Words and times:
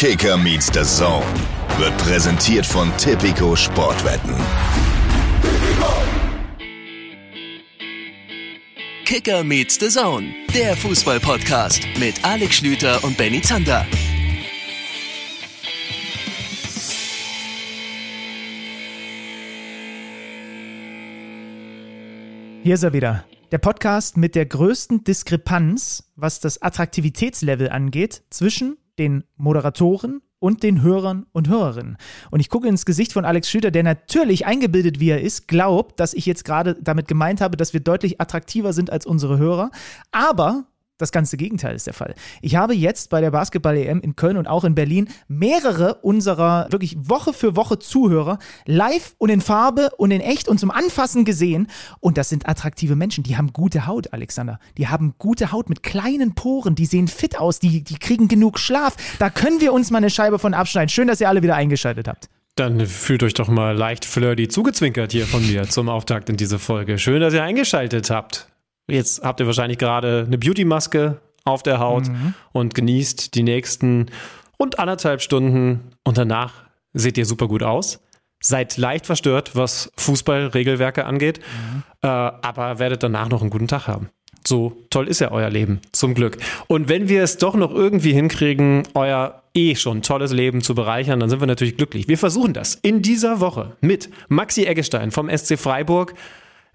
Kicker 0.00 0.36
meets 0.36 0.66
the 0.72 0.84
Zone 0.84 1.26
wird 1.76 1.98
präsentiert 1.98 2.64
von 2.64 2.96
Tipico 2.98 3.56
Sportwetten. 3.56 4.32
Kicker 9.04 9.42
meets 9.42 9.74
the 9.80 9.88
Zone, 9.88 10.32
der 10.54 10.76
Fußball-Podcast 10.76 11.80
mit 11.98 12.24
Alex 12.24 12.58
Schlüter 12.58 13.02
und 13.02 13.16
Benny 13.16 13.42
Zander. 13.42 13.84
Hier 22.62 22.74
ist 22.74 22.84
er 22.84 22.92
wieder. 22.92 23.24
Der 23.50 23.58
Podcast 23.58 24.16
mit 24.16 24.36
der 24.36 24.46
größten 24.46 25.02
Diskrepanz, 25.02 26.04
was 26.14 26.38
das 26.38 26.62
Attraktivitätslevel 26.62 27.70
angeht, 27.70 28.22
zwischen 28.30 28.76
den 28.98 29.24
Moderatoren 29.36 30.22
und 30.40 30.62
den 30.62 30.82
Hörern 30.82 31.26
und 31.32 31.48
Hörerinnen. 31.48 31.96
Und 32.30 32.40
ich 32.40 32.48
gucke 32.48 32.68
ins 32.68 32.86
Gesicht 32.86 33.12
von 33.12 33.24
Alex 33.24 33.50
Schüter, 33.50 33.70
der 33.70 33.82
natürlich 33.82 34.46
eingebildet 34.46 35.00
wie 35.00 35.10
er 35.10 35.20
ist, 35.20 35.48
glaubt, 35.48 35.98
dass 36.00 36.14
ich 36.14 36.26
jetzt 36.26 36.44
gerade 36.44 36.76
damit 36.80 37.08
gemeint 37.08 37.40
habe, 37.40 37.56
dass 37.56 37.72
wir 37.72 37.80
deutlich 37.80 38.20
attraktiver 38.20 38.72
sind 38.72 38.90
als 38.90 39.06
unsere 39.06 39.38
Hörer. 39.38 39.70
Aber 40.12 40.66
das 40.98 41.12
ganze 41.12 41.36
Gegenteil 41.36 41.74
ist 41.74 41.86
der 41.86 41.94
Fall. 41.94 42.14
Ich 42.42 42.56
habe 42.56 42.74
jetzt 42.74 43.10
bei 43.10 43.20
der 43.20 43.30
Basketball-EM 43.30 44.00
in 44.00 44.16
Köln 44.16 44.36
und 44.36 44.46
auch 44.46 44.64
in 44.64 44.74
Berlin 44.74 45.08
mehrere 45.28 45.94
unserer 46.02 46.66
wirklich 46.70 46.96
Woche 46.98 47.32
für 47.32 47.56
Woche 47.56 47.78
Zuhörer 47.78 48.38
live 48.66 49.14
und 49.18 49.30
in 49.30 49.40
Farbe 49.40 49.90
und 49.96 50.10
in 50.10 50.20
echt 50.20 50.48
und 50.48 50.58
zum 50.58 50.70
Anfassen 50.70 51.24
gesehen. 51.24 51.68
Und 52.00 52.18
das 52.18 52.28
sind 52.28 52.48
attraktive 52.48 52.96
Menschen. 52.96 53.24
Die 53.24 53.36
haben 53.36 53.52
gute 53.52 53.86
Haut, 53.86 54.12
Alexander. 54.12 54.58
Die 54.76 54.88
haben 54.88 55.14
gute 55.18 55.52
Haut 55.52 55.68
mit 55.68 55.82
kleinen 55.82 56.34
Poren. 56.34 56.74
Die 56.74 56.86
sehen 56.86 57.08
fit 57.08 57.38
aus. 57.38 57.60
Die, 57.60 57.82
die 57.82 57.98
kriegen 57.98 58.28
genug 58.28 58.58
Schlaf. 58.58 58.96
Da 59.18 59.30
können 59.30 59.60
wir 59.60 59.72
uns 59.72 59.90
mal 59.90 59.98
eine 59.98 60.10
Scheibe 60.10 60.38
von 60.38 60.54
abschneiden. 60.54 60.88
Schön, 60.88 61.08
dass 61.08 61.20
ihr 61.20 61.28
alle 61.28 61.42
wieder 61.42 61.54
eingeschaltet 61.54 62.08
habt. 62.08 62.28
Dann 62.56 62.84
fühlt 62.86 63.22
euch 63.22 63.34
doch 63.34 63.48
mal 63.48 63.76
leicht 63.76 64.04
flirty 64.04 64.48
zugezwinkert 64.48 65.12
hier 65.12 65.26
von 65.26 65.46
mir 65.46 65.68
zum 65.68 65.88
Auftakt 65.88 66.28
in 66.28 66.36
diese 66.36 66.58
Folge. 66.58 66.98
Schön, 66.98 67.20
dass 67.20 67.32
ihr 67.32 67.44
eingeschaltet 67.44 68.10
habt. 68.10 68.48
Jetzt 68.88 69.22
habt 69.22 69.40
ihr 69.40 69.46
wahrscheinlich 69.46 69.78
gerade 69.78 70.24
eine 70.26 70.38
Beauty-Maske 70.38 71.18
auf 71.44 71.62
der 71.62 71.78
Haut 71.78 72.08
mhm. 72.08 72.34
und 72.52 72.74
genießt 72.74 73.34
die 73.34 73.42
nächsten 73.42 74.06
rund 74.58 74.78
anderthalb 74.78 75.20
Stunden 75.22 75.92
und 76.04 76.18
danach 76.18 76.52
seht 76.92 77.18
ihr 77.18 77.26
super 77.26 77.48
gut 77.48 77.62
aus. 77.62 78.00
Seid 78.40 78.76
leicht 78.76 79.06
verstört, 79.06 79.56
was 79.56 79.92
Fußballregelwerke 79.96 81.04
angeht, 81.04 81.40
mhm. 81.40 81.82
äh, 82.02 82.06
aber 82.06 82.78
werdet 82.78 83.02
danach 83.02 83.28
noch 83.28 83.40
einen 83.40 83.50
guten 83.50 83.68
Tag 83.68 83.88
haben. 83.88 84.10
So 84.46 84.84
toll 84.90 85.08
ist 85.08 85.20
ja 85.20 85.32
euer 85.32 85.50
Leben, 85.50 85.80
zum 85.92 86.14
Glück. 86.14 86.38
Und 86.68 86.88
wenn 86.88 87.08
wir 87.08 87.22
es 87.22 87.38
doch 87.38 87.54
noch 87.54 87.74
irgendwie 87.74 88.12
hinkriegen, 88.12 88.84
euer 88.94 89.42
eh 89.54 89.74
schon 89.74 90.02
tolles 90.02 90.32
Leben 90.32 90.62
zu 90.62 90.74
bereichern, 90.74 91.20
dann 91.20 91.28
sind 91.28 91.40
wir 91.40 91.46
natürlich 91.46 91.76
glücklich. 91.76 92.08
Wir 92.08 92.16
versuchen 92.16 92.54
das 92.54 92.74
in 92.76 93.02
dieser 93.02 93.40
Woche 93.40 93.76
mit 93.80 94.08
Maxi 94.28 94.64
Eggestein 94.64 95.10
vom 95.10 95.28
SC 95.28 95.58
Freiburg 95.58 96.14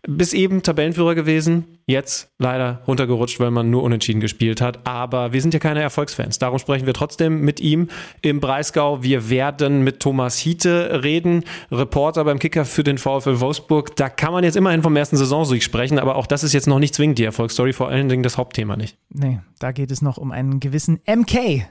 bis 0.07 0.33
eben 0.33 0.63
Tabellenführer 0.63 1.15
gewesen, 1.15 1.79
jetzt 1.85 2.29
leider 2.37 2.81
runtergerutscht, 2.87 3.39
weil 3.39 3.51
man 3.51 3.69
nur 3.69 3.83
unentschieden 3.83 4.19
gespielt 4.19 4.61
hat. 4.61 4.85
Aber 4.85 5.33
wir 5.33 5.41
sind 5.41 5.53
ja 5.53 5.59
keine 5.59 5.81
Erfolgsfans. 5.81 6.39
Darum 6.39 6.59
sprechen 6.59 6.85
wir 6.85 6.93
trotzdem 6.93 7.41
mit 7.41 7.59
ihm 7.59 7.87
im 8.21 8.39
Breisgau. 8.39 9.01
Wir 9.01 9.29
werden 9.29 9.83
mit 9.83 10.01
Thomas 10.01 10.37
Hiete 10.37 11.03
reden, 11.03 11.43
Reporter 11.71 12.25
beim 12.25 12.39
Kicker 12.39 12.65
für 12.65 12.83
den 12.83 12.97
VfL 12.97 13.39
Wolfsburg. 13.39 13.95
Da 13.95 14.09
kann 14.09 14.33
man 14.33 14.43
jetzt 14.43 14.55
immerhin 14.55 14.83
vom 14.83 14.95
ersten 14.95 15.17
Saisonsieg 15.17 15.63
sprechen, 15.63 15.99
aber 15.99 16.15
auch 16.15 16.27
das 16.27 16.43
ist 16.43 16.53
jetzt 16.53 16.67
noch 16.67 16.79
nicht 16.79 16.93
zwingend 16.95 17.19
die 17.19 17.25
Erfolgsstory, 17.25 17.73
vor 17.73 17.89
allen 17.89 18.09
Dingen 18.09 18.23
das 18.23 18.37
Hauptthema 18.37 18.75
nicht. 18.75 18.97
Nee, 19.09 19.39
da 19.59 19.71
geht 19.71 19.91
es 19.91 20.01
noch 20.01 20.17
um 20.17 20.31
einen 20.31 20.59
gewissen 20.59 20.99
MK. 21.07 21.65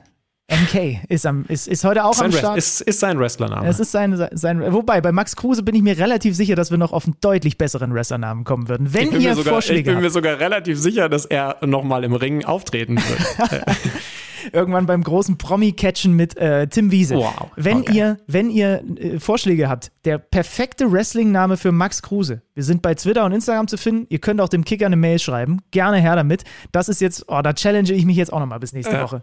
MK 0.53 1.01
ist, 1.09 1.27
am, 1.27 1.45
ist, 1.49 1.67
ist 1.69 1.85
heute 1.85 2.05
auch 2.05 2.15
sein 2.15 2.27
am 2.27 2.33
Start. 2.33 2.59
Ist, 2.59 2.81
ist 2.83 3.01
sein 3.01 3.19
Wrestlername. 3.19 3.67
Es 3.67 3.81
ist 3.81 3.91
sein, 3.93 4.29
sein, 4.33 4.73
wobei, 4.73 5.01
bei 5.01 5.11
Max 5.13 5.35
Kruse 5.37 5.63
bin 5.63 5.75
ich 5.75 5.83
mir 5.83 5.99
relativ 5.99 6.37
sicher, 6.37 6.55
dass 6.55 6.71
wir 6.71 6.79
noch 6.79 6.93
auf 6.93 7.05
einen 7.07 7.17
deutlich 7.21 7.59
besseren 7.59 7.95
Wrestlernamen 7.95 8.45
kommen 8.45 8.69
würden. 8.69 8.93
Wenn 8.93 9.19
ihr 9.21 9.35
sogar, 9.35 9.55
Vorschläge 9.55 9.81
Ich 9.81 9.85
bin 9.87 9.95
habt. 9.97 10.03
mir 10.05 10.11
sogar 10.11 10.39
relativ 10.39 10.79
sicher, 10.79 11.09
dass 11.09 11.25
er 11.25 11.57
nochmal 11.65 12.05
im 12.05 12.15
Ring 12.15 12.45
auftreten 12.45 12.97
wird. 12.97 13.63
irgendwann 14.53 14.87
beim 14.87 15.05
großen 15.05 15.39
Promi-Catchen 15.39 16.15
mit 16.15 16.37
äh, 16.37 16.67
Tim 16.67 16.91
Wiese. 16.91 17.15
Wow. 17.17 17.51
Wenn 17.57 17.79
Okay. 17.83 17.97
ihr, 17.97 18.19
wenn 18.27 18.51
ihr 18.51 18.83
äh, 18.97 19.21
Vorschläge 19.21 19.69
habt, 19.69 19.93
der 20.05 20.19
perfekte 20.19 20.91
Wrestling-Name 20.91 21.57
für 21.57 21.71
Max 21.71 22.03
Kruse. 22.03 22.43
Wir 22.55 22.65
sind 22.65 22.83
bei 22.83 22.95
Twitter 22.95 23.25
und 23.25 23.33
Instagram 23.33 23.69
zu 23.69 23.77
finden. 23.79 24.07
Ihr 24.11 24.19
könnt 24.19 24.41
auch 24.41 24.49
dem 24.49 24.65
Kicker 24.65 24.87
eine 24.87 24.97
Mail 24.97 25.19
schreiben. 25.21 25.61
Gerne 25.71 25.99
her 25.99 26.17
damit. 26.17 26.43
Das 26.73 26.89
ist 26.89 27.01
jetzt, 27.01 27.25
oh, 27.29 27.41
da 27.41 27.53
challenge 27.55 27.93
ich 27.93 28.05
mich 28.05 28.17
jetzt 28.17 28.33
auch 28.33 28.41
nochmal 28.41 28.59
bis 28.59 28.73
nächste 28.73 28.95
Ja. 28.95 29.03
Woche. 29.05 29.23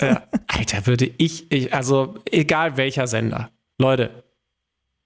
Ja. 0.00 0.22
Alter, 0.50 0.86
würde 0.86 1.10
ich, 1.18 1.50
ich, 1.52 1.72
also 1.72 2.14
egal 2.30 2.76
welcher 2.76 3.06
Sender, 3.06 3.50
Leute, 3.78 4.24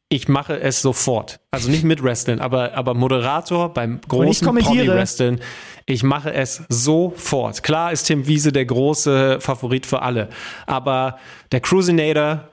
ich 0.09 0.29
mache 0.29 0.61
es 0.61 0.81
sofort. 0.81 1.41
Also 1.51 1.71
nicht 1.71 1.85
mit 1.85 2.03
Wrestling, 2.03 2.39
aber, 2.39 2.75
aber 2.75 2.95
Moderator 2.95 3.73
beim 3.73 4.01
großen. 4.09 4.47
Promi-Wrestling. 4.47 5.41
Ich 5.87 6.03
mache 6.03 6.33
es 6.33 6.63
sofort. 6.69 7.63
Klar 7.63 7.93
ist 7.93 8.05
Tim 8.05 8.27
Wiese 8.27 8.53
der 8.53 8.65
große 8.65 9.41
Favorit 9.41 9.87
für 9.87 10.03
alle, 10.03 10.29
aber 10.67 11.19
der 11.53 11.61
Cruisinator, 11.61 12.49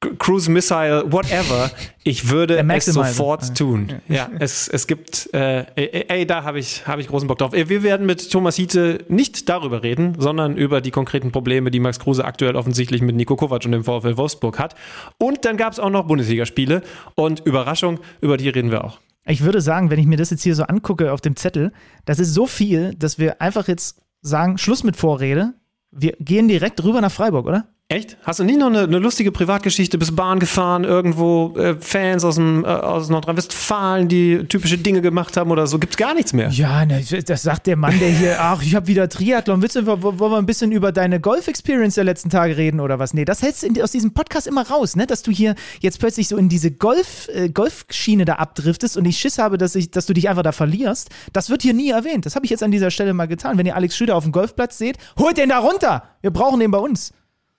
Cruise 0.00 0.48
Missile, 0.48 1.10
whatever, 1.10 1.72
ich 2.04 2.30
würde 2.30 2.64
es 2.72 2.84
sofort 2.84 3.56
tun. 3.56 4.00
Ja, 4.06 4.30
es, 4.38 4.68
es 4.68 4.86
gibt, 4.86 5.28
äh, 5.34 5.64
ey, 5.74 6.04
ey, 6.08 6.26
da 6.26 6.44
habe 6.44 6.60
ich, 6.60 6.86
hab 6.86 7.00
ich 7.00 7.08
großen 7.08 7.26
Bock 7.26 7.38
drauf. 7.38 7.52
Wir 7.52 7.82
werden 7.82 8.06
mit 8.06 8.30
Thomas 8.30 8.54
Hiete 8.54 9.04
nicht 9.08 9.48
darüber 9.48 9.82
reden, 9.82 10.14
sondern 10.16 10.56
über 10.56 10.80
die 10.80 10.92
konkreten 10.92 11.32
Probleme, 11.32 11.72
die 11.72 11.80
Max 11.80 11.98
Kruse 11.98 12.24
aktuell 12.24 12.54
offensichtlich 12.54 13.02
mit 13.02 13.16
Nico 13.16 13.34
Kovac 13.34 13.64
und 13.64 13.72
dem 13.72 13.82
VfL 13.82 14.16
Wolfsburg 14.16 14.60
hat. 14.60 14.76
Und 15.18 15.44
dann 15.44 15.56
gab 15.56 15.72
es 15.72 15.80
auch 15.80 15.90
noch 15.90 16.06
Bundesligaspiele 16.06 16.82
und 17.16 17.40
Überraschung, 17.44 17.98
über 18.20 18.36
die 18.36 18.50
reden 18.50 18.70
wir 18.70 18.84
auch. 18.84 19.00
Ich 19.26 19.42
würde 19.42 19.60
sagen, 19.60 19.90
wenn 19.90 19.98
ich 19.98 20.06
mir 20.06 20.16
das 20.16 20.30
jetzt 20.30 20.44
hier 20.44 20.54
so 20.54 20.62
angucke 20.62 21.12
auf 21.12 21.20
dem 21.20 21.34
Zettel, 21.34 21.72
das 22.04 22.20
ist 22.20 22.32
so 22.32 22.46
viel, 22.46 22.94
dass 22.94 23.18
wir 23.18 23.42
einfach 23.42 23.66
jetzt 23.66 24.00
sagen, 24.22 24.58
Schluss 24.58 24.84
mit 24.84 24.96
Vorrede. 24.96 25.54
Wir 25.90 26.12
gehen 26.20 26.46
direkt 26.46 26.82
rüber 26.84 27.00
nach 27.00 27.10
Freiburg, 27.12 27.46
oder? 27.46 27.66
Echt? 27.90 28.18
Hast 28.22 28.38
du 28.38 28.44
nie 28.44 28.58
noch 28.58 28.66
eine, 28.66 28.80
eine 28.82 28.98
lustige 28.98 29.32
Privatgeschichte? 29.32 29.96
Bist 29.96 30.14
Bahn 30.14 30.40
gefahren, 30.40 30.84
irgendwo 30.84 31.56
äh, 31.56 31.74
Fans 31.80 32.22
aus, 32.22 32.36
äh, 32.36 32.42
aus 32.42 33.08
Nordrhein-Westfalen, 33.08 34.08
die 34.08 34.44
typische 34.46 34.76
Dinge 34.76 35.00
gemacht 35.00 35.38
haben 35.38 35.50
oder 35.50 35.66
so? 35.66 35.78
Gibt's 35.78 35.96
gar 35.96 36.12
nichts 36.12 36.34
mehr? 36.34 36.50
Ja, 36.50 36.84
ne, 36.84 37.02
das 37.24 37.42
sagt 37.42 37.66
der 37.66 37.76
Mann, 37.76 37.98
der 37.98 38.10
hier, 38.10 38.36
ach, 38.42 38.62
ich 38.62 38.74
habe 38.74 38.88
wieder 38.88 39.08
Triathlon. 39.08 39.62
Willst 39.62 39.76
du, 39.76 39.86
wo- 39.86 40.18
wollen 40.18 40.32
wir 40.32 40.36
ein 40.36 40.44
bisschen 40.44 40.70
über 40.70 40.92
deine 40.92 41.18
Golf-Experience 41.18 41.94
der 41.94 42.04
letzten 42.04 42.28
Tage 42.28 42.58
reden 42.58 42.80
oder 42.80 42.98
was? 42.98 43.14
Nee, 43.14 43.24
das 43.24 43.40
hältst 43.40 43.62
du 43.66 43.82
aus 43.82 43.90
diesem 43.92 44.12
Podcast 44.12 44.46
immer 44.46 44.68
raus, 44.68 44.94
ne? 44.94 45.06
Dass 45.06 45.22
du 45.22 45.30
hier 45.30 45.54
jetzt 45.80 45.98
plötzlich 45.98 46.28
so 46.28 46.36
in 46.36 46.50
diese 46.50 46.70
Golf, 46.70 47.30
äh, 47.32 47.48
Golfschiene 47.48 48.26
da 48.26 48.34
abdriftest 48.34 48.98
und 48.98 49.06
ich 49.06 49.16
Schiss 49.18 49.38
habe, 49.38 49.56
dass, 49.56 49.74
ich, 49.74 49.90
dass 49.92 50.04
du 50.04 50.12
dich 50.12 50.28
einfach 50.28 50.42
da 50.42 50.52
verlierst. 50.52 51.08
Das 51.32 51.48
wird 51.48 51.62
hier 51.62 51.72
nie 51.72 51.88
erwähnt. 51.88 52.26
Das 52.26 52.34
habe 52.36 52.44
ich 52.44 52.50
jetzt 52.50 52.62
an 52.62 52.70
dieser 52.70 52.90
Stelle 52.90 53.14
mal 53.14 53.28
getan. 53.28 53.56
Wenn 53.56 53.64
ihr 53.64 53.76
Alex 53.76 53.96
Schröder 53.96 54.14
auf 54.14 54.24
dem 54.24 54.32
Golfplatz 54.32 54.76
seht, 54.76 54.98
holt 55.18 55.38
den 55.38 55.48
da 55.48 55.58
runter. 55.60 56.02
Wir 56.20 56.30
brauchen 56.30 56.60
den 56.60 56.70
bei 56.70 56.78
uns. 56.78 57.14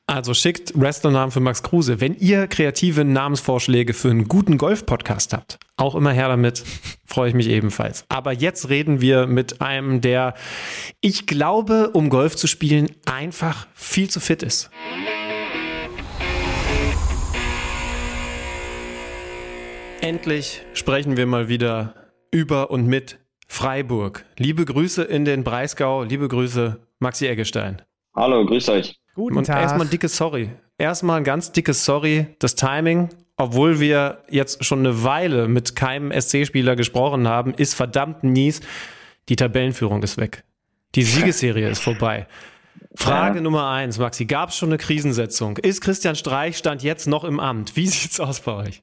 Also 0.09 0.33
schickt 0.33 0.73
Wrestlernamen 0.73 1.29
für 1.29 1.39
Max 1.39 1.61
Kruse. 1.61 2.01
Wenn 2.01 2.15
ihr 2.15 2.47
kreative 2.47 3.05
Namensvorschläge 3.05 3.93
für 3.93 4.09
einen 4.09 4.27
guten 4.27 4.57
Golf-Podcast 4.57 5.33
habt, 5.33 5.59
auch 5.77 5.93
immer 5.93 6.11
her 6.11 6.29
damit, 6.29 6.63
freue 7.05 7.29
ich 7.29 7.35
mich 7.35 7.47
ebenfalls. 7.47 8.05
Aber 8.09 8.31
jetzt 8.31 8.69
reden 8.69 9.01
wir 9.01 9.27
mit 9.27 9.61
einem, 9.61 10.01
der, 10.01 10.33
ich 10.99 11.27
glaube, 11.27 11.91
um 11.93 12.09
Golf 12.09 12.35
zu 12.35 12.47
spielen, 12.47 12.89
einfach 13.05 13.67
viel 13.75 14.09
zu 14.09 14.19
fit 14.19 14.41
ist. 14.41 14.71
Endlich 20.01 20.63
sprechen 20.73 21.17
wir 21.17 21.27
mal 21.27 21.49
wieder 21.49 21.93
über 22.31 22.71
und 22.71 22.87
mit 22.87 23.19
Freiburg. 23.47 24.25
Liebe 24.37 24.65
Grüße 24.65 25.03
in 25.03 25.23
den 25.23 25.43
Breisgau, 25.43 26.01
liebe 26.01 26.27
Grüße 26.27 26.79
Maxi 26.97 27.27
Eggestein. 27.27 27.83
Hallo, 28.15 28.43
grüß 28.43 28.69
euch. 28.69 28.99
Guten 29.19 29.37
Und 29.37 29.47
Tag. 29.47 29.61
erstmal 29.61 29.85
ein 29.85 29.89
dickes 29.89 30.15
Sorry. 30.15 30.49
Erstmal 30.77 31.17
ein 31.17 31.25
ganz 31.25 31.51
dickes 31.51 31.83
Sorry. 31.83 32.27
Das 32.39 32.55
Timing, 32.55 33.09
obwohl 33.35 33.81
wir 33.81 34.23
jetzt 34.29 34.63
schon 34.63 34.79
eine 34.79 35.03
Weile 35.03 35.49
mit 35.49 35.75
keinem 35.75 36.09
SC-Spieler 36.17 36.77
gesprochen 36.77 37.27
haben, 37.27 37.53
ist 37.53 37.73
verdammt 37.73 38.23
mies. 38.23 38.61
Die 39.27 39.35
Tabellenführung 39.35 40.01
ist 40.03 40.17
weg. 40.17 40.45
Die 40.95 41.03
Siegesserie 41.03 41.67
ist 41.67 41.83
vorbei. 41.83 42.27
Frage 42.95 43.35
Ja. 43.35 43.41
Nummer 43.41 43.69
eins, 43.69 43.99
Maxi, 43.99 44.23
gab 44.23 44.51
es 44.51 44.55
schon 44.55 44.69
eine 44.69 44.77
Krisensetzung? 44.77 45.57
Ist 45.57 45.81
Christian 45.81 46.15
Streich 46.15 46.57
stand 46.57 46.81
jetzt 46.81 47.05
noch 47.05 47.25
im 47.25 47.41
Amt? 47.41 47.75
Wie 47.75 47.87
sieht's 47.87 48.21
aus 48.21 48.39
bei 48.39 48.53
euch? 48.53 48.81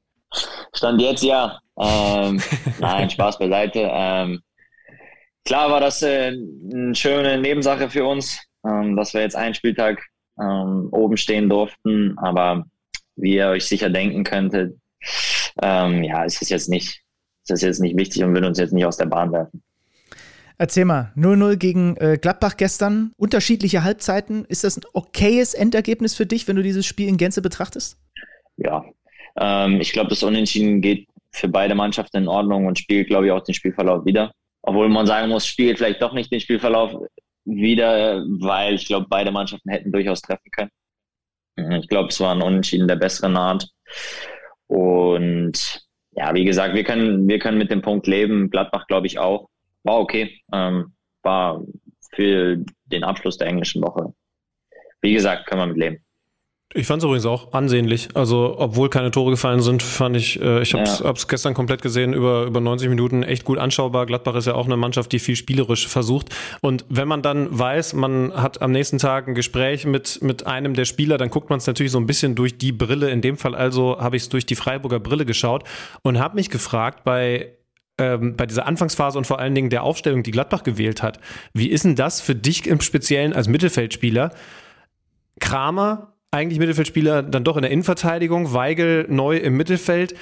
Stand 0.75 1.01
jetzt 1.01 1.23
ja. 1.23 1.59
Ähm, 1.81 2.43
nein, 2.79 3.09
Spaß 3.09 3.39
beiseite. 3.39 3.89
Ähm, 3.91 4.43
klar 5.47 5.71
war 5.71 5.81
das 5.81 6.03
äh, 6.03 6.35
eine 6.75 6.95
schöne 6.95 7.39
Nebensache 7.41 7.89
für 7.89 8.05
uns, 8.05 8.39
ähm, 8.69 8.97
dass 8.97 9.15
wir 9.15 9.23
jetzt 9.23 9.35
einen 9.35 9.55
Spieltag 9.55 10.03
ähm, 10.41 10.89
oben 10.93 11.17
stehen 11.17 11.49
durften. 11.49 12.17
Aber 12.19 12.67
wie 13.17 13.37
ihr 13.37 13.49
euch 13.49 13.65
sicher 13.65 13.91
denken 13.91 14.25
könntet, 14.25 14.77
ähm, 15.63 16.05
ja, 16.05 16.25
ist 16.25 16.43
es 16.43 16.49
jetzt 16.49 16.69
nicht, 16.69 17.03
ist 17.43 17.51
das 17.51 17.63
jetzt 17.63 17.81
nicht 17.81 17.97
wichtig 17.97 18.23
und 18.25 18.35
will 18.35 18.45
uns 18.45 18.59
jetzt 18.59 18.73
nicht 18.73 18.85
aus 18.85 18.97
der 18.97 19.07
Bahn 19.07 19.33
werfen. 19.33 19.63
Erzähl 20.59 20.87
mal, 20.87 21.13
0-0 21.17 21.57
gegen 21.57 21.97
äh, 21.99 22.19
Gladbach 22.21 22.57
gestern, 22.57 23.13
unterschiedliche 23.19 23.85
Halbzeiten. 23.85 24.47
Ist 24.47 24.65
das 24.65 24.79
ein 24.79 24.85
okayes 24.95 25.53
Endergebnis 25.53 26.15
für 26.15 26.25
dich, 26.25 26.49
wenn 26.49 26.57
du 26.57 26.63
dieses 26.63 26.87
Spiel 26.87 27.09
in 27.09 27.19
Gänze 27.19 27.43
betrachtest? 27.43 27.99
Ja, 28.57 28.85
ähm, 29.39 29.81
ich 29.83 29.93
glaube, 29.93 30.09
das 30.09 30.23
Unentschieden 30.23 30.81
geht 30.81 31.09
für 31.31 31.49
beide 31.49 31.75
Mannschaften 31.75 32.17
in 32.19 32.29
Ordnung 32.29 32.65
und 32.65 32.79
spielt, 32.79 33.09
glaube 33.09 33.27
ich, 33.27 33.33
auch 33.33 33.45
den 33.45 33.55
Spielverlauf 33.55 34.07
wieder. 34.07 34.33
Obwohl 34.63 34.89
man 34.89 35.07
sagen 35.07 35.29
muss, 35.29 35.47
spielt 35.47 35.77
vielleicht 35.77 36.01
doch 36.01 36.15
nicht 36.15 36.33
den 36.33 36.41
Spielverlauf 36.41 36.97
wieder, 37.47 38.25
weil 38.41 38.75
ich 38.75 38.87
glaube, 38.87 39.07
beide 39.09 39.31
Mannschaften 39.31 39.71
hätten 39.71 39.93
durchaus 39.93 40.21
treffen 40.21 40.51
können. 40.51 40.71
Ich 41.81 41.89
glaube, 41.89 42.11
es 42.11 42.21
war 42.21 42.35
ein 42.35 42.43
Unentschieden 42.43 42.89
der 42.89 42.97
besseren 42.97 43.37
Art. 43.37 43.67
Und 44.67 45.87
ja, 46.11 46.35
wie 46.35 46.45
gesagt, 46.45 46.75
wir 46.75 46.85
können, 46.85 47.27
wir 47.29 47.39
können 47.39 47.59
mit 47.59 47.71
dem 47.71 47.83
Punkt 47.83 48.07
leben. 48.07 48.51
Gladbach, 48.51 48.87
glaube 48.87 49.07
ich, 49.07 49.19
auch. 49.19 49.49
War 49.85 49.99
okay. 50.01 50.41
Ähm, 50.53 50.95
war 51.23 51.63
für 52.15 52.59
den 52.85 53.05
Abschluss 53.05 53.39
der 53.39 53.49
englischen 53.49 53.83
Woche. 53.83 54.13
Wie 55.01 55.13
gesagt, 55.13 55.47
können 55.47 55.63
wir 55.63 55.67
mit 55.67 55.77
leben. 55.77 56.06
Ich 56.77 56.87
fand 56.87 57.03
es 57.03 57.05
übrigens 57.05 57.25
auch 57.25 57.55
ansehnlich. 57.55 58.09
Also, 58.13 58.55
obwohl 58.59 58.91
keine 58.91 59.11
Tore 59.11 59.31
gefallen 59.31 59.63
sind, 59.63 59.83
fand 59.83 60.15
ich, 60.15 60.39
äh, 60.43 60.61
ich 60.61 60.75
habe 60.75 60.83
es 60.83 60.99
ja. 60.99 61.15
gestern 61.27 61.55
komplett 61.55 61.81
gesehen, 61.81 62.13
über, 62.13 62.45
über 62.45 62.61
90 62.61 62.91
Minuten 62.91 63.23
echt 63.23 63.45
gut 63.45 63.57
anschaubar. 63.57 64.05
Gladbach 64.05 64.35
ist 64.35 64.47
ja 64.47 64.55
auch 64.55 64.67
eine 64.67 64.77
Mannschaft, 64.77 65.11
die 65.13 65.19
viel 65.19 65.37
spielerisch 65.37 65.89
versucht. 65.89 66.29
Und 66.61 66.85
wenn 66.91 67.09
man 67.09 67.23
dann 67.23 67.59
weiß, 67.59 67.95
man 67.95 68.31
hat 68.35 68.61
am 68.61 68.73
nächsten 68.73 68.99
Tag 68.99 69.27
ein 69.27 69.35
Gespräch 69.35 69.87
mit, 69.87 70.21
mit 70.21 70.47
einem 70.47 70.75
der 70.75 70.85
Spieler, 70.85 71.17
dann 71.17 71.31
guckt 71.31 71.49
man 71.49 71.59
es 71.61 71.67
natürlich 71.67 71.93
so 71.93 71.99
ein 71.99 72.07
bisschen 72.07 72.35
durch 72.35 72.59
die 72.59 72.73
Brille. 72.73 73.09
In 73.09 73.23
dem 73.23 73.39
Fall 73.39 73.55
also 73.55 73.99
habe 73.99 74.17
ich 74.17 74.25
es 74.25 74.29
durch 74.29 74.45
die 74.45 74.55
Freiburger 74.55 75.01
Brille 75.01 75.25
geschaut 75.25 75.65
und 76.03 76.19
habe 76.19 76.35
mich 76.35 76.51
gefragt, 76.51 77.05
bei 77.05 77.53
ähm, 77.99 78.37
bei 78.37 78.45
dieser 78.45 78.67
Anfangsphase 78.67 79.17
und 79.17 79.27
vor 79.27 79.39
allen 79.39 79.55
Dingen 79.55 79.71
der 79.71 79.83
Aufstellung, 79.83 80.23
die 80.23 80.31
Gladbach 80.31 80.63
gewählt 80.63 81.03
hat. 81.03 81.19
Wie 81.55 81.71
ist 81.71 81.87
denn 81.87 81.97
das 81.97 82.21
für 82.21 82.35
dich 82.35 82.67
im 82.67 82.83
Speziellen 82.83 83.33
als 83.33 83.49
Mittelfeldspieler? 83.49 84.35
Kramer 85.41 86.16
eigentlich 86.31 86.59
Mittelfeldspieler 86.59 87.23
dann 87.23 87.45
doch 87.45 87.57
in 87.57 87.63
der 87.63 87.71
Innenverteidigung, 87.71 88.53
Weigel 88.53 89.07
neu 89.09 89.37
im 89.37 89.57
Mittelfeld. 89.57 90.15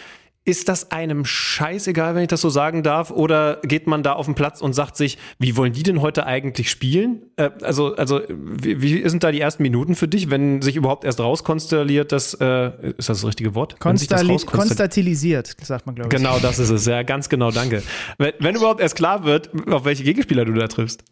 Ist 0.46 0.68
das 0.68 0.90
einem 0.90 1.24
scheißegal, 1.24 2.14
wenn 2.14 2.22
ich 2.22 2.28
das 2.28 2.42
so 2.42 2.50
sagen 2.50 2.82
darf? 2.82 3.10
Oder 3.10 3.60
geht 3.62 3.86
man 3.86 4.02
da 4.02 4.12
auf 4.12 4.26
den 4.26 4.34
Platz 4.34 4.60
und 4.60 4.74
sagt 4.74 4.94
sich, 4.94 5.16
wie 5.38 5.56
wollen 5.56 5.72
die 5.72 5.82
denn 5.82 6.02
heute 6.02 6.26
eigentlich 6.26 6.70
spielen? 6.70 7.22
Äh, 7.36 7.48
also, 7.62 7.96
also 7.96 8.20
wie, 8.28 8.82
wie, 8.82 9.08
sind 9.08 9.24
da 9.24 9.32
die 9.32 9.40
ersten 9.40 9.62
Minuten 9.62 9.94
für 9.94 10.06
dich, 10.06 10.28
wenn 10.28 10.60
sich 10.60 10.76
überhaupt 10.76 11.04
erst 11.04 11.18
rauskonstelliert, 11.18 12.12
das, 12.12 12.34
äh, 12.34 12.66
ist 12.90 13.08
das 13.08 13.20
das 13.20 13.24
richtige 13.24 13.54
Wort? 13.54 13.80
Konstali 13.80 14.36
konstatilisiert, 14.44 15.56
sagt 15.62 15.86
man, 15.86 15.94
glaube 15.94 16.14
ich. 16.14 16.22
Genau, 16.22 16.38
das 16.38 16.58
ist 16.58 16.68
es. 16.68 16.84
Ja, 16.84 17.02
ganz 17.04 17.30
genau, 17.30 17.50
danke. 17.50 17.82
Wenn, 18.18 18.34
wenn 18.38 18.54
überhaupt 18.54 18.82
erst 18.82 18.96
klar 18.96 19.24
wird, 19.24 19.48
auf 19.70 19.86
welche 19.86 20.04
Gegenspieler 20.04 20.44
du 20.44 20.52
da 20.52 20.68
triffst. 20.68 21.04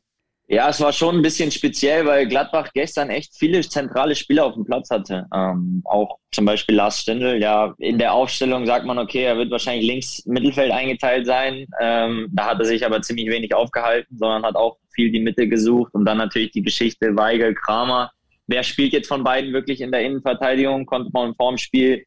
Ja, 0.48 0.68
es 0.68 0.80
war 0.80 0.92
schon 0.92 1.16
ein 1.16 1.22
bisschen 1.22 1.50
speziell, 1.50 2.04
weil 2.04 2.26
Gladbach 2.26 2.70
gestern 2.74 3.10
echt 3.10 3.34
viele 3.38 3.62
zentrale 3.62 4.14
Spieler 4.14 4.44
auf 4.44 4.54
dem 4.54 4.64
Platz 4.64 4.90
hatte. 4.90 5.26
Ähm, 5.34 5.82
auch 5.84 6.18
zum 6.30 6.44
Beispiel 6.44 6.74
Lars 6.74 7.00
Stindl. 7.00 7.40
Ja, 7.40 7.74
in 7.78 7.98
der 7.98 8.12
Aufstellung 8.12 8.66
sagt 8.66 8.84
man, 8.84 8.98
okay, 8.98 9.22
er 9.22 9.38
wird 9.38 9.50
wahrscheinlich 9.50 9.86
links 9.86 10.26
Mittelfeld 10.26 10.70
eingeteilt 10.70 11.26
sein. 11.26 11.66
Ähm, 11.80 12.28
da 12.32 12.50
hat 12.50 12.58
er 12.58 12.66
sich 12.66 12.84
aber 12.84 13.00
ziemlich 13.00 13.30
wenig 13.30 13.54
aufgehalten, 13.54 14.16
sondern 14.18 14.42
hat 14.42 14.56
auch 14.56 14.76
viel 14.94 15.10
die 15.10 15.20
Mitte 15.20 15.48
gesucht. 15.48 15.94
Und 15.94 16.04
dann 16.04 16.18
natürlich 16.18 16.50
die 16.50 16.62
Geschichte 16.62 17.16
Weigel, 17.16 17.54
Kramer. 17.54 18.10
Wer 18.46 18.64
spielt 18.64 18.92
jetzt 18.92 19.08
von 19.08 19.24
beiden 19.24 19.52
wirklich 19.52 19.80
in 19.80 19.92
der 19.92 20.04
Innenverteidigung? 20.04 20.84
Konnte 20.84 21.10
man 21.14 21.34
vor 21.34 21.52
dem 21.52 21.58
Spiel 21.58 22.04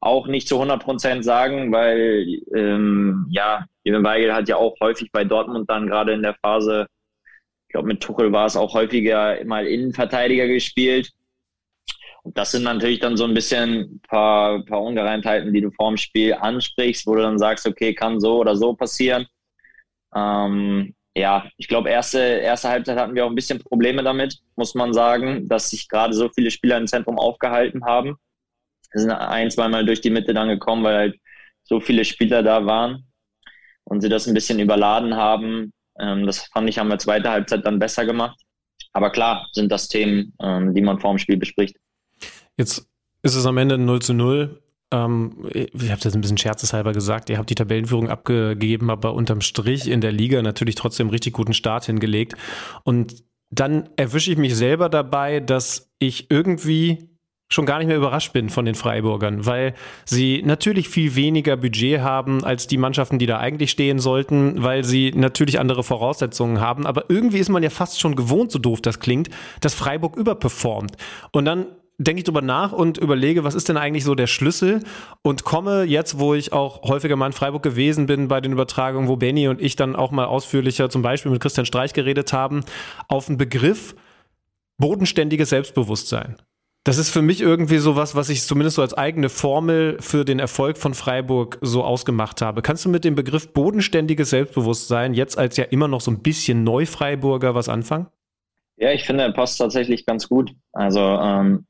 auch 0.00 0.26
nicht 0.26 0.48
zu 0.48 0.56
100 0.56 0.82
Prozent 0.82 1.24
sagen, 1.24 1.72
weil 1.72 2.26
ähm, 2.54 3.26
ja, 3.30 3.64
Jürgen 3.84 4.04
Weigel 4.04 4.34
hat 4.34 4.48
ja 4.48 4.56
auch 4.56 4.74
häufig 4.80 5.10
bei 5.12 5.24
Dortmund 5.24 5.70
dann 5.70 5.86
gerade 5.86 6.12
in 6.12 6.22
der 6.22 6.34
Phase 6.42 6.86
glaube, 7.76 7.88
mit 7.88 8.02
Tuchel 8.02 8.32
war 8.32 8.46
es 8.46 8.56
auch 8.56 8.72
häufiger 8.72 9.44
mal 9.44 9.66
Innenverteidiger 9.66 10.46
gespielt. 10.46 11.12
Und 12.22 12.36
das 12.38 12.52
sind 12.52 12.62
natürlich 12.62 13.00
dann 13.00 13.18
so 13.18 13.24
ein 13.24 13.34
bisschen 13.34 13.80
ein 13.80 14.00
paar, 14.08 14.64
paar 14.64 14.82
Ungereimtheiten, 14.82 15.52
die 15.52 15.60
du 15.60 15.70
vorm 15.70 15.98
Spiel 15.98 16.32
ansprichst, 16.32 17.06
wo 17.06 17.14
du 17.14 17.22
dann 17.22 17.38
sagst, 17.38 17.66
okay, 17.66 17.94
kann 17.94 18.18
so 18.18 18.38
oder 18.38 18.56
so 18.56 18.74
passieren. 18.74 19.26
Ähm, 20.14 20.94
ja, 21.14 21.48
ich 21.58 21.68
glaube, 21.68 21.90
erste, 21.90 22.18
erste 22.18 22.70
Halbzeit 22.70 22.98
hatten 22.98 23.14
wir 23.14 23.26
auch 23.26 23.28
ein 23.28 23.34
bisschen 23.34 23.58
Probleme 23.58 24.02
damit, 24.02 24.38
muss 24.56 24.74
man 24.74 24.94
sagen, 24.94 25.46
dass 25.46 25.70
sich 25.70 25.88
gerade 25.88 26.14
so 26.14 26.30
viele 26.30 26.50
Spieler 26.50 26.78
im 26.78 26.86
Zentrum 26.86 27.18
aufgehalten 27.18 27.84
haben. 27.84 28.16
Wir 28.92 29.02
sind 29.02 29.10
ein, 29.10 29.50
zweimal 29.50 29.84
durch 29.84 30.00
die 30.00 30.10
Mitte 30.10 30.32
dann 30.32 30.48
gekommen, 30.48 30.82
weil 30.82 30.96
halt 30.96 31.20
so 31.62 31.80
viele 31.80 32.06
Spieler 32.06 32.42
da 32.42 32.64
waren 32.64 33.06
und 33.84 34.00
sie 34.00 34.08
das 34.08 34.26
ein 34.26 34.34
bisschen 34.34 34.60
überladen 34.60 35.14
haben. 35.14 35.72
Ähm, 36.00 36.26
das 36.26 36.46
fand 36.46 36.68
ich, 36.68 36.78
haben 36.78 36.88
wir 36.88 36.98
zweite 36.98 37.30
Halbzeit 37.30 37.64
dann 37.66 37.78
besser 37.78 38.04
gemacht. 38.04 38.40
Aber 38.92 39.10
klar, 39.10 39.46
sind 39.52 39.70
das 39.70 39.88
Themen, 39.88 40.32
ähm, 40.40 40.74
die 40.74 40.80
man 40.80 40.98
vor 40.98 41.12
dem 41.12 41.18
Spiel 41.18 41.36
bespricht. 41.36 41.76
Jetzt 42.56 42.88
ist 43.22 43.34
es 43.34 43.46
am 43.46 43.58
Ende 43.58 43.78
0 43.78 44.00
zu 44.00 44.14
0. 44.14 44.62
Ähm, 44.92 45.48
ich 45.52 45.90
habe 45.90 46.00
jetzt 46.02 46.14
ein 46.14 46.20
bisschen 46.20 46.38
scherzeshalber 46.38 46.92
gesagt, 46.92 47.28
ihr 47.28 47.38
habt 47.38 47.50
die 47.50 47.54
Tabellenführung 47.54 48.08
abgegeben, 48.08 48.90
aber 48.90 49.14
unterm 49.14 49.40
Strich 49.40 49.88
in 49.88 50.00
der 50.00 50.12
Liga 50.12 50.40
natürlich 50.42 50.76
trotzdem 50.76 51.10
richtig 51.10 51.34
guten 51.34 51.52
Start 51.52 51.86
hingelegt. 51.86 52.36
Und 52.84 53.24
dann 53.50 53.88
erwische 53.96 54.32
ich 54.32 54.38
mich 54.38 54.56
selber 54.56 54.88
dabei, 54.88 55.40
dass 55.40 55.92
ich 55.98 56.30
irgendwie 56.30 57.15
schon 57.48 57.66
gar 57.66 57.78
nicht 57.78 57.86
mehr 57.86 57.96
überrascht 57.96 58.32
bin 58.32 58.50
von 58.50 58.64
den 58.64 58.74
Freiburgern, 58.74 59.46
weil 59.46 59.74
sie 60.04 60.42
natürlich 60.44 60.88
viel 60.88 61.14
weniger 61.14 61.56
Budget 61.56 62.00
haben 62.00 62.42
als 62.44 62.66
die 62.66 62.76
Mannschaften, 62.76 63.18
die 63.18 63.26
da 63.26 63.38
eigentlich 63.38 63.70
stehen 63.70 64.00
sollten, 64.00 64.62
weil 64.62 64.82
sie 64.82 65.12
natürlich 65.14 65.60
andere 65.60 65.84
Voraussetzungen 65.84 66.60
haben. 66.60 66.86
Aber 66.86 67.04
irgendwie 67.08 67.38
ist 67.38 67.48
man 67.48 67.62
ja 67.62 67.70
fast 67.70 68.00
schon 68.00 68.16
gewohnt, 68.16 68.50
so 68.50 68.58
doof 68.58 68.80
das 68.80 68.98
klingt, 68.98 69.30
dass 69.60 69.74
Freiburg 69.74 70.16
überperformt. 70.16 70.96
Und 71.30 71.44
dann 71.44 71.66
denke 71.98 72.18
ich 72.18 72.24
drüber 72.24 72.42
nach 72.42 72.72
und 72.72 72.98
überlege, 72.98 73.44
was 73.44 73.54
ist 73.54 73.68
denn 73.68 73.76
eigentlich 73.76 74.04
so 74.04 74.14
der 74.14 74.26
Schlüssel 74.26 74.82
und 75.22 75.44
komme 75.44 75.84
jetzt, 75.84 76.18
wo 76.18 76.34
ich 76.34 76.52
auch 76.52 76.82
häufiger 76.82 77.16
mal 77.16 77.26
in 77.26 77.32
Freiburg 77.32 77.62
gewesen 77.62 78.06
bin 78.06 78.28
bei 78.28 78.40
den 78.40 78.52
Übertragungen, 78.52 79.08
wo 79.08 79.16
Benny 79.16 79.48
und 79.48 79.62
ich 79.62 79.76
dann 79.76 79.96
auch 79.96 80.10
mal 80.10 80.26
ausführlicher 80.26 80.90
zum 80.90 81.02
Beispiel 81.02 81.32
mit 81.32 81.40
Christian 81.40 81.64
Streich 81.64 81.94
geredet 81.94 82.32
haben, 82.32 82.64
auf 83.08 83.28
einen 83.28 83.38
Begriff 83.38 83.94
bodenständiges 84.78 85.48
Selbstbewusstsein. 85.50 86.36
Das 86.86 86.98
ist 86.98 87.10
für 87.10 87.20
mich 87.20 87.40
irgendwie 87.40 87.78
so 87.78 87.96
was, 87.96 88.14
was 88.14 88.28
ich 88.28 88.42
zumindest 88.42 88.76
so 88.76 88.82
als 88.82 88.94
eigene 88.94 89.28
Formel 89.28 89.96
für 89.98 90.24
den 90.24 90.38
Erfolg 90.38 90.78
von 90.78 90.94
Freiburg 90.94 91.58
so 91.60 91.82
ausgemacht 91.82 92.40
habe. 92.42 92.62
Kannst 92.62 92.84
du 92.84 92.88
mit 92.88 93.02
dem 93.02 93.16
Begriff 93.16 93.52
bodenständiges 93.52 94.30
Selbstbewusstsein 94.30 95.12
jetzt 95.12 95.36
als 95.36 95.56
ja 95.56 95.64
immer 95.64 95.88
noch 95.88 96.00
so 96.00 96.12
ein 96.12 96.22
bisschen 96.22 96.62
Neufreiburger 96.62 97.56
was 97.56 97.68
anfangen? 97.68 98.06
Ja, 98.76 98.92
ich 98.92 99.02
finde, 99.02 99.24
er 99.24 99.32
passt 99.32 99.58
tatsächlich 99.58 100.06
ganz 100.06 100.28
gut. 100.28 100.52
Also 100.72 101.00
ähm, 101.00 101.66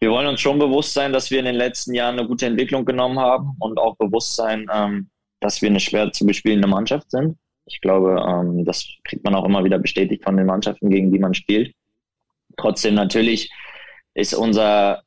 wir 0.00 0.10
wollen 0.10 0.26
uns 0.26 0.40
schon 0.40 0.58
bewusst 0.58 0.94
sein, 0.94 1.12
dass 1.12 1.30
wir 1.30 1.38
in 1.38 1.44
den 1.44 1.56
letzten 1.56 1.92
Jahren 1.92 2.18
eine 2.18 2.26
gute 2.26 2.46
Entwicklung 2.46 2.86
genommen 2.86 3.18
haben 3.18 3.54
und 3.58 3.78
auch 3.78 3.96
bewusst 3.98 4.34
sein, 4.34 4.66
ähm, 4.72 5.10
dass 5.40 5.60
wir 5.60 5.68
eine 5.68 5.80
schwer 5.80 6.10
zu 6.10 6.24
bespielende 6.24 6.68
Mannschaft 6.68 7.10
sind. 7.10 7.36
Ich 7.66 7.82
glaube, 7.82 8.24
ähm, 8.26 8.64
das 8.64 8.88
kriegt 9.04 9.24
man 9.24 9.34
auch 9.34 9.44
immer 9.44 9.62
wieder 9.62 9.78
bestätigt 9.78 10.24
von 10.24 10.38
den 10.38 10.46
Mannschaften, 10.46 10.88
gegen 10.88 11.12
die 11.12 11.18
man 11.18 11.34
spielt. 11.34 11.74
Trotzdem 12.56 12.94
natürlich 12.94 13.50
ist 14.14 14.34
unser, 14.34 15.02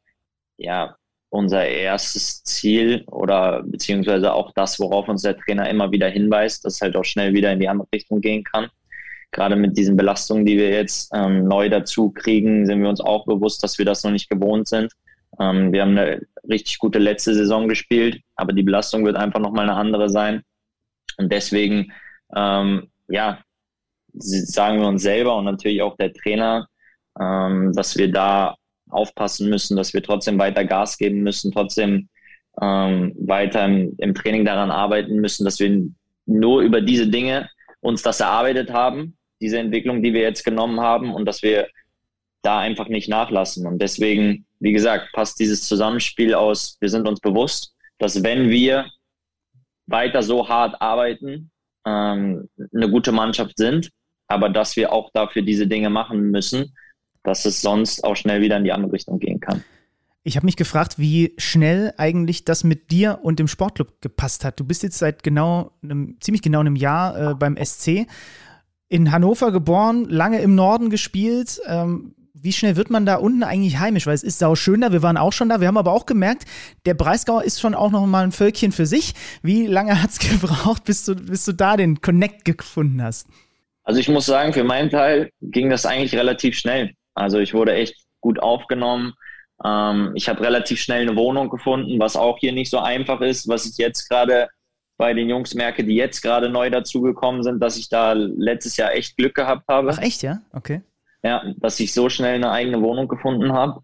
ja, 0.58 0.96
unser 1.30 1.68
erstes 1.68 2.44
Ziel 2.44 3.04
oder 3.08 3.64
beziehungsweise 3.64 4.34
auch 4.34 4.52
das, 4.54 4.80
worauf 4.80 5.10
uns 5.10 5.22
der 5.24 5.38
Trainer 5.38 5.70
immer 5.70 5.92
wieder 5.92 6.08
hinweist, 6.10 6.66
dass 6.66 6.76
es 6.76 6.82
halt 6.82 6.96
auch 6.96 7.04
schnell 7.04 7.34
wieder 7.34 7.52
in 7.52 7.60
die 7.60 7.68
andere 7.68 7.88
Richtung 7.94 8.22
gehen 8.22 8.44
kann. 8.44 8.70
Gerade 9.32 9.56
mit 9.58 9.78
diesen 9.78 9.98
Belastungen, 9.98 10.46
die 10.46 10.58
wir 10.58 10.70
jetzt 10.70 11.12
ähm, 11.14 11.48
neu 11.48 11.70
dazu 11.70 12.12
kriegen, 12.12 12.66
sind 12.66 12.82
wir 12.82 12.90
uns 12.90 13.02
auch 13.02 13.26
bewusst, 13.26 13.64
dass 13.64 13.78
wir 13.78 13.86
das 13.86 14.04
noch 14.04 14.12
nicht 14.12 14.30
gewohnt 14.30 14.68
sind. 14.68 14.94
Ähm, 15.40 15.74
wir 15.74 15.82
haben 15.82 15.98
eine 15.98 16.22
richtig 16.48 16.80
gute 16.80 17.00
letzte 17.00 17.34
Saison 17.34 17.68
gespielt, 17.68 18.22
aber 18.36 18.54
die 18.54 18.64
Belastung 18.64 19.04
wird 19.06 19.18
einfach 19.18 19.42
nochmal 19.42 19.70
eine 19.70 19.78
andere 19.78 20.10
sein. 20.10 20.42
Und 21.18 21.32
deswegen, 21.32 21.92
ähm, 22.34 22.90
ja, 23.10 23.40
sagen 24.14 24.80
wir 24.80 24.88
uns 24.88 25.02
selber 25.04 25.36
und 25.36 25.46
natürlich 25.46 25.82
auch 25.82 25.98
der 25.98 26.14
Trainer, 26.14 26.68
ähm, 27.20 27.74
dass 27.74 27.98
wir 27.98 28.12
da 28.12 28.56
aufpassen 28.90 29.50
müssen, 29.50 29.78
dass 29.78 29.94
wir 29.94 30.04
trotzdem 30.04 30.38
weiter 30.38 30.66
Gas 30.66 30.98
geben 30.98 31.22
müssen, 31.22 31.52
trotzdem 31.52 32.10
ähm, 32.62 33.14
weiter 33.20 33.66
im, 33.66 33.96
im 33.98 34.14
Training 34.14 34.46
daran 34.46 34.72
arbeiten 34.72 35.18
müssen, 35.18 35.46
dass 35.46 35.60
wir 35.60 35.84
nur 36.26 36.62
über 36.62 36.82
diese 36.82 37.08
Dinge 37.08 37.50
uns 37.82 38.02
das 38.02 38.20
erarbeitet 38.20 38.72
haben, 38.72 39.18
diese 39.42 39.60
Entwicklung, 39.60 40.02
die 40.02 40.14
wir 40.14 40.22
jetzt 40.22 40.44
genommen 40.44 40.80
haben 40.80 41.14
und 41.14 41.26
dass 41.26 41.44
wir 41.44 41.68
da 42.42 42.60
einfach 42.60 42.88
nicht 42.88 43.10
nachlassen. 43.10 43.66
Und 43.66 43.82
deswegen, 43.82 44.46
wie 44.60 44.72
gesagt, 44.72 45.12
passt 45.14 45.40
dieses 45.40 45.68
Zusammenspiel 45.68 46.34
aus, 46.34 46.78
wir 46.80 46.90
sind 46.90 47.08
uns 47.08 47.20
bewusst, 47.20 47.74
dass 47.98 48.24
wenn 48.24 48.50
wir 48.50 48.86
weiter 49.88 50.24
so 50.24 50.48
hart 50.48 50.82
arbeiten, 50.82 51.52
ähm, 51.86 52.50
eine 52.74 52.90
gute 52.90 53.12
Mannschaft 53.12 53.58
sind, 53.58 53.90
aber 54.28 54.50
dass 54.50 54.76
wir 54.76 54.92
auch 54.92 55.12
dafür 55.14 55.42
diese 55.42 55.68
Dinge 55.68 55.90
machen 55.90 56.32
müssen, 56.32 56.74
dass 57.28 57.46
es 57.46 57.62
sonst 57.62 58.04
auch 58.04 58.16
schnell 58.16 58.42
wieder 58.42 58.58
in 58.58 58.64
die 58.64 58.72
andere 58.72 58.94
Richtung 58.94 59.20
gehen 59.20 59.40
kann. 59.40 59.64
Ich 60.28 60.38
habe 60.38 60.46
mich 60.48 60.56
gefragt, 60.56 60.98
wie 60.98 61.34
schnell 61.38 61.94
eigentlich 61.98 62.46
das 62.46 62.64
mit 62.64 62.90
dir 62.90 63.20
und 63.22 63.38
dem 63.38 63.48
Sportclub 63.48 64.02
gepasst 64.02 64.44
hat. 64.44 64.60
Du 64.60 64.64
bist 64.64 64.82
jetzt 64.82 64.98
seit 64.98 65.22
genau 65.22 65.72
einem, 65.84 66.18
ziemlich 66.20 66.42
genau 66.42 66.62
einem 66.62 66.76
Jahr 66.76 67.32
äh, 67.32 67.36
beim 67.36 67.56
SC. 67.64 68.08
in 68.90 69.12
Hannover 69.12 69.52
geboren, 69.52 70.06
lange 70.06 70.42
im 70.42 70.56
Norden 70.56 70.90
gespielt. 70.90 71.62
Ähm, 71.68 72.16
wie 72.34 72.54
schnell 72.54 72.76
wird 72.76 72.90
man 72.90 73.06
da 73.06 73.18
unten 73.18 73.44
eigentlich 73.44 73.80
heimisch? 73.80 74.08
Weil 74.08 74.16
es 74.16 74.24
ist 74.24 74.40
sau 74.40 74.56
schön 74.56 74.82
da, 74.82 74.92
wir 74.92 75.04
waren 75.04 75.18
auch 75.18 75.32
schon 75.32 75.50
da. 75.50 75.62
Wir 75.62 75.68
haben 75.68 75.78
aber 75.78 75.92
auch 75.92 76.08
gemerkt, 76.08 76.46
der 76.88 76.96
Breisgau 76.96 77.40
ist 77.40 77.62
schon 77.62 77.76
auch 77.76 77.92
noch 77.92 78.06
mal 78.08 78.24
ein 78.24 78.32
Völkchen 78.32 78.72
für 78.72 78.88
sich. 78.88 79.14
Wie 79.44 79.68
lange 79.68 80.02
hat 80.02 80.10
es 80.10 80.20
gebraucht, 80.20 80.86
bis 80.86 81.06
du, 81.06 81.16
bis 81.16 81.46
du 81.46 81.54
da 81.54 81.78
den 81.78 82.02
Connect 82.02 82.46
gefunden 82.46 83.02
hast? 83.04 83.28
Also 83.84 84.00
ich 84.00 84.10
muss 84.10 84.26
sagen, 84.26 84.54
für 84.54 84.64
meinen 84.64 84.90
Teil 84.90 85.30
ging 85.42 85.70
das 85.70 85.86
eigentlich 85.86 86.16
relativ 86.16 86.58
schnell. 86.58 86.94
Also 87.16 87.40
ich 87.40 87.54
wurde 87.54 87.74
echt 87.74 87.96
gut 88.22 88.40
aufgenommen. 88.40 89.14
Ähm, 89.64 90.12
ich 90.16 90.30
habe 90.30 90.42
relativ 90.42 90.80
schnell 90.80 91.02
eine 91.02 91.16
Wohnung 91.16 91.50
gefunden, 91.50 92.00
was 92.00 92.16
auch 92.16 92.38
hier 92.38 92.52
nicht 92.52 92.70
so 92.70 92.80
einfach 92.80 93.22
ist, 93.22 93.48
was 93.48 93.66
ich 93.66 93.78
jetzt 93.78 94.10
gerade 94.10 94.50
bei 94.98 95.14
den 95.14 95.30
Jungs 95.30 95.54
merke, 95.54 95.84
die 95.84 95.96
jetzt 95.96 96.22
gerade 96.22 96.50
neu 96.50 96.70
dazugekommen 96.70 97.44
sind, 97.44 97.62
dass 97.62 97.78
ich 97.78 97.90
da 97.90 98.14
letztes 98.14 98.78
Jahr 98.78 98.94
echt 98.94 99.18
Glück 99.18 99.36
gehabt 99.36 99.68
habe. 99.68 99.90
Ach 99.92 100.02
echt, 100.02 100.24
ja? 100.24 100.40
Okay. 100.54 100.82
Ja, 101.24 101.44
dass 101.58 101.80
ich 101.80 101.94
so 101.94 102.10
schnell 102.10 102.36
eine 102.36 102.52
eigene 102.52 102.82
Wohnung 102.82 103.08
gefunden 103.08 103.52
habe. 103.52 103.82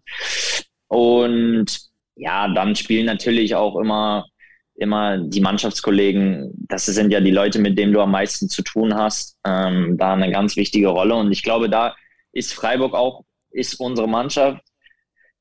Und 0.88 1.80
ja, 2.14 2.48
dann 2.48 2.76
spielen 2.76 3.06
natürlich 3.06 3.54
auch 3.54 3.76
immer, 3.76 4.26
immer 4.74 5.18
die 5.18 5.40
Mannschaftskollegen, 5.40 6.52
das 6.68 6.86
sind 6.86 7.10
ja 7.10 7.20
die 7.20 7.30
Leute, 7.30 7.58
mit 7.58 7.78
denen 7.78 7.92
du 7.92 8.00
am 8.00 8.12
meisten 8.12 8.48
zu 8.48 8.62
tun 8.62 8.94
hast, 8.94 9.36
ähm, 9.46 9.96
da 9.98 10.12
eine 10.12 10.30
ganz 10.30 10.56
wichtige 10.56 10.88
Rolle. 10.88 11.14
Und 11.14 11.32
ich 11.32 11.42
glaube, 11.42 11.68
da 11.68 11.94
ist 12.32 12.54
Freiburg 12.54 12.94
auch, 12.94 13.24
ist 13.50 13.74
unsere 13.80 14.08
Mannschaft 14.08 14.62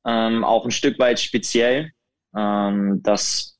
ähm, 0.05 0.43
auch 0.43 0.65
ein 0.65 0.71
Stück 0.71 0.99
weit 0.99 1.19
speziell, 1.19 1.91
ähm, 2.35 3.01
dass 3.03 3.57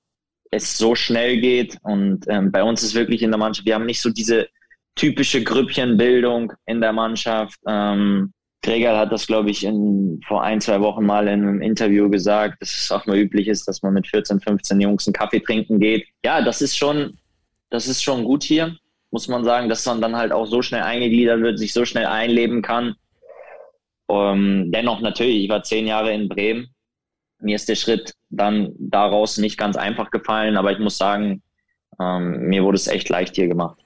es 0.52 0.78
so 0.78 0.96
schnell 0.96 1.40
geht. 1.40 1.78
Und 1.84 2.26
ähm, 2.28 2.52
bei 2.52 2.64
uns 2.64 2.84
ist 2.84 2.96
wirklich 2.96 3.24
in 3.24 3.32
der 3.32 3.40
Mannschaft, 3.40 3.66
wir 3.66 3.76
haben 3.76 3.86
nicht 3.86 4.02
so 4.02 4.10
diese 4.10 4.48
typische 4.96 5.44
Grüppchenbildung 5.44 6.54
in 6.66 6.82
der 6.82 6.94
Mannschaft. 6.94 7.60
Ähm, 7.68 8.34
Gregor 8.64 8.98
hat 8.98 9.12
das, 9.12 9.26
glaube 9.26 9.50
ich, 9.50 9.64
in, 9.64 10.20
vor 10.28 10.44
ein, 10.44 10.62
zwei 10.62 10.82
Wochen 10.82 11.06
mal 11.06 11.28
in 11.28 11.42
einem 11.42 11.62
Interview 11.62 12.10
gesagt, 12.10 12.62
dass 12.62 12.74
es 12.76 12.92
auch 12.92 13.06
mal 13.08 13.18
üblich 13.18 13.48
ist, 13.48 13.68
dass 13.68 13.82
man 13.82 13.94
mit 13.94 14.08
14, 14.08 14.40
15 14.40 14.80
Jungs 14.80 15.08
einen 15.08 15.14
Kaffee 15.14 15.40
trinken 15.40 15.80
geht. 15.80 16.06
Ja, 16.24 16.42
das 16.44 16.62
ist 16.62 16.78
schon, 16.78 17.18
das 17.70 17.88
ist 17.88 18.04
schon 18.04 18.24
gut 18.24 18.44
hier, 18.44 18.76
muss 19.10 19.28
man 19.28 19.44
sagen, 19.44 19.68
dass 19.68 19.86
man 19.86 20.02
dann 20.02 20.16
halt 20.16 20.32
auch 20.32 20.46
so 20.46 20.62
schnell 20.62 20.84
eingegliedert 20.84 21.42
wird, 21.42 21.58
sich 21.58 21.74
so 21.74 21.86
schnell 21.86 22.06
einleben 22.06 22.62
kann. 22.62 22.96
Um, 24.12 24.18
ähm, 24.18 24.72
dennoch 24.74 25.00
natürlich, 25.00 25.44
ich 25.44 25.50
war 25.50 25.64
zehn 25.64 25.88
Jahre 25.88 26.14
in 26.14 26.28
Bremen. 26.28 26.74
Mir 27.40 27.56
ist 27.56 27.70
der 27.70 27.76
Schritt 27.76 28.14
dann 28.30 28.74
daraus 28.78 29.38
nicht 29.38 29.58
ganz 29.58 29.78
einfach 29.78 30.12
gefallen, 30.12 30.58
aber 30.58 30.74
ich 30.74 30.80
muss 30.80 30.98
sagen, 30.98 31.42
ähm, 32.00 32.42
mir 32.50 32.64
wurde 32.64 32.76
es 32.76 32.88
echt 32.88 33.08
leicht 33.08 33.36
hier 33.36 33.48
gemacht. 33.48 33.80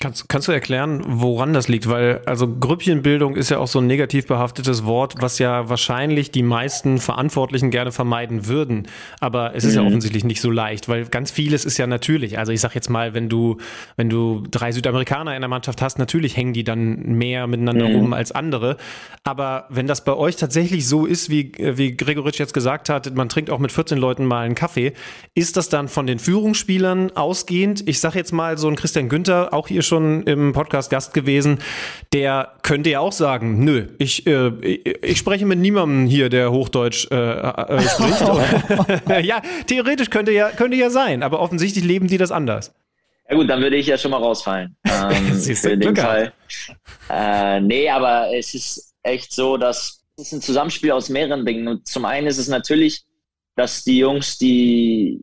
Kannst, 0.00 0.28
kannst 0.28 0.48
du 0.48 0.52
erklären, 0.52 1.02
woran 1.06 1.52
das 1.52 1.68
liegt? 1.68 1.88
Weil, 1.88 2.20
also 2.26 2.48
Grüppchenbildung 2.48 3.36
ist 3.36 3.50
ja 3.50 3.58
auch 3.58 3.68
so 3.68 3.78
ein 3.78 3.86
negativ 3.86 4.26
behaftetes 4.26 4.84
Wort, 4.84 5.14
was 5.20 5.38
ja 5.38 5.68
wahrscheinlich 5.68 6.30
die 6.32 6.42
meisten 6.42 6.98
Verantwortlichen 6.98 7.70
gerne 7.70 7.92
vermeiden 7.92 8.46
würden. 8.46 8.88
Aber 9.20 9.54
es 9.54 9.64
ist 9.64 9.76
mhm. 9.76 9.82
ja 9.82 9.86
offensichtlich 9.86 10.24
nicht 10.24 10.40
so 10.40 10.50
leicht, 10.50 10.88
weil 10.88 11.04
ganz 11.06 11.30
vieles 11.30 11.64
ist 11.64 11.78
ja 11.78 11.86
natürlich. 11.86 12.38
Also 12.38 12.50
ich 12.50 12.60
sag 12.60 12.74
jetzt 12.74 12.90
mal, 12.90 13.14
wenn 13.14 13.28
du, 13.28 13.58
wenn 13.96 14.10
du 14.10 14.42
drei 14.50 14.72
Südamerikaner 14.72 15.34
in 15.36 15.42
der 15.42 15.48
Mannschaft 15.48 15.80
hast, 15.80 15.98
natürlich 15.98 16.36
hängen 16.36 16.54
die 16.54 16.64
dann 16.64 16.96
mehr 17.16 17.46
miteinander 17.46 17.88
mhm. 17.88 17.94
rum 17.96 18.12
als 18.12 18.32
andere. 18.32 18.76
Aber 19.22 19.66
wenn 19.70 19.86
das 19.86 20.04
bei 20.04 20.14
euch 20.14 20.36
tatsächlich 20.36 20.88
so 20.88 21.06
ist, 21.06 21.30
wie, 21.30 21.52
wie 21.56 21.96
Gregoritsch 21.96 22.40
jetzt 22.40 22.52
gesagt 22.52 22.88
hat, 22.88 23.14
man 23.14 23.28
trinkt 23.28 23.48
auch 23.48 23.60
mit 23.60 23.70
14 23.70 23.96
Leuten 23.96 24.24
mal 24.24 24.44
einen 24.44 24.56
Kaffee, 24.56 24.92
ist 25.34 25.56
das 25.56 25.68
dann 25.68 25.88
von 25.88 26.06
den 26.08 26.18
Führungsspielern 26.18 27.12
ausgehend? 27.12 27.84
Ich 27.86 28.00
sag 28.00 28.16
jetzt 28.16 28.32
mal 28.32 28.58
so 28.58 28.68
ein 28.68 28.76
Christian 28.76 29.08
Günther, 29.08 29.54
auch 29.54 29.68
hier 29.68 29.83
schon 29.84 30.22
im 30.24 30.52
Podcast 30.52 30.90
Gast 30.90 31.14
gewesen, 31.14 31.58
der 32.12 32.52
könnte 32.62 32.90
ja 32.90 33.00
auch 33.00 33.12
sagen, 33.12 33.64
nö, 33.64 33.88
ich, 33.98 34.26
äh, 34.26 34.48
ich, 34.48 35.18
spreche 35.18 35.46
mit 35.46 35.58
niemandem 35.58 36.06
hier, 36.06 36.28
der 36.28 36.50
Hochdeutsch 36.50 37.08
äh, 37.10 37.16
äh, 37.16 37.82
spricht. 37.82 38.20
ja, 39.24 39.42
theoretisch 39.66 40.10
könnte 40.10 40.32
ja, 40.32 40.50
könnte 40.50 40.76
ja 40.76 40.90
sein, 40.90 41.22
aber 41.22 41.40
offensichtlich 41.40 41.84
leben 41.84 42.08
die 42.08 42.18
das 42.18 42.32
anders. 42.32 42.72
Ja 43.28 43.36
gut, 43.36 43.48
dann 43.48 43.60
würde 43.60 43.76
ich 43.76 43.86
ja 43.86 43.96
schon 43.96 44.10
mal 44.10 44.18
rausfallen. 44.18 44.76
Ähm, 44.94 45.38
für 45.38 45.76
den 45.76 45.96
Fall. 45.96 46.32
Äh, 47.10 47.60
nee, 47.60 47.88
aber 47.90 48.28
es 48.32 48.54
ist 48.54 48.94
echt 49.02 49.32
so, 49.32 49.56
dass 49.56 50.04
es 50.16 50.32
ein 50.32 50.40
Zusammenspiel 50.40 50.92
aus 50.92 51.08
mehreren 51.08 51.44
Dingen. 51.44 51.66
Und 51.66 51.86
zum 51.88 52.04
einen 52.04 52.28
ist 52.28 52.38
es 52.38 52.48
natürlich, 52.48 53.02
dass 53.56 53.82
die 53.82 53.98
Jungs, 53.98 54.38
die 54.38 55.20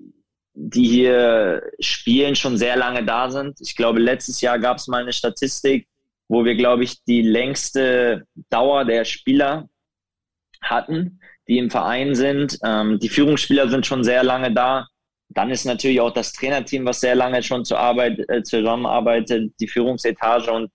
die 0.54 0.88
hier 0.88 1.64
spielen, 1.80 2.36
schon 2.36 2.58
sehr 2.58 2.76
lange 2.76 3.06
da 3.06 3.30
sind. 3.30 3.60
Ich 3.62 3.76
glaube, 3.76 4.00
letztes 4.00 4.42
Jahr 4.42 4.60
gab 4.60 4.78
es 4.78 4.88
mal 4.88 5.02
eine 5.02 5.14
Statistik, 5.14 5.88
wo 6.28 6.46
wir, 6.46 6.56
glaube 6.56 6.84
ich, 6.84 7.04
die 7.04 7.22
längste 7.22 8.26
Dauer 8.50 8.86
der 8.86 9.06
Spieler 9.06 9.70
hatten, 10.62 11.20
die 11.48 11.58
im 11.58 11.70
Verein 11.70 12.16
sind. 12.16 12.58
Ähm, 12.64 13.00
die 13.00 13.10
Führungsspieler 13.10 13.70
sind 13.70 13.86
schon 13.86 14.04
sehr 14.04 14.24
lange 14.24 14.54
da. 14.54 14.88
Dann 15.30 15.50
ist 15.50 15.66
natürlich 15.66 16.02
auch 16.02 16.14
das 16.14 16.34
Trainerteam, 16.34 16.86
was 16.86 17.00
sehr 17.00 17.16
lange 17.16 17.42
schon 17.42 17.66
zur 17.66 17.80
Arbeit, 17.80 18.20
äh, 18.30 18.44
zusammenarbeitet, 18.44 19.54
die 19.60 19.68
Führungsetage. 19.68 20.52
Und 20.52 20.72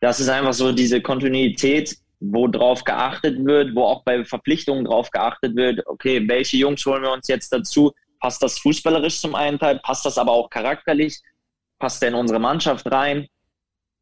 das 0.00 0.20
ist 0.20 0.28
einfach 0.28 0.52
so 0.52 0.72
diese 0.72 1.00
Kontinuität, 1.00 1.96
wo 2.20 2.46
drauf 2.48 2.84
geachtet 2.84 3.44
wird, 3.44 3.74
wo 3.74 3.84
auch 3.84 4.04
bei 4.04 4.24
Verpflichtungen 4.24 4.84
drauf 4.84 5.10
geachtet 5.10 5.56
wird. 5.56 5.86
Okay, 5.86 6.26
welche 6.28 6.58
Jungs 6.58 6.84
holen 6.86 7.02
wir 7.02 7.12
uns 7.12 7.28
jetzt 7.28 7.52
dazu? 7.52 7.92
Passt 8.24 8.42
das 8.42 8.58
fußballerisch 8.58 9.20
zum 9.20 9.34
einen 9.34 9.58
Teil, 9.58 9.80
passt 9.80 10.06
das 10.06 10.16
aber 10.16 10.32
auch 10.32 10.48
charakterlich, 10.48 11.20
passt 11.78 12.02
er 12.02 12.08
in 12.08 12.14
unsere 12.14 12.40
Mannschaft 12.40 12.90
rein. 12.90 13.26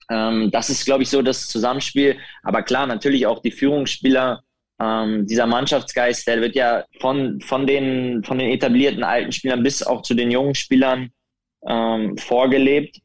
Ähm, 0.08 0.48
das 0.52 0.70
ist, 0.70 0.84
glaube 0.84 1.02
ich, 1.02 1.10
so 1.10 1.22
das 1.22 1.48
Zusammenspiel. 1.48 2.16
Aber 2.44 2.62
klar, 2.62 2.86
natürlich 2.86 3.26
auch 3.26 3.42
die 3.42 3.50
Führungsspieler, 3.50 4.44
ähm, 4.80 5.26
dieser 5.26 5.48
Mannschaftsgeist, 5.48 6.24
der 6.28 6.40
wird 6.40 6.54
ja 6.54 6.84
von, 7.00 7.40
von, 7.40 7.66
den, 7.66 8.22
von 8.22 8.38
den 8.38 8.52
etablierten 8.52 9.02
alten 9.02 9.32
Spielern 9.32 9.64
bis 9.64 9.82
auch 9.82 10.02
zu 10.02 10.14
den 10.14 10.30
jungen 10.30 10.54
Spielern 10.54 11.10
ähm, 11.66 12.16
vorgelebt. 12.16 13.00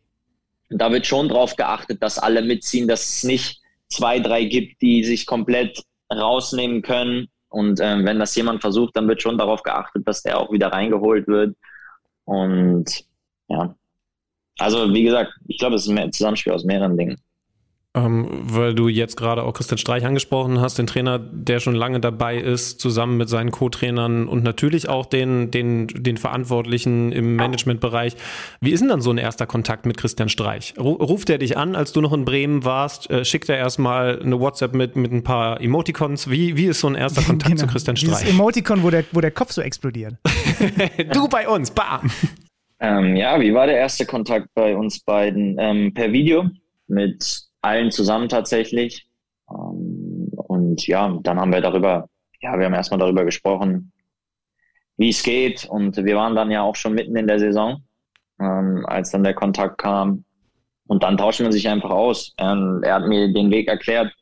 da 0.70 0.92
wird 0.92 1.08
schon 1.08 1.30
darauf 1.30 1.56
geachtet, 1.56 2.04
dass 2.04 2.20
alle 2.20 2.44
mitziehen, 2.44 2.88
dass 2.88 3.10
es 3.10 3.24
nicht 3.24 3.60
zwei, 3.90 4.20
drei 4.20 4.44
gibt, 4.44 4.84
die 4.84 5.04
sich 5.04 5.26
komplett 5.26 5.82
rausnehmen 6.14 6.84
können 6.84 7.28
und 7.58 7.80
ähm, 7.82 8.06
wenn 8.06 8.20
das 8.20 8.36
jemand 8.36 8.62
versucht, 8.62 8.96
dann 8.96 9.08
wird 9.08 9.20
schon 9.20 9.40
darauf 9.40 9.64
geachtet, 9.64 10.08
dass 10.08 10.22
der 10.22 10.40
auch 10.40 10.52
wieder 10.52 10.68
reingeholt 10.68 11.28
wird. 11.28 11.58
Und 12.24 12.86
ja, 13.48 13.74
also 14.60 14.94
wie 14.94 15.02
gesagt, 15.02 15.34
ich 15.48 15.58
glaube, 15.58 15.76
es 15.76 15.88
ist 15.88 15.90
ein 15.90 16.14
Zusammenspiel 16.14 16.54
aus 16.54 16.64
mehreren 16.64 16.96
Dingen. 16.96 17.20
Ähm, 17.98 18.28
weil 18.44 18.76
du 18.76 18.90
jetzt 18.90 19.18
gerade 19.18 19.44
auch 19.44 19.54
Christian 19.54 19.78
Streich 19.78 20.06
angesprochen 20.06 20.62
hast, 20.62 20.78
den 20.78 20.86
Trainer, 20.86 21.18
der 21.20 21.60
schon 21.60 21.74
lange 21.74 22.00
dabei 22.00 22.38
ist, 22.38 22.80
zusammen 22.80 23.18
mit 23.18 23.28
seinen 23.28 23.52
Co-Trainern 23.52 24.28
und 24.28 24.44
natürlich 24.44 24.88
auch 24.88 25.06
den, 25.06 25.50
den, 25.50 25.88
den 25.88 26.18
Verantwortlichen 26.18 27.12
im 27.12 27.36
Managementbereich. 27.36 28.16
Wie 28.62 28.72
ist 28.72 28.82
denn 28.82 28.90
dann 28.90 29.02
so 29.02 29.10
ein 29.10 29.18
erster 29.18 29.48
Kontakt 29.48 29.86
mit 29.86 29.98
Christian 29.98 30.30
Streich? 30.30 30.76
Ruft 30.78 31.30
er 31.30 31.40
dich 31.40 31.58
an, 31.58 31.76
als 31.76 31.92
du 31.92 32.02
noch 32.02 32.14
in 32.14 32.24
Bremen 32.24 32.66
warst? 32.66 33.10
Äh, 33.10 33.26
schickt 33.26 33.50
er 33.50 33.58
erstmal 33.58 34.22
eine 34.22 34.40
WhatsApp 34.40 34.76
mit, 34.76 34.96
mit 34.96 35.12
ein 35.12 35.24
paar 35.24 35.60
Emoticons? 35.60 36.30
Wie, 36.30 36.56
wie 36.56 36.66
ist 36.66 36.82
so 36.82 36.88
ein 36.88 36.96
erster 36.96 37.22
Kontakt 37.26 37.56
genau. 37.56 37.66
zu 37.66 37.72
Christian 37.72 37.98
Streich? 37.98 38.20
Dieses 38.20 38.30
Emoticon, 38.30 38.84
wo 38.84 38.92
der, 38.92 39.06
wo 39.12 39.22
der 39.22 39.32
Kopf 39.32 39.52
so 39.52 39.62
explodiert. 39.62 40.16
du 41.14 41.28
bei 41.28 41.48
uns, 41.48 41.72
bam! 41.72 42.12
Ähm, 42.80 43.16
ja, 43.16 43.40
wie 43.40 43.54
war 43.56 43.66
der 43.66 43.78
erste 43.78 44.06
Kontakt 44.06 44.50
bei 44.54 44.76
uns 44.76 45.00
beiden? 45.00 45.58
Ähm, 45.60 45.94
per 45.96 46.12
Video 46.12 46.48
mit 46.88 47.47
allen 47.62 47.92
zusammen 47.92 48.30
tatsächlich. 48.30 49.08
Ähm, 49.50 50.30
und 50.34 50.88
ja, 50.88 51.18
dann 51.24 51.40
haben 51.40 51.52
wir 51.52 51.62
darüber, 51.62 52.10
ja, 52.42 52.58
wir 52.58 52.66
haben 52.66 52.74
erstmal 52.74 53.00
darüber 53.00 53.26
gesprochen, 53.26 53.92
wie 54.98 55.10
es 55.10 55.24
geht. 55.24 55.66
Und 55.66 55.98
wir 55.98 56.16
waren 56.16 56.36
dann 56.36 56.52
ja 56.52 56.62
auch 56.62 56.76
schon 56.76 56.94
mitten 56.94 57.16
in 57.16 57.28
der 57.28 57.40
Saison, 57.40 57.84
ähm, 58.40 58.86
als 58.88 59.12
dann 59.12 59.24
der 59.24 59.34
Kontakt 59.34 59.78
kam. 59.78 60.24
Und 60.88 61.04
dann 61.04 61.18
tauschen 61.18 61.46
wir 61.46 61.52
sich 61.52 61.68
einfach 61.68 61.90
aus. 61.90 62.34
Ähm, 62.38 62.82
er 62.84 62.96
hat 62.96 63.08
mir 63.08 63.32
den 63.34 63.52
Weg 63.52 63.68
erklärt, 63.68 64.14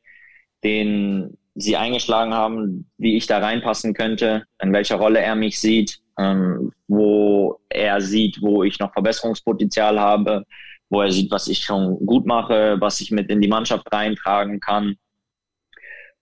den 0.64 1.38
sie 1.54 1.78
eingeschlagen 1.78 2.34
haben, 2.34 2.90
wie 2.98 3.16
ich 3.16 3.28
da 3.28 3.38
reinpassen 3.38 3.94
könnte, 3.94 4.44
in 4.62 4.74
welcher 4.74 4.98
Rolle 4.98 5.20
er 5.20 5.36
mich 5.36 5.60
sieht, 5.60 6.00
ähm, 6.18 6.72
wo 6.88 7.60
er 7.70 8.02
sieht, 8.02 8.42
wo 8.42 8.64
ich 8.64 8.80
noch 8.80 8.92
Verbesserungspotenzial 8.92 10.00
habe, 10.00 10.46
wo 10.90 11.02
er 11.02 11.12
sieht, 11.12 11.32
was 11.32 11.48
ich 11.48 11.60
schon 11.60 12.06
gut 12.06 12.26
mache, 12.26 12.78
was 12.80 13.02
ich 13.02 13.12
mit 13.12 13.30
in 13.30 13.42
die 13.42 13.48
Mannschaft 13.48 13.92
reintragen 13.92 14.60
kann. 14.60 14.96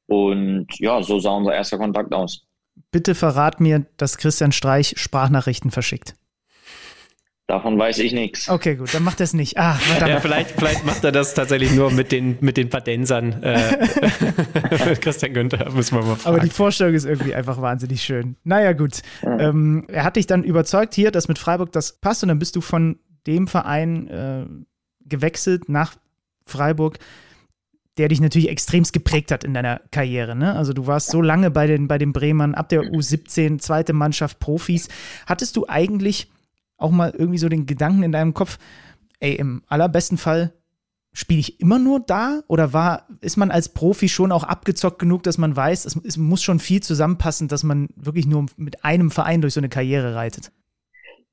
Und 0.08 0.68
ja, 0.80 1.02
so 1.02 1.20
sah 1.20 1.32
unser 1.32 1.54
erster 1.54 1.78
Kontakt 1.78 2.14
aus. 2.14 2.46
Bitte 2.92 3.16
verrat 3.16 3.60
mir, 3.60 3.86
dass 3.98 4.18
Christian 4.18 4.52
Streich 4.52 4.96
Sprachnachrichten 4.98 5.72
verschickt. 5.72 6.16
Davon 7.48 7.78
weiß 7.78 8.00
ich 8.00 8.14
nichts. 8.14 8.48
Okay, 8.48 8.76
gut, 8.78 8.94
dann 8.94 9.04
macht 9.04 9.20
er 9.20 9.26
es 9.26 9.34
nicht. 9.34 9.58
Ah, 9.58 9.78
ja, 10.00 10.22
vielleicht, 10.22 10.52
vielleicht 10.52 10.86
macht 10.86 11.04
er 11.04 11.12
das 11.12 11.34
tatsächlich 11.34 11.74
nur 11.74 11.92
mit 11.92 12.14
den, 12.14 12.38
mit 12.40 12.56
den 12.56 12.70
Padensern. 12.70 13.44
Äh, 13.44 13.86
Christian 15.02 15.34
Günther, 15.34 15.70
müssen 15.72 15.98
wir 15.98 16.04
mal 16.04 16.16
fragen. 16.16 16.38
Aber 16.38 16.44
die 16.44 16.50
Vorstellung 16.50 16.94
ist 16.94 17.04
irgendwie 17.06 17.36
einfach 17.36 17.62
wahnsinnig 17.62 18.02
schön. 18.02 18.38
Naja, 18.46 18.72
gut. 18.72 19.02
Ja. 19.24 19.40
Ähm, 19.40 19.86
er 19.90 20.06
hat 20.06 20.16
dich 20.16 20.26
dann 20.26 20.46
überzeugt 20.46 20.94
hier, 20.94 21.12
dass 21.12 21.28
mit 21.28 21.38
Freiburg 21.38 21.74
das 21.74 22.00
passt 22.00 22.24
und 22.24 22.30
dann 22.30 22.40
bist 22.40 22.56
du 22.56 22.62
von 22.62 22.98
dem 23.28 23.48
Verein 23.48 24.08
äh, 24.08 24.46
gewechselt 25.06 25.70
nach 25.70 25.96
Freiburg, 26.46 27.00
der 27.98 28.08
dich 28.08 28.22
natürlich 28.22 28.50
extremst 28.50 28.92
geprägt 28.92 29.32
hat 29.32 29.44
in 29.44 29.54
deiner 29.54 29.82
Karriere. 29.92 30.36
Ne? 30.36 30.56
Also 30.56 30.74
du 30.74 30.88
warst 30.88 31.10
so 31.10 31.22
lange 31.22 31.52
bei 31.52 31.68
den, 31.68 31.88
bei 31.88 31.98
den 31.98 32.12
Bremern, 32.12 32.56
ab 32.56 32.70
der 32.70 32.82
U17, 32.82 33.60
zweite 33.60 33.94
Mannschaft, 33.94 34.40
Profis. 34.40 34.88
Hattest 35.28 35.56
du 35.56 35.68
eigentlich 35.68 36.32
auch 36.78 36.92
mal 36.92 37.14
irgendwie 37.16 37.38
so 37.38 37.50
den 37.50 37.66
Gedanken 37.66 38.04
in 38.04 38.12
deinem 38.12 38.34
Kopf, 38.34 38.58
ey, 39.20 39.36
im 39.36 39.62
allerbesten 39.68 40.18
Fall 40.18 40.54
spiele 41.14 41.40
ich 41.40 41.60
immer 41.60 41.78
nur 41.78 42.00
da 42.00 42.42
oder 42.48 42.74
war, 42.74 43.08
ist 43.22 43.38
man 43.38 43.52
als 43.52 43.70
Profi 43.70 44.10
schon 44.10 44.32
auch 44.32 44.44
abgezockt 44.44 44.98
genug, 44.98 45.22
dass 45.24 45.38
man 45.38 45.56
weiß, 45.56 45.86
es, 45.86 45.96
es, 46.04 46.18
muss 46.18 46.42
schon 46.42 46.60
viel 46.60 46.82
zusammenpassen, 46.82 47.48
dass 47.48 47.64
man 47.64 47.90
wirklich 47.96 48.26
nur 48.26 48.48
mit 48.58 48.84
einem 48.84 49.12
Verein 49.12 49.42
durch 49.42 49.54
so 49.54 49.60
eine 49.60 49.70
Karriere 49.70 50.16
reitet? 50.16 50.52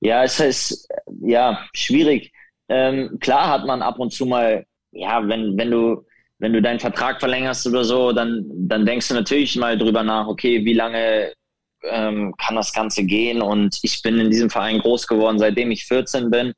Ja, 0.00 0.25
es 0.25 0.40
ist 0.40 0.88
ja 1.23 1.66
schwierig. 1.75 2.33
Ähm, 2.69 3.19
klar 3.21 3.49
hat 3.49 3.66
man 3.66 3.83
ab 3.83 3.99
und 3.99 4.12
zu 4.12 4.26
mal, 4.26 4.64
ja, 4.92 5.26
wenn, 5.28 5.57
wenn 5.59 5.71
du, 5.71 6.07
wenn 6.38 6.52
du 6.52 6.62
deinen 6.62 6.80
Vertrag 6.80 7.21
verlängerst 7.21 7.66
oder 7.66 7.85
so, 7.85 8.12
dann, 8.12 8.47
dann 8.50 8.87
denkst 8.87 9.09
du 9.09 9.14
natürlich 9.14 9.57
mal 9.57 9.76
drüber 9.76 10.02
nach, 10.02 10.26
okay, 10.26 10.64
wie 10.64 10.73
lange 10.73 11.33
ähm, 11.85 12.35
kann 12.38 12.57
das 12.57 12.73
Ganze 12.73 13.04
gehen? 13.04 13.42
Und 13.42 13.78
ich 13.83 14.02
bin 14.02 14.19
in 14.19 14.30
diesem 14.30 14.50
Verein 14.50 14.78
groß 14.78 15.07
geworden, 15.07 15.38
seitdem 15.38 15.71
ich 15.71 15.85
14 15.87 16.30
bin. 16.30 16.52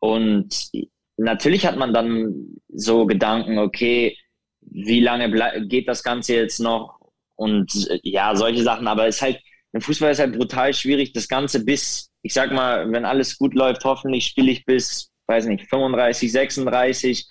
Und 0.00 0.70
natürlich 1.16 1.66
hat 1.66 1.76
man 1.76 1.92
dann 1.92 2.34
so 2.68 3.06
Gedanken, 3.06 3.58
okay, 3.58 4.16
wie 4.60 5.00
lange 5.00 5.30
geht 5.66 5.88
das 5.88 6.02
Ganze 6.02 6.34
jetzt 6.34 6.60
noch? 6.60 7.00
Und 7.36 7.88
ja, 8.02 8.34
solche 8.36 8.62
Sachen. 8.62 8.86
Aber 8.86 9.06
es 9.06 9.16
ist 9.16 9.22
halt, 9.22 9.40
im 9.72 9.80
Fußball 9.80 10.12
ist 10.12 10.20
halt 10.20 10.36
brutal 10.36 10.72
schwierig, 10.74 11.12
das 11.12 11.28
Ganze 11.28 11.64
bis, 11.64 12.10
ich 12.26 12.34
sag 12.34 12.52
mal, 12.52 12.90
wenn 12.90 13.04
alles 13.04 13.38
gut 13.38 13.54
läuft, 13.54 13.84
hoffentlich 13.84 14.26
spiele 14.26 14.50
ich 14.50 14.64
bis, 14.64 15.12
weiß 15.28 15.46
nicht, 15.46 15.68
35, 15.68 16.32
36, 16.32 17.28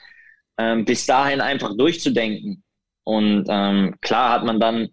ähm, 0.58 0.86
bis 0.86 1.06
dahin 1.06 1.42
einfach 1.42 1.76
durchzudenken. 1.78 2.64
Und 3.04 3.46
ähm, 3.50 3.96
klar 4.00 4.32
hat 4.32 4.46
man 4.46 4.62
dann, 4.62 4.88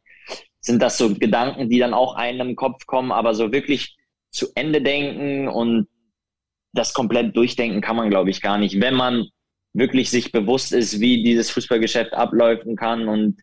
sind 0.61 0.83
das 0.83 0.99
so 0.99 1.15
Gedanken, 1.15 1.71
die 1.71 1.79
dann 1.79 1.95
auch 1.95 2.17
einem 2.17 2.51
im 2.51 2.57
Kopf 2.57 2.85
kommen, 2.87 3.13
aber 3.13 3.35
so 3.35 3.53
wirklich 3.53 3.97
zu 4.33 4.49
Ende 4.57 4.83
denken 4.83 5.47
und 5.47 5.87
das 6.73 6.95
komplett 6.95 7.37
durchdenken 7.37 7.81
kann 7.81 7.97
man, 7.97 8.11
glaube 8.11 8.31
ich, 8.31 8.41
gar 8.41 8.59
nicht, 8.59 8.81
wenn 8.81 8.95
man 8.95 9.27
wirklich 9.73 10.11
sich 10.11 10.33
bewusst 10.33 10.73
ist, 10.73 10.99
wie 10.99 11.23
dieses 11.23 11.49
Fußballgeschäft 11.51 12.13
ablaufen 12.13 12.75
kann. 12.75 13.07
Und 13.07 13.41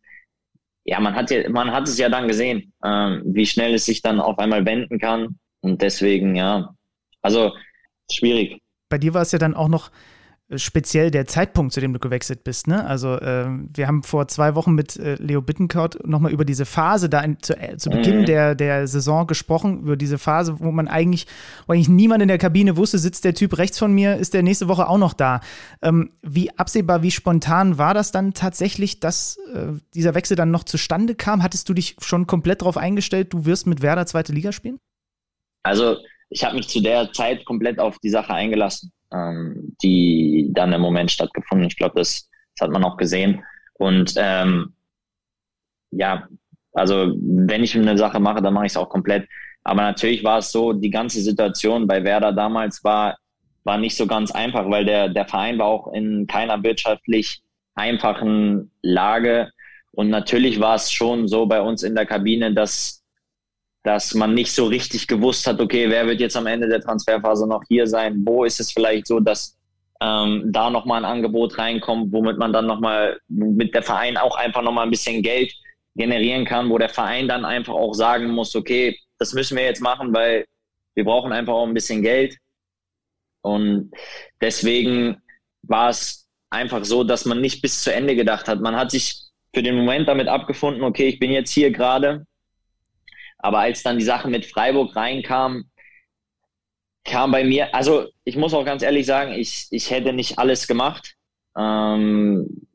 ja, 0.83 0.99
man 0.99 1.15
hat 1.15 1.31
ja, 1.31 1.49
man 1.49 1.71
hat 1.71 1.87
es 1.87 1.97
ja 1.97 2.09
dann 2.09 2.27
gesehen, 2.27 2.73
ähm, 2.83 3.23
wie 3.25 3.45
schnell 3.45 3.75
es 3.75 3.85
sich 3.85 4.01
dann 4.01 4.19
auf 4.19 4.37
einmal 4.39 4.65
wenden 4.65 4.99
kann. 4.99 5.39
Und 5.61 5.81
deswegen, 5.81 6.35
ja, 6.35 6.73
also 7.21 7.53
schwierig. 8.11 8.59
Bei 8.89 8.97
dir 8.97 9.13
war 9.13 9.21
es 9.21 9.31
ja 9.31 9.39
dann 9.39 9.53
auch 9.53 9.67
noch 9.67 9.91
speziell 10.55 11.11
der 11.11 11.27
Zeitpunkt, 11.27 11.73
zu 11.73 11.79
dem 11.79 11.93
du 11.93 11.99
gewechselt 11.99 12.43
bist. 12.43 12.67
Ne? 12.67 12.83
Also 12.83 13.15
äh, 13.15 13.45
wir 13.47 13.87
haben 13.87 14.01
vor 14.01 14.27
zwei 14.27 14.55
Wochen 14.55 14.73
mit 14.73 14.97
äh, 14.97 15.15
Leo 15.15 15.41
Bittencourt 15.41 16.07
nochmal 16.07 16.31
über 16.31 16.43
diese 16.43 16.65
Phase 16.65 17.07
da 17.07 17.21
in, 17.21 17.37
zu, 17.41 17.55
äh, 17.55 17.77
zu, 17.77 17.91
Beginn 17.91 18.21
mhm. 18.21 18.25
der, 18.25 18.55
der 18.55 18.87
Saison 18.87 19.27
gesprochen, 19.27 19.81
über 19.81 19.95
diese 19.95 20.17
Phase, 20.17 20.59
wo 20.59 20.71
man 20.71 20.87
eigentlich, 20.87 21.27
wo 21.67 21.73
eigentlich 21.73 21.89
niemand 21.89 22.23
in 22.23 22.27
der 22.27 22.39
Kabine 22.39 22.77
wusste, 22.77 22.97
sitzt 22.97 23.25
der 23.25 23.35
Typ 23.35 23.57
rechts 23.59 23.77
von 23.77 23.93
mir, 23.93 24.17
ist 24.17 24.33
der 24.33 24.41
nächste 24.41 24.67
Woche 24.67 24.87
auch 24.87 24.97
noch 24.97 25.13
da. 25.13 25.41
Ähm, 25.83 26.11
wie 26.23 26.49
absehbar, 26.57 27.03
wie 27.03 27.11
spontan 27.11 27.77
war 27.77 27.93
das 27.93 28.11
dann 28.11 28.33
tatsächlich, 28.33 28.99
dass 28.99 29.37
äh, 29.53 29.73
dieser 29.93 30.15
Wechsel 30.15 30.35
dann 30.35 30.49
noch 30.49 30.63
zustande 30.63 31.13
kam? 31.13 31.43
Hattest 31.43 31.69
du 31.69 31.75
dich 31.75 31.95
schon 31.99 32.25
komplett 32.25 32.61
darauf 32.61 32.77
eingestellt, 32.77 33.33
du 33.33 33.45
wirst 33.45 33.67
mit 33.67 33.83
Werder 33.83 34.07
zweite 34.07 34.33
Liga 34.33 34.51
spielen? 34.51 34.79
Also 35.63 35.97
ich 36.29 36.43
habe 36.43 36.55
mich 36.55 36.67
zu 36.67 36.81
der 36.81 37.11
Zeit 37.11 37.45
komplett 37.45 37.79
auf 37.79 37.97
die 37.99 38.09
Sache 38.09 38.33
eingelassen 38.33 38.91
ähm, 39.11 39.75
die 39.81 40.49
dann 40.51 40.73
im 40.73 40.81
Moment 40.81 41.11
stattgefunden. 41.11 41.67
Ich 41.67 41.77
glaube, 41.77 41.95
das, 41.97 42.29
das 42.55 42.67
hat 42.67 42.71
man 42.71 42.83
auch 42.83 42.97
gesehen. 42.97 43.43
Und 43.75 44.13
ähm, 44.17 44.73
ja, 45.91 46.27
also 46.73 47.15
wenn 47.17 47.63
ich 47.63 47.75
eine 47.75 47.97
Sache 47.97 48.19
mache, 48.19 48.41
dann 48.41 48.53
mache 48.53 48.67
ich 48.67 48.73
es 48.73 48.77
auch 48.77 48.89
komplett. 48.89 49.27
Aber 49.63 49.81
natürlich 49.81 50.23
war 50.23 50.39
es 50.39 50.51
so, 50.51 50.73
die 50.73 50.89
ganze 50.89 51.21
Situation 51.21 51.87
bei 51.87 52.03
Werder 52.03 52.31
damals 52.31 52.83
war, 52.83 53.17
war 53.63 53.77
nicht 53.77 53.97
so 53.97 54.07
ganz 54.07 54.31
einfach, 54.31 54.69
weil 54.69 54.85
der, 54.85 55.09
der 55.09 55.25
Verein 55.25 55.57
war 55.57 55.67
auch 55.67 55.93
in 55.93 56.27
keiner 56.27 56.61
wirtschaftlich 56.63 57.41
einfachen 57.75 58.71
Lage. 58.81 59.51
Und 59.91 60.09
natürlich 60.09 60.59
war 60.59 60.75
es 60.75 60.91
schon 60.91 61.27
so 61.27 61.45
bei 61.45 61.61
uns 61.61 61.83
in 61.83 61.95
der 61.95 62.05
Kabine, 62.05 62.53
dass 62.53 62.98
dass 63.83 64.13
man 64.13 64.33
nicht 64.33 64.51
so 64.51 64.65
richtig 64.65 65.07
gewusst 65.07 65.47
hat, 65.47 65.59
okay, 65.61 65.89
wer 65.89 66.05
wird 66.07 66.19
jetzt 66.19 66.35
am 66.35 66.47
Ende 66.47 66.67
der 66.67 66.81
Transferphase 66.81 67.47
noch 67.47 67.63
hier 67.67 67.87
sein? 67.87 68.21
Wo 68.25 68.43
ist 68.43 68.59
es 68.59 68.71
vielleicht 68.71 69.07
so, 69.07 69.19
dass 69.19 69.57
ähm, 70.01 70.43
da 70.47 70.69
nochmal 70.69 71.03
ein 71.03 71.11
Angebot 71.11 71.57
reinkommt, 71.57 72.11
womit 72.11 72.37
man 72.37 72.53
dann 72.53 72.67
nochmal 72.67 73.19
mit 73.27 73.73
der 73.73 73.83
Verein 73.83 74.17
auch 74.17 74.37
einfach 74.37 74.61
nochmal 74.61 74.85
ein 74.85 74.91
bisschen 74.91 75.21
Geld 75.21 75.53
generieren 75.95 76.45
kann, 76.45 76.69
wo 76.69 76.77
der 76.77 76.89
Verein 76.89 77.27
dann 77.27 77.45
einfach 77.45 77.73
auch 77.73 77.93
sagen 77.93 78.29
muss, 78.29 78.55
okay, 78.55 78.97
das 79.17 79.33
müssen 79.33 79.57
wir 79.57 79.65
jetzt 79.65 79.81
machen, 79.81 80.13
weil 80.13 80.45
wir 80.95 81.03
brauchen 81.03 81.31
einfach 81.31 81.53
auch 81.53 81.67
ein 81.67 81.73
bisschen 81.73 82.01
Geld. 82.01 82.37
Und 83.41 83.91
deswegen 84.41 85.17
war 85.63 85.89
es 85.89 86.27
einfach 86.49 86.85
so, 86.85 87.03
dass 87.03 87.25
man 87.25 87.41
nicht 87.41 87.61
bis 87.61 87.83
zu 87.83 87.93
Ende 87.93 88.15
gedacht 88.15 88.47
hat. 88.47 88.61
Man 88.61 88.75
hat 88.75 88.91
sich 88.91 89.29
für 89.53 89.63
den 89.63 89.75
Moment 89.75 90.07
damit 90.07 90.27
abgefunden, 90.27 90.83
okay, 90.83 91.07
ich 91.07 91.19
bin 91.19 91.31
jetzt 91.31 91.51
hier 91.51 91.71
gerade, 91.71 92.25
aber 93.39 93.59
als 93.59 93.83
dann 93.83 93.97
die 93.97 94.05
Sache 94.05 94.27
mit 94.27 94.45
Freiburg 94.45 94.95
reinkam, 94.95 95.65
kam 97.05 97.31
bei 97.31 97.43
mir, 97.43 97.73
also 97.73 98.07
ich 98.23 98.35
muss 98.35 98.53
auch 98.53 98.65
ganz 98.65 98.83
ehrlich 98.83 99.05
sagen, 99.05 99.33
ich, 99.33 99.67
ich 99.71 99.89
hätte 99.89 100.13
nicht 100.13 100.37
alles 100.37 100.67
gemacht. 100.67 101.15
Ähm, 101.57 102.67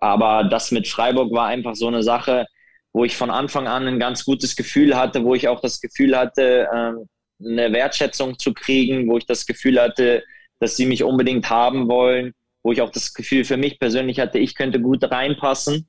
aber 0.00 0.44
das 0.44 0.70
mit 0.70 0.86
Freiburg 0.86 1.32
war 1.32 1.46
einfach 1.46 1.74
so 1.74 1.88
eine 1.88 2.02
Sache, 2.02 2.46
wo 2.92 3.04
ich 3.04 3.16
von 3.16 3.30
Anfang 3.30 3.66
an 3.66 3.86
ein 3.86 3.98
ganz 3.98 4.24
gutes 4.24 4.54
Gefühl 4.54 4.96
hatte, 4.96 5.24
wo 5.24 5.34
ich 5.34 5.48
auch 5.48 5.60
das 5.60 5.80
Gefühl 5.80 6.16
hatte, 6.16 6.68
ähm, 6.72 7.08
eine 7.44 7.72
Wertschätzung 7.72 8.38
zu 8.38 8.54
kriegen, 8.54 9.08
wo 9.08 9.18
ich 9.18 9.26
das 9.26 9.46
Gefühl 9.46 9.80
hatte, 9.80 10.22
dass 10.60 10.76
sie 10.76 10.86
mich 10.86 11.02
unbedingt 11.02 11.50
haben 11.50 11.88
wollen, 11.88 12.32
wo 12.62 12.72
ich 12.72 12.80
auch 12.80 12.90
das 12.90 13.12
Gefühl 13.12 13.44
für 13.44 13.56
mich 13.56 13.78
persönlich 13.78 14.20
hatte, 14.20 14.38
ich 14.38 14.54
könnte 14.54 14.80
gut 14.80 15.02
reinpassen. 15.10 15.88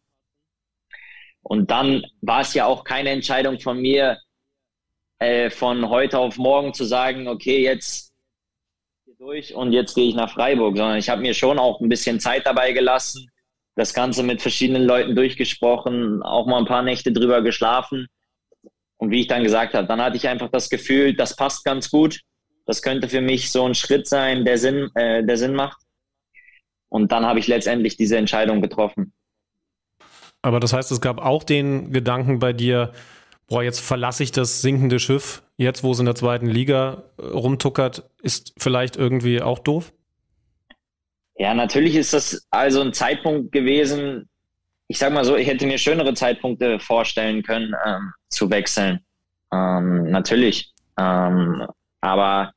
Und 1.48 1.70
dann 1.70 2.04
war 2.22 2.42
es 2.42 2.56
ja 2.56 2.66
auch 2.66 2.84
keine 2.84 3.12
Entscheidung 3.12 3.60
von 3.60 3.80
mir, 3.80 4.18
äh, 5.20 5.52
von 5.52 5.90
heute 5.90 6.18
auf 6.18 6.38
morgen 6.38 6.74
zu 6.74 6.86
sagen, 6.86 7.28
okay, 7.28 7.62
jetzt 7.62 8.12
durch 9.20 9.54
und 9.54 9.72
jetzt 9.72 9.94
gehe 9.94 10.10
ich 10.10 10.16
nach 10.16 10.34
Freiburg, 10.34 10.76
sondern 10.76 10.98
ich 10.98 11.08
habe 11.08 11.22
mir 11.22 11.36
schon 11.36 11.60
auch 11.60 11.80
ein 11.82 11.88
bisschen 11.88 12.20
Zeit 12.20 12.48
dabei 12.48 12.72
gelassen, 12.72 13.30
das 13.76 13.94
Ganze 13.94 14.24
mit 14.24 14.42
verschiedenen 14.42 14.86
Leuten 14.86 15.16
durchgesprochen, 15.16 16.24
auch 16.24 16.48
mal 16.48 16.58
ein 16.58 16.66
paar 16.66 16.82
Nächte 16.82 17.12
drüber 17.12 17.44
geschlafen. 17.44 18.08
Und 18.98 19.12
wie 19.12 19.22
ich 19.22 19.28
dann 19.28 19.44
gesagt 19.44 19.76
habe, 19.76 19.88
dann 19.88 20.02
hatte 20.02 20.18
ich 20.18 20.28
einfach 20.28 20.50
das 20.50 20.70
Gefühl, 20.70 21.16
das 21.16 21.36
passt 21.36 21.64
ganz 21.64 21.92
gut. 21.92 22.22
Das 22.66 22.82
könnte 22.82 23.08
für 23.08 23.22
mich 23.22 23.52
so 23.52 23.66
ein 23.66 23.76
Schritt 23.76 24.08
sein, 24.08 24.46
der 24.46 24.58
Sinn, 24.58 24.90
äh, 24.96 25.24
der 25.24 25.38
Sinn 25.38 25.54
macht. 25.54 25.80
Und 26.90 27.12
dann 27.12 27.24
habe 27.24 27.38
ich 27.38 27.46
letztendlich 27.46 27.98
diese 27.98 28.18
Entscheidung 28.18 28.62
getroffen. 28.62 29.14
Aber 30.46 30.60
das 30.60 30.74
heißt, 30.74 30.92
es 30.92 31.02
gab 31.02 31.18
auch 31.18 31.44
den 31.44 31.92
Gedanken 31.92 32.38
bei 32.38 32.54
dir, 32.54 32.92
boah, 33.48 33.64
jetzt 33.64 33.80
verlasse 33.80 34.22
ich 34.22 34.32
das 34.32 34.62
sinkende 34.62 35.00
Schiff, 35.00 35.42
jetzt 35.58 35.84
wo 35.84 35.92
es 35.92 35.98
in 35.98 36.06
der 36.06 36.14
zweiten 36.14 36.46
Liga 36.46 37.02
äh, 37.18 37.24
rumtuckert, 37.26 38.08
ist 38.22 38.54
vielleicht 38.60 38.96
irgendwie 38.96 39.42
auch 39.42 39.58
doof? 39.58 39.92
Ja, 41.36 41.56
natürlich 41.56 41.96
ist 41.96 42.14
das 42.14 42.46
also 42.52 42.82
ein 42.82 42.94
Zeitpunkt 42.94 43.54
gewesen, 43.54 44.30
ich 44.88 45.00
sag 45.00 45.12
mal 45.14 45.26
so, 45.26 45.36
ich 45.36 45.48
hätte 45.48 45.66
mir 45.66 45.80
schönere 45.80 46.14
Zeitpunkte 46.14 46.78
vorstellen 46.80 47.42
können, 47.42 47.74
ähm, 47.84 48.12
zu 48.30 48.48
wechseln. 48.52 49.00
Ähm, 49.52 50.12
natürlich. 50.12 50.74
Ähm, 51.00 51.66
aber 52.02 52.54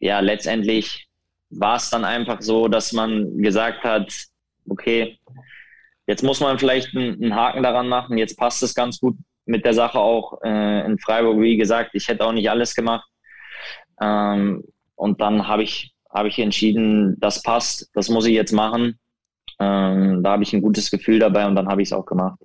ja, 0.00 0.20
letztendlich 0.20 1.08
war 1.48 1.76
es 1.76 1.88
dann 1.88 2.04
einfach 2.04 2.42
so, 2.42 2.68
dass 2.68 2.92
man 2.92 3.38
gesagt 3.38 3.84
hat, 3.84 4.12
okay, 4.68 5.18
Jetzt 6.06 6.22
muss 6.22 6.40
man 6.40 6.58
vielleicht 6.58 6.94
einen, 6.96 7.34
Haken 7.34 7.62
daran 7.62 7.88
machen. 7.88 8.18
Jetzt 8.18 8.36
passt 8.36 8.62
es 8.62 8.74
ganz 8.74 9.00
gut 9.00 9.16
mit 9.46 9.64
der 9.64 9.74
Sache 9.74 9.98
auch 9.98 10.40
äh, 10.42 10.84
in 10.84 10.98
Freiburg. 10.98 11.40
Wie 11.40 11.56
gesagt, 11.56 11.90
ich 11.94 12.08
hätte 12.08 12.24
auch 12.24 12.32
nicht 12.32 12.50
alles 12.50 12.74
gemacht. 12.74 13.08
Ähm, 14.00 14.64
und 14.96 15.20
dann 15.20 15.48
habe 15.48 15.62
ich, 15.62 15.94
hab 16.10 16.26
ich 16.26 16.38
entschieden, 16.38 17.16
das 17.20 17.42
passt, 17.42 17.90
das 17.94 18.08
muss 18.08 18.26
ich 18.26 18.34
jetzt 18.34 18.52
machen. 18.52 18.98
Ähm, 19.58 20.22
da 20.22 20.32
habe 20.32 20.42
ich 20.42 20.52
ein 20.52 20.62
gutes 20.62 20.90
Gefühl 20.90 21.18
dabei 21.18 21.46
und 21.46 21.54
dann 21.54 21.68
habe 21.68 21.82
ich 21.82 21.88
es 21.88 21.92
auch 21.92 22.06
gemacht. 22.06 22.38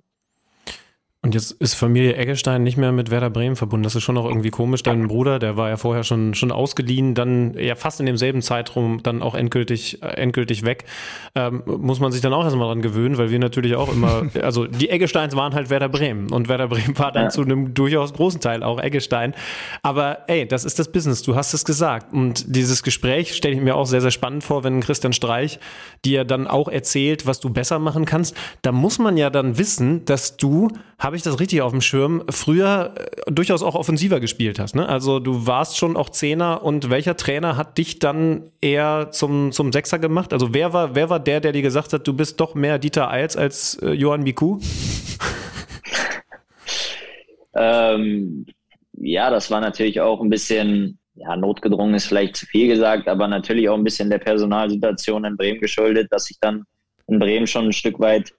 Und 1.22 1.34
jetzt 1.34 1.52
ist 1.52 1.74
Familie 1.74 2.16
Eggestein 2.16 2.62
nicht 2.62 2.78
mehr 2.78 2.92
mit 2.92 3.10
Werder 3.10 3.28
Bremen 3.28 3.54
verbunden. 3.54 3.84
Das 3.84 3.94
ist 3.94 4.02
schon 4.02 4.14
noch 4.14 4.24
irgendwie 4.24 4.48
komisch. 4.48 4.82
Dein 4.82 5.06
Bruder, 5.06 5.38
der 5.38 5.54
war 5.58 5.68
ja 5.68 5.76
vorher 5.76 6.02
schon, 6.02 6.32
schon 6.32 6.50
ausgeliehen, 6.50 7.14
dann 7.14 7.52
ja 7.58 7.74
fast 7.74 8.00
in 8.00 8.06
demselben 8.06 8.40
Zeitraum 8.40 9.02
dann 9.02 9.20
auch 9.20 9.34
endgültig, 9.34 10.02
äh, 10.02 10.06
endgültig 10.06 10.64
weg. 10.64 10.86
Ähm, 11.34 11.62
muss 11.66 12.00
man 12.00 12.10
sich 12.10 12.22
dann 12.22 12.32
auch 12.32 12.42
erstmal 12.42 12.68
dran 12.68 12.80
gewöhnen, 12.80 13.18
weil 13.18 13.30
wir 13.30 13.38
natürlich 13.38 13.76
auch 13.76 13.92
immer, 13.92 14.30
also 14.42 14.66
die 14.66 14.88
Eggesteins 14.88 15.36
waren 15.36 15.52
halt 15.52 15.68
Werder 15.68 15.90
Bremen 15.90 16.32
und 16.32 16.48
Werder 16.48 16.68
Bremen 16.68 16.98
war 16.98 17.12
dann 17.12 17.24
ja. 17.24 17.28
zu 17.28 17.42
einem 17.42 17.74
durchaus 17.74 18.14
großen 18.14 18.40
Teil 18.40 18.62
auch 18.62 18.80
Eggestein. 18.80 19.34
Aber 19.82 20.20
ey, 20.26 20.48
das 20.48 20.64
ist 20.64 20.78
das 20.78 20.90
Business, 20.90 21.20
du 21.20 21.36
hast 21.36 21.52
es 21.52 21.66
gesagt. 21.66 22.14
Und 22.14 22.56
dieses 22.56 22.82
Gespräch 22.82 23.36
stelle 23.36 23.54
ich 23.54 23.60
mir 23.60 23.76
auch 23.76 23.86
sehr, 23.86 24.00
sehr 24.00 24.10
spannend 24.10 24.42
vor, 24.42 24.64
wenn 24.64 24.80
Christian 24.80 25.12
Streich 25.12 25.60
dir 26.02 26.24
dann 26.24 26.46
auch 26.46 26.68
erzählt, 26.68 27.26
was 27.26 27.40
du 27.40 27.50
besser 27.50 27.78
machen 27.78 28.06
kannst. 28.06 28.34
Da 28.62 28.72
muss 28.72 28.98
man 28.98 29.18
ja 29.18 29.28
dann 29.28 29.58
wissen, 29.58 30.06
dass 30.06 30.38
du 30.38 30.68
habe 31.10 31.16
ich 31.16 31.24
das 31.24 31.40
richtig 31.40 31.60
auf 31.60 31.72
dem 31.72 31.80
Schirm, 31.80 32.22
früher 32.30 32.94
äh, 32.94 33.32
durchaus 33.32 33.64
auch 33.64 33.74
offensiver 33.74 34.20
gespielt 34.20 34.60
hast. 34.60 34.76
Ne? 34.76 34.88
Also 34.88 35.18
du 35.18 35.44
warst 35.44 35.76
schon 35.76 35.96
auch 35.96 36.08
Zehner 36.08 36.62
und 36.62 36.88
welcher 36.88 37.16
Trainer 37.16 37.56
hat 37.56 37.78
dich 37.78 37.98
dann 37.98 38.52
eher 38.60 39.08
zum, 39.10 39.50
zum 39.50 39.72
Sechser 39.72 39.98
gemacht? 39.98 40.32
Also 40.32 40.54
wer 40.54 40.72
war, 40.72 40.94
wer 40.94 41.10
war 41.10 41.18
der, 41.18 41.40
der 41.40 41.50
dir 41.50 41.62
gesagt 41.62 41.92
hat, 41.92 42.06
du 42.06 42.12
bist 42.12 42.38
doch 42.38 42.54
mehr 42.54 42.78
Dieter 42.78 43.10
Eils 43.10 43.36
als 43.36 43.74
äh, 43.82 43.90
Johann 43.90 44.22
Miku? 44.22 44.58
ähm, 47.56 48.46
ja, 48.92 49.30
das 49.30 49.50
war 49.50 49.60
natürlich 49.60 50.00
auch 50.00 50.20
ein 50.20 50.30
bisschen, 50.30 51.00
ja, 51.16 51.34
notgedrungen 51.34 51.94
ist 51.94 52.06
vielleicht 52.06 52.36
zu 52.36 52.46
viel 52.46 52.68
gesagt, 52.68 53.08
aber 53.08 53.26
natürlich 53.26 53.68
auch 53.68 53.76
ein 53.76 53.82
bisschen 53.82 54.10
der 54.10 54.18
Personalsituation 54.18 55.24
in 55.24 55.36
Bremen 55.36 55.60
geschuldet, 55.60 56.06
dass 56.12 56.30
ich 56.30 56.38
dann 56.40 56.62
in 57.08 57.18
Bremen 57.18 57.48
schon 57.48 57.64
ein 57.64 57.72
Stück 57.72 57.98
weit 57.98 58.32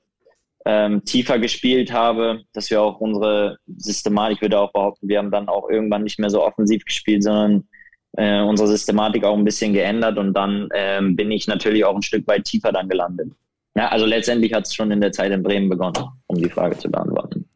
ähm, 0.65 1.03
tiefer 1.05 1.39
gespielt 1.39 1.91
habe, 1.91 2.41
dass 2.53 2.69
wir 2.69 2.81
auch 2.81 2.99
unsere 2.99 3.57
Systematik, 3.77 4.37
ich 4.37 4.41
würde 4.41 4.59
auch 4.59 4.71
behaupten, 4.71 5.07
wir 5.07 5.17
haben 5.17 5.31
dann 5.31 5.47
auch 5.47 5.69
irgendwann 5.69 6.03
nicht 6.03 6.19
mehr 6.19 6.29
so 6.29 6.43
offensiv 6.43 6.85
gespielt, 6.85 7.23
sondern 7.23 7.67
äh, 8.17 8.41
unsere 8.41 8.67
Systematik 8.67 9.23
auch 9.23 9.37
ein 9.37 9.45
bisschen 9.45 9.73
geändert 9.73 10.17
und 10.17 10.33
dann 10.33 10.69
ähm, 10.73 11.15
bin 11.15 11.31
ich 11.31 11.47
natürlich 11.47 11.85
auch 11.85 11.95
ein 11.95 12.03
Stück 12.03 12.27
weit 12.27 12.45
tiefer 12.45 12.71
dann 12.71 12.89
gelandet. 12.89 13.31
Ja, 13.75 13.87
also 13.87 14.05
letztendlich 14.05 14.53
hat 14.53 14.67
es 14.67 14.75
schon 14.75 14.91
in 14.91 15.01
der 15.01 15.13
Zeit 15.13 15.31
in 15.31 15.43
Bremen 15.43 15.69
begonnen, 15.69 16.03
um 16.27 16.37
die 16.37 16.49
Frage 16.49 16.77
zu 16.77 16.91
beantworten. 16.91 17.47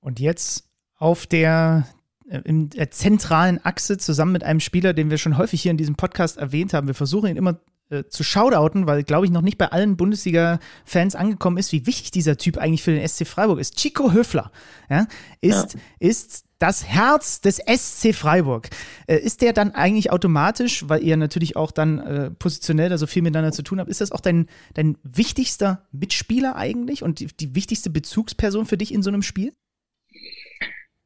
Und 0.00 0.20
jetzt 0.20 0.68
auf 0.96 1.26
der 1.26 1.86
äh, 2.28 2.40
in 2.44 2.70
der 2.70 2.90
zentralen 2.90 3.64
Achse 3.64 3.98
zusammen 3.98 4.32
mit 4.32 4.44
einem 4.44 4.60
Spieler, 4.60 4.92
den 4.92 5.10
wir 5.10 5.18
schon 5.18 5.38
häufig 5.38 5.62
hier 5.62 5.70
in 5.70 5.76
diesem 5.76 5.96
Podcast 5.96 6.38
erwähnt 6.38 6.72
haben. 6.72 6.86
Wir 6.86 6.94
versuchen 6.94 7.28
ihn 7.28 7.36
immer 7.36 7.58
äh, 7.90 8.04
zu 8.08 8.24
shoutouten, 8.24 8.86
weil, 8.86 9.02
glaube 9.04 9.26
ich, 9.26 9.32
noch 9.32 9.42
nicht 9.42 9.58
bei 9.58 9.70
allen 9.70 9.96
Bundesliga-Fans 9.96 11.14
angekommen 11.14 11.56
ist, 11.56 11.72
wie 11.72 11.86
wichtig 11.86 12.10
dieser 12.10 12.36
Typ 12.36 12.58
eigentlich 12.58 12.82
für 12.82 12.92
den 12.92 13.06
SC 13.06 13.26
Freiburg 13.26 13.60
ist. 13.60 13.76
Chico 13.76 14.12
Höfler 14.12 14.50
ja, 14.90 15.06
ist, 15.40 15.74
ja. 15.74 15.80
ist 16.00 16.44
das 16.58 16.86
Herz 16.86 17.40
des 17.40 17.58
SC 17.58 18.14
Freiburg. 18.14 18.68
Äh, 19.06 19.18
ist 19.18 19.42
der 19.42 19.52
dann 19.52 19.72
eigentlich 19.72 20.10
automatisch, 20.10 20.88
weil 20.88 21.02
ihr 21.02 21.16
natürlich 21.16 21.56
auch 21.56 21.70
dann 21.70 21.98
äh, 21.98 22.30
positionell 22.30 22.88
da 22.88 22.98
so 22.98 23.06
viel 23.06 23.22
miteinander 23.22 23.52
zu 23.52 23.62
tun 23.62 23.78
habt, 23.78 23.90
ist 23.90 24.00
das 24.00 24.12
auch 24.12 24.20
dein, 24.20 24.48
dein 24.74 24.96
wichtigster 25.02 25.86
Mitspieler 25.92 26.56
eigentlich 26.56 27.02
und 27.02 27.20
die, 27.20 27.26
die 27.26 27.54
wichtigste 27.54 27.90
Bezugsperson 27.90 28.66
für 28.66 28.76
dich 28.76 28.92
in 28.92 29.02
so 29.02 29.10
einem 29.10 29.22
Spiel? 29.22 29.52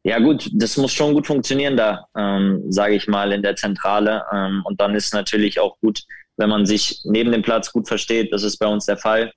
Ja 0.03 0.19
gut, 0.19 0.49
das 0.55 0.79
muss 0.79 0.93
schon 0.93 1.13
gut 1.13 1.27
funktionieren 1.27 1.77
da, 1.77 2.07
ähm, 2.17 2.65
sage 2.71 2.95
ich 2.95 3.07
mal, 3.07 3.33
in 3.33 3.43
der 3.43 3.57
Zentrale. 3.57 4.25
Ähm, 4.33 4.63
und 4.65 4.81
dann 4.81 4.95
ist 4.95 5.13
natürlich 5.13 5.61
auch 5.61 5.79
gut, 5.81 6.05
wenn 6.41 6.49
man 6.49 6.67
sich 6.67 7.03
neben 7.05 7.31
dem 7.31 7.43
Platz 7.43 7.71
gut 7.71 7.87
versteht. 7.87 8.33
Das 8.33 8.43
ist 8.43 8.57
bei 8.57 8.67
uns 8.67 8.87
der 8.87 8.97
Fall. 8.97 9.33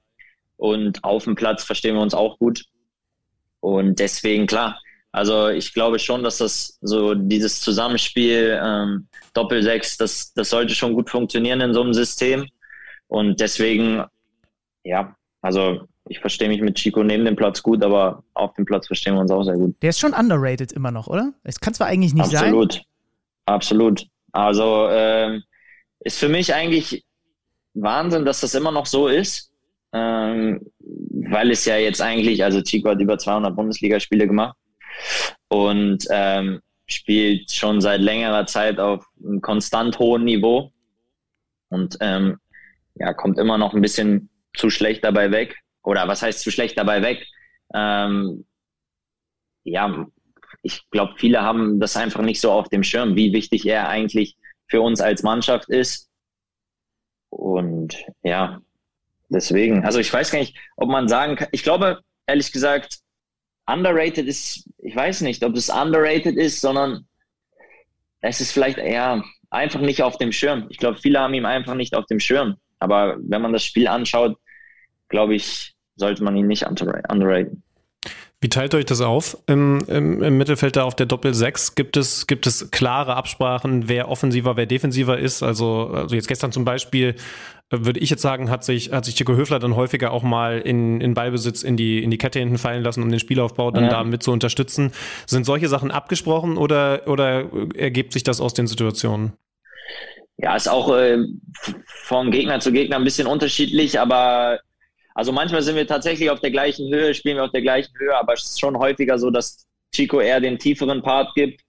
Und 0.56 1.04
auf 1.04 1.26
dem 1.26 1.36
Platz 1.36 1.64
verstehen 1.64 1.96
wir 1.96 2.02
uns 2.02 2.14
auch 2.14 2.40
gut. 2.40 2.64
Und 3.60 4.00
deswegen, 4.00 4.48
klar, 4.48 4.80
also 5.12 5.50
ich 5.50 5.74
glaube 5.74 6.00
schon, 6.00 6.24
dass 6.24 6.38
das 6.38 6.80
so 6.82 7.14
dieses 7.14 7.60
Zusammenspiel 7.60 8.60
ähm, 8.64 9.08
Doppel-Sechs, 9.34 9.98
das, 9.98 10.34
das 10.34 10.50
sollte 10.50 10.74
schon 10.74 10.94
gut 10.94 11.10
funktionieren 11.10 11.60
in 11.60 11.74
so 11.74 11.82
einem 11.82 11.94
System. 11.94 12.48
Und 13.08 13.40
deswegen, 13.42 14.04
ja, 14.84 15.16
also 15.42 15.82
ich 16.08 16.20
verstehe 16.20 16.48
mich 16.48 16.62
mit 16.62 16.76
Chico 16.76 17.04
neben 17.04 17.26
dem 17.26 17.36
Platz 17.36 17.62
gut, 17.62 17.84
aber 17.84 18.24
auf 18.34 18.54
dem 18.54 18.66
Platz 18.66 18.88
verstehen 18.88 19.16
wir 19.16 19.22
uns 19.22 19.32
auch 19.32 19.44
sehr 19.44 19.56
gut. 19.56 19.76
Der 19.82 19.90
ist 19.90 20.00
schon 20.00 20.14
underrated 20.14 20.72
immer 20.72 20.92
noch, 20.92 21.08
oder? 21.08 21.34
Es 21.44 21.60
kann 21.60 21.74
zwar 21.74 21.88
eigentlich 21.88 22.14
nicht 22.14 22.34
absolut. 22.34 22.74
sein. 22.74 22.82
Absolut, 23.46 24.02
absolut. 24.02 24.08
Also 24.32 24.88
ähm, 24.90 25.44
ist 26.04 26.20
für 26.20 26.30
mich 26.30 26.54
eigentlich 26.54 27.04
Wahnsinn, 27.74 28.26
dass 28.26 28.42
das 28.42 28.56
immer 28.56 28.72
noch 28.72 28.86
so 28.86 29.08
ist, 29.08 29.52
ähm, 29.94 30.62
weil 30.80 31.52
es 31.52 31.66
ja 31.66 31.78
jetzt 31.78 32.02
eigentlich, 32.02 32.44
also 32.44 32.62
Chico 32.62 32.90
hat 32.90 33.00
über 33.00 33.18
200 33.18 33.56
Bundesligaspiele 33.56 34.28
gemacht 34.28 34.58
und 35.48 36.06
ähm, 36.12 36.62
spielt 36.88 37.52
schon 37.52 37.82
seit 37.82 38.02
längerer 38.02 38.46
Zeit 38.46 38.80
auf 38.80 39.06
einem 39.24 39.42
konstant 39.42 39.98
hohen 40.00 40.26
Niveau 40.26 40.72
und 41.70 41.98
ähm, 42.02 42.38
ja, 42.96 43.14
kommt 43.14 43.40
immer 43.40 43.58
noch 43.58 43.74
ein 43.74 43.82
bisschen 43.82 44.30
zu 44.56 44.70
schlecht 44.70 45.04
dabei 45.04 45.32
weg. 45.32 45.58
Oder 45.84 46.08
was 46.08 46.22
heißt 46.22 46.42
zu 46.42 46.52
schlecht 46.52 46.78
dabei 46.78 47.02
weg? 47.02 47.26
Ähm, 47.74 48.46
ja, 49.64 50.06
ich 50.62 50.90
glaube, 50.92 51.14
viele 51.18 51.42
haben 51.42 51.80
das 51.80 51.98
einfach 51.98 52.22
nicht 52.22 52.40
so 52.40 52.52
auf 52.52 52.70
dem 52.70 52.84
Schirm, 52.84 53.16
wie 53.16 53.34
wichtig 53.34 53.66
er 53.66 53.90
eigentlich 53.90 54.38
für 54.74 54.82
uns 54.82 55.02
als 55.02 55.22
Mannschaft 55.22 55.70
ist. 55.70 56.10
Und 57.30 57.96
ja, 58.24 58.60
deswegen, 59.30 59.86
also 59.86 60.00
ich 60.00 60.12
weiß 60.12 60.32
gar 60.32 60.40
nicht, 60.40 60.58
ob 60.78 60.90
man 60.90 61.08
sagen 61.08 61.36
kann, 61.36 61.48
ich 61.52 61.62
glaube, 61.62 62.02
ehrlich 62.26 62.52
gesagt, 62.52 62.98
underrated 63.68 64.26
ist, 64.26 64.68
ich 64.80 64.96
weiß 64.96 65.22
nicht, 65.22 65.44
ob 65.44 65.56
es 65.56 65.70
underrated 65.70 66.38
ist, 66.38 66.60
sondern 66.60 67.06
es 68.22 68.42
ist 68.42 68.52
vielleicht 68.52 68.80
eher 68.80 69.24
einfach 69.52 69.80
nicht 69.80 70.02
auf 70.02 70.18
dem 70.18 70.32
Schirm. 70.32 70.66
Ich 70.70 70.80
glaube, 70.80 70.98
viele 70.98 71.20
haben 71.20 71.36
ihn 71.36 71.46
einfach 71.46 71.76
nicht 71.76 71.96
auf 71.96 72.08
dem 72.08 72.20
Schirm. 72.20 72.56
Aber 72.80 73.18
wenn 73.20 73.44
man 73.44 73.54
das 73.54 73.64
Spiel 73.64 73.88
anschaut, 73.88 74.40
glaube 75.08 75.36
ich, 75.36 75.76
sollte 75.98 76.24
man 76.24 76.36
ihn 76.36 76.48
nicht 76.48 76.66
underraten. 76.66 77.62
Wie 78.44 78.50
teilt 78.50 78.76
euch 78.76 78.84
das 78.84 79.00
auf 79.00 79.38
im, 79.48 79.80
im, 79.88 80.22
im 80.22 80.38
Mittelfeld 80.38 80.76
da 80.76 80.84
auf 80.84 80.98
der 80.98 81.06
Doppel 81.06 81.34
6? 81.34 81.76
Gibt 81.76 81.96
es, 81.96 82.28
gibt 82.28 82.46
es 82.46 82.72
klare 82.72 83.16
Absprachen, 83.16 83.88
wer 83.88 84.10
offensiver, 84.10 84.58
wer 84.58 84.66
defensiver 84.66 85.18
ist? 85.18 85.44
Also, 85.44 85.92
also 85.94 86.14
jetzt 86.14 86.28
gestern 86.28 86.52
zum 86.52 86.66
Beispiel, 86.66 87.16
äh, 87.70 87.78
würde 87.86 88.02
ich 88.02 88.10
jetzt 88.10 88.22
sagen, 88.22 88.50
hat 88.50 88.66
sich, 88.66 88.92
hat 88.92 89.06
sich 89.06 89.16
Chico 89.16 89.34
Höfler 89.34 89.60
dann 89.60 89.78
häufiger 89.78 90.12
auch 90.12 90.24
mal 90.24 90.60
in, 90.60 91.00
in 91.00 91.14
Ballbesitz 91.14 91.64
in 91.64 91.78
die, 91.78 92.04
in 92.04 92.12
die 92.12 92.18
Kette 92.18 92.40
hinten 92.40 92.58
fallen 92.58 92.84
lassen, 92.84 93.02
um 93.02 93.10
den 93.10 93.22
Spielaufbau 93.22 93.72
dann 93.72 93.86
ja. 93.86 93.90
da 93.90 94.04
mit 94.04 94.24
zu 94.24 94.34
unterstützen. 94.34 94.92
Sind 95.26 95.46
solche 95.46 95.70
Sachen 95.70 95.90
abgesprochen 95.90 96.58
oder, 96.58 97.04
oder 97.08 97.46
ergibt 97.76 98.12
sich 98.12 98.24
das 98.24 98.42
aus 98.42 98.54
den 98.54 98.68
Situationen? 98.68 99.32
Ja, 100.36 100.54
ist 100.58 100.68
auch 100.68 100.94
äh, 100.94 101.20
vom 101.86 102.30
Gegner 102.30 102.60
zu 102.60 102.74
Gegner 102.74 102.98
ein 102.98 103.06
bisschen 103.06 103.26
unterschiedlich, 103.26 104.02
aber 104.02 104.60
also 105.16 105.32
manchmal 105.32 105.62
sind 105.62 105.76
wir 105.76 105.88
tatsächlich 105.88 106.30
auf 106.30 106.40
der 106.40 106.52
gleichen 106.52 106.94
Höhe, 106.94 107.14
spielen 107.14 107.38
wir 107.38 107.46
auf 107.46 107.52
der 107.52 107.62
gleichen 107.62 107.94
Höhe, 107.98 108.16
aber 108.18 108.34
es 108.34 108.44
ist 108.44 108.60
schon 108.60 108.78
häufiger 108.78 109.18
so, 109.20 109.30
dass 109.30 109.66
Chico 109.94 110.20
eher 110.20 110.40
den 110.42 110.58
tieferen 110.58 111.02
Part 111.04 111.34
gibt, 111.36 111.62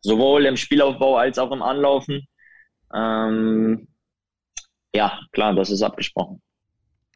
sowohl 0.00 0.46
im 0.46 0.56
Spielaufbau 0.56 1.16
als 1.16 1.38
auch 1.38 1.52
im 1.52 1.62
Anlaufen. 1.62 2.26
Ähm, 2.94 3.88
ja, 4.94 5.20
klar, 5.32 5.54
das 5.54 5.70
ist 5.70 5.82
abgesprochen. 5.82 6.42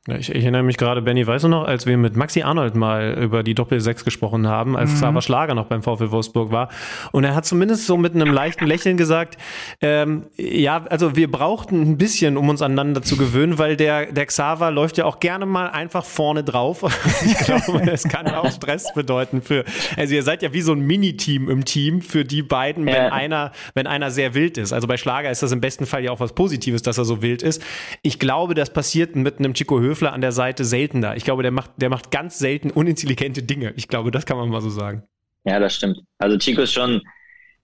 Ich, 0.09 0.31
ich, 0.31 0.43
erinnere 0.43 0.63
mich 0.63 0.77
gerade, 0.77 1.03
Benny, 1.03 1.27
weißt 1.27 1.45
du 1.45 1.49
noch, 1.49 1.67
als 1.67 1.85
wir 1.85 1.97
mit 1.97 2.17
Maxi 2.17 2.43
Arnold 2.43 2.77
mal 2.77 3.19
über 3.21 3.43
die 3.43 3.55
Doppel-6 3.55 4.05
gesprochen 4.05 4.47
haben, 4.47 4.77
als 4.77 4.91
mhm. 4.91 4.97
Xaver 4.97 5.23
Schlager 5.23 5.55
noch 5.57 5.67
beim 5.67 5.83
VfL 5.83 6.13
Wolfsburg 6.13 6.53
war. 6.53 6.69
Und 7.11 7.25
er 7.25 7.35
hat 7.35 7.45
zumindest 7.45 7.87
so 7.87 7.97
mit 7.97 8.15
einem 8.15 8.33
leichten 8.33 8.67
Lächeln 8.67 8.97
gesagt, 8.97 9.37
ähm, 9.81 10.27
ja, 10.37 10.85
also 10.89 11.17
wir 11.17 11.31
brauchten 11.31 11.83
ein 11.83 11.99
bisschen, 11.99 12.37
um 12.37 12.49
uns 12.49 12.63
aneinander 12.63 13.03
zu 13.03 13.17
gewöhnen, 13.17 13.59
weil 13.59 13.77
der, 13.77 14.13
der 14.13 14.27
Xaver 14.27 14.71
läuft 14.71 14.97
ja 14.97 15.07
auch 15.07 15.19
gerne 15.19 15.45
mal 15.45 15.71
einfach 15.71 16.05
vorne 16.05 16.45
drauf. 16.45 16.85
ich 17.25 17.39
glaube, 17.39 17.85
das 17.85 18.05
kann 18.05 18.29
auch 18.29 18.51
Stress 18.53 18.95
bedeuten 18.95 19.43
für, 19.43 19.65
also 19.97 20.15
ihr 20.15 20.23
seid 20.23 20.41
ja 20.43 20.53
wie 20.53 20.61
so 20.63 20.73
ein 20.73 20.81
Mini-Team 20.81 21.51
im 21.51 21.65
Team 21.65 22.01
für 22.01 22.25
die 22.25 22.43
beiden, 22.43 22.87
ja. 22.87 22.95
wenn 22.95 23.03
einer, 23.13 23.53
wenn 23.75 23.89
einer 23.89 24.13
sehr 24.13 24.35
wild 24.35 24.57
ist. 24.57 24.73
Also 24.73 24.87
bei 24.87 24.99
Schlager 24.99 25.33
ist 25.33 25.43
das 25.43 25.51
im 25.51 25.61
besten 25.61 25.85
Fall 25.85 26.05
ja 26.05 26.13
auch 26.13 26.21
was 26.21 26.33
Positives, 26.33 26.83
dass 26.83 26.97
er 26.97 27.05
so 27.05 27.23
wild 27.23 27.43
ist. 27.43 27.61
Ich 28.03 28.21
glaube, 28.21 28.55
das 28.55 28.73
passiert 28.73 29.17
mit 29.17 29.41
einem 29.41 29.55
Chico 29.55 29.81
Höfler 29.81 29.96
Höfler 29.97 30.13
an 30.13 30.21
der 30.21 30.33
Seite 30.33 30.65
seltener. 30.65 31.17
Ich 31.17 31.25
glaube, 31.25 31.43
der 31.43 31.53
macht, 31.53 31.71
der 31.77 31.89
macht 31.89 32.11
ganz 32.11 32.39
selten 32.39 32.71
unintelligente 32.71 33.43
Dinge. 33.43 33.73
Ich 33.77 33.89
glaube, 33.89 34.11
das 34.11 34.27
kann 34.27 34.37
man 34.37 34.51
mal 34.51 34.61
so 34.61 34.69
sagen. 34.69 35.03
Ja, 35.45 35.59
das 35.59 35.77
stimmt. 35.77 36.01
Also 36.19 36.37
Chico 36.37 36.63
ist 36.63 36.73
schon, 36.73 37.01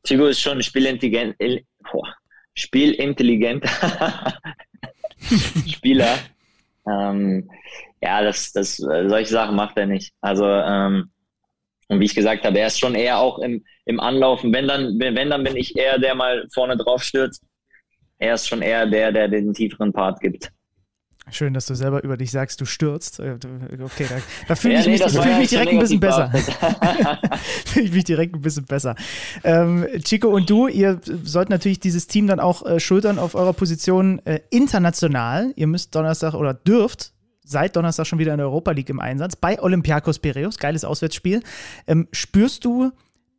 Chico 0.07 0.27
ist 0.27 0.41
schon 0.41 0.63
spielintelligent, 0.63 1.37
boah, 1.39 2.15
spielintelligent 2.55 3.65
Spieler. 5.69 6.19
ähm, 6.89 7.51
ja, 8.01 8.23
das, 8.23 8.53
das, 8.53 8.77
solche 8.77 9.31
Sachen 9.31 9.57
macht 9.57 9.77
er 9.77 9.87
nicht. 9.87 10.13
Also, 10.21 10.47
ähm, 10.47 11.11
und 11.89 12.01
wie 12.01 12.07
ich 12.07 12.15
gesagt 12.15 12.45
habe, 12.45 12.59
er 12.59 12.69
ist 12.69 12.81
schon 12.81 12.95
eher 12.95 13.19
auch 13.19 13.39
im, 13.41 13.63
im 13.85 14.01
Anlaufen. 14.01 14.53
Wenn 14.53 14.67
dann, 14.67 14.99
wenn 14.99 15.29
dann 15.29 15.45
bin 15.45 15.57
ich 15.57 15.77
eher 15.77 15.99
der 15.99 16.15
mal 16.15 16.47
vorne 16.55 16.77
drauf 16.77 17.03
stürzt. 17.03 17.45
Er 18.19 18.35
ist 18.35 18.49
schon 18.49 18.63
eher 18.63 18.87
der, 18.87 19.13
der 19.13 19.29
den 19.29 19.53
tieferen 19.53 19.93
Part 19.93 20.21
gibt. 20.21 20.51
Schön, 21.31 21.55
dass 21.55 21.67
du 21.67 21.75
selber 21.75 22.03
über 22.03 22.17
dich 22.17 22.33
sagst, 22.33 22.61
du 22.61 22.65
stürzt. 22.65 23.21
Äh, 23.21 23.37
okay, 23.83 24.07
da, 24.09 24.17
da 24.49 24.55
fühle 24.57 24.81
ich, 24.81 24.87
nee, 24.87 24.93
mich, 24.93 25.03
fühl 25.03 25.31
ich 25.31 25.39
mich 25.39 25.51
direkt 25.51 25.73
ein 25.73 25.79
bisschen 25.79 26.01
besser. 26.01 26.33
fühle 27.67 27.87
ich 27.87 27.93
mich 27.93 28.05
direkt 28.05 28.35
ein 28.35 28.41
bisschen 28.41 28.65
besser. 28.65 28.97
Ähm, 29.45 29.87
Chico 30.03 30.29
und 30.29 30.51
du, 30.51 30.67
ihr 30.67 31.01
sollt 31.23 31.49
natürlich 31.49 31.79
dieses 31.79 32.09
Team 32.09 32.27
dann 32.27 32.41
auch 32.41 32.67
äh, 32.67 32.81
schultern 32.81 33.21
auf 33.21 33.37
eurer 33.37 33.53
Position 33.53 34.19
äh, 34.27 34.41
international. 34.51 35.53
Ihr 35.55 35.69
müsst 35.69 35.95
Donnerstag 35.95 36.35
oder 36.35 36.55
dürft 36.55 37.13
seit 37.45 37.77
Donnerstag 37.77 38.07
schon 38.07 38.19
wieder 38.19 38.33
in 38.33 38.39
der 38.39 38.47
Europa 38.49 38.73
League 38.73 38.91
im 38.91 38.99
Einsatz 38.99 39.37
bei 39.37 39.63
Olympiakos 39.63 40.19
Piraeus. 40.19 40.59
Geiles 40.59 40.85
Auswärtsspiel. 40.85 41.43
Ähm, 41.87 42.09
spürst 42.13 42.65
du 42.65 42.91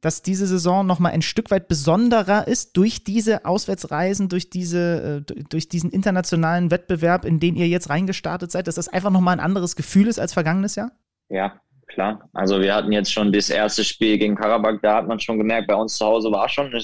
dass 0.04 0.22
diese 0.22 0.46
Saison 0.48 0.86
nochmal 0.86 1.14
ein 1.14 1.22
Stück 1.22 1.50
weit 1.50 1.70
besonderer 1.70 2.46
ist 2.46 2.76
durch 2.76 3.06
diese 3.06 3.46
Auswärtsreisen, 3.46 4.28
durch, 4.28 4.50
diese, 4.50 5.24
äh, 5.26 5.44
durch 5.50 5.70
diesen 5.70 5.92
internationalen 5.92 6.72
Wettbewerb, 6.72 7.24
in 7.24 7.40
den 7.40 7.56
ihr 7.56 7.70
jetzt 7.70 7.90
reingestartet 7.90 8.52
seid, 8.52 8.68
dass 8.68 8.76
das 8.76 8.90
einfach 8.90 9.12
nochmal 9.12 9.38
ein 9.38 9.40
anderes 9.40 9.78
Gefühl 9.78 10.08
ist 10.08 10.20
als 10.20 10.34
vergangenes 10.34 10.76
Jahr? 10.76 10.92
Ja, 11.30 11.58
klar. 11.88 12.30
Also 12.34 12.60
wir 12.60 12.76
hatten 12.76 12.92
jetzt 12.92 13.14
schon 13.14 13.32
das 13.32 13.50
erste 13.50 13.86
Spiel 13.86 14.18
gegen 14.18 14.36
Karabakh, 14.36 14.82
da 14.82 14.98
hat 14.98 15.08
man 15.08 15.22
schon 15.22 15.38
gemerkt, 15.38 15.68
bei 15.68 15.76
uns 15.76 15.96
zu 15.96 16.06
Hause 16.06 16.30
war 16.34 16.50
schon, 16.50 16.78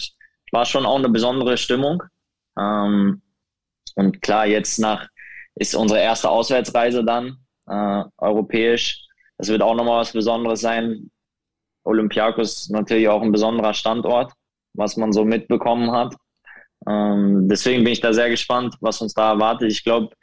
war 0.53 0.65
schon 0.65 0.85
auch 0.85 0.97
eine 0.97 1.09
besondere 1.09 1.57
Stimmung. 1.57 2.01
Ähm, 2.57 3.21
und 3.95 4.21
klar, 4.21 4.47
jetzt 4.47 4.79
nach 4.79 5.09
ist 5.55 5.75
unsere 5.75 5.99
erste 5.99 6.29
Auswärtsreise 6.29 7.03
dann 7.03 7.35
äh, 7.67 8.03
europäisch. 8.17 9.05
Das 9.37 9.49
wird 9.49 9.61
auch 9.61 9.75
nochmal 9.75 9.99
was 9.99 10.13
Besonderes 10.13 10.61
sein. 10.61 11.11
Olympiakos 11.89 12.69
natürlich 12.69 13.09
auch 13.09 13.21
ein 13.21 13.31
besonderer 13.31 13.73
Standort, 13.73 14.31
was 14.73 14.95
man 14.97 15.11
so 15.11 15.25
mitbekommen 15.25 15.91
hat. 15.91 16.15
Ähm, 16.87 17.49
deswegen 17.49 17.83
bin 17.83 17.93
ich 17.93 18.01
da 18.01 18.13
sehr 18.13 18.29
gespannt, 18.29 18.75
was 18.79 19.01
uns 19.01 19.13
da 19.13 19.33
erwartet. 19.33 19.71
Ich 19.71 19.83
glaube, 19.83 20.13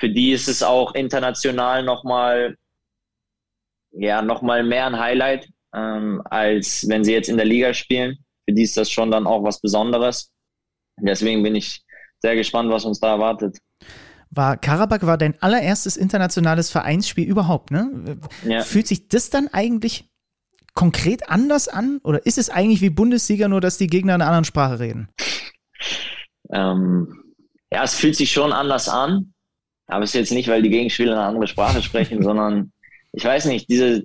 für 0.00 0.08
die 0.08 0.32
ist 0.32 0.48
es 0.48 0.62
auch 0.62 0.94
international 0.94 1.82
nochmal, 1.82 2.56
ja, 3.90 4.22
nochmal 4.22 4.64
mehr 4.64 4.86
ein 4.86 4.98
Highlight, 4.98 5.48
ähm, 5.74 6.22
als 6.24 6.88
wenn 6.88 7.04
sie 7.04 7.12
jetzt 7.12 7.28
in 7.28 7.36
der 7.36 7.46
Liga 7.46 7.74
spielen. 7.74 8.16
Für 8.48 8.54
die 8.54 8.62
ist 8.62 8.76
das 8.76 8.90
schon 8.90 9.10
dann 9.10 9.26
auch 9.26 9.44
was 9.44 9.60
Besonderes. 9.60 10.32
Deswegen 10.98 11.42
bin 11.42 11.54
ich 11.54 11.82
sehr 12.20 12.36
gespannt, 12.36 12.70
was 12.70 12.84
uns 12.84 13.00
da 13.00 13.12
erwartet 13.12 13.58
war 14.32 14.56
Karabakh 14.56 15.06
war 15.06 15.18
dein 15.18 15.40
allererstes 15.42 15.96
internationales 15.96 16.70
Vereinsspiel 16.70 17.28
überhaupt, 17.28 17.70
ne? 17.70 18.18
Ja. 18.44 18.62
Fühlt 18.62 18.86
sich 18.86 19.08
das 19.08 19.30
dann 19.30 19.48
eigentlich 19.48 20.10
konkret 20.74 21.28
anders 21.28 21.68
an? 21.68 22.00
Oder 22.02 22.24
ist 22.26 22.38
es 22.38 22.50
eigentlich 22.50 22.80
wie 22.80 22.90
Bundesliga, 22.90 23.48
nur 23.48 23.60
dass 23.60 23.78
die 23.78 23.86
Gegner 23.86 24.14
eine 24.14 24.26
andere 24.26 24.44
Sprache 24.44 24.80
reden? 24.80 25.08
Ähm, 26.50 27.34
ja, 27.70 27.84
es 27.84 27.94
fühlt 27.94 28.16
sich 28.16 28.32
schon 28.32 28.52
anders 28.52 28.88
an. 28.88 29.32
Aber 29.86 30.04
es 30.04 30.10
ist 30.10 30.20
jetzt 30.20 30.32
nicht, 30.32 30.48
weil 30.48 30.62
die 30.62 30.70
Gegenspieler 30.70 31.12
eine 31.12 31.26
andere 31.26 31.46
Sprache 31.46 31.82
sprechen, 31.82 32.22
sondern 32.24 32.72
ich 33.12 33.24
weiß 33.24 33.46
nicht, 33.46 33.68
diese, 33.68 34.04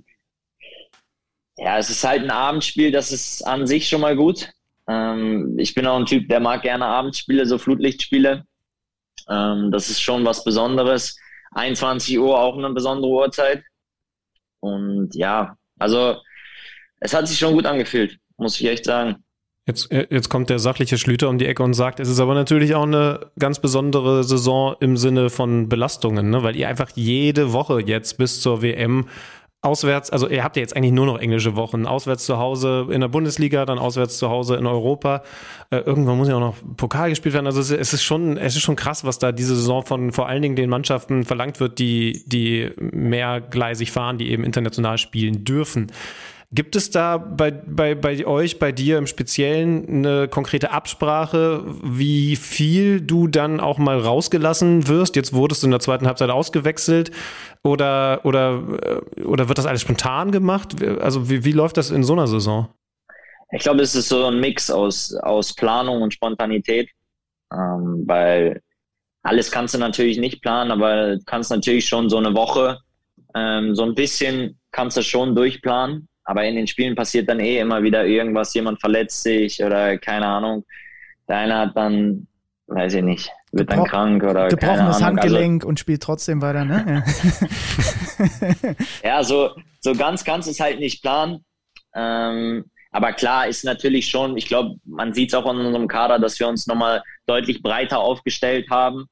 ja, 1.57 1.77
es 1.77 1.89
ist 1.89 2.03
halt 2.03 2.23
ein 2.23 2.31
Abendspiel, 2.31 2.91
das 2.91 3.11
ist 3.11 3.41
an 3.45 3.67
sich 3.67 3.87
schon 3.87 4.01
mal 4.01 4.15
gut. 4.15 4.49
Ähm, 4.87 5.57
ich 5.57 5.73
bin 5.73 5.87
auch 5.87 5.97
ein 5.97 6.05
Typ, 6.05 6.29
der 6.29 6.39
mag 6.39 6.61
gerne 6.61 6.85
Abendspiele, 6.85 7.45
so 7.45 7.57
Flutlichtspiele. 7.57 8.43
Ähm, 9.29 9.71
das 9.71 9.89
ist 9.89 10.01
schon 10.01 10.25
was 10.25 10.43
Besonderes. 10.43 11.17
21 11.51 12.19
Uhr 12.19 12.39
auch 12.39 12.57
eine 12.57 12.69
besondere 12.71 13.11
Uhrzeit. 13.11 13.63
Und 14.59 15.15
ja, 15.15 15.55
also 15.79 16.17
es 16.99 17.13
hat 17.13 17.27
sich 17.27 17.37
schon 17.37 17.53
gut 17.53 17.65
angefühlt, 17.65 18.17
muss 18.37 18.59
ich 18.59 18.67
echt 18.67 18.85
sagen. 18.85 19.17
Jetzt, 19.67 19.91
äh, 19.91 20.07
jetzt 20.09 20.29
kommt 20.29 20.49
der 20.49 20.59
sachliche 20.59 20.97
Schlüter 20.97 21.27
um 21.27 21.37
die 21.37 21.45
Ecke 21.45 21.61
und 21.61 21.73
sagt, 21.73 21.99
es 21.99 22.07
ist 22.07 22.21
aber 22.21 22.33
natürlich 22.33 22.73
auch 22.73 22.83
eine 22.83 23.31
ganz 23.37 23.59
besondere 23.59 24.23
Saison 24.23 24.75
im 24.79 24.95
Sinne 24.95 25.29
von 25.29 25.67
Belastungen, 25.67 26.29
ne? 26.29 26.41
weil 26.41 26.55
ihr 26.55 26.69
einfach 26.69 26.89
jede 26.95 27.51
Woche 27.51 27.81
jetzt 27.81 28.17
bis 28.17 28.41
zur 28.41 28.61
WM 28.61 29.07
auswärts, 29.61 30.09
also 30.11 30.29
ihr 30.29 30.43
habt 30.43 30.55
ja 30.55 30.61
jetzt 30.61 30.75
eigentlich 30.75 30.93
nur 30.93 31.05
noch 31.05 31.19
englische 31.19 31.55
Wochen, 31.55 31.85
auswärts 31.85 32.25
zu 32.25 32.37
Hause 32.37 32.87
in 32.91 33.01
der 33.01 33.09
Bundesliga, 33.09 33.65
dann 33.65 33.79
auswärts 33.79 34.17
zu 34.17 34.29
Hause 34.29 34.55
in 34.55 34.65
Europa. 34.65 35.23
Äh, 35.69 35.79
irgendwann 35.79 36.17
muss 36.17 36.29
ja 36.29 36.35
auch 36.35 36.39
noch 36.39 36.55
Pokal 36.77 37.09
gespielt 37.09 37.33
werden. 37.33 37.47
Also 37.47 37.59
es, 37.59 37.71
es, 37.71 37.91
ist 37.91 38.03
schon, 38.03 38.37
es 38.37 38.55
ist 38.55 38.61
schon 38.61 38.77
krass, 38.77 39.03
was 39.03 39.19
da 39.19 39.33
diese 39.33 39.55
Saison 39.55 39.83
von 39.83 40.11
vor 40.13 40.29
allen 40.29 40.41
Dingen 40.41 40.55
den 40.55 40.69
Mannschaften 40.69 41.25
verlangt 41.25 41.59
wird, 41.59 41.79
die, 41.79 42.23
die 42.27 42.71
mehrgleisig 42.77 43.91
fahren, 43.91 44.17
die 44.17 44.29
eben 44.29 44.45
international 44.45 44.97
spielen 44.97 45.43
dürfen. 45.43 45.91
Gibt 46.51 46.77
es 46.77 46.91
da 46.91 47.17
bei, 47.17 47.51
bei, 47.51 47.93
bei 47.93 48.25
euch, 48.25 48.57
bei 48.57 48.71
dir 48.71 48.97
im 48.97 49.05
Speziellen 49.05 49.85
eine 49.87 50.27
konkrete 50.29 50.71
Absprache, 50.71 51.63
wie 51.83 52.37
viel 52.37 53.01
du 53.01 53.27
dann 53.27 53.59
auch 53.59 53.77
mal 53.77 53.99
rausgelassen 53.99 54.87
wirst? 54.87 55.17
Jetzt 55.17 55.33
wurdest 55.33 55.63
du 55.63 55.67
in 55.67 55.71
der 55.71 55.81
zweiten 55.81 56.07
Halbzeit 56.07 56.29
ausgewechselt 56.29 57.11
oder, 57.63 58.21
oder, 58.23 59.01
äh, 59.17 59.23
oder 59.23 59.49
wird 59.49 59.57
das 59.57 59.65
alles 59.65 59.81
spontan 59.81 60.31
gemacht? 60.31 60.81
Also 60.81 61.29
wie, 61.29 61.43
wie 61.43 61.51
läuft 61.51 61.75
das 61.75 61.91
in 61.91 62.03
so 62.03 62.13
einer 62.13 62.27
Saison? 62.27 62.69
Ich 63.51 63.63
glaube, 63.63 63.81
es 63.81 63.93
ist 63.95 64.07
so 64.07 64.25
ein 64.25 64.39
Mix 64.39 64.71
aus, 64.71 65.13
aus 65.15 65.53
Planung 65.53 66.01
und 66.01 66.13
Spontanität, 66.13 66.89
ähm, 67.51 68.03
weil 68.05 68.61
alles 69.23 69.51
kannst 69.51 69.73
du 69.73 69.79
natürlich 69.79 70.17
nicht 70.17 70.41
planen, 70.41 70.71
aber 70.71 71.17
kannst 71.25 71.51
natürlich 71.51 71.85
schon 71.85 72.09
so 72.09 72.17
eine 72.17 72.33
Woche 72.33 72.79
ähm, 73.35 73.75
so 73.75 73.83
ein 73.83 73.95
bisschen 73.95 74.59
kannst 74.71 74.97
du 74.97 75.03
schon 75.03 75.35
durchplanen. 75.35 76.07
Aber 76.27 76.43
in 76.43 76.55
den 76.55 76.67
Spielen 76.67 76.93
passiert 76.93 77.29
dann 77.29 77.39
eh 77.39 77.59
immer 77.59 77.81
wieder 77.83 78.05
irgendwas, 78.05 78.53
jemand 78.53 78.81
verletzt 78.81 79.23
sich 79.23 79.63
oder 79.63 79.97
keine 79.97 80.27
Ahnung. 80.27 80.65
Der 81.29 81.37
eine 81.37 81.57
hat 81.57 81.77
dann, 81.77 82.27
weiß 82.67 82.95
ich 82.95 83.01
nicht, 83.01 83.31
wird 83.53 83.69
Gebro 83.69 83.83
dann 83.83 83.89
krank 83.89 84.23
oder 84.23 84.49
gebrochenes 84.49 85.01
Handgelenk 85.01 85.63
also, 85.63 85.69
und 85.69 85.79
spielt 85.79 86.03
trotzdem 86.03 86.41
weiter, 86.41 86.65
ne? 86.65 87.03
Ja, 88.59 88.73
ja 89.03 89.23
so, 89.23 89.51
so 89.79 89.93
ganz 89.93 90.25
kannst 90.25 90.49
du 90.49 90.51
es 90.51 90.59
halt 90.59 90.79
nicht 90.79 91.01
planen. 91.01 91.45
Ähm, 91.95 92.65
aber 92.91 93.13
klar 93.13 93.47
ist 93.47 93.63
natürlich 93.63 94.09
schon, 94.09 94.35
ich 94.35 94.47
glaube, 94.47 94.75
man 94.83 95.13
sieht 95.13 95.29
es 95.29 95.33
auch 95.33 95.49
in 95.49 95.57
unserem 95.59 95.87
Kader, 95.87 96.19
dass 96.19 96.39
wir 96.41 96.47
uns 96.49 96.67
nochmal 96.67 97.03
deutlich 97.25 97.61
breiter 97.61 97.99
aufgestellt 97.99 98.69
haben, 98.69 99.05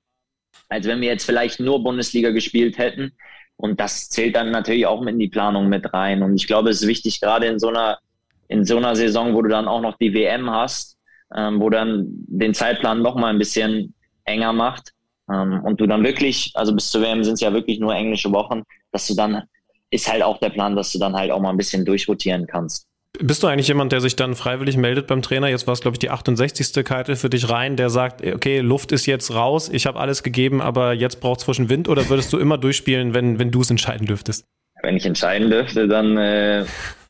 als 0.67 0.85
wenn 0.85 0.99
wir 0.99 1.07
jetzt 1.07 1.25
vielleicht 1.25 1.61
nur 1.61 1.81
Bundesliga 1.81 2.31
gespielt 2.31 2.77
hätten. 2.77 3.13
Und 3.57 3.79
das 3.79 4.09
zählt 4.09 4.35
dann 4.35 4.51
natürlich 4.51 4.85
auch 4.85 5.01
in 5.05 5.17
die 5.17 5.29
Planung 5.29 5.69
mit 5.69 5.93
rein. 5.93 6.23
Und 6.23 6.35
ich 6.35 6.47
glaube, 6.47 6.69
es 6.69 6.81
ist 6.81 6.87
wichtig, 6.87 7.21
gerade 7.21 7.47
in 7.47 7.59
so 7.59 7.69
einer, 7.69 7.99
in 8.47 8.65
so 8.65 8.77
einer 8.77 8.95
Saison, 8.95 9.33
wo 9.33 9.41
du 9.41 9.49
dann 9.49 9.67
auch 9.67 9.81
noch 9.81 9.97
die 9.97 10.13
WM 10.13 10.49
hast, 10.49 10.97
ähm, 11.35 11.59
wo 11.59 11.69
dann 11.69 12.05
den 12.27 12.53
Zeitplan 12.53 13.01
noch 13.01 13.15
mal 13.15 13.29
ein 13.29 13.39
bisschen 13.39 13.93
enger 14.25 14.53
macht. 14.53 14.91
Ähm, 15.31 15.61
und 15.63 15.79
du 15.79 15.87
dann 15.87 16.03
wirklich, 16.03 16.51
also 16.55 16.73
bis 16.73 16.89
zur 16.89 17.01
WM 17.01 17.23
sind 17.23 17.35
es 17.35 17.41
ja 17.41 17.53
wirklich 17.53 17.79
nur 17.79 17.95
englische 17.95 18.31
Wochen, 18.31 18.63
dass 18.91 19.07
du 19.07 19.15
dann, 19.15 19.43
ist 19.89 20.11
halt 20.11 20.21
auch 20.21 20.39
der 20.39 20.49
Plan, 20.49 20.75
dass 20.75 20.91
du 20.91 20.99
dann 20.99 21.15
halt 21.15 21.31
auch 21.31 21.39
mal 21.39 21.49
ein 21.49 21.57
bisschen 21.57 21.85
durchrotieren 21.85 22.47
kannst. 22.47 22.87
Bist 23.19 23.43
du 23.43 23.47
eigentlich 23.47 23.67
jemand, 23.67 23.91
der 23.91 24.01
sich 24.01 24.15
dann 24.15 24.35
freiwillig 24.35 24.77
meldet 24.77 25.07
beim 25.07 25.21
Trainer? 25.21 25.47
Jetzt 25.47 25.67
war 25.67 25.73
es, 25.73 25.81
glaube 25.81 25.95
ich, 25.95 25.99
die 25.99 26.09
68. 26.09 26.83
Karte 26.83 27.15
für 27.15 27.29
dich 27.29 27.49
rein, 27.49 27.75
der 27.75 27.89
sagt, 27.89 28.25
okay, 28.25 28.59
Luft 28.59 28.91
ist 28.91 29.05
jetzt 29.05 29.33
raus, 29.33 29.69
ich 29.71 29.85
habe 29.85 29.99
alles 29.99 30.23
gegeben, 30.23 30.61
aber 30.61 30.93
jetzt 30.93 31.21
braucht 31.21 31.39
es 31.39 31.45
frischen 31.45 31.69
Wind 31.69 31.87
oder 31.87 32.09
würdest 32.09 32.33
du 32.33 32.37
immer 32.37 32.57
durchspielen, 32.57 33.13
wenn, 33.13 33.39
wenn 33.39 33.51
du 33.51 33.61
es 33.61 33.69
entscheiden 33.69 34.07
dürftest? 34.07 34.45
Wenn 34.81 34.97
ich 34.97 35.05
entscheiden 35.05 35.49
dürfte, 35.49 35.87
dann 35.87 36.17
äh, 36.17 36.65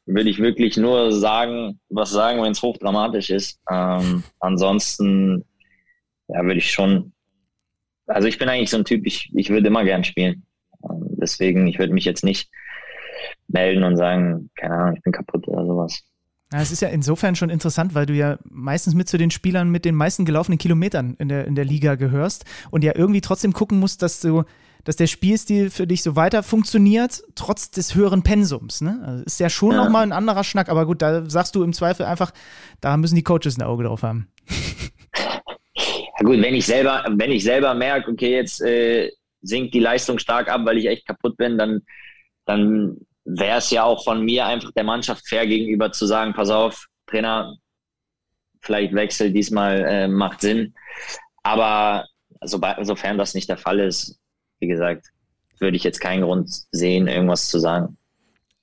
würde 0.06 0.30
ich 0.30 0.40
wirklich 0.40 0.78
nur 0.78 1.12
sagen, 1.12 1.80
was 1.90 2.12
sagen, 2.12 2.42
wenn 2.42 2.52
es 2.52 2.62
hochdramatisch 2.62 3.30
ist. 3.30 3.60
Ähm, 3.72 4.24
ansonsten 4.40 5.44
ja, 6.28 6.44
würde 6.44 6.58
ich 6.58 6.72
schon, 6.72 7.14
also 8.08 8.28
ich 8.28 8.38
bin 8.38 8.50
eigentlich 8.50 8.70
so 8.70 8.78
ein 8.78 8.86
Typ, 8.86 9.06
ich, 9.06 9.32
ich 9.34 9.50
würde 9.50 9.68
immer 9.68 9.84
gern 9.84 10.04
spielen. 10.04 10.44
Ähm, 10.84 11.08
deswegen, 11.22 11.68
ich 11.68 11.80
würde 11.80 11.94
mich 11.94 12.06
jetzt 12.06 12.24
nicht 12.24 12.50
melden 13.48 13.84
und 13.84 13.98
sagen, 13.98 14.50
keine 14.56 14.76
Ahnung, 14.76 14.96
ich 14.96 15.04
bin 15.04 15.14
kaputt 15.14 15.48
oder 15.48 15.66
sowas. 15.66 16.04
Ja, 16.54 16.62
es 16.62 16.72
ist 16.72 16.82
ja 16.82 16.90
insofern 16.90 17.36
schon 17.36 17.50
interessant, 17.50 17.96
weil 17.96 18.06
du 18.06 18.14
ja 18.14 18.38
meistens 18.44 18.94
mit 18.94 19.10
zu 19.10 19.18
den 19.18 19.32
Spielern 19.32 19.70
mit 19.70 19.84
den 19.84 19.96
meisten 19.96 20.26
gelaufenen 20.26 20.58
Kilometern 20.58 21.16
in 21.18 21.28
der, 21.28 21.46
in 21.46 21.56
der 21.56 21.66
Liga 21.66 21.96
gehörst 21.96 22.46
und 22.70 22.84
ja 22.84 22.94
irgendwie 22.96 23.22
trotzdem 23.22 23.52
gucken 23.52 23.80
musst, 23.80 24.02
dass 24.04 24.22
du, 24.22 24.44
dass 24.84 24.96
der 24.96 25.08
Spielstil 25.08 25.72
für 25.72 25.88
dich 25.88 26.04
so 26.04 26.16
weiter 26.16 26.44
funktioniert, 26.44 27.24
trotz 27.34 27.72
des 27.72 27.96
höheren 27.96 28.22
Pensums. 28.22 28.82
Ne? 28.82 29.02
Also 29.04 29.24
ist 29.24 29.40
ja 29.40 29.50
schon 29.50 29.72
ja. 29.72 29.84
nochmal 29.84 30.04
ein 30.04 30.12
anderer 30.12 30.44
Schnack, 30.44 30.70
aber 30.70 30.86
gut, 30.86 31.02
da 31.02 31.28
sagst 31.28 31.56
du 31.56 31.64
im 31.64 31.74
Zweifel 31.74 32.06
einfach, 32.06 32.32
da 32.80 32.96
müssen 32.96 33.16
die 33.16 33.24
Coaches 33.24 33.58
ein 33.58 33.64
Auge 33.64 33.84
drauf 33.86 34.04
haben. 34.04 34.28
Ja 36.18 36.26
gut, 36.26 36.42
wenn 36.42 36.56
ich 36.56 36.66
selber, 36.66 37.04
wenn 37.10 37.32
ich 37.32 37.44
selber 37.44 37.74
merke, 37.74 38.12
okay, 38.12 38.34
jetzt 38.34 38.62
äh, 38.62 39.12
sinkt 39.42 39.74
die 39.74 39.82
Leistung 39.82 40.18
stark 40.18 40.50
ab, 40.50 40.62
weil 40.64 40.78
ich 40.78 40.86
echt 40.86 41.06
kaputt 41.06 41.36
bin, 41.36 41.58
dann, 41.58 41.82
dann 42.46 42.98
wäre 43.26 43.58
es 43.58 43.72
ja 43.72 43.84
auch 43.84 44.04
von 44.04 44.24
mir 44.24 44.46
einfach 44.46 44.72
der 44.72 44.84
Mannschaft 44.84 45.28
fair 45.28 45.46
gegenüber 45.48 45.92
zu 45.92 46.06
sagen, 46.06 46.34
pass 46.34 46.50
auf, 46.50 46.86
Trainer, 47.08 47.56
vielleicht 48.62 48.94
Wechsel 48.94 49.32
diesmal 49.32 49.84
äh, 49.86 50.08
macht 50.08 50.42
Sinn. 50.42 50.74
Aber 51.44 52.06
sobald, 52.42 52.86
sofern 52.86 53.18
das 53.18 53.34
nicht 53.34 53.50
der 53.50 53.58
Fall 53.58 53.80
ist, 53.80 54.20
wie 54.60 54.68
gesagt, 54.68 55.08
würde 55.60 55.78
ich 55.78 55.84
jetzt 55.84 56.00
keinen 56.00 56.24
Grund 56.24 56.50
sehen, 56.72 57.08
irgendwas 57.08 57.50
zu 57.50 57.60
sagen. 57.60 57.98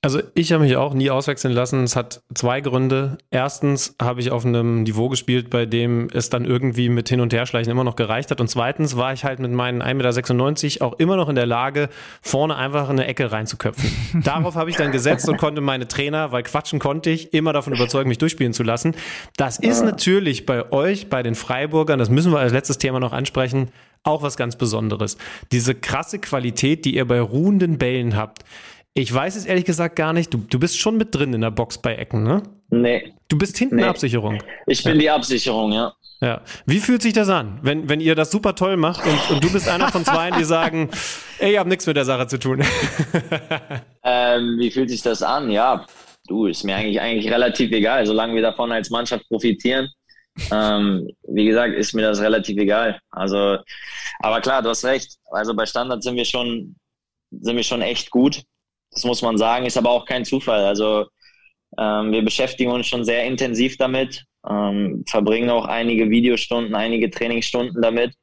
Also 0.03 0.21
ich 0.35 0.51
habe 0.51 0.65
mich 0.65 0.75
auch 0.75 0.93
nie 0.93 1.09
auswechseln 1.09 1.53
lassen. 1.53 1.81
Es 1.85 1.95
hat 1.95 2.23
zwei 2.35 2.59
Gründe. 2.59 3.17
Erstens 3.31 3.95
habe 4.01 4.19
ich 4.19 4.31
auf 4.31 4.45
einem 4.45 4.83
Niveau 4.83 5.07
gespielt, 5.07 5.49
bei 5.49 5.65
dem 5.65 6.09
es 6.13 6.29
dann 6.29 6.43
irgendwie 6.43 6.89
mit 6.89 7.07
Hin- 7.07 7.21
und 7.21 7.31
Herschleichen 7.31 7.71
immer 7.71 7.85
noch 7.85 7.95
gereicht 7.95 8.29
hat. 8.29 8.41
Und 8.41 8.49
zweitens 8.49 8.97
war 8.97 9.13
ich 9.13 9.23
halt 9.23 9.39
mit 9.39 9.51
meinen 9.51 9.81
1,96 9.81 10.73
Meter 10.73 10.85
auch 10.85 10.99
immer 10.99 11.15
noch 11.15 11.29
in 11.29 11.35
der 11.35 11.45
Lage, 11.45 11.87
vorne 12.21 12.57
einfach 12.57 12.89
in 12.89 12.99
eine 12.99 13.07
Ecke 13.07 13.31
reinzuköpfen. 13.31 14.21
Darauf 14.25 14.55
habe 14.55 14.69
ich 14.69 14.75
dann 14.75 14.91
gesetzt 14.91 15.29
und 15.29 15.37
konnte 15.37 15.61
meine 15.61 15.87
Trainer, 15.87 16.33
weil 16.33 16.43
quatschen 16.43 16.79
konnte 16.79 17.09
ich, 17.09 17.33
immer 17.33 17.53
davon 17.53 17.73
überzeugen, 17.73 18.09
mich 18.09 18.17
durchspielen 18.17 18.51
zu 18.51 18.63
lassen. 18.63 18.95
Das 19.37 19.57
ist 19.57 19.85
natürlich 19.85 20.45
bei 20.45 20.69
euch, 20.73 21.07
bei 21.09 21.23
den 21.23 21.35
Freiburgern, 21.35 21.97
das 21.97 22.09
müssen 22.09 22.33
wir 22.33 22.39
als 22.39 22.51
letztes 22.51 22.77
Thema 22.77 22.99
noch 22.99 23.13
ansprechen, 23.13 23.69
auch 24.03 24.21
was 24.21 24.35
ganz 24.35 24.57
Besonderes. 24.57 25.15
Diese 25.53 25.75
krasse 25.75 26.19
Qualität, 26.19 26.83
die 26.83 26.95
ihr 26.95 27.07
bei 27.07 27.21
ruhenden 27.21 27.77
Bällen 27.77 28.17
habt. 28.17 28.43
Ich 28.95 29.11
weiß 29.11 29.35
es 29.35 29.45
ehrlich 29.45 29.65
gesagt 29.65 29.95
gar 29.95 30.13
nicht. 30.13 30.33
Du, 30.33 30.37
du 30.37 30.59
bist 30.59 30.77
schon 30.77 30.97
mit 30.97 31.15
drin 31.15 31.33
in 31.33 31.41
der 31.41 31.49
Box 31.49 31.79
bei 31.79 31.95
Ecken, 31.95 32.23
ne? 32.23 32.43
Nee. 32.69 33.13
Du 33.27 33.37
bist 33.37 33.57
hinten 33.57 33.77
Nee. 33.77 33.85
Absicherung. 33.85 34.41
Ich 34.67 34.83
bin 34.83 34.99
die 34.99 35.09
Absicherung, 35.09 35.71
ja. 35.71 35.93
Ja. 36.21 36.41
Wie 36.65 36.79
fühlt 36.79 37.01
sich 37.01 37.13
das 37.13 37.27
an, 37.27 37.59
wenn, 37.63 37.89
wenn 37.89 37.99
ihr 37.99 38.15
das 38.15 38.31
super 38.31 38.55
toll 38.55 38.77
macht 38.77 39.05
und, 39.05 39.31
und 39.31 39.43
du 39.43 39.51
bist 39.51 39.67
einer 39.67 39.91
von 39.91 40.05
zwei, 40.05 40.31
die 40.31 40.43
sagen, 40.43 40.89
ey, 41.39 41.53
ich 41.53 41.57
habe 41.57 41.67
nichts 41.69 41.85
mit 41.85 41.97
der 41.97 42.05
Sache 42.05 42.27
zu 42.27 42.37
tun. 42.39 42.63
Ähm, 44.05 44.57
wie 44.59 44.69
fühlt 44.69 44.89
sich 44.89 45.01
das 45.01 45.23
an? 45.23 45.49
Ja, 45.49 45.85
du, 46.27 46.45
ist 46.47 46.65
mir 46.65 46.75
eigentlich, 46.75 46.99
eigentlich 46.99 47.31
relativ 47.31 47.71
egal, 47.71 48.05
solange 48.05 48.35
wir 48.35 48.41
davon 48.41 48.69
als 48.71 48.89
Mannschaft 48.89 49.25
profitieren. 49.29 49.89
Ähm, 50.51 51.09
wie 51.29 51.45
gesagt, 51.45 51.73
ist 51.73 51.93
mir 51.93 52.01
das 52.01 52.19
relativ 52.19 52.57
egal. 52.57 52.99
Also, 53.11 53.59
aber 54.19 54.41
klar, 54.41 54.61
du 54.61 54.69
hast 54.69 54.83
recht. 54.83 55.15
Also 55.31 55.53
bei 55.53 55.65
Standard 55.65 56.03
sind 56.03 56.17
wir 56.17 56.25
schon, 56.25 56.75
sind 57.31 57.55
wir 57.55 57.63
schon 57.63 57.81
echt 57.81 58.11
gut. 58.11 58.43
Das 58.93 59.03
muss 59.03 59.21
man 59.21 59.37
sagen, 59.37 59.65
ist 59.65 59.77
aber 59.77 59.89
auch 59.89 60.05
kein 60.05 60.25
Zufall. 60.25 60.63
Also 60.65 61.07
ähm, 61.77 62.11
wir 62.11 62.23
beschäftigen 62.23 62.71
uns 62.71 62.87
schon 62.87 63.03
sehr 63.03 63.25
intensiv 63.25 63.77
damit, 63.77 64.25
ähm, 64.47 65.03
verbringen 65.07 65.49
auch 65.49 65.65
einige 65.65 66.09
Videostunden, 66.09 66.75
einige 66.75 67.09
Trainingsstunden 67.09 67.81
damit. 67.81 68.13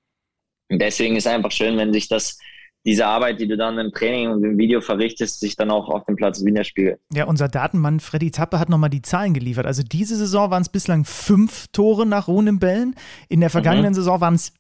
Und 0.71 0.81
deswegen 0.81 1.17
ist 1.17 1.27
einfach 1.27 1.51
schön, 1.51 1.77
wenn 1.77 1.93
sich 1.93 2.09
das, 2.09 2.39
diese 2.85 3.07
Arbeit, 3.07 3.41
die 3.41 3.49
du 3.49 3.57
dann 3.57 3.79
im 3.79 3.91
Training 3.93 4.31
und 4.31 4.45
im 4.45 4.57
Video 4.57 4.81
verrichtest, 4.81 5.41
sich 5.41 5.57
dann 5.57 5.71
auch 5.71 5.89
auf 5.89 6.05
dem 6.05 6.17
Platz 6.17 6.45
widerspiegelt. 6.45 7.01
Ja, 7.13 7.25
unser 7.25 7.49
Datenmann 7.49 7.99
Freddy 7.99 8.31
Tappe 8.31 8.61
hat 8.61 8.69
nochmal 8.69 8.91
die 8.91 9.03
Zahlen 9.03 9.35
geliefert. 9.35 9.67
Also 9.67 9.83
diese 9.83 10.17
Saison 10.17 10.51
waren 10.51 10.63
es 10.63 10.69
bislang 10.69 11.05
fünf 11.05 11.67
Tore 11.73 12.07
nach 12.07 12.29
ruhenden 12.29 12.61
Bällen. 12.61 12.95
In 13.29 13.41
der 13.41 13.51
vergangenen 13.51 13.95
Saison 13.95 14.21
waren 14.21 14.35
es 14.35 14.53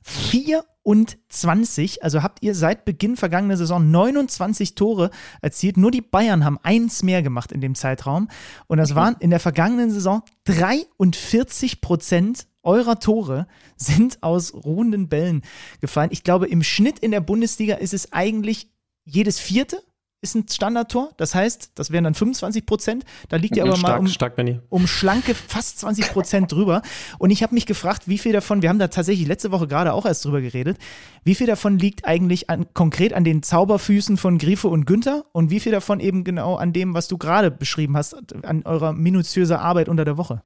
24. 0.84 2.02
Also 2.02 2.22
habt 2.22 2.42
ihr 2.42 2.54
seit 2.54 2.84
Beginn 2.84 3.16
vergangener 3.16 3.56
Saison 3.56 3.90
29 3.90 4.74
Tore 4.74 5.10
erzielt. 5.42 5.76
Nur 5.76 5.90
die 5.90 6.00
Bayern 6.00 6.44
haben 6.44 6.58
eins 6.62 7.02
mehr 7.02 7.22
gemacht 7.22 7.52
in 7.52 7.60
dem 7.60 7.74
Zeitraum. 7.74 8.28
Und 8.66 8.78
das 8.78 8.94
waren 8.94 9.16
in 9.20 9.30
der 9.30 9.40
vergangenen 9.40 9.90
Saison 9.90 10.22
43 10.44 11.80
Prozent 11.80 12.46
eurer 12.62 12.98
Tore 12.98 13.46
sind 13.76 14.22
aus 14.22 14.52
ruhenden 14.52 15.08
Bällen 15.08 15.42
gefallen. 15.80 16.10
Ich 16.12 16.24
glaube, 16.24 16.46
im 16.46 16.62
Schnitt 16.62 16.98
in 16.98 17.10
der 17.10 17.20
Bundesliga 17.20 17.76
ist 17.76 17.94
es 17.94 18.12
eigentlich 18.12 18.70
jedes 19.04 19.40
vierte 19.40 19.82
ist 20.22 20.34
ein 20.34 20.46
Standardtor. 20.48 21.10
Das 21.16 21.34
heißt, 21.34 21.72
das 21.74 21.90
wären 21.90 22.04
dann 22.04 22.14
25 22.14 22.66
Prozent. 22.66 23.04
Da 23.28 23.36
liegt 23.36 23.56
ihr 23.56 23.62
aber 23.62 23.72
mal 23.72 23.78
stark, 23.78 24.00
um, 24.00 24.06
stark, 24.06 24.38
um 24.68 24.86
schlanke 24.86 25.34
fast 25.34 25.78
20 25.80 26.12
Prozent 26.12 26.52
drüber. 26.52 26.82
Und 27.18 27.30
ich 27.30 27.42
habe 27.42 27.54
mich 27.54 27.66
gefragt, 27.66 28.06
wie 28.06 28.18
viel 28.18 28.32
davon, 28.32 28.62
wir 28.62 28.68
haben 28.68 28.78
da 28.78 28.88
tatsächlich 28.88 29.26
letzte 29.26 29.50
Woche 29.50 29.66
gerade 29.66 29.92
auch 29.92 30.04
erst 30.04 30.24
drüber 30.24 30.40
geredet, 30.40 30.78
wie 31.24 31.34
viel 31.34 31.46
davon 31.46 31.78
liegt 31.78 32.04
eigentlich 32.04 32.50
an, 32.50 32.66
konkret 32.74 33.14
an 33.14 33.24
den 33.24 33.42
Zauberfüßen 33.42 34.16
von 34.16 34.38
Grifo 34.38 34.68
und 34.68 34.84
Günther 34.84 35.24
und 35.32 35.50
wie 35.50 35.60
viel 35.60 35.72
davon 35.72 36.00
eben 36.00 36.24
genau 36.24 36.56
an 36.56 36.72
dem, 36.72 36.94
was 36.94 37.08
du 37.08 37.16
gerade 37.16 37.50
beschrieben 37.50 37.96
hast, 37.96 38.16
an 38.44 38.62
eurer 38.64 38.92
minutiöser 38.92 39.60
Arbeit 39.60 39.88
unter 39.88 40.04
der 40.04 40.16
Woche? 40.16 40.42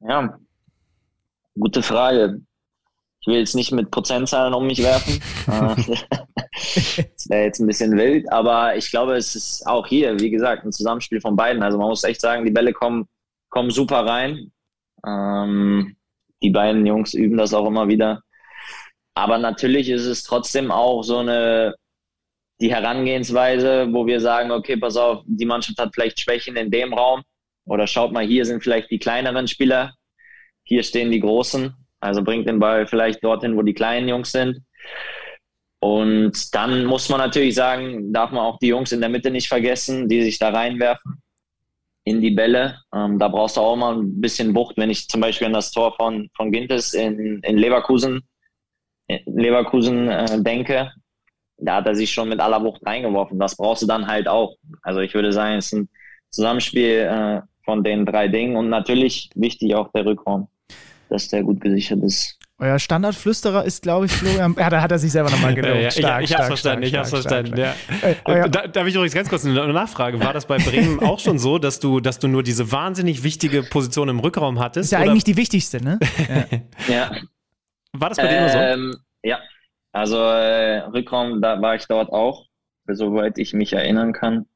Ja, 0.00 0.38
gute 1.54 1.82
Frage. 1.82 2.40
Ich 3.24 3.32
will 3.32 3.38
jetzt 3.38 3.54
nicht 3.54 3.72
mit 3.72 3.90
Prozentzahlen 3.90 4.52
um 4.52 4.66
mich 4.66 4.82
werfen. 4.82 5.18
Äh, 5.46 5.96
das 6.54 7.28
wäre 7.30 7.44
jetzt 7.44 7.58
ein 7.58 7.66
bisschen 7.66 7.96
wild, 7.96 8.30
aber 8.30 8.76
ich 8.76 8.90
glaube, 8.90 9.16
es 9.16 9.34
ist 9.34 9.66
auch 9.66 9.86
hier, 9.86 10.20
wie 10.20 10.28
gesagt, 10.28 10.64
ein 10.64 10.72
Zusammenspiel 10.72 11.22
von 11.22 11.34
beiden. 11.34 11.62
Also 11.62 11.78
man 11.78 11.88
muss 11.88 12.04
echt 12.04 12.20
sagen, 12.20 12.44
die 12.44 12.50
Bälle 12.50 12.74
kommen, 12.74 13.08
kommen 13.48 13.70
super 13.70 14.04
rein. 14.04 14.52
Ähm, 15.06 15.96
die 16.42 16.50
beiden 16.50 16.84
Jungs 16.84 17.14
üben 17.14 17.38
das 17.38 17.54
auch 17.54 17.66
immer 17.66 17.88
wieder. 17.88 18.20
Aber 19.14 19.38
natürlich 19.38 19.88
ist 19.88 20.04
es 20.04 20.22
trotzdem 20.22 20.70
auch 20.70 21.02
so 21.02 21.18
eine, 21.18 21.74
die 22.60 22.74
Herangehensweise, 22.74 23.88
wo 23.90 24.06
wir 24.06 24.20
sagen, 24.20 24.50
okay, 24.50 24.76
pass 24.76 24.98
auf, 24.98 25.22
die 25.26 25.46
Mannschaft 25.46 25.78
hat 25.78 25.94
vielleicht 25.94 26.20
Schwächen 26.20 26.56
in 26.56 26.70
dem 26.70 26.92
Raum. 26.92 27.22
Oder 27.64 27.86
schaut 27.86 28.12
mal, 28.12 28.26
hier 28.26 28.44
sind 28.44 28.62
vielleicht 28.62 28.90
die 28.90 28.98
kleineren 28.98 29.48
Spieler. 29.48 29.94
Hier 30.64 30.82
stehen 30.82 31.10
die 31.10 31.20
Großen. 31.20 31.74
Also 32.04 32.22
bringt 32.22 32.48
den 32.48 32.58
Ball 32.58 32.86
vielleicht 32.86 33.24
dorthin, 33.24 33.56
wo 33.56 33.62
die 33.62 33.74
kleinen 33.74 34.08
Jungs 34.08 34.32
sind. 34.32 34.60
Und 35.80 36.54
dann 36.54 36.84
muss 36.84 37.08
man 37.08 37.18
natürlich 37.18 37.54
sagen, 37.54 38.12
darf 38.12 38.30
man 38.30 38.44
auch 38.44 38.58
die 38.58 38.68
Jungs 38.68 38.92
in 38.92 39.00
der 39.00 39.10
Mitte 39.10 39.30
nicht 39.30 39.48
vergessen, 39.48 40.08
die 40.08 40.22
sich 40.22 40.38
da 40.38 40.50
reinwerfen 40.50 41.22
in 42.04 42.20
die 42.20 42.30
Bälle. 42.30 42.78
Ähm, 42.94 43.18
da 43.18 43.28
brauchst 43.28 43.56
du 43.56 43.60
auch 43.60 43.76
mal 43.76 43.96
ein 43.96 44.20
bisschen 44.20 44.54
Wucht, 44.54 44.76
wenn 44.76 44.90
ich 44.90 45.08
zum 45.08 45.20
Beispiel 45.20 45.46
an 45.46 45.52
das 45.52 45.72
Tor 45.72 45.94
von, 45.96 46.30
von 46.36 46.52
Gintes 46.52 46.94
in, 46.94 47.40
in 47.40 47.58
Leverkusen, 47.58 48.22
in 49.08 49.20
Leverkusen 49.26 50.08
äh, 50.08 50.42
denke. 50.42 50.92
Da 51.56 51.76
hat 51.76 51.86
er 51.86 51.94
sich 51.94 52.10
schon 52.10 52.28
mit 52.28 52.40
aller 52.40 52.62
Wucht 52.62 52.84
reingeworfen. 52.84 53.38
Das 53.38 53.56
brauchst 53.56 53.82
du 53.82 53.86
dann 53.86 54.06
halt 54.06 54.28
auch. 54.28 54.56
Also 54.82 55.00
ich 55.00 55.14
würde 55.14 55.32
sagen, 55.32 55.56
es 55.56 55.66
ist 55.66 55.72
ein 55.72 55.88
Zusammenspiel 56.30 57.08
äh, 57.10 57.40
von 57.64 57.82
den 57.82 58.04
drei 58.04 58.28
Dingen 58.28 58.56
und 58.56 58.68
natürlich 58.68 59.30
wichtig 59.34 59.74
auch 59.74 59.90
der 59.92 60.04
Rückraum, 60.04 60.48
dass 61.14 61.28
der 61.28 61.42
gut 61.42 61.60
gesichert 61.60 62.02
ist. 62.02 62.38
Euer 62.58 62.78
Standardflüsterer 62.78 63.64
ist, 63.64 63.82
glaube 63.82 64.06
ich, 64.06 64.12
Florian. 64.12 64.54
Ja, 64.58 64.70
da 64.70 64.80
hat 64.80 64.92
er 64.92 64.98
sich 64.98 65.10
selber 65.10 65.30
nochmal 65.30 65.54
gelobt. 65.60 65.80
Ja, 65.82 65.90
Stark, 65.90 66.22
ich 66.22 66.30
ich 66.30 66.36
hab's 66.36 66.58
stark, 66.60 66.86
verstanden, 66.86 66.86
stark, 66.86 66.92
ich 66.92 66.96
hab's 66.96 67.08
stark, 67.08 67.46
verstanden. 67.46 67.56
stark, 67.56 68.24
Ja. 68.26 68.44
Äh, 68.44 68.50
Da, 68.50 68.66
darf 68.68 68.86
ich 68.86 68.94
übrigens 68.94 69.14
ganz 69.14 69.28
kurz 69.28 69.44
eine 69.44 69.72
Nachfrage? 69.72 70.20
War 70.20 70.32
das 70.32 70.46
bei 70.46 70.58
Bremen 70.58 71.00
auch 71.02 71.18
schon 71.18 71.38
so, 71.38 71.58
dass 71.58 71.80
du, 71.80 71.98
dass 72.00 72.18
du 72.20 72.28
nur 72.28 72.42
diese 72.44 72.70
wahnsinnig 72.70 73.24
wichtige 73.24 73.62
Position 73.64 74.08
im 74.08 74.20
Rückraum 74.20 74.60
hattest? 74.60 74.86
Ist 74.86 74.90
ja 74.92 75.00
oder 75.00 75.10
eigentlich 75.10 75.24
die 75.24 75.36
wichtigste, 75.36 75.82
ne? 75.82 75.98
Ja, 76.88 77.10
war 77.92 78.08
das 78.10 78.18
bei 78.18 78.28
dir 78.28 78.38
immer 78.38 78.48
so? 78.48 78.58
Ähm, 78.58 78.96
ja, 79.24 79.38
also 79.92 80.18
äh, 80.18 80.78
Rückraum, 80.80 81.40
da 81.42 81.60
war 81.60 81.74
ich 81.74 81.86
dort 81.88 82.10
auch, 82.12 82.46
soweit 82.86 83.38
ich 83.38 83.52
mich 83.52 83.72
erinnern 83.72 84.12
kann. 84.12 84.46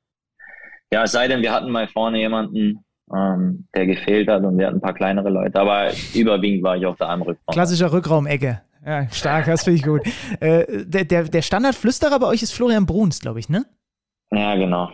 Ja, 0.92 1.02
es 1.02 1.12
sei 1.12 1.26
denn, 1.28 1.42
wir 1.42 1.52
hatten 1.52 1.70
mal 1.70 1.88
vorne 1.88 2.18
jemanden, 2.18 2.84
ähm, 3.14 3.66
der 3.74 3.86
gefehlt 3.86 4.28
hat 4.28 4.44
und 4.44 4.58
wir 4.58 4.66
hatten 4.66 4.78
ein 4.78 4.80
paar 4.82 4.94
kleinere 4.94 5.30
Leute, 5.30 5.60
aber 5.60 5.90
überwiegend 6.14 6.62
war 6.62 6.76
ich 6.76 6.86
auch 6.86 6.96
da 6.96 7.08
am 7.08 7.22
Rückraum. 7.22 7.52
Klassischer 7.52 7.92
Rückraumecke. 7.92 8.62
Ja, 8.86 9.08
stark, 9.10 9.46
das 9.46 9.64
finde 9.64 9.78
ich 9.78 9.84
gut. 9.84 10.02
Äh, 10.40 10.84
der, 10.84 11.04
der, 11.04 11.24
der 11.24 11.42
Standardflüsterer 11.42 12.18
bei 12.18 12.26
euch 12.26 12.42
ist 12.42 12.52
Florian 12.52 12.86
Bruns, 12.86 13.20
glaube 13.20 13.40
ich, 13.40 13.48
ne? 13.48 13.66
Ja, 14.30 14.54
genau. 14.56 14.90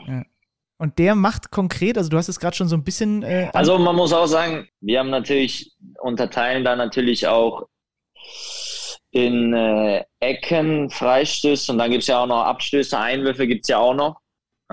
Und 0.79 0.99
der 0.99 1.15
macht 1.15 1.51
konkret, 1.51 1.97
also 1.99 2.11
du 2.11 2.17
hast 2.17 2.29
es 2.29 2.41
gerade 2.41 2.57
schon 2.57 2.69
so 2.69 2.77
ein 2.77 2.85
bisschen. 2.85 3.23
Äh, 3.23 3.51
Also 3.53 3.79
man 3.79 3.95
muss 3.95 4.13
auch 4.13 4.27
sagen, 4.27 4.67
wir 4.81 4.99
haben 4.99 5.11
natürlich, 5.11 5.73
unterteilen 6.01 6.65
da 6.65 6.77
natürlich 6.77 7.27
auch 7.29 7.67
in 9.11 9.55
äh, 9.55 10.03
Ecken, 10.19 10.91
Freistöße 10.91 11.71
und 11.71 11.79
dann 11.79 11.91
gibt's 11.91 12.09
ja 12.09 12.21
auch 12.23 12.27
noch 12.27 12.43
Abstöße, 12.43 12.99
Einwürfe 12.99 13.47
gibt's 13.47 13.69
ja 13.69 13.79
auch 13.79 13.95
noch. 13.95 14.17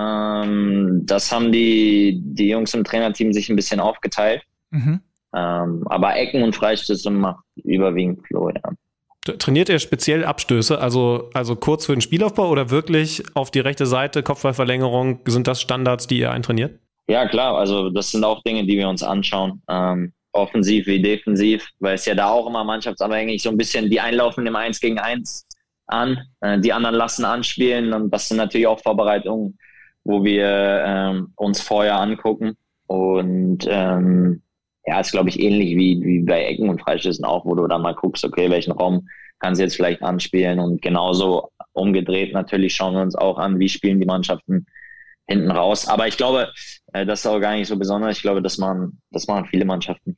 Ähm, 0.02 1.02
das 1.06 1.32
haben 1.32 1.52
die, 1.52 2.22
die 2.24 2.50
Jungs 2.50 2.74
im 2.74 2.84
Trainerteam 2.84 3.34
sich 3.34 3.50
ein 3.50 3.56
bisschen 3.56 3.80
aufgeteilt. 3.80 4.44
mhm. 4.72 5.02
Ähm, 5.34 5.88
aber 5.88 6.18
Ecken 6.18 6.44
und 6.44 6.54
Freistöße 6.54 7.10
macht 7.10 7.46
überwiegend 7.64 8.20
Flo, 8.28 8.50
ja. 8.50 9.36
Trainiert 9.38 9.70
er 9.70 9.80
speziell 9.80 10.26
Abstöße, 10.26 10.80
also, 10.80 11.30
also 11.34 11.56
kurz 11.56 11.86
für 11.86 11.94
den 11.94 12.02
Spielaufbau 12.02 12.50
oder 12.50 12.70
wirklich 12.70 13.24
auf 13.34 13.50
die 13.50 13.60
rechte 13.60 13.86
Seite, 13.86 14.24
Kopfballverlängerung, 14.24 15.20
sind 15.26 15.48
das 15.48 15.62
Standards, 15.62 16.08
die 16.08 16.20
ihr 16.20 16.32
eintrainiert? 16.32 16.80
Ja, 17.08 17.28
klar, 17.28 17.56
also 17.58 17.90
das 17.92 18.12
sind 18.12 18.24
auch 18.24 18.42
Dinge, 18.44 18.66
die 18.66 18.78
wir 18.78 18.90
uns 18.90 19.04
anschauen. 19.04 19.62
Ähm, 19.70 20.12
offensiv 20.34 20.88
wie 20.88 21.02
defensiv, 21.02 21.68
weil 21.80 21.96
es 21.96 22.06
ja 22.06 22.16
da 22.16 22.30
auch 22.30 22.48
immer 22.48 22.64
mannschaftsabhängig 22.64 23.42
so 23.42 23.50
ein 23.50 23.58
bisschen, 23.58 23.90
die 23.90 24.00
einlaufen 24.00 24.46
im 24.46 24.56
1 24.56 24.80
gegen 24.80 25.00
1 25.00 25.46
an, 25.88 26.18
äh, 26.42 26.60
die 26.60 26.74
anderen 26.74 26.96
lassen 26.96 27.26
anspielen 27.26 27.94
und 27.94 28.12
das 28.12 28.28
sind 28.28 28.38
natürlich 28.38 28.68
auch 28.68 28.80
Vorbereitungen, 28.80 29.58
wo 30.04 30.24
wir 30.24 30.84
ähm, 30.86 31.34
uns 31.36 31.62
vorher 31.62 32.00
angucken 32.00 32.58
und 32.88 33.68
ähm, 33.70 34.42
ja, 34.86 35.00
ist 35.00 35.12
glaube 35.12 35.30
ich 35.30 35.40
ähnlich 35.40 35.76
wie, 35.78 36.02
wie 36.04 36.20
bei 36.22 36.44
Ecken 36.46 36.70
und 36.70 36.82
Freistößen 36.82 37.26
auch, 37.26 37.46
wo 37.46 37.56
du 37.56 37.68
dann 37.68 37.82
mal 37.82 37.96
guckst, 37.96 38.26
okay, 38.26 38.50
welchen 38.50 38.72
Raum 38.72 39.08
kannst 39.40 39.60
du 39.60 39.64
jetzt 39.64 39.76
vielleicht 39.76 40.02
anspielen 40.04 40.60
und 40.60 40.82
genauso 40.82 41.50
umgedreht 41.74 42.34
natürlich 42.34 42.76
schauen 42.76 42.96
wir 42.96 43.02
uns 43.02 43.16
auch 43.16 43.38
an, 43.38 43.60
wie 43.60 43.70
spielen 43.70 44.00
die 44.00 44.06
Mannschaften 44.06 44.66
hinten 45.28 45.52
raus. 45.52 45.88
Aber 45.88 46.08
ich 46.08 46.18
glaube, 46.18 46.52
äh, 46.94 47.06
das 47.06 47.22
ist 47.22 47.26
auch 47.26 47.40
gar 47.40 47.56
nicht 47.56 47.68
so 47.68 47.78
besonders. 47.78 48.18
Ich 48.18 48.22
glaube, 48.22 48.42
das 48.42 48.58
machen, 48.58 49.02
das 49.12 49.28
machen 49.28 49.46
viele 49.46 49.66
Mannschaften. 49.66 50.18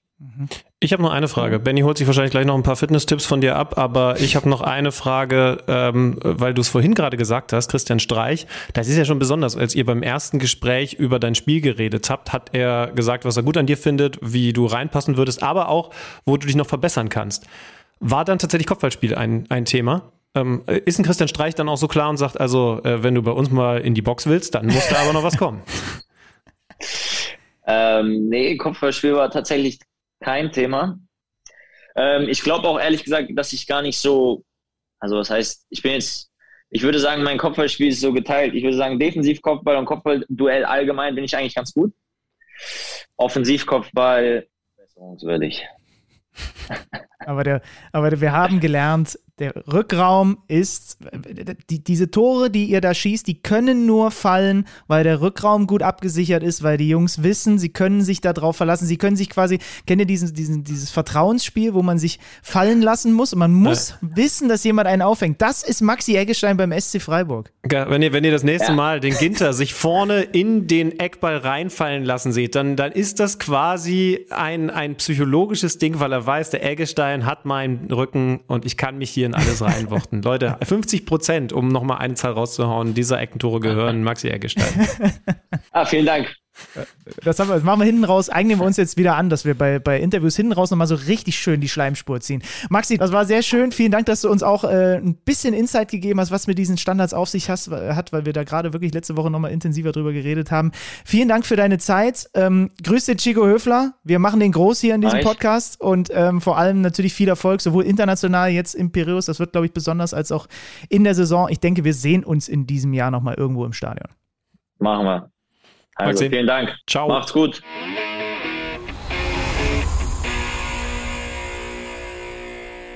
Ich 0.80 0.92
habe 0.92 1.02
noch 1.02 1.12
eine 1.12 1.28
Frage. 1.28 1.60
Benny 1.60 1.82
holt 1.82 1.98
sich 1.98 2.08
wahrscheinlich 2.08 2.32
gleich 2.32 2.46
noch 2.46 2.56
ein 2.56 2.64
paar 2.64 2.76
Fitness-Tipps 2.76 3.26
von 3.26 3.42
dir 3.42 3.56
ab, 3.56 3.78
aber 3.78 4.20
ich 4.20 4.36
habe 4.36 4.50
noch 4.50 4.62
eine 4.62 4.92
Frage, 4.92 5.60
ähm, 5.68 6.18
weil 6.22 6.54
du 6.54 6.62
es 6.62 6.70
vorhin 6.70 6.94
gerade 6.94 7.18
gesagt 7.18 7.54
hast, 7.54 7.70
Christian 7.70 8.00
Streich. 8.00 8.48
Das 8.74 8.88
ist 8.88 8.98
ja 8.98 9.06
schon 9.06 9.20
besonders, 9.20 9.56
als 9.56 9.76
ihr 9.76 9.86
beim 9.86 10.04
ersten 10.04 10.40
Gespräch 10.40 10.94
über 10.94 11.20
dein 11.20 11.36
Spiel 11.36 11.62
geredet 11.62 12.10
habt, 12.10 12.34
hat 12.34 12.50
er 12.54 12.92
gesagt, 12.94 13.26
was 13.26 13.38
er 13.38 13.44
gut 13.44 13.58
an 13.58 13.66
dir 13.66 13.78
findet, 13.78 14.18
wie 14.22 14.54
du 14.54 14.66
reinpassen 14.66 15.18
würdest, 15.18 15.42
aber 15.44 15.70
auch, 15.70 15.92
wo 16.26 16.38
du 16.38 16.48
dich 16.48 16.56
noch 16.56 16.68
verbessern 16.68 17.10
kannst. 17.10 17.46
War 18.00 18.26
dann 18.26 18.40
tatsächlich 18.40 18.68
Kopfballspiel 18.68 19.16
ein, 19.16 19.46
ein 19.50 19.66
Thema? 19.66 20.12
Ähm, 20.36 20.64
ist 20.68 21.00
ein 21.00 21.06
Christian 21.06 21.30
Streich 21.30 21.56
dann 21.56 21.70
auch 21.70 21.78
so 21.78 21.88
klar 21.88 22.10
und 22.10 22.18
sagt, 22.18 22.40
also, 22.40 22.82
äh, 22.84 23.04
wenn 23.04 23.16
du 23.16 23.22
bei 23.22 23.32
uns 23.32 23.52
mal 23.52 23.80
in 23.80 23.94
die 23.94 24.02
Box 24.02 24.26
willst, 24.26 24.56
dann 24.56 24.66
muss 24.66 24.88
da 24.90 24.98
aber 24.98 25.14
noch 25.14 25.24
was 25.24 25.38
kommen? 25.38 25.62
Ähm, 27.66 28.28
nee, 28.28 28.58
Kopfballspiel 28.58 29.16
war 29.16 29.32
tatsächlich 29.32 29.80
kein 30.24 30.52
Thema. 30.52 30.98
Ähm, 31.96 32.28
ich 32.30 32.42
glaube 32.42 32.68
auch 32.68 32.80
ehrlich 32.80 33.04
gesagt, 33.04 33.30
dass 33.36 33.54
ich 33.54 33.68
gar 33.68 33.82
nicht 33.82 33.98
so, 33.98 34.44
also 35.00 35.18
was 35.18 35.30
heißt, 35.30 35.68
ich 35.70 35.82
bin 35.82 35.94
jetzt, 35.94 36.32
ich 36.70 36.82
würde 36.82 37.00
sagen, 37.00 37.24
mein 37.24 37.38
Kopfballspiel 37.38 37.90
ist 37.90 38.02
so 38.02 38.14
geteilt. 38.14 38.56
Ich 38.56 38.64
würde 38.64 38.78
sagen, 38.78 39.00
Defensiv-Kopfball 39.00 39.78
und 39.78 39.86
Kopfballduell 39.86 40.66
allgemein 40.66 41.14
bin 41.14 41.24
ich 41.24 41.38
eigentlich 41.38 41.56
ganz 41.56 41.74
gut. 41.74 41.94
Offensiv-Kopfball 43.18 44.48
besserungswürdig. 44.78 45.64
Aber, 47.28 47.44
der, 47.44 47.62
aber 47.92 48.20
wir 48.20 48.32
haben 48.32 48.60
gelernt, 48.60 49.18
der 49.40 49.54
Rückraum 49.72 50.38
ist, 50.48 50.98
die, 51.70 51.84
diese 51.84 52.12
Tore, 52.12 52.52
die 52.52 52.66
ihr 52.66 52.82
da 52.82 52.94
schießt, 52.94 53.26
die 53.26 53.42
können 53.42 53.88
nur 53.88 54.12
fallen, 54.12 54.68
weil 54.88 55.04
der 55.04 55.22
Rückraum 55.22 55.66
gut 55.66 55.82
abgesichert 55.82 56.44
ist, 56.44 56.62
weil 56.62 56.78
die 56.78 56.88
Jungs 56.88 57.24
wissen, 57.24 57.58
sie 57.58 57.70
können 57.70 58.04
sich 58.04 58.22
darauf 58.22 58.58
verlassen. 58.58 58.86
Sie 58.86 58.98
können 58.98 59.16
sich 59.16 59.32
quasi, 59.32 59.58
kennt 59.88 60.02
ihr 60.02 60.06
diesen, 60.06 60.34
diesen, 60.36 60.64
dieses 60.64 60.92
Vertrauensspiel, 60.92 61.74
wo 61.74 61.82
man 61.82 61.98
sich 61.98 62.20
fallen 62.44 62.84
lassen 62.84 63.12
muss 63.12 63.34
und 63.34 63.40
man 63.40 63.54
muss 63.54 63.90
ja. 63.90 63.98
wissen, 64.02 64.50
dass 64.50 64.64
jemand 64.64 64.88
einen 64.88 65.02
auffängt. 65.02 65.42
Das 65.42 65.64
ist 65.64 65.82
Maxi 65.82 66.16
Eggestein 66.16 66.56
beim 66.56 66.72
SC 66.80 67.02
Freiburg. 67.02 67.52
Wenn 67.64 68.04
ihr, 68.04 68.14
wenn 68.14 68.24
ihr 68.24 68.32
das 68.32 68.44
nächste 68.44 68.72
ja. 68.72 68.76
Mal 68.76 69.00
den 69.00 69.16
Ginter 69.16 69.54
sich 69.54 69.74
vorne 69.74 70.22
in 70.22 70.68
den 70.68 71.00
Eckball 71.00 71.38
reinfallen 71.38 72.04
lassen 72.06 72.32
seht, 72.34 72.54
dann, 72.54 72.76
dann 72.76 72.92
ist 72.92 73.20
das 73.20 73.40
quasi 73.40 74.28
ein, 74.30 74.70
ein 74.70 74.96
psychologisches 74.96 75.80
Ding, 75.80 76.00
weil 76.00 76.14
er 76.14 76.26
weiß, 76.26 76.52
der 76.52 76.64
Eggestein 76.64 77.13
hat 77.22 77.46
meinen 77.46 77.92
Rücken 77.92 78.42
und 78.48 78.66
ich 78.66 78.78
kann 78.78 78.98
mich 78.98 79.10
hier 79.10 79.26
in 79.26 79.36
alles 79.36 79.62
reinwuchten. 79.62 80.22
Leute, 80.24 80.58
50 80.62 81.06
Prozent, 81.06 81.54
um 81.54 81.68
nochmal 81.68 82.00
eine 82.00 82.16
Zahl 82.16 82.34
rauszuhauen, 82.34 82.94
dieser 82.94 83.20
Eckentore 83.20 83.60
gehören 83.60 84.04
Maxi 84.04 84.30
Eggestein. 84.30 84.88
ah, 85.72 85.86
vielen 85.86 86.06
Dank. 86.06 86.36
Das, 87.24 87.38
wir, 87.40 87.46
das, 87.46 87.64
machen 87.64 87.80
wir 87.80 87.86
hinten 87.86 88.04
raus. 88.04 88.30
Eignen 88.30 88.60
wir 88.60 88.66
uns 88.66 88.78
jetzt 88.78 88.98
wieder 88.98 89.16
an, 89.16 89.30
dass 89.30 89.46
wir 89.46 89.56
bei, 89.56 89.80
bei 89.80 90.00
Interviews 90.00 90.36
hinten 90.36 90.54
raus 90.54 90.72
nochmal 90.72 90.88
so 90.88 90.96
richtig 90.96 91.38
schön 91.38 91.62
die 91.62 91.70
Schleimspur 91.70 92.20
ziehen. 92.22 92.44
Maxi, 92.70 92.98
das 92.98 93.12
war 93.12 93.26
sehr 93.26 93.44
schön. 93.44 93.72
Vielen 93.72 93.92
Dank, 93.92 94.06
dass 94.06 94.22
du 94.22 94.30
uns 94.30 94.44
auch 94.44 94.64
äh, 94.64 94.98
ein 94.98 95.16
bisschen 95.16 95.54
Insight 95.54 95.90
gegeben 95.90 96.20
hast, 96.20 96.32
was 96.32 96.48
mit 96.48 96.58
diesen 96.58 96.78
Standards 96.78 97.14
auf 97.14 97.30
sich 97.30 97.50
has, 97.50 97.70
hat, 97.70 98.12
weil 98.14 98.26
wir 98.26 98.34
da 98.34 98.44
gerade 98.44 98.74
wirklich 98.74 98.94
letzte 98.94 99.18
Woche 99.18 99.30
nochmal 99.30 99.52
intensiver 99.52 99.92
drüber 99.92 100.14
geredet 100.14 100.52
haben. 100.52 100.72
Vielen 101.06 101.28
Dank 101.28 101.46
für 101.46 101.56
deine 101.56 101.78
Zeit. 101.78 102.30
Ähm, 102.34 102.72
grüß 102.84 103.06
dir, 103.06 103.18
Chico 103.18 103.46
Höfler. 103.46 103.94
Wir 104.04 104.20
machen 104.20 104.40
den 104.40 104.52
groß 104.52 104.80
hier 104.80 104.96
in 104.96 105.02
diesem 105.02 105.20
Nice. 105.20 105.28
Podcast 105.28 105.82
und 105.82 106.10
ähm, 106.14 106.42
vor 106.42 106.58
allem 106.58 106.82
natürlich 106.82 107.14
viel 107.14 107.30
Erfolg, 107.30 107.62
sowohl 107.62 107.84
international 107.86 108.50
jetzt 108.50 108.74
im 108.76 108.92
Piräus, 108.92 109.26
das 109.26 109.40
wird, 109.40 109.52
glaube 109.52 109.68
ich, 109.68 109.74
besonders, 109.74 110.14
als 110.14 110.32
auch 110.32 110.48
in 110.90 111.04
der 111.04 111.16
Saison. 111.16 111.50
Ich 111.50 111.60
denke, 111.60 111.84
wir 111.84 111.94
sehen 111.94 112.24
uns 112.24 112.48
in 112.48 112.66
diesem 112.66 112.94
Jahr 112.94 113.12
nochmal 113.12 113.36
irgendwo 113.36 113.66
im 113.66 113.74
Stadion. 113.74 114.10
Machen 114.80 115.06
wir. 115.06 115.33
Also, 115.96 116.10
Maxim. 116.12 116.32
vielen 116.32 116.48
Dank. 116.48 116.76
Ciao. 116.88 117.08
Macht's 117.08 117.34
gut. 117.34 117.62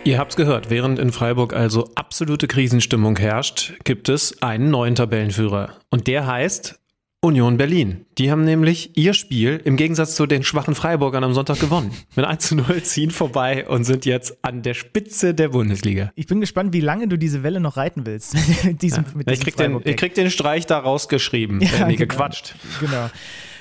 Ihr 0.04 0.20
habt's 0.20 0.38
gehört, 0.38 0.70
während 0.70 1.00
in 1.00 1.12
Freiburg 1.12 1.54
also 1.54 1.90
absolute 1.96 2.48
Krisenstimmung 2.48 3.18
herrscht, 3.18 3.74
gibt 3.84 4.08
es 4.08 4.42
einen 4.42 4.72
neuen 4.72 4.96
Tabellenführer. 4.96 5.74
Und 5.90 6.08
der 6.08 6.26
heißt 6.26 6.80
Union 7.22 7.58
Berlin. 7.58 8.06
Die 8.20 8.30
haben 8.30 8.44
nämlich 8.44 8.96
ihr 8.96 9.16
Spiel 9.16 9.60
im 9.66 9.76
Gegensatz 9.76 10.16
zu 10.16 10.28
den 10.28 10.44
schwachen 10.44 10.76
Freiburgern 10.76 11.24
am 11.24 11.34
Sonntag 11.34 11.60
gewonnen. 11.60 11.92
Mit 12.16 12.26
1 12.26 12.48
zu 12.48 12.56
0 12.56 12.84
ziehen 12.84 13.10
vorbei 13.10 13.68
und 13.68 13.86
sind 13.86 14.06
jetzt 14.06 14.38
an 14.44 14.62
der 14.62 14.76
Spitze 14.76 15.34
der 15.34 15.50
Bundesliga. 15.50 16.12
Ich 16.14 16.28
bin 16.28 16.42
gespannt, 16.42 16.74
wie 16.74 16.80
lange 16.80 17.08
du 17.08 17.18
diese 17.18 17.42
Welle 17.42 17.60
noch 17.60 17.76
reiten 17.76 18.06
willst. 18.06 18.36
mit 18.64 18.84
diesem, 18.84 19.06
ja. 19.06 19.12
mit 19.16 19.30
diesem 19.30 19.34
ich, 19.34 19.40
krieg 19.42 19.58
den, 19.58 19.82
ich 19.84 19.98
krieg 19.98 20.14
den 20.14 20.30
Streich 20.30 20.68
da 20.68 20.78
rausgeschrieben. 20.80 21.62
Ja, 21.68 21.86
äh, 21.86 21.88
nee, 21.88 21.96
genau. 21.96 22.14
gequatscht. 22.14 22.56
Genau. 22.80 23.10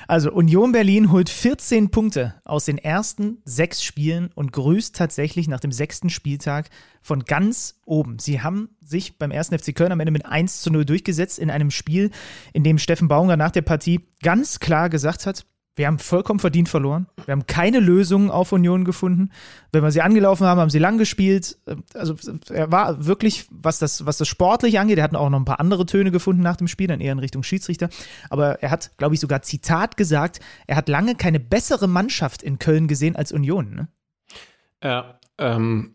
Also 0.09 0.31
Union 0.31 0.71
Berlin 0.71 1.11
holt 1.11 1.29
14 1.29 1.91
Punkte 1.91 2.35
aus 2.45 2.63
den 2.63 2.77
ersten 2.77 3.39
sechs 3.43 3.83
Spielen 3.83 4.29
und 4.35 4.53
grüßt 4.53 4.95
tatsächlich 4.95 5.49
nach 5.49 5.59
dem 5.59 5.73
sechsten 5.73 6.09
Spieltag 6.09 6.69
von 7.01 7.25
ganz 7.25 7.81
oben. 7.85 8.17
Sie 8.17 8.39
haben 8.39 8.69
sich 8.79 9.17
beim 9.17 9.31
ersten 9.31 9.59
FC 9.59 9.75
Köln 9.75 9.91
am 9.91 9.99
Ende 9.99 10.13
mit 10.13 10.25
1 10.25 10.61
zu 10.61 10.71
0 10.71 10.85
durchgesetzt 10.85 11.39
in 11.39 11.51
einem 11.51 11.71
Spiel, 11.71 12.11
in 12.53 12.63
dem 12.63 12.77
Steffen 12.77 13.09
Baumgart 13.09 13.37
nach 13.37 13.51
der 13.51 13.63
Partie 13.63 14.07
ganz 14.23 14.61
klar 14.61 14.89
gesagt 14.89 15.25
hat, 15.25 15.45
wir 15.77 15.85
haben 15.85 15.99
vollkommen 15.99 16.39
verdient 16.39 16.69
verloren. 16.69 17.07
Wir 17.25 17.31
haben 17.31 17.45
keine 17.45 17.79
Lösungen 17.79 18.31
auf 18.31 18.51
Union 18.51 18.83
gefunden. 18.83 19.29
Wenn 19.71 19.83
wir 19.83 19.91
sie 19.91 20.01
angelaufen 20.01 20.45
haben, 20.47 20.59
haben 20.59 20.71
sie 20.71 20.79
lang 20.79 20.97
gespielt. 20.97 21.57
Also 21.93 22.15
er 22.49 22.71
war 22.71 23.05
wirklich, 23.05 23.45
was 23.51 23.77
das, 23.77 24.05
was 24.05 24.17
das 24.17 24.27
sportlich 24.27 24.79
angeht, 24.79 24.97
er 24.97 25.03
hat 25.03 25.15
auch 25.15 25.29
noch 25.29 25.39
ein 25.39 25.45
paar 25.45 25.59
andere 25.59 25.85
Töne 25.85 26.09
gefunden 26.09 26.41
nach 26.41 26.55
dem 26.55 26.67
Spiel, 26.67 26.87
dann 26.87 26.99
eher 26.99 27.11
in 27.11 27.19
Richtung 27.19 27.43
Schiedsrichter. 27.43 27.89
Aber 28.31 28.61
er 28.63 28.71
hat, 28.71 28.97
glaube 28.97 29.13
ich, 29.13 29.21
sogar 29.21 29.43
Zitat 29.43 29.97
gesagt, 29.97 30.39
er 30.65 30.75
hat 30.75 30.89
lange 30.89 31.13
keine 31.13 31.39
bessere 31.39 31.87
Mannschaft 31.87 32.41
in 32.41 32.57
Köln 32.57 32.87
gesehen 32.87 33.15
als 33.15 33.31
Union. 33.31 33.75
Ne? 33.75 33.87
Ja, 34.83 35.19
ähm, 35.37 35.93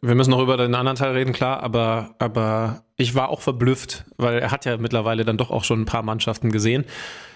wir 0.00 0.14
müssen 0.14 0.30
noch 0.30 0.40
über 0.42 0.56
den 0.56 0.74
anderen 0.74 0.96
Teil 0.96 1.12
reden, 1.12 1.32
klar, 1.32 1.62
aber, 1.62 2.14
aber 2.18 2.84
ich 2.96 3.14
war 3.14 3.28
auch 3.28 3.40
verblüfft, 3.40 4.04
weil 4.16 4.38
er 4.38 4.50
hat 4.50 4.64
ja 4.64 4.76
mittlerweile 4.76 5.24
dann 5.24 5.36
doch 5.36 5.50
auch 5.50 5.64
schon 5.64 5.82
ein 5.82 5.86
paar 5.86 6.02
Mannschaften 6.02 6.50
gesehen. 6.50 6.84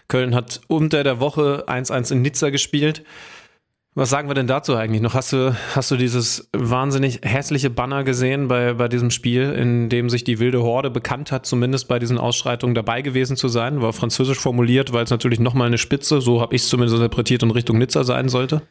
Köln 0.09 0.35
hat 0.35 0.61
unter 0.69 1.05
der 1.05 1.21
Woche 1.21 1.65
1-1 1.69 2.13
in 2.13 2.23
Nizza 2.23 2.51
gespielt. 2.51 3.05
Was 3.95 4.09
sagen 4.09 4.29
wir 4.31 4.35
denn 4.35 4.47
dazu 4.47 4.75
eigentlich 4.75 5.03
noch? 5.03 5.13
Hast 5.13 5.35
du, 5.35 5.55
hast 5.75 5.91
du 5.91 5.97
dieses 5.97 6.49
wahnsinnig 6.55 7.21
hässliche 7.23 7.69
Banner 7.69 8.05
gesehen 8.05 8.49
bei, 8.49 8.73
bei 8.73 8.89
diesem 8.89 9.11
Spiel, 9.11 9.53
in 9.53 9.91
dem 9.91 10.09
sich 10.09 10.25
die 10.25 10.39
wilde 10.39 10.63
Horde 10.63 10.91
bekannt 10.91 11.31
hat, 11.31 11.45
zumindest 11.45 11.89
bei 11.89 11.99
diesen 11.99 12.17
Ausschreitungen 12.17 12.75
dabei 12.75 13.03
gewesen 13.03 13.37
zu 13.37 13.49
sein? 13.49 13.83
War 13.83 13.93
französisch 13.93 14.39
formuliert, 14.39 14.95
weil 14.95 15.05
es 15.05 15.11
natürlich 15.11 15.41
nochmal 15.41 15.67
eine 15.67 15.77
Spitze, 15.77 16.23
so 16.23 16.41
habe 16.41 16.55
ich 16.55 16.63
es 16.63 16.69
zumindest 16.69 16.97
interpretiert, 16.97 17.43
in 17.43 17.51
Richtung 17.51 17.77
Nizza 17.77 18.03
sein 18.05 18.31
sollte? 18.31 18.63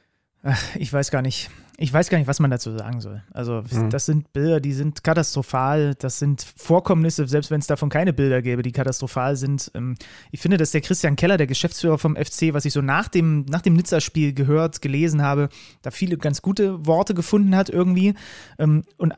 Ich 0.74 0.92
weiß 0.92 1.12
gar 1.12 1.22
nicht. 1.22 1.52
Ich 1.82 1.92
weiß 1.92 2.10
gar 2.10 2.20
nicht, 2.20 2.28
was 2.28 2.40
man 2.40 2.52
dazu 2.52 2.78
sagen 2.78 3.02
soll. 3.02 3.24
Also, 3.32 3.64
mhm. 3.72 3.90
das 3.90 4.06
sind 4.06 4.32
Bilder, 4.34 4.60
die 4.60 4.72
sind 4.72 5.04
katastrophal. 5.04 5.96
Das 5.98 6.20
sind 6.20 6.46
Vorkommnisse, 6.56 7.28
selbst 7.28 7.50
wenn 7.50 7.60
es 7.60 7.66
davon 7.66 7.90
keine 7.90 8.14
Bilder 8.14 8.44
gäbe, 8.44 8.62
die 8.62 8.72
katastrophal 8.72 9.36
sind. 9.36 9.72
Ähm, 9.74 9.96
ich 10.30 10.40
finde, 10.40 10.58
dass 10.58 10.70
der 10.70 10.82
Christian 10.82 11.16
Keller, 11.16 11.38
der 11.38 11.48
Geschäftsführer 11.48 11.98
vom 11.98 12.16
FC, 12.16 12.54
was 12.54 12.66
ich 12.66 12.74
so 12.74 12.82
nach 12.82 13.08
dem, 13.08 13.46
nach 13.46 13.62
dem 13.62 13.74
Nizza-Spiel 13.74 14.34
gehört, 14.34 14.84
gelesen 14.84 15.24
habe, 15.24 15.50
da 15.82 15.90
viele 15.90 16.18
ganz 16.18 16.44
gute 16.44 16.86
Worte 16.86 17.16
gefunden 17.16 17.56
hat 17.56 17.70
irgendwie. 17.70 18.14
Ähm, 18.60 18.84
und 18.98 19.16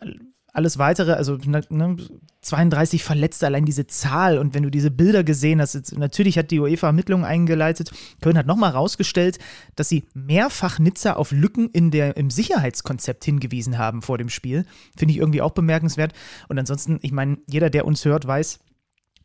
alles 0.53 0.77
weitere, 0.77 1.13
also 1.13 1.37
ne, 1.45 1.97
32 2.41 3.03
Verletzte, 3.03 3.47
allein 3.47 3.65
diese 3.65 3.87
Zahl 3.87 4.37
und 4.37 4.53
wenn 4.53 4.61
du 4.61 4.69
diese 4.69 4.91
Bilder 4.91 5.23
gesehen 5.23 5.59
hast, 5.59 5.97
natürlich 5.97 6.37
hat 6.37 6.51
die 6.51 6.59
UEFA 6.59 6.87
Ermittlungen 6.87 7.25
eingeleitet. 7.25 7.91
Köln 8.21 8.37
hat 8.37 8.45
nochmal 8.45 8.69
rausgestellt, 8.69 9.39
dass 9.75 9.89
sie 9.89 10.03
mehrfach 10.13 10.77
Nizza 10.77 11.13
auf 11.13 11.31
Lücken 11.31 11.69
in 11.71 11.89
der, 11.89 12.17
im 12.17 12.29
Sicherheitskonzept 12.29 13.25
hingewiesen 13.25 13.79
haben 13.79 14.03
vor 14.03 14.19
dem 14.19 14.29
Spiel. 14.29 14.65
Finde 14.95 15.13
ich 15.13 15.19
irgendwie 15.19 15.41
auch 15.41 15.51
bemerkenswert. 15.51 16.13
Und 16.47 16.59
ansonsten, 16.59 16.99
ich 17.01 17.11
meine, 17.11 17.39
jeder, 17.47 17.71
der 17.71 17.85
uns 17.85 18.05
hört, 18.05 18.27
weiß, 18.27 18.59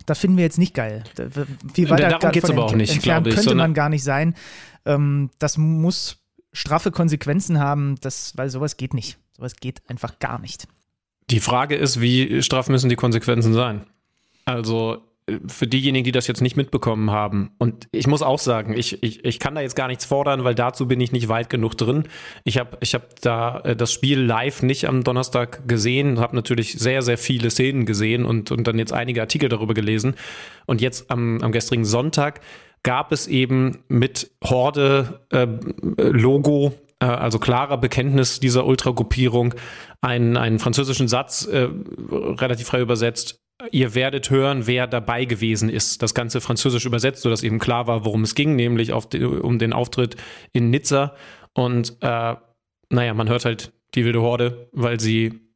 das 0.07 0.19
finden 0.19 0.39
wir 0.39 0.45
jetzt 0.45 0.59
nicht 0.59 0.73
geil. 0.73 1.05
Viel 1.75 1.91
weiter 1.91 2.09
Darum 2.09 2.33
geht's 2.33 2.49
aber 2.49 2.65
auch 2.65 2.75
nicht, 2.75 3.03
glaube 3.03 3.29
ich. 3.29 3.35
Könnte 3.35 3.55
man 3.55 3.75
gar 3.75 3.91
nicht 3.91 4.05
sein. 4.05 4.35
Ähm, 4.87 5.29
das 5.39 5.59
muss 5.59 6.25
straffe 6.53 6.91
Konsequenzen 6.91 7.59
haben, 7.59 7.97
das, 8.01 8.35
weil 8.37 8.49
sowas 8.49 8.79
geht 8.79 8.95
nicht. 8.95 9.19
Sowas 9.37 9.57
geht 9.57 9.83
einfach 9.91 10.19
gar 10.19 10.39
nicht. 10.41 10.67
Die 11.31 11.41
Frage 11.41 11.77
ist, 11.77 12.01
wie 12.01 12.43
straff 12.43 12.69
müssen 12.69 12.89
die 12.89 12.97
Konsequenzen 12.97 13.53
sein? 13.53 13.85
Also 14.47 15.03
äh, 15.29 15.39
für 15.47 15.67
diejenigen, 15.67 16.05
die 16.05 16.13
das 16.13 16.27
jetzt 16.27 16.41
nicht 16.41 16.57
mitbekommen 16.57 17.11
haben. 17.11 17.51
Und 17.59 17.87
ich 17.93 18.07
muss 18.07 18.23
auch 18.23 18.39
sagen, 18.39 18.75
ich, 18.77 19.03
ich, 19.03 19.25
ich 19.25 19.39
kann 19.39 19.55
da 19.55 19.61
jetzt 19.61 19.77
gar 19.77 19.89
nichts 19.89 20.07
fordern, 20.07 20.45
weil 20.45 20.55
dazu 20.55 20.89
bin 20.89 21.01
ich 21.01 21.13
nicht 21.13 21.29
weit 21.29 21.51
genug 21.51 21.77
drin. 21.77 22.05
Ich 22.45 22.57
habe 22.59 22.79
ich 22.81 22.95
hab 22.95 23.21
da 23.21 23.61
äh, 23.61 23.77
das 23.77 23.93
Spiel 23.93 24.21
live 24.21 24.63
nicht 24.63 24.87
am 24.87 25.05
Donnerstag 25.05 25.69
gesehen, 25.69 26.19
habe 26.19 26.35
natürlich 26.35 26.79
sehr, 26.79 27.03
sehr 27.03 27.19
viele 27.19 27.51
Szenen 27.51 27.85
gesehen 27.85 28.25
und, 28.25 28.51
und 28.51 28.67
dann 28.67 28.79
jetzt 28.79 28.95
einige 28.95 29.21
Artikel 29.21 29.51
darüber 29.51 29.75
gelesen. 29.75 30.15
Und 30.67 30.81
jetzt 30.81 31.11
am, 31.11 31.43
am 31.43 31.53
gestrigen 31.53 31.85
Sonntag 31.85 32.41
gab 32.83 33.13
es 33.13 33.27
eben 33.27 33.81
mit 33.89 34.31
Horde-Logo 34.43 35.29
äh, 36.69 36.88
äh, 37.01 37.07
also 37.07 37.39
klarer 37.39 37.79
Bekenntnis 37.79 38.41
dieser 38.41 38.67
Ultragruppierung, 38.67 39.55
einen, 40.01 40.37
einen 40.37 40.59
französischen 40.59 41.09
Satz, 41.09 41.47
äh, 41.47 41.69
relativ 42.11 42.69
frei 42.69 42.81
übersetzt, 42.81 43.41
ihr 43.73 43.95
werdet 43.95 44.31
hören, 44.31 44.67
wer 44.67 44.87
dabei 44.87 45.25
gewesen 45.25 45.69
ist. 45.69 46.03
Das 46.03 46.15
Ganze 46.15 46.41
französisch 46.41 46.87
übersetzt, 46.87 47.23
sodass 47.23 47.43
eben 47.43 47.59
klar 47.59 47.87
war, 47.87 48.05
worum 48.05 48.23
es 48.23 48.35
ging, 48.35 48.57
nämlich 48.57 48.93
die, 49.13 49.25
um 49.25 49.59
den 49.59 49.73
Auftritt 49.73 50.17
in 50.53 50.71
Nizza. 50.71 51.15
Und 51.55 51.97
äh, 52.01 52.37
naja, 52.91 53.15
man 53.15 53.29
hört 53.29 53.45
halt 53.45 53.73
die 53.95 54.05
wilde 54.05 54.23
Horde, 54.23 54.69
weil 54.73 55.01
sie 55.01 55.48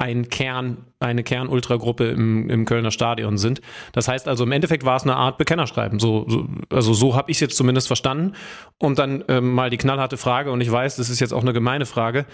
ein 0.00 0.30
Kern, 0.30 0.86
eine 0.98 1.22
Kern-Ultragruppe 1.22 2.08
im, 2.08 2.48
im 2.48 2.64
Kölner 2.64 2.90
Stadion 2.90 3.36
sind. 3.36 3.60
Das 3.92 4.08
heißt 4.08 4.28
also, 4.28 4.44
im 4.44 4.52
Endeffekt 4.52 4.86
war 4.86 4.96
es 4.96 5.02
eine 5.02 5.14
Art 5.14 5.36
Bekennerschreiben. 5.36 5.98
So, 5.98 6.24
so 6.26 6.48
also 6.70 6.94
so 6.94 7.14
habe 7.14 7.30
ich 7.30 7.36
es 7.36 7.40
jetzt 7.40 7.56
zumindest 7.56 7.86
verstanden. 7.86 8.32
Und 8.78 8.98
dann 8.98 9.22
ähm, 9.28 9.52
mal 9.52 9.68
die 9.68 9.76
knallharte 9.76 10.16
Frage, 10.16 10.52
und 10.52 10.62
ich 10.62 10.72
weiß, 10.72 10.96
das 10.96 11.10
ist 11.10 11.20
jetzt 11.20 11.34
auch 11.34 11.42
eine 11.42 11.52
gemeine 11.52 11.84
Frage. 11.84 12.24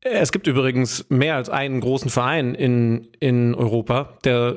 Es 0.00 0.32
gibt 0.32 0.46
übrigens 0.46 1.04
mehr 1.10 1.36
als 1.36 1.50
einen 1.50 1.80
großen 1.80 2.10
Verein 2.10 2.54
in, 2.54 3.08
in 3.20 3.54
Europa, 3.54 4.16
der, 4.24 4.56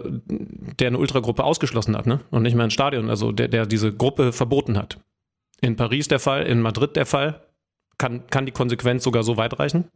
der 0.80 0.88
eine 0.88 0.98
Ultragruppe 0.98 1.44
ausgeschlossen 1.44 1.96
hat, 1.98 2.08
ne? 2.08 2.22
Und 2.32 2.44
nicht 2.44 2.56
mehr 2.56 2.64
ein 2.64 2.72
Stadion, 2.72 3.10
also 3.10 3.34
der, 3.34 3.50
der 3.50 3.66
diese 3.66 3.94
Gruppe 3.94 4.32
verboten 4.32 4.78
hat. 4.78 4.98
In 5.60 5.76
Paris 5.76 6.08
der 6.08 6.20
Fall, 6.20 6.44
in 6.44 6.62
Madrid 6.62 6.96
der 6.96 7.06
Fall. 7.06 7.42
Kann, 7.98 8.28
kann 8.28 8.46
die 8.46 8.52
Konsequenz 8.54 9.04
sogar 9.04 9.24
so 9.24 9.36
weit 9.38 9.60
reichen? 9.60 9.90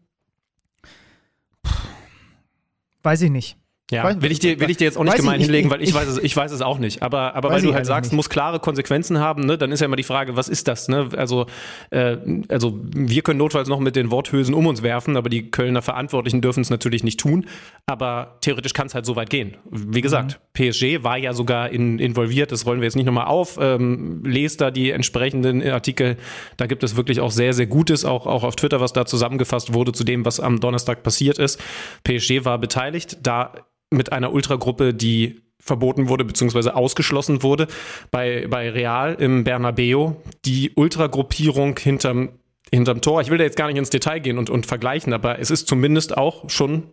Weiß 3.09 3.23
ich 3.23 3.31
nicht. 3.31 3.57
Ja, 3.91 4.21
will 4.21 4.31
ich 4.31 4.39
dir, 4.39 4.59
will 4.59 4.69
ich 4.69 4.77
dir 4.77 4.85
jetzt 4.85 4.97
auch 4.97 5.03
nicht 5.03 5.15
gemein 5.17 5.39
hinlegen, 5.39 5.69
weil 5.71 5.81
ich 5.81 5.93
weiß 5.93 6.07
es, 6.07 6.17
ich 6.19 6.35
weiß 6.35 6.51
es 6.51 6.61
auch 6.61 6.77
nicht. 6.77 7.01
Aber, 7.01 7.35
aber 7.35 7.49
Weiß 7.49 7.55
weil 7.55 7.61
du 7.61 7.67
halt 7.69 7.75
ehrlich 7.77 7.87
sagst, 7.87 8.11
nicht. 8.11 8.15
muss 8.17 8.29
klare 8.29 8.59
Konsequenzen 8.59 9.19
haben, 9.19 9.45
ne, 9.45 9.57
dann 9.57 9.71
ist 9.71 9.79
ja 9.79 9.85
immer 9.85 9.95
die 9.95 10.03
Frage, 10.03 10.35
was 10.35 10.47
ist 10.47 10.67
das, 10.67 10.87
ne? 10.87 11.09
Also, 11.17 11.47
äh, 11.89 12.17
also 12.49 12.79
wir 12.83 13.21
können 13.23 13.39
notfalls 13.39 13.67
noch 13.67 13.79
mit 13.79 13.95
den 13.95 14.11
Worthülsen 14.11 14.53
um 14.53 14.67
uns 14.67 14.83
werfen, 14.83 15.17
aber 15.17 15.29
die 15.29 15.49
Kölner 15.49 15.81
Verantwortlichen 15.81 16.41
dürfen 16.41 16.61
es 16.61 16.69
natürlich 16.69 17.03
nicht 17.03 17.19
tun. 17.19 17.47
Aber 17.87 18.37
theoretisch 18.41 18.73
kann 18.73 18.87
es 18.87 18.93
halt 18.93 19.05
so 19.07 19.15
weit 19.15 19.29
gehen. 19.29 19.57
Wie 19.71 20.01
gesagt, 20.01 20.39
Mhm. 20.57 20.71
PSG 20.71 21.03
war 21.03 21.17
ja 21.17 21.33
sogar 21.33 21.69
in, 21.69 21.97
involviert, 21.99 22.51
das 22.51 22.65
rollen 22.65 22.81
wir 22.81 22.85
jetzt 22.85 22.95
nicht 22.95 23.05
nochmal 23.05 23.25
auf. 23.27 23.57
Ähm, 23.59 24.23
lest 24.25 24.61
da 24.61 24.69
die 24.71 24.91
entsprechenden 24.91 25.67
Artikel. 25.67 26.17
Da 26.57 26.67
gibt 26.67 26.83
es 26.83 26.95
wirklich 26.95 27.19
auch 27.21 27.31
sehr, 27.31 27.53
sehr 27.53 27.65
Gutes, 27.65 28.05
auch, 28.05 28.27
auch 28.27 28.43
auf 28.43 28.55
Twitter, 28.55 28.79
was 28.81 28.93
da 28.93 29.05
zusammengefasst 29.05 29.73
wurde 29.73 29.93
zu 29.93 30.03
dem, 30.03 30.25
was 30.25 30.39
am 30.39 30.59
Donnerstag 30.59 31.01
passiert 31.01 31.39
ist. 31.39 31.59
PSG 32.03 32.45
war 32.45 32.57
beteiligt, 32.59 33.17
da 33.23 33.53
mit 33.89 34.11
einer 34.11 34.33
Ultragruppe, 34.33 34.93
die 34.93 35.41
verboten 35.59 36.09
wurde 36.09 36.25
bzw. 36.25 36.71
ausgeschlossen 36.71 37.43
wurde. 37.43 37.67
Bei, 38.11 38.47
bei 38.47 38.69
Real 38.69 39.15
im 39.15 39.43
Bernabeu 39.43 40.13
die 40.45 40.71
Ultragruppierung 40.75 41.77
hinterm, 41.77 42.29
hinterm 42.71 43.01
Tor. 43.01 43.21
Ich 43.21 43.29
will 43.29 43.37
da 43.37 43.43
jetzt 43.43 43.57
gar 43.57 43.67
nicht 43.67 43.77
ins 43.77 43.89
Detail 43.89 44.19
gehen 44.19 44.37
und, 44.37 44.49
und 44.49 44.65
vergleichen, 44.65 45.13
aber 45.13 45.39
es 45.39 45.51
ist 45.51 45.67
zumindest 45.67 46.17
auch 46.17 46.49
schon 46.49 46.83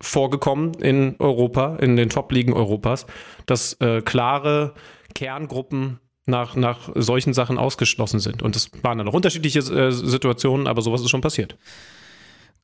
vorgekommen 0.00 0.74
in 0.74 1.16
Europa, 1.18 1.76
in 1.76 1.96
den 1.96 2.10
Top-Ligen 2.10 2.52
Europas, 2.52 3.06
dass 3.46 3.74
äh, 3.74 4.02
klare 4.02 4.74
Kerngruppen 5.14 6.00
nach, 6.26 6.56
nach 6.56 6.90
solchen 6.94 7.32
Sachen 7.32 7.56
ausgeschlossen 7.56 8.20
sind. 8.20 8.42
Und 8.42 8.56
das 8.56 8.70
waren 8.82 8.98
dann 8.98 9.06
noch 9.06 9.14
unterschiedliche 9.14 9.60
äh, 9.60 9.92
Situationen, 9.92 10.66
aber 10.66 10.82
sowas 10.82 11.00
ist 11.00 11.10
schon 11.10 11.20
passiert. 11.20 11.56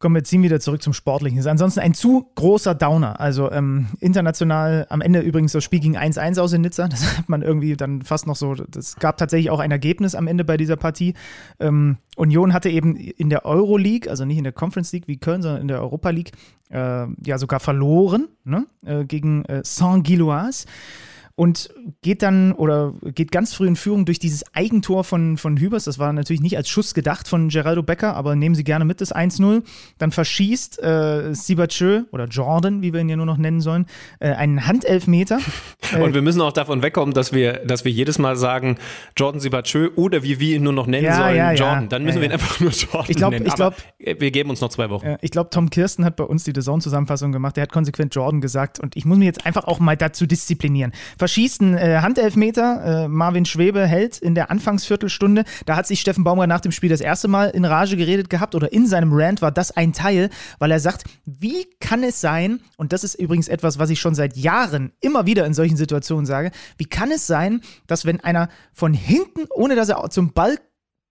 Kommen 0.03 0.17
wir 0.17 0.25
ziehen 0.25 0.43
wieder 0.43 0.59
zurück 0.59 0.83
zum 0.83 0.95
Sportlichen. 0.95 1.39
Ist 1.39 1.47
ansonsten 1.47 1.79
ein 1.79 1.95
zu 1.95 2.29
großer 2.35 2.75
Downer. 2.75 3.21
Also 3.21 3.53
ähm, 3.53 3.87
international 4.01 4.85
am 4.89 5.01
Ende 5.01 5.21
übrigens 5.21 5.53
das 5.53 5.63
Spiel 5.63 5.79
ging 5.79 5.97
1-1 5.97 6.41
aus 6.41 6.53
in 6.53 6.63
Nizza. 6.63 6.89
Das 6.89 7.19
hat 7.19 7.29
man 7.29 7.41
irgendwie 7.41 7.77
dann 7.77 8.03
fast 8.03 8.27
noch 8.27 8.35
so. 8.35 8.57
Es 8.77 8.97
gab 8.97 9.17
tatsächlich 9.17 9.51
auch 9.51 9.61
ein 9.61 9.71
Ergebnis 9.71 10.17
am 10.17 10.27
Ende 10.27 10.43
bei 10.43 10.57
dieser 10.57 10.75
Partie. 10.75 11.15
Ähm, 11.61 11.99
Union 12.17 12.53
hatte 12.53 12.69
eben 12.69 12.97
in 12.97 13.31
der 13.31 13.45
Euroleague, 13.45 14.11
also 14.11 14.25
nicht 14.25 14.39
in 14.39 14.43
der 14.43 14.53
Conference 14.53 14.93
League 14.93 15.07
wie 15.07 15.19
Köln, 15.19 15.41
sondern 15.41 15.63
in 15.63 15.69
der 15.69 15.81
Europa 15.81 16.11
League, 16.11 16.33
äh, 16.71 17.07
ja 17.25 17.39
sogar 17.39 17.61
verloren 17.61 18.27
ne? 18.43 18.67
äh, 18.85 19.05
gegen 19.05 19.45
äh, 19.45 19.63
Saint-Gilloise 19.65 20.67
und 21.43 21.71
geht 22.03 22.23
dann 22.23 22.53
oder 22.53 22.95
geht 23.17 23.33
ganz 23.33 23.53
früh 23.53 23.67
in 23.67 23.75
Führung 23.75 24.05
durch 24.05 24.21
dieses 24.21 24.45
Eigentor 24.55 25.03
von, 25.03 25.37
von 25.37 25.57
Hübers. 25.57 25.83
Das 25.83 25.99
war 25.99 26.13
natürlich 26.13 26.41
nicht 26.41 26.57
als 26.57 26.69
Schuss 26.69 26.95
gedacht 26.95 27.27
von 27.27 27.49
Geraldo 27.49 27.83
Becker, 27.83 28.15
aber 28.15 28.37
nehmen 28.37 28.55
Sie 28.55 28.63
gerne 28.63 28.85
mit 28.85 29.01
das 29.01 29.13
1-0. 29.13 29.65
Dann 29.99 30.13
verschießt 30.13 30.81
äh, 30.81 31.35
Sibachö 31.35 32.05
oder 32.13 32.27
Jordan, 32.27 32.81
wie 32.83 32.93
wir 32.93 33.01
ihn 33.01 33.09
ja 33.09 33.17
nur 33.17 33.27
noch 33.27 33.39
nennen 33.39 33.61
sollen, 33.61 33.87
äh, 34.21 34.31
einen 34.31 34.69
Handelfmeter. 34.69 35.41
Äh, 35.93 36.01
Und 36.01 36.15
wir 36.15 36.23
müssen 36.23 36.41
auch 36.43 36.53
davon 36.53 36.81
wegkommen, 36.81 37.13
dass 37.13 37.33
wir, 37.33 37.55
dass 37.65 37.85
wir 37.85 37.91
jedes 37.91 38.21
Mal 38.21 38.37
sagen, 38.37 38.79
Jordan 39.17 39.41
Sibachö 39.41 39.91
oder 39.97 40.23
wie 40.23 40.39
wir 40.39 40.55
ihn 40.59 40.63
nur 40.63 40.73
noch 40.73 40.87
nennen 40.87 41.07
Ja, 41.07 41.17
sollen, 41.17 41.37
ja, 41.37 41.51
ja. 41.51 41.59
Jordan. 41.59 41.89
Dann 41.89 42.05
müssen 42.05 42.21
wir 42.21 42.29
ihn 42.29 42.33
einfach 42.35 42.61
nur 42.61 42.71
Jordan 42.71 43.07
Ich 43.09 43.17
glaub- 43.17 43.33
nennen. 43.33 43.47
ich 43.47 43.55
glaub- 43.55 43.75
Aber, 44.07 44.21
wir 44.21 44.31
geben 44.31 44.51
uns 44.51 44.61
noch 44.61 44.69
zwei 44.71 44.91
Wochen. 44.91 45.17
Ich 45.21 45.33
glaube, 45.33 45.51
Tom 45.51 45.71
Kirsten 45.71 46.05
hat 46.05 46.15
bei 46.15 46.25
uns 46.25 46.45
die 46.45 46.53
Zone-Zusammenfassung 46.53 47.33
gemacht. 47.33 47.57
Der 47.57 47.63
hat 47.63 47.73
konsequent 47.73 48.15
Jordan 48.15 48.41
gesagt. 48.41 48.79
Und 48.79 48.95
ich 48.97 49.05
muss 49.05 49.19
mich 49.19 49.27
jetzt 49.27 49.45
einfach 49.45 49.65
auch 49.65 49.81
mal 49.81 49.97
dazu 49.97 50.25
disziplinieren. 50.25 50.93
Verschießt 51.33 51.63
einen 51.63 51.79
äh, 51.79 52.01
Handelfmeter. 52.03 53.05
Äh, 53.05 53.09
Marvin 53.09 53.47
Schwebe 53.47 53.87
hält 53.87 54.19
in 54.19 54.35
der 54.35 54.51
Anfangsviertelstunde. 54.51 55.45
Da 55.65 55.77
hat 55.77 55.87
sich 55.87 55.99
Steffen 55.99 56.25
Baumgart 56.25 56.47
nach 56.47 56.61
dem 56.61 56.73
Spiel 56.73 56.91
das 56.91 57.01
erste 57.01 57.27
Mal 57.27 57.49
in 57.49 57.65
Rage 57.65 57.97
geredet 57.97 58.29
gehabt. 58.29 58.55
Oder 58.55 58.71
in 58.71 58.87
seinem 58.87 59.15
Rant 59.15 59.41
war 59.41 59.51
das 59.51 59.71
ein 59.71 59.95
Teil, 59.95 60.29
weil 60.59 60.71
er 60.71 60.79
sagt, 60.79 61.05
wie 61.25 61.65
kann 61.81 62.03
es 62.03 62.21
sein, 62.21 62.61
und 62.77 62.93
das 62.93 63.03
ist 63.03 63.15
übrigens 63.15 63.49
etwas, 63.49 63.79
was 63.79 63.89
ich 63.89 63.99
schon 63.99 64.15
seit 64.15 64.37
Jahren 64.37 64.93
immer 65.01 65.25
wieder 65.25 65.47
in 65.47 65.55
solchen 65.55 65.79
Situationen 65.79 66.27
sage, 66.27 66.51
wie 66.77 66.85
kann 66.85 67.11
es 67.11 67.27
sein, 67.27 67.63
dass 67.87 68.05
wenn 68.05 68.21
einer 68.21 68.51
von 68.75 68.93
hinten, 68.93 69.47
ohne 69.55 69.75
dass 69.75 69.89
er 69.89 70.07
zum 70.11 70.35
Ball 70.35 70.59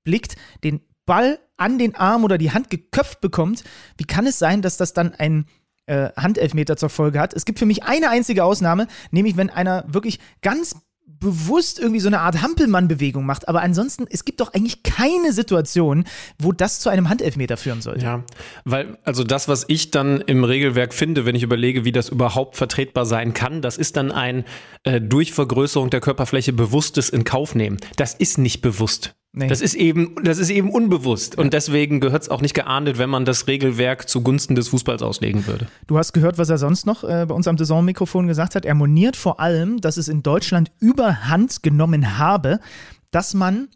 blickt, 0.03 0.35
den 0.63 0.81
Ball 1.07 1.39
an 1.57 1.79
den 1.79 1.95
Arm 1.95 2.23
oder 2.23 2.37
die 2.37 2.51
Hand 2.51 2.69
geköpft 2.69 3.21
bekommt, 3.21 3.63
wie 3.97 4.03
kann 4.03 4.27
es 4.27 4.37
sein, 4.37 4.61
dass 4.61 4.77
das 4.77 4.93
dann 4.93 5.15
ein 5.15 5.45
äh, 5.85 6.09
Handelfmeter 6.15 6.77
zur 6.77 6.89
Folge 6.89 7.19
hat? 7.19 7.33
Es 7.33 7.45
gibt 7.45 7.59
für 7.59 7.65
mich 7.65 7.83
eine 7.83 8.09
einzige 8.09 8.43
Ausnahme, 8.43 8.87
nämlich 9.11 9.37
wenn 9.37 9.49
einer 9.49 9.85
wirklich 9.87 10.19
ganz 10.41 10.75
bewusst 11.21 11.79
irgendwie 11.79 12.01
so 12.01 12.07
eine 12.07 12.19
Art 12.19 12.41
Hampelmann-Bewegung 12.41 13.25
macht. 13.25 13.47
Aber 13.47 13.61
ansonsten, 13.61 14.05
es 14.09 14.25
gibt 14.25 14.41
doch 14.41 14.53
eigentlich 14.53 14.83
keine 14.83 15.31
Situation, 15.31 16.03
wo 16.37 16.51
das 16.51 16.79
zu 16.79 16.89
einem 16.89 17.07
Handelfmeter 17.07 17.55
führen 17.55 17.81
sollte. 17.81 18.03
Ja, 18.03 18.23
weil, 18.65 18.97
also 19.05 19.23
das, 19.23 19.47
was 19.47 19.63
ich 19.67 19.91
dann 19.91 20.19
im 20.21 20.43
Regelwerk 20.43 20.93
finde, 20.93 21.25
wenn 21.25 21.35
ich 21.35 21.43
überlege, 21.43 21.85
wie 21.85 21.91
das 21.93 22.09
überhaupt 22.09 22.57
vertretbar 22.57 23.05
sein 23.05 23.33
kann, 23.33 23.61
das 23.61 23.77
ist 23.77 23.95
dann 23.95 24.11
ein 24.11 24.43
äh, 24.83 24.99
durch 24.99 25.31
Vergrößerung 25.31 25.91
der 25.91 26.01
Körperfläche 26.01 26.53
bewusstes 26.53 27.09
in 27.09 27.23
Kauf 27.23 27.55
nehmen. 27.55 27.77
Das 27.95 28.15
ist 28.15 28.37
nicht 28.37 28.61
bewusst. 28.61 29.15
Nee. 29.33 29.47
Das 29.47 29.61
ist 29.61 29.75
eben, 29.75 30.15
das 30.23 30.39
ist 30.39 30.49
eben 30.49 30.69
unbewusst. 30.69 31.37
Und 31.37 31.53
deswegen 31.53 32.01
gehört 32.01 32.23
es 32.23 32.29
auch 32.29 32.41
nicht 32.41 32.53
geahndet, 32.53 32.97
wenn 32.97 33.09
man 33.09 33.23
das 33.23 33.47
Regelwerk 33.47 34.09
zugunsten 34.09 34.55
des 34.55 34.67
Fußballs 34.67 35.01
auslegen 35.01 35.47
würde. 35.47 35.67
Du 35.87 35.97
hast 35.97 36.11
gehört, 36.11 36.37
was 36.37 36.49
er 36.49 36.57
sonst 36.57 36.85
noch 36.85 37.05
äh, 37.05 37.25
bei 37.25 37.33
uns 37.33 37.47
am 37.47 37.57
Saison-Mikrofon 37.57 38.27
gesagt 38.27 38.55
hat. 38.55 38.65
Er 38.65 38.75
moniert 38.75 39.15
vor 39.15 39.39
allem, 39.39 39.79
dass 39.79 39.95
es 39.95 40.09
in 40.09 40.21
Deutschland 40.21 40.71
überhand 40.79 41.63
genommen 41.63 42.17
habe, 42.17 42.59
dass 43.11 43.33
man 43.33 43.69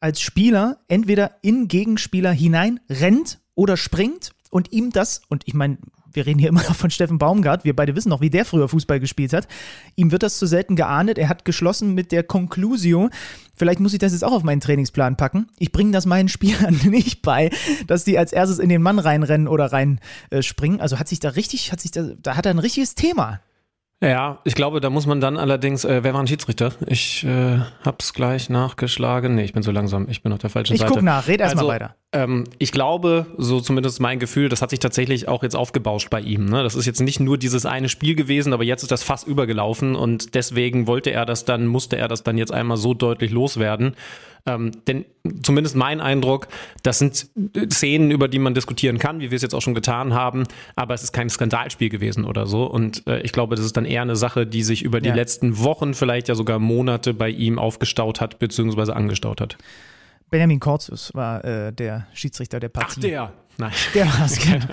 als 0.00 0.20
Spieler 0.20 0.78
entweder 0.88 1.36
in 1.40 1.68
Gegenspieler 1.68 2.30
hinein 2.30 2.78
rennt 2.90 3.40
oder 3.54 3.78
springt 3.78 4.32
und 4.50 4.72
ihm 4.72 4.90
das, 4.90 5.22
und 5.28 5.42
ich 5.46 5.54
meine, 5.54 5.78
wir 6.12 6.26
reden 6.26 6.38
hier 6.38 6.48
immer 6.48 6.62
noch 6.62 6.74
von 6.74 6.90
Steffen 6.90 7.18
Baumgart, 7.18 7.64
wir 7.64 7.74
beide 7.76 7.94
wissen 7.96 8.08
noch, 8.08 8.20
wie 8.20 8.30
der 8.30 8.44
früher 8.44 8.68
Fußball 8.68 9.00
gespielt 9.00 9.32
hat. 9.32 9.48
Ihm 9.96 10.10
wird 10.12 10.22
das 10.22 10.38
zu 10.38 10.46
selten 10.46 10.76
geahndet. 10.76 11.18
Er 11.18 11.28
hat 11.28 11.44
geschlossen 11.44 11.94
mit 11.94 12.12
der 12.12 12.22
Conclusio, 12.22 13.10
vielleicht 13.54 13.80
muss 13.80 13.92
ich 13.92 13.98
das 13.98 14.12
jetzt 14.12 14.24
auch 14.24 14.32
auf 14.32 14.42
meinen 14.42 14.60
Trainingsplan 14.60 15.16
packen. 15.16 15.48
Ich 15.58 15.72
bringe 15.72 15.92
das 15.92 16.06
meinen 16.06 16.28
Spielern 16.28 16.78
nicht 16.84 17.22
bei, 17.22 17.50
dass 17.86 18.04
die 18.04 18.18
als 18.18 18.32
erstes 18.32 18.58
in 18.58 18.68
den 18.68 18.82
Mann 18.82 18.98
reinrennen 18.98 19.48
oder 19.48 19.72
reinspringen. 19.72 20.78
Äh, 20.78 20.82
also 20.82 20.98
hat 20.98 21.08
sich 21.08 21.20
da 21.20 21.30
richtig, 21.30 21.72
hat 21.72 21.80
sich 21.80 21.90
da, 21.90 22.02
da 22.20 22.36
hat 22.36 22.46
er 22.46 22.50
ein 22.50 22.58
richtiges 22.58 22.94
Thema. 22.94 23.40
Ja, 24.00 24.38
ich 24.44 24.54
glaube, 24.54 24.80
da 24.80 24.90
muss 24.90 25.06
man 25.06 25.20
dann 25.20 25.36
allerdings, 25.36 25.84
äh, 25.84 26.04
wer 26.04 26.14
war 26.14 26.20
ein 26.20 26.28
Schiedsrichter? 26.28 26.72
Ich 26.86 27.24
äh, 27.24 27.58
hab's 27.84 28.14
gleich 28.14 28.48
nachgeschlagen. 28.48 29.34
Nee, 29.34 29.42
ich 29.42 29.52
bin 29.52 29.64
so 29.64 29.72
langsam, 29.72 30.06
ich 30.08 30.22
bin 30.22 30.32
auf 30.32 30.38
der 30.38 30.50
falschen 30.50 30.74
Ich 30.74 30.78
Seite. 30.80 30.92
guck 30.92 31.02
nach, 31.02 31.26
red 31.26 31.40
erst 31.40 31.56
mal 31.56 31.62
Also, 31.62 31.72
weiter. 31.72 31.96
Ähm, 32.10 32.44
ich 32.58 32.72
glaube, 32.72 33.26
so 33.36 33.60
zumindest 33.60 34.00
mein 34.00 34.18
Gefühl, 34.18 34.48
das 34.48 34.62
hat 34.62 34.70
sich 34.70 34.78
tatsächlich 34.78 35.28
auch 35.28 35.42
jetzt 35.42 35.54
aufgebauscht 35.54 36.08
bei 36.08 36.20
ihm. 36.20 36.46
Ne? 36.46 36.62
Das 36.62 36.74
ist 36.74 36.86
jetzt 36.86 37.00
nicht 37.00 37.20
nur 37.20 37.36
dieses 37.36 37.66
eine 37.66 37.90
Spiel 37.90 38.14
gewesen, 38.14 38.54
aber 38.54 38.64
jetzt 38.64 38.82
ist 38.82 38.90
das 38.90 39.02
fast 39.02 39.26
übergelaufen 39.28 39.94
und 39.94 40.34
deswegen 40.34 40.86
wollte 40.86 41.10
er 41.10 41.26
das 41.26 41.44
dann, 41.44 41.66
musste 41.66 41.96
er 41.96 42.08
das 42.08 42.22
dann 42.22 42.38
jetzt 42.38 42.52
einmal 42.52 42.78
so 42.78 42.94
deutlich 42.94 43.30
loswerden. 43.30 43.94
Ähm, 44.46 44.70
denn 44.86 45.04
zumindest 45.42 45.76
mein 45.76 46.00
Eindruck, 46.00 46.48
das 46.82 46.98
sind 46.98 47.26
Szenen, 47.70 48.10
über 48.10 48.28
die 48.28 48.38
man 48.38 48.54
diskutieren 48.54 48.98
kann, 48.98 49.20
wie 49.20 49.30
wir 49.30 49.36
es 49.36 49.42
jetzt 49.42 49.54
auch 49.54 49.60
schon 49.60 49.74
getan 49.74 50.14
haben, 50.14 50.44
aber 50.76 50.94
es 50.94 51.02
ist 51.02 51.12
kein 51.12 51.28
Skandalspiel 51.28 51.90
gewesen 51.90 52.24
oder 52.24 52.46
so. 52.46 52.64
Und 52.64 53.06
äh, 53.06 53.20
ich 53.20 53.32
glaube, 53.32 53.54
das 53.56 53.66
ist 53.66 53.76
dann 53.76 53.84
eher 53.84 54.00
eine 54.00 54.16
Sache, 54.16 54.46
die 54.46 54.62
sich 54.62 54.82
über 54.82 55.02
die 55.02 55.10
Ja. 55.10 55.14
letzten 55.14 55.58
Wochen, 55.58 55.92
vielleicht 55.92 56.28
ja 56.28 56.34
sogar 56.34 56.58
Monate 56.58 57.12
bei 57.12 57.28
ihm 57.28 57.58
aufgestaut 57.58 58.22
hat, 58.22 58.38
beziehungsweise 58.38 58.96
angestaut 58.96 59.42
hat. 59.42 59.58
Benjamin 60.30 60.60
Korzus 60.60 61.14
war 61.14 61.44
äh, 61.44 61.72
der 61.72 62.06
Schiedsrichter 62.12 62.60
der 62.60 62.68
Partie. 62.68 63.00
der. 63.00 63.32
Nein. 63.60 63.72
Der 63.92 64.06
war 64.06 64.24
es, 64.24 64.38
genau. 64.38 64.66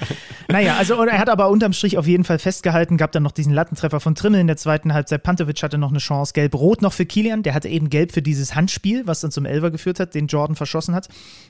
naja, 0.47 0.75
also 0.77 0.93
er 1.03 1.17
hat 1.17 1.27
aber 1.27 1.49
unterm 1.49 1.73
Strich 1.73 1.97
auf 1.97 2.05
jeden 2.05 2.23
Fall 2.23 2.37
festgehalten, 2.37 2.97
gab 2.97 3.11
dann 3.11 3.23
noch 3.23 3.31
diesen 3.31 3.51
Lattentreffer 3.51 3.99
von 3.99 4.13
Trimmel 4.13 4.39
in 4.39 4.45
der 4.45 4.57
zweiten 4.57 4.93
Halbzeit. 4.93 5.23
Pantovic 5.23 5.63
hatte 5.63 5.79
noch 5.79 5.89
eine 5.89 5.97
Chance, 5.97 6.33
gelb-rot 6.33 6.83
noch 6.83 6.93
für 6.93 7.07
Kilian. 7.07 7.41
Der 7.41 7.55
hatte 7.55 7.67
eben 7.67 7.89
gelb 7.89 8.11
für 8.11 8.21
dieses 8.21 8.53
Handspiel, 8.53 9.07
was 9.07 9.21
dann 9.21 9.31
zum 9.31 9.45
Elfer 9.45 9.71
geführt 9.71 9.99
hat, 9.99 10.13
den 10.13 10.27
Jordan 10.27 10.55
verschossen 10.55 10.93
hat. 10.93 11.09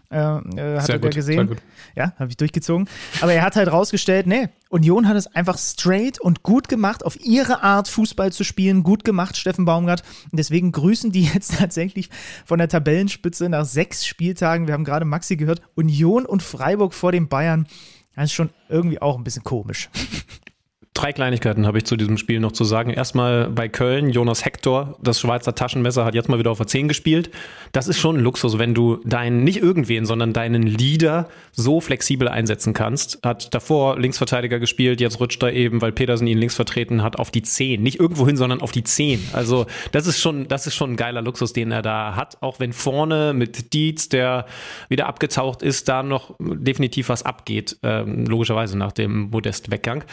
Äh, 0.09 0.17
äh, 0.17 0.79
hat 0.79 0.87
er 0.87 0.99
gesehen. 0.99 1.57
Ja, 1.95 2.13
habe 2.17 2.29
ich 2.29 2.37
durchgezogen. 2.37 2.87
Aber 3.19 3.33
er 3.33 3.41
hat 3.41 3.57
halt 3.57 3.69
rausgestellt, 3.69 4.27
nee, 4.27 4.47
Union 4.69 5.07
hat 5.07 5.15
es 5.15 5.27
einfach 5.27 5.57
straight 5.57 6.19
und 6.19 6.43
gut 6.43 6.67
gemacht, 6.67 7.05
auf 7.05 7.17
ihre 7.23 7.63
Art 7.63 7.87
Fußball 7.87 8.31
zu 8.31 8.43
spielen. 8.43 8.83
Gut 8.83 9.03
gemacht, 9.03 9.37
Steffen 9.37 9.63
Baumgart. 9.65 10.03
Und 10.31 10.37
deswegen 10.37 10.71
grüßen 10.71 11.11
die 11.11 11.23
jetzt 11.33 11.57
tatsächlich 11.57 12.09
von 12.45 12.59
der 12.59 12.67
Tabellenspitze 12.67 13.47
nach 13.49 13.65
sechs 13.65 14.05
Spieltagen. 14.05 14.67
Wir 14.67 14.73
haben 14.73 14.83
gerade 14.83 15.05
Maxi 15.05 15.37
gehört, 15.37 15.61
Union 15.75 16.25
und 16.25 16.43
Freiburg 16.43 16.93
vor 16.93 17.11
den 17.11 17.24
Bayern. 17.27 17.67
Das 18.15 18.25
ist 18.25 18.33
schon 18.33 18.49
irgendwie 18.69 19.01
auch 19.01 19.17
ein 19.17 19.23
bisschen 19.23 19.43
komisch. 19.43 19.89
Drei 20.95 21.11
Kleinigkeiten 21.11 21.67
habe 21.67 21.77
ich 21.77 21.83
zu 21.83 21.97
diesem 21.97 22.17
Spiel 22.17 22.39
noch 22.39 22.53
zu 22.53 22.63
sagen. 22.63 22.89
Erstmal 22.89 23.49
bei 23.49 23.67
Köln, 23.67 24.11
Jonas 24.11 24.45
Hector, 24.45 24.97
das 25.01 25.19
Schweizer 25.19 25.53
Taschenmesser, 25.53 26.05
hat 26.05 26.15
jetzt 26.15 26.29
mal 26.29 26.39
wieder 26.39 26.51
auf 26.51 26.57
der 26.57 26.67
10 26.67 26.87
gespielt. 26.87 27.31
Das 27.73 27.89
ist 27.89 27.99
schon 27.99 28.15
ein 28.15 28.23
Luxus, 28.23 28.57
wenn 28.59 28.73
du 28.73 29.01
deinen, 29.03 29.43
nicht 29.43 29.61
irgendwen, 29.61 30.05
sondern 30.05 30.31
deinen 30.31 30.63
Leader 30.63 31.27
so 31.51 31.81
flexibel 31.81 32.29
einsetzen 32.29 32.73
kannst. 32.73 33.19
Hat 33.25 33.53
davor 33.53 33.99
Linksverteidiger 33.99 34.57
gespielt, 34.57 35.01
jetzt 35.01 35.19
rutscht 35.19 35.43
er 35.43 35.51
eben, 35.51 35.81
weil 35.81 35.91
Petersen 35.91 36.27
ihn 36.27 36.37
links 36.37 36.55
vertreten 36.55 37.03
hat, 37.03 37.19
auf 37.19 37.29
die 37.29 37.43
10. 37.43 37.83
Nicht 37.83 37.99
irgendwohin, 37.99 38.37
sondern 38.37 38.61
auf 38.61 38.71
die 38.71 38.85
10. 38.85 39.31
Also 39.33 39.65
das 39.91 40.07
ist 40.07 40.21
schon, 40.21 40.47
das 40.47 40.65
ist 40.65 40.75
schon 40.75 40.93
ein 40.93 40.95
geiler 40.95 41.21
Luxus, 41.21 41.51
den 41.51 41.73
er 41.73 41.81
da 41.81 42.15
hat. 42.15 42.41
Auch 42.41 42.61
wenn 42.61 42.71
vorne 42.71 43.33
mit 43.33 43.73
Dietz, 43.73 44.07
der 44.07 44.45
wieder 44.87 45.07
abgetaucht 45.07 45.61
ist, 45.61 45.89
da 45.89 46.03
noch 46.03 46.35
definitiv 46.39 47.09
was 47.09 47.23
abgeht. 47.23 47.77
Ähm, 47.83 48.25
logischerweise 48.27 48.77
nach 48.77 48.93
dem 48.93 49.29
Modest-Weggang. 49.29 50.05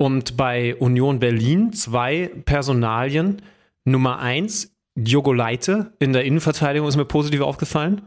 Und 0.00 0.38
bei 0.38 0.76
Union 0.76 1.18
Berlin 1.18 1.74
zwei 1.74 2.30
Personalien. 2.46 3.42
Nummer 3.84 4.18
eins, 4.18 4.74
Diogo 4.94 5.34
Leite 5.34 5.92
in 5.98 6.14
der 6.14 6.24
Innenverteidigung 6.24 6.88
ist 6.88 6.96
mir 6.96 7.04
positiv 7.04 7.42
aufgefallen. 7.42 8.00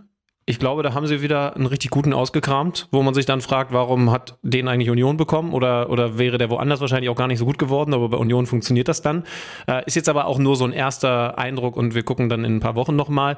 Ich 0.48 0.58
glaube, 0.58 0.82
da 0.82 0.96
haben 0.96 1.06
sie 1.06 1.22
wieder 1.22 1.56
einen 1.56 1.68
richtig 1.68 1.92
guten 1.92 2.12
ausgekramt, 2.12 2.88
wo 2.92 3.04
man 3.04 3.14
sich 3.14 3.28
dann 3.28 3.42
fragt, 3.42 3.74
warum 3.74 4.10
hat 4.10 4.40
den 4.42 4.68
eigentlich 4.68 4.90
Union 4.90 5.18
bekommen 5.18 5.54
oder, 5.54 5.92
oder 5.92 6.18
wäre 6.18 6.40
der 6.40 6.50
woanders 6.50 6.82
wahrscheinlich 6.82 7.12
auch 7.12 7.16
gar 7.16 7.28
nicht 7.28 7.38
so 7.38 7.46
gut 7.46 7.60
geworden, 7.60 7.94
aber 7.94 8.10
bei 8.10 8.18
Union 8.18 8.48
funktioniert 8.48 8.88
das 8.88 9.04
dann. 9.04 9.24
Äh, 9.68 9.86
ist 9.86 9.96
jetzt 9.96 10.10
aber 10.10 10.26
auch 10.26 10.40
nur 10.40 10.56
so 10.56 10.66
ein 10.66 10.74
erster 10.74 11.38
Eindruck 11.38 11.78
und 11.78 11.94
wir 11.94 12.02
gucken 12.02 12.28
dann 12.28 12.44
in 12.44 12.56
ein 12.56 12.60
paar 12.60 12.76
Wochen 12.76 12.96
nochmal. 12.96 13.38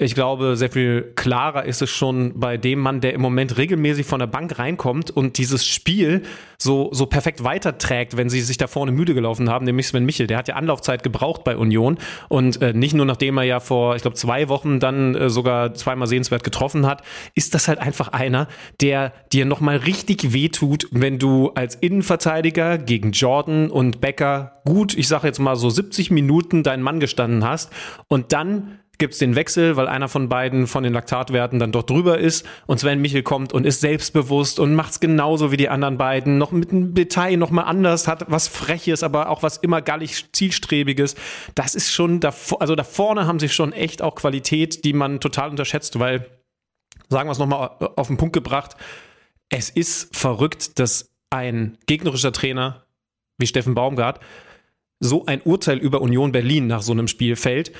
Ich 0.00 0.14
glaube, 0.14 0.54
sehr 0.54 0.70
viel 0.70 1.12
klarer 1.16 1.64
ist 1.64 1.82
es 1.82 1.90
schon 1.90 2.38
bei 2.38 2.56
dem 2.56 2.78
Mann, 2.78 3.00
der 3.00 3.14
im 3.14 3.20
Moment 3.20 3.58
regelmäßig 3.58 4.06
von 4.06 4.20
der 4.20 4.28
Bank 4.28 4.56
reinkommt 4.56 5.10
und 5.10 5.38
dieses 5.38 5.66
Spiel 5.66 6.22
so, 6.56 6.90
so 6.92 7.06
perfekt 7.06 7.42
weiterträgt, 7.42 8.16
wenn 8.16 8.30
sie 8.30 8.40
sich 8.42 8.56
da 8.58 8.68
vorne 8.68 8.92
müde 8.92 9.12
gelaufen 9.12 9.50
haben, 9.50 9.64
nämlich 9.64 9.88
Sven 9.88 10.04
Michel. 10.04 10.28
Der 10.28 10.38
hat 10.38 10.46
ja 10.46 10.54
Anlaufzeit 10.54 11.02
gebraucht 11.02 11.42
bei 11.42 11.56
Union 11.56 11.98
und 12.28 12.62
äh, 12.62 12.72
nicht 12.72 12.94
nur 12.94 13.06
nachdem 13.06 13.38
er 13.38 13.42
ja 13.42 13.58
vor, 13.58 13.96
ich 13.96 14.02
glaube, 14.02 14.16
zwei 14.16 14.48
Wochen 14.48 14.78
dann 14.78 15.16
äh, 15.16 15.30
sogar 15.30 15.74
zweimal 15.74 16.06
sehenswert 16.06 16.44
getroffen 16.44 16.86
hat, 16.86 17.02
ist 17.34 17.54
das 17.54 17.66
halt 17.66 17.80
einfach 17.80 18.06
einer, 18.06 18.46
der 18.80 19.12
dir 19.32 19.46
nochmal 19.46 19.78
richtig 19.78 20.32
wehtut, 20.32 20.86
wenn 20.92 21.18
du 21.18 21.50
als 21.56 21.74
Innenverteidiger 21.74 22.78
gegen 22.78 23.10
Jordan 23.10 23.68
und 23.68 24.00
Becker 24.00 24.60
gut, 24.64 24.96
ich 24.96 25.08
sage 25.08 25.26
jetzt 25.26 25.40
mal 25.40 25.56
so 25.56 25.70
70 25.70 26.12
Minuten 26.12 26.62
deinen 26.62 26.84
Mann 26.84 27.00
gestanden 27.00 27.42
hast 27.42 27.72
und 28.06 28.32
dann 28.32 28.78
gibt 28.98 29.12
es 29.12 29.20
den 29.20 29.36
Wechsel, 29.36 29.76
weil 29.76 29.86
einer 29.86 30.08
von 30.08 30.28
beiden 30.28 30.66
von 30.66 30.82
den 30.82 30.92
Laktatwerten 30.92 31.60
dann 31.60 31.70
dort 31.70 31.88
drüber 31.88 32.18
ist 32.18 32.44
und 32.66 32.80
Sven 32.80 33.00
Michel 33.00 33.22
kommt 33.22 33.52
und 33.52 33.64
ist 33.64 33.80
selbstbewusst 33.80 34.58
und 34.58 34.74
macht 34.74 34.90
es 34.90 35.00
genauso 35.00 35.52
wie 35.52 35.56
die 35.56 35.68
anderen 35.68 35.96
beiden, 35.96 36.36
noch 36.36 36.50
mit 36.50 36.72
einem 36.72 36.94
Detail 36.94 37.36
noch 37.36 37.50
mal 37.50 37.62
anders, 37.62 38.08
hat 38.08 38.24
was 38.28 38.48
Freches, 38.48 39.04
aber 39.04 39.30
auch 39.30 39.42
was 39.44 39.56
immer 39.58 39.82
gallig 39.82 40.32
Zielstrebiges. 40.32 41.14
Das 41.54 41.76
ist 41.76 41.92
schon, 41.92 42.18
da, 42.18 42.34
also 42.58 42.74
da 42.74 42.82
vorne 42.82 43.26
haben 43.26 43.38
sie 43.38 43.48
schon 43.48 43.72
echt 43.72 44.02
auch 44.02 44.16
Qualität, 44.16 44.84
die 44.84 44.92
man 44.92 45.20
total 45.20 45.50
unterschätzt, 45.50 46.00
weil, 46.00 46.26
sagen 47.08 47.28
wir 47.28 47.32
es 47.32 47.38
nochmal 47.38 47.70
auf 47.96 48.08
den 48.08 48.16
Punkt 48.16 48.32
gebracht, 48.32 48.76
es 49.48 49.70
ist 49.70 50.14
verrückt, 50.14 50.80
dass 50.80 51.14
ein 51.30 51.78
gegnerischer 51.86 52.32
Trainer 52.32 52.84
wie 53.38 53.46
Steffen 53.46 53.74
Baumgart 53.74 54.18
so 55.00 55.24
ein 55.26 55.40
Urteil 55.42 55.78
über 55.78 56.00
Union 56.00 56.32
Berlin 56.32 56.66
nach 56.66 56.82
so 56.82 56.90
einem 56.90 57.06
Spiel 57.06 57.36
fällt 57.36 57.72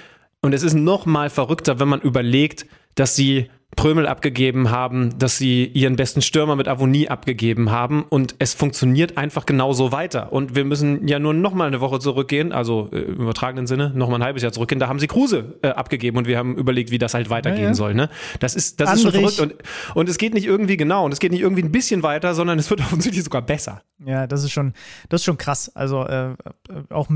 und 0.42 0.52
es 0.52 0.62
ist 0.62 0.74
noch 0.74 1.06
mal 1.06 1.30
verrückter, 1.30 1.80
wenn 1.80 1.88
man 1.88 2.00
überlegt, 2.00 2.66
dass 2.94 3.16
sie 3.16 3.50
Prömel 3.78 4.08
abgegeben 4.08 4.72
haben, 4.72 5.16
dass 5.20 5.38
sie 5.38 5.64
ihren 5.66 5.94
besten 5.94 6.20
Stürmer 6.20 6.56
mit 6.56 6.66
Avonie 6.66 7.08
abgegeben 7.08 7.70
haben 7.70 8.04
und 8.08 8.34
es 8.40 8.52
funktioniert 8.52 9.16
einfach 9.16 9.46
genauso 9.46 9.92
weiter. 9.92 10.32
Und 10.32 10.56
wir 10.56 10.64
müssen 10.64 11.06
ja 11.06 11.20
nur 11.20 11.32
noch 11.32 11.54
mal 11.54 11.68
eine 11.68 11.80
Woche 11.80 12.00
zurückgehen, 12.00 12.50
also 12.50 12.88
äh, 12.92 12.98
im 13.02 13.20
übertragenen 13.20 13.68
Sinne, 13.68 13.92
noch 13.94 14.08
mal 14.08 14.16
ein 14.16 14.24
halbes 14.24 14.42
Jahr 14.42 14.50
zurückgehen. 14.50 14.80
Da 14.80 14.88
haben 14.88 14.98
sie 14.98 15.06
Kruse 15.06 15.60
äh, 15.62 15.68
abgegeben 15.68 16.18
und 16.18 16.26
wir 16.26 16.38
haben 16.38 16.56
überlegt, 16.56 16.90
wie 16.90 16.98
das 16.98 17.14
halt 17.14 17.30
weitergehen 17.30 17.62
ja, 17.62 17.68
ja. 17.68 17.74
soll. 17.74 17.94
Ne? 17.94 18.10
Das 18.40 18.56
ist, 18.56 18.80
das 18.80 18.94
ist 18.94 19.02
schon 19.02 19.12
verrückt 19.12 19.38
und, 19.38 19.54
und 19.94 20.08
es 20.08 20.18
geht 20.18 20.34
nicht 20.34 20.46
irgendwie 20.46 20.76
genau 20.76 21.04
und 21.04 21.12
es 21.12 21.20
geht 21.20 21.30
nicht 21.30 21.42
irgendwie 21.42 21.62
ein 21.62 21.70
bisschen 21.70 22.02
weiter, 22.02 22.34
sondern 22.34 22.58
es 22.58 22.68
wird 22.70 22.80
offensichtlich 22.80 23.22
sogar 23.22 23.42
besser. 23.42 23.82
Ja, 24.04 24.26
das 24.26 24.42
ist 24.42 24.50
schon, 24.50 24.72
das 25.08 25.20
ist 25.20 25.24
schon 25.24 25.38
krass. 25.38 25.70
Also 25.76 26.04
äh, 26.04 26.34
auch 26.90 27.06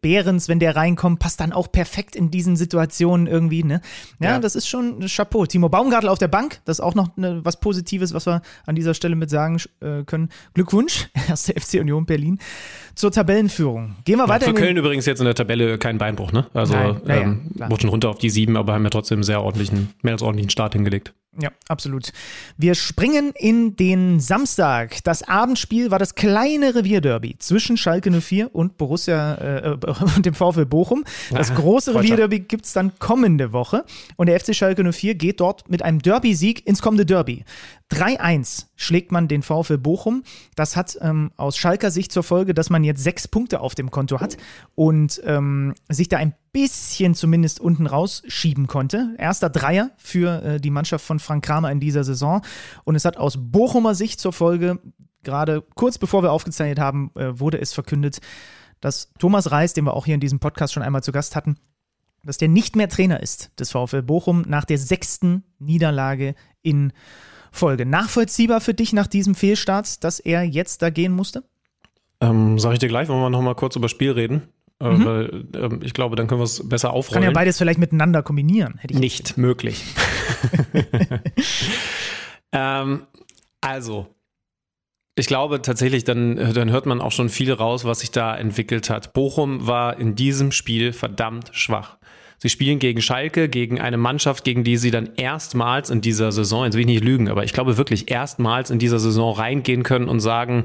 Behrens, 0.00 0.48
wenn 0.48 0.60
der 0.60 0.76
reinkommt, 0.76 1.18
passt 1.18 1.40
dann 1.40 1.52
auch 1.52 1.72
perfekt 1.72 2.14
in 2.14 2.30
diesen 2.30 2.54
Situationen 2.54 3.26
irgendwie. 3.26 3.64
Ne? 3.64 3.80
Ja, 4.20 4.30
ja. 4.30 4.38
das 4.38 4.54
ist 4.54 4.68
schon 4.68 5.04
Chapeau. 5.08 5.46
Timo 5.46 5.68
Baum 5.68 5.90
Baumgartel 5.96 6.08
auf 6.08 6.18
der 6.18 6.28
Bank, 6.28 6.60
das 6.64 6.78
ist 6.78 6.84
auch 6.84 6.94
noch 6.94 7.16
ne, 7.16 7.40
was 7.42 7.60
Positives, 7.60 8.12
was 8.12 8.26
wir 8.26 8.42
an 8.66 8.74
dieser 8.74 8.94
Stelle 8.94 9.16
mit 9.16 9.30
sagen 9.30 9.58
äh, 9.80 10.04
können. 10.04 10.28
Glückwunsch, 10.54 11.08
erste 11.28 11.58
FC 11.58 11.80
Union 11.80 12.06
Berlin, 12.06 12.38
zur 12.94 13.10
Tabellenführung. 13.10 13.96
Gehen 14.04 14.18
wir 14.18 14.24
ja, 14.24 14.28
weiter. 14.28 14.46
Für 14.46 14.54
Köln 14.54 14.76
übrigens 14.76 15.06
jetzt 15.06 15.20
in 15.20 15.24
der 15.24 15.34
Tabelle 15.34 15.78
kein 15.78 15.98
Beinbruch, 15.98 16.32
ne? 16.32 16.46
Also 16.52 16.74
Nein, 16.74 17.00
ähm, 17.08 17.50
ja, 17.54 17.68
schon 17.80 17.90
runter 17.90 18.10
auf 18.10 18.18
die 18.18 18.30
sieben, 18.30 18.56
aber 18.56 18.74
haben 18.74 18.84
ja 18.84 18.90
trotzdem 18.90 19.16
einen 19.16 19.24
sehr 19.24 19.42
ordentlichen, 19.42 19.94
mehr 20.02 20.12
als 20.12 20.22
ordentlichen 20.22 20.50
Start 20.50 20.74
hingelegt. 20.74 21.14
Ja, 21.38 21.50
absolut. 21.68 22.12
Wir 22.56 22.74
springen 22.74 23.32
in 23.36 23.76
den 23.76 24.20
Samstag. 24.20 25.04
Das 25.04 25.22
Abendspiel 25.22 25.90
war 25.90 25.98
das 25.98 26.14
kleine 26.14 26.74
Revierderby 26.74 27.36
zwischen 27.38 27.76
Schalke 27.76 28.10
04 28.10 28.54
und 28.54 28.78
Borussia 28.78 29.34
äh, 29.34 29.76
und 30.16 30.24
dem 30.24 30.34
VfL 30.34 30.64
Bochum. 30.66 31.04
Das 31.30 31.54
große 31.54 31.94
Revierderby 31.94 32.40
gibt 32.40 32.64
es 32.64 32.72
dann 32.72 32.98
kommende 32.98 33.52
Woche. 33.52 33.84
Und 34.16 34.28
der 34.28 34.40
FC 34.40 34.54
Schalke 34.54 34.90
04 34.90 35.14
geht 35.14 35.40
dort 35.40 35.68
mit 35.68 35.82
einem 35.82 36.00
Derby-Sieg 36.00 36.66
ins 36.66 36.80
kommende 36.80 37.04
Derby. 37.04 37.44
3-1 37.92 38.66
schlägt 38.76 39.10
man 39.10 39.26
den 39.26 39.42
VfL 39.42 39.78
Bochum. 39.78 40.22
Das 40.54 40.76
hat 40.76 40.96
ähm, 41.00 41.32
aus 41.36 41.56
Schalker 41.56 41.90
Sicht 41.90 42.12
zur 42.12 42.22
Folge, 42.22 42.54
dass 42.54 42.70
man 42.70 42.84
jetzt 42.84 43.02
sechs 43.02 43.26
Punkte 43.26 43.60
auf 43.60 43.74
dem 43.74 43.90
Konto 43.90 44.20
hat 44.20 44.36
und 44.74 45.20
ähm, 45.24 45.74
sich 45.88 46.08
da 46.08 46.18
ein 46.18 46.34
bisschen 46.52 47.14
zumindest 47.14 47.60
unten 47.60 47.86
rausschieben 47.86 48.66
konnte. 48.66 49.14
Erster 49.18 49.50
Dreier 49.50 49.90
für 49.96 50.42
äh, 50.42 50.60
die 50.60 50.70
Mannschaft 50.70 51.04
von 51.04 51.18
Frank 51.18 51.44
Kramer 51.44 51.72
in 51.72 51.80
dieser 51.80 52.04
Saison. 52.04 52.42
Und 52.84 52.94
es 52.94 53.04
hat 53.04 53.16
aus 53.16 53.36
Bochumer 53.38 53.94
Sicht 53.94 54.20
zur 54.20 54.32
Folge, 54.32 54.78
gerade 55.24 55.62
kurz 55.74 55.98
bevor 55.98 56.22
wir 56.22 56.32
aufgezeichnet 56.32 56.78
haben, 56.78 57.10
äh, 57.16 57.38
wurde 57.40 57.60
es 57.60 57.72
verkündet, 57.72 58.20
dass 58.80 59.12
Thomas 59.18 59.50
Reis, 59.50 59.72
den 59.72 59.84
wir 59.84 59.94
auch 59.94 60.04
hier 60.04 60.14
in 60.14 60.20
diesem 60.20 60.38
Podcast 60.38 60.74
schon 60.74 60.82
einmal 60.82 61.02
zu 61.02 61.12
Gast 61.12 61.34
hatten, 61.34 61.56
dass 62.22 62.38
der 62.38 62.48
nicht 62.48 62.76
mehr 62.76 62.88
Trainer 62.88 63.22
ist 63.22 63.50
des 63.58 63.70
VfL 63.70 64.02
Bochum 64.02 64.42
nach 64.46 64.64
der 64.64 64.78
sechsten 64.78 65.44
Niederlage 65.58 66.34
in 66.62 66.92
Folge. 67.56 67.86
Nachvollziehbar 67.86 68.60
für 68.60 68.74
dich 68.74 68.92
nach 68.92 69.06
diesem 69.06 69.34
Fehlstart, 69.34 70.04
dass 70.04 70.20
er 70.20 70.42
jetzt 70.42 70.82
da 70.82 70.90
gehen 70.90 71.12
musste? 71.12 71.42
Ähm, 72.20 72.58
sag 72.58 72.72
ich 72.72 72.78
dir 72.78 72.88
gleich, 72.88 73.08
wollen 73.08 73.20
wir 73.20 73.30
noch 73.30 73.42
mal 73.42 73.54
kurz 73.54 73.76
über 73.76 73.84
das 73.84 73.90
Spiel 73.90 74.12
reden? 74.12 74.48
Äh, 74.80 74.90
mhm. 74.90 75.04
Weil 75.04 75.44
äh, 75.54 75.84
ich 75.84 75.94
glaube, 75.94 76.16
dann 76.16 76.26
können 76.26 76.40
wir 76.40 76.44
es 76.44 76.68
besser 76.68 76.92
aufrollen. 76.92 77.22
Kann 77.22 77.30
ja 77.30 77.34
beides 77.34 77.58
vielleicht 77.58 77.78
miteinander 77.78 78.22
kombinieren. 78.22 78.78
Nicht 78.90 79.38
möglich. 79.38 79.84
ähm, 82.52 83.06
also, 83.60 84.06
ich 85.14 85.26
glaube 85.26 85.62
tatsächlich, 85.62 86.04
dann, 86.04 86.36
dann 86.52 86.70
hört 86.70 86.84
man 86.84 87.00
auch 87.00 87.12
schon 87.12 87.30
viel 87.30 87.52
raus, 87.52 87.84
was 87.84 88.00
sich 88.00 88.10
da 88.10 88.36
entwickelt 88.36 88.90
hat. 88.90 89.14
Bochum 89.14 89.66
war 89.66 89.98
in 89.98 90.14
diesem 90.14 90.52
Spiel 90.52 90.92
verdammt 90.92 91.50
schwach. 91.52 91.96
Sie 92.38 92.50
spielen 92.50 92.78
gegen 92.78 93.00
Schalke, 93.00 93.48
gegen 93.48 93.80
eine 93.80 93.96
Mannschaft, 93.96 94.44
gegen 94.44 94.62
die 94.62 94.76
sie 94.76 94.90
dann 94.90 95.10
erstmals 95.16 95.88
in 95.88 96.02
dieser 96.02 96.32
Saison, 96.32 96.64
jetzt 96.64 96.74
will 96.74 96.80
ich 96.80 96.86
nicht 96.86 97.04
lügen, 97.04 97.30
aber 97.30 97.44
ich 97.44 97.54
glaube 97.54 97.78
wirklich 97.78 98.10
erstmals 98.10 98.70
in 98.70 98.78
dieser 98.78 98.98
Saison 98.98 99.34
reingehen 99.34 99.82
können 99.82 100.06
und 100.06 100.20
sagen, 100.20 100.64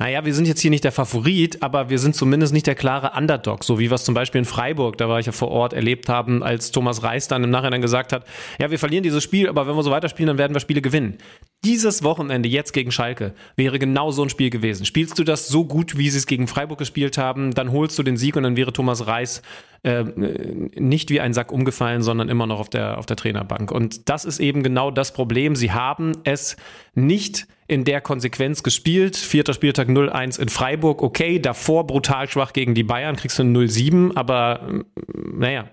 naja, 0.00 0.24
wir 0.24 0.34
sind 0.34 0.48
jetzt 0.48 0.60
hier 0.60 0.70
nicht 0.70 0.82
der 0.82 0.90
Favorit, 0.90 1.62
aber 1.62 1.90
wir 1.90 2.00
sind 2.00 2.16
zumindest 2.16 2.52
nicht 2.52 2.66
der 2.66 2.74
klare 2.74 3.12
Underdog, 3.16 3.62
so 3.62 3.78
wie 3.78 3.88
wir 3.88 3.94
es 3.94 4.04
zum 4.04 4.14
Beispiel 4.14 4.40
in 4.40 4.44
Freiburg, 4.44 4.98
da 4.98 5.08
war 5.08 5.20
ich 5.20 5.26
ja 5.26 5.32
vor 5.32 5.52
Ort, 5.52 5.74
erlebt 5.74 6.08
haben, 6.08 6.42
als 6.42 6.72
Thomas 6.72 7.04
Reis 7.04 7.28
dann 7.28 7.44
im 7.44 7.50
Nachhinein 7.50 7.82
gesagt 7.82 8.12
hat, 8.12 8.26
ja, 8.58 8.72
wir 8.72 8.80
verlieren 8.80 9.04
dieses 9.04 9.22
Spiel, 9.22 9.48
aber 9.48 9.68
wenn 9.68 9.76
wir 9.76 9.82
so 9.84 9.92
weiterspielen, 9.92 10.26
dann 10.26 10.38
werden 10.38 10.54
wir 10.54 10.60
Spiele 10.60 10.82
gewinnen. 10.82 11.18
Dieses 11.64 12.02
Wochenende 12.02 12.48
jetzt 12.48 12.72
gegen 12.72 12.90
Schalke 12.90 13.34
wäre 13.54 13.78
genau 13.78 14.10
so 14.10 14.24
ein 14.24 14.28
Spiel 14.28 14.50
gewesen. 14.50 14.84
Spielst 14.84 15.16
du 15.20 15.22
das 15.22 15.46
so 15.46 15.64
gut, 15.64 15.96
wie 15.96 16.10
sie 16.10 16.18
es 16.18 16.26
gegen 16.26 16.48
Freiburg 16.48 16.78
gespielt 16.78 17.18
haben, 17.18 17.54
dann 17.54 17.70
holst 17.70 17.96
du 17.96 18.02
den 18.02 18.16
Sieg 18.16 18.34
und 18.34 18.42
dann 18.42 18.56
wäre 18.56 18.72
Thomas 18.72 19.06
Reis 19.06 19.42
äh, 19.84 20.04
nicht 20.76 21.10
wie 21.10 21.20
ein 21.20 21.32
Sack 21.32 21.50
umgefallen, 21.50 22.02
sondern 22.02 22.28
immer 22.28 22.46
noch 22.46 22.60
auf 22.60 22.70
der, 22.70 22.98
auf 22.98 23.06
der 23.06 23.16
Trainerbank. 23.16 23.72
Und 23.72 24.08
das 24.08 24.24
ist 24.24 24.38
eben 24.38 24.62
genau 24.62 24.90
das 24.90 25.12
Problem. 25.12 25.56
Sie 25.56 25.72
haben 25.72 26.12
es 26.24 26.56
nicht 26.94 27.48
in 27.66 27.84
der 27.84 28.00
Konsequenz 28.00 28.62
gespielt. 28.62 29.16
Vierter 29.16 29.54
Spieltag 29.54 29.88
0-1 29.88 30.38
in 30.38 30.50
Freiburg, 30.50 31.02
okay. 31.02 31.40
Davor 31.40 31.86
brutal 31.86 32.28
schwach 32.28 32.52
gegen 32.52 32.74
die 32.74 32.84
Bayern, 32.84 33.16
kriegst 33.16 33.38
du 33.38 33.42
0-7, 33.42 34.14
aber 34.14 34.82
naja, 35.04 35.64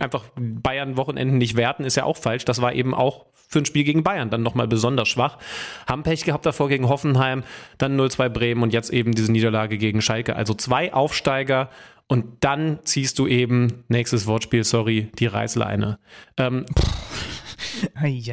einfach 0.00 0.24
Bayern-Wochenenden 0.36 1.38
nicht 1.38 1.56
werten 1.56 1.84
ist 1.84 1.96
ja 1.96 2.04
auch 2.04 2.16
falsch. 2.16 2.44
Das 2.44 2.60
war 2.60 2.74
eben 2.74 2.92
auch 2.92 3.26
für 3.48 3.60
ein 3.60 3.66
Spiel 3.66 3.84
gegen 3.84 4.02
Bayern 4.02 4.30
dann 4.30 4.42
nochmal 4.42 4.66
besonders 4.66 5.08
schwach. 5.08 5.38
Haben 5.86 6.02
Pech 6.02 6.24
gehabt 6.24 6.44
davor 6.44 6.68
gegen 6.68 6.88
Hoffenheim, 6.88 7.44
dann 7.78 7.98
0-2 7.98 8.28
Bremen 8.28 8.62
und 8.62 8.72
jetzt 8.72 8.90
eben 8.90 9.12
diese 9.12 9.30
Niederlage 9.30 9.78
gegen 9.78 10.02
Schalke. 10.02 10.34
Also 10.34 10.54
zwei 10.54 10.92
Aufsteiger 10.92 11.70
und 12.08 12.24
dann 12.40 12.80
ziehst 12.84 13.18
du 13.18 13.26
eben, 13.26 13.84
nächstes 13.88 14.26
Wortspiel, 14.26 14.64
sorry, 14.64 15.10
die 15.18 15.26
Reißleine. 15.26 15.98
Ähm, 16.36 16.66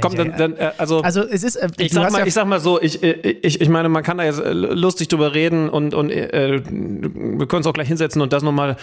Komm, 0.01 0.15
dann, 0.15 0.37
dann 0.37 0.57
äh, 0.57 0.71
also, 0.77 1.01
also 1.01 1.23
es 1.23 1.43
ist, 1.43 1.55
äh, 1.55 1.69
ich, 1.77 1.91
sag 1.91 2.11
mal, 2.11 2.19
ja 2.19 2.25
ich 2.25 2.33
sag 2.33 2.45
mal 2.45 2.59
so, 2.59 2.81
ich, 2.81 3.01
ich, 3.03 3.61
ich 3.61 3.69
meine, 3.69 3.89
man 3.89 4.03
kann 4.03 4.17
da 4.17 4.23
jetzt 4.23 4.39
äh, 4.39 4.51
lustig 4.51 5.07
drüber 5.07 5.33
reden 5.33 5.69
und, 5.69 5.93
und 5.93 6.09
äh, 6.09 6.61
wir 6.63 7.47
können 7.47 7.57
uns 7.57 7.67
auch 7.67 7.73
gleich 7.73 7.87
hinsetzen 7.87 8.21
und 8.21 8.33
das 8.33 8.43
nochmal 8.43 8.77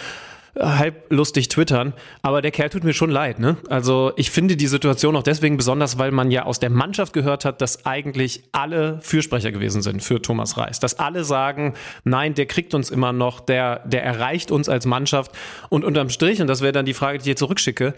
halb 0.57 1.11
lustig 1.11 1.49
twittern, 1.49 1.93
aber 2.21 2.41
der 2.41 2.51
Kerl 2.51 2.69
tut 2.69 2.83
mir 2.83 2.93
schon 2.93 3.09
leid. 3.09 3.39
Ne? 3.39 3.57
Also 3.69 4.11
ich 4.15 4.31
finde 4.31 4.55
die 4.55 4.67
Situation 4.67 5.15
auch 5.15 5.23
deswegen 5.23 5.57
besonders, 5.57 5.97
weil 5.97 6.11
man 6.11 6.31
ja 6.31 6.43
aus 6.43 6.59
der 6.59 6.69
Mannschaft 6.69 7.13
gehört 7.13 7.45
hat, 7.45 7.61
dass 7.61 7.85
eigentlich 7.85 8.43
alle 8.51 8.99
Fürsprecher 9.01 9.51
gewesen 9.51 9.81
sind 9.81 10.03
für 10.03 10.21
Thomas 10.21 10.57
Reis. 10.57 10.79
Dass 10.79 10.99
alle 10.99 11.23
sagen, 11.23 11.73
nein, 12.03 12.33
der 12.33 12.45
kriegt 12.45 12.73
uns 12.73 12.89
immer 12.89 13.13
noch, 13.13 13.39
der, 13.39 13.79
der 13.87 14.03
erreicht 14.03 14.51
uns 14.51 14.69
als 14.69 14.85
Mannschaft. 14.85 15.31
Und 15.69 15.83
unterm 15.83 16.09
Strich, 16.09 16.41
und 16.41 16.47
das 16.47 16.61
wäre 16.61 16.73
dann 16.73 16.85
die 16.85 16.93
Frage, 16.93 17.17
die 17.17 17.21
ich 17.21 17.25
hier 17.25 17.35
zurückschicke, 17.35 17.93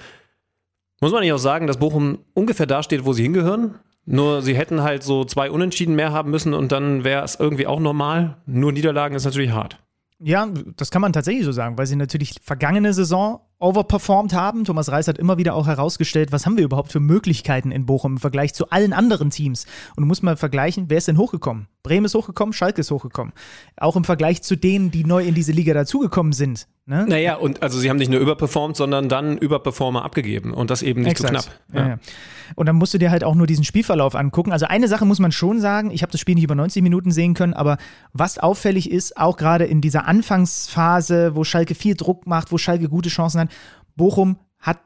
muss 0.99 1.11
man 1.11 1.21
nicht 1.21 1.33
auch 1.33 1.37
sagen, 1.37 1.65
dass 1.65 1.77
Bochum 1.77 2.19
ungefähr 2.33 2.67
da 2.67 2.83
steht, 2.83 3.05
wo 3.05 3.13
sie 3.13 3.23
hingehören? 3.23 3.75
Nur 4.05 4.41
sie 4.41 4.55
hätten 4.55 4.83
halt 4.83 5.03
so 5.03 5.25
zwei 5.25 5.49
Unentschieden 5.49 5.95
mehr 5.95 6.11
haben 6.11 6.31
müssen 6.31 6.53
und 6.53 6.71
dann 6.71 7.03
wäre 7.03 7.23
es 7.23 7.39
irgendwie 7.39 7.67
auch 7.67 7.79
normal. 7.79 8.37
Nur 8.45 8.71
Niederlagen 8.71 9.15
ist 9.15 9.25
natürlich 9.25 9.51
hart. 9.51 9.79
Ja, 10.24 10.47
das 10.78 10.91
kann 10.91 11.01
man 11.01 11.13
tatsächlich 11.13 11.45
so 11.45 11.51
sagen, 11.51 11.78
weil 11.78 11.88
sie 11.88 11.95
natürlich 11.95 12.36
vergangene 12.43 12.93
Saison 12.93 13.41
overperformed 13.62 14.34
haben. 14.34 14.66
Thomas 14.66 14.91
Reis 14.91 15.07
hat 15.07 15.18
immer 15.18 15.38
wieder 15.38 15.55
auch 15.55 15.68
herausgestellt, 15.68 16.32
was 16.32 16.45
haben 16.45 16.57
wir 16.57 16.64
überhaupt 16.64 16.91
für 16.91 16.99
Möglichkeiten 16.99 17.72
in 17.72 17.86
Bochum 17.86 18.14
im 18.14 18.18
Vergleich 18.18 18.53
zu 18.53 18.70
allen 18.70 18.93
anderen 18.93 19.30
Teams. 19.30 19.66
Und 19.95 20.01
du 20.01 20.07
musst 20.07 20.24
mal 20.24 20.36
vergleichen, 20.36 20.86
wer 20.89 20.97
ist 20.97 21.07
denn 21.07 21.18
hochgekommen? 21.18 21.68
Bremen 21.84 22.05
ist 22.05 22.16
hochgekommen, 22.16 22.53
Schalke 22.53 22.82
ist 22.82 22.91
hochgekommen. 22.91 23.34
Auch 23.78 23.95
im 23.95 24.03
Vergleich 24.03 24.41
zu 24.41 24.55
denen, 24.55 24.91
die 24.91 25.03
neu 25.03 25.24
in 25.24 25.34
diese 25.34 25.51
Liga 25.51 25.74
dazugekommen 25.74 26.34
sind. 26.34 26.68
Ne? 26.86 27.05
Naja, 27.07 27.36
und 27.36 27.62
also 27.62 27.80
sie 27.80 27.89
haben 27.89 27.97
nicht 27.97 28.12
nur 28.12 28.20
überperformt, 28.20 28.76
sondern 28.76 29.07
dann 29.07 29.38
Überperformer 29.38 30.03
abgegeben 30.03 30.53
und 30.53 30.70
das 30.72 30.82
eben 30.82 31.01
nicht 31.01 31.12
Exakt. 31.12 31.41
zu 31.41 31.49
knapp. 31.49 31.62
Ja. 31.74 31.88
Ja. 31.89 31.99
Und 32.55 32.66
dann 32.66 32.76
musst 32.76 32.93
du 32.93 32.97
dir 32.97 33.12
halt 33.12 33.24
auch 33.24 33.36
nur 33.36 33.47
diesen 33.47 33.64
Spielverlauf 33.64 34.16
angucken. 34.16 34.51
Also 34.51 34.66
eine 34.66 34.88
Sache 34.88 35.05
muss 35.05 35.20
man 35.20 35.32
schon 35.32 35.59
sagen, 35.59 35.91
ich 35.91 36.01
habe 36.01 36.12
das 36.12 36.20
Spiel 36.20 36.36
nicht 36.36 36.43
über 36.43 36.55
90 36.55 36.84
Minuten 36.84 37.12
sehen 37.12 37.34
können, 37.34 37.53
aber 37.53 37.78
was 38.14 38.39
auffällig 38.39 38.91
ist, 38.91 39.16
auch 39.18 39.38
gerade 39.38 39.66
in 39.66 39.80
dieser 39.80 40.07
Anfangsphase, 40.07 41.36
wo 41.36 41.43
Schalke 41.43 41.76
viel 41.76 41.95
Druck 41.95 42.28
macht, 42.28 42.51
wo 42.51 42.57
Schalke 42.57 42.89
gute 42.89 43.09
Chancen 43.09 43.41
hat, 43.41 43.50
Bochum 43.95 44.37
hat 44.59 44.79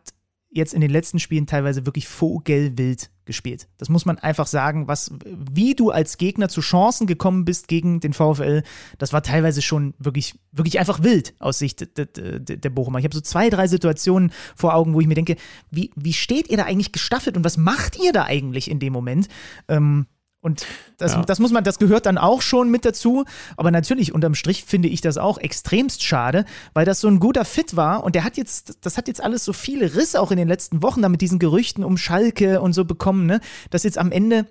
jetzt 0.49 0.73
in 0.73 0.81
den 0.81 0.89
letzten 0.89 1.19
Spielen 1.19 1.47
teilweise 1.47 1.85
wirklich 1.85 2.07
vogelwild 2.07 3.09
gespielt. 3.25 3.67
Das 3.77 3.89
muss 3.89 4.05
man 4.05 4.19
einfach 4.19 4.47
sagen, 4.47 4.87
was, 4.87 5.11
wie 5.25 5.75
du 5.75 5.89
als 5.89 6.17
Gegner 6.17 6.47
zu 6.47 6.61
Chancen 6.61 7.07
gekommen 7.07 7.43
bist 7.43 7.67
gegen 7.67 7.99
den 7.99 8.13
VfL, 8.13 8.63
das 8.97 9.11
war 9.11 9.21
teilweise 9.21 9.61
schon 9.61 9.95
wirklich, 9.97 10.39
wirklich 10.51 10.79
einfach 10.79 11.03
wild 11.03 11.33
aus 11.39 11.59
Sicht 11.59 11.97
der, 11.97 12.05
der, 12.05 12.39
der 12.39 12.69
Bochumer. 12.69 12.99
Ich 12.99 13.05
habe 13.05 13.15
so 13.15 13.21
zwei, 13.21 13.49
drei 13.49 13.67
Situationen 13.67 14.31
vor 14.55 14.75
Augen, 14.75 14.93
wo 14.93 15.01
ich 15.01 15.07
mir 15.07 15.15
denke, 15.15 15.35
wie, 15.71 15.91
wie 15.95 16.13
steht 16.13 16.49
ihr 16.49 16.57
da 16.57 16.63
eigentlich 16.63 16.91
gestaffelt 16.91 17.35
und 17.35 17.43
was 17.43 17.57
macht 17.57 17.97
ihr 18.01 18.13
da 18.13 18.23
eigentlich 18.23 18.69
in 18.71 18.79
dem 18.79 18.93
Moment? 18.93 19.27
Ähm, 19.67 20.05
und 20.45 20.67
das, 20.99 21.13
ja. 21.13 21.23
das 21.23 21.39
muss 21.39 21.51
man, 21.51 21.63
das 21.63 21.79
gehört 21.79 22.05
dann 22.05 22.19
auch 22.19 22.43
schon 22.43 22.69
mit 22.69 22.85
dazu. 22.85 23.25
Aber 23.57 23.71
natürlich, 23.71 24.13
unterm 24.13 24.35
Strich 24.35 24.63
finde 24.63 24.87
ich 24.87 25.01
das 25.01 25.17
auch 25.17 25.39
extremst 25.39 26.03
schade, 26.03 26.45
weil 26.75 26.85
das 26.85 27.01
so 27.01 27.07
ein 27.07 27.19
guter 27.19 27.45
Fit 27.45 27.75
war 27.75 28.03
und 28.03 28.13
der 28.13 28.23
hat 28.23 28.37
jetzt, 28.37 28.77
das 28.81 28.95
hat 28.95 29.07
jetzt 29.07 29.23
alles 29.23 29.43
so 29.43 29.53
viele 29.53 29.95
Risse 29.95 30.21
auch 30.21 30.29
in 30.29 30.37
den 30.37 30.47
letzten 30.47 30.83
Wochen 30.83 31.01
da 31.01 31.09
mit 31.09 31.21
diesen 31.21 31.39
Gerüchten 31.39 31.83
um 31.83 31.97
Schalke 31.97 32.61
und 32.61 32.73
so 32.73 32.85
bekommen, 32.85 33.25
ne? 33.25 33.41
Dass 33.71 33.81
jetzt 33.81 33.97
am 33.97 34.11
Ende 34.11 34.45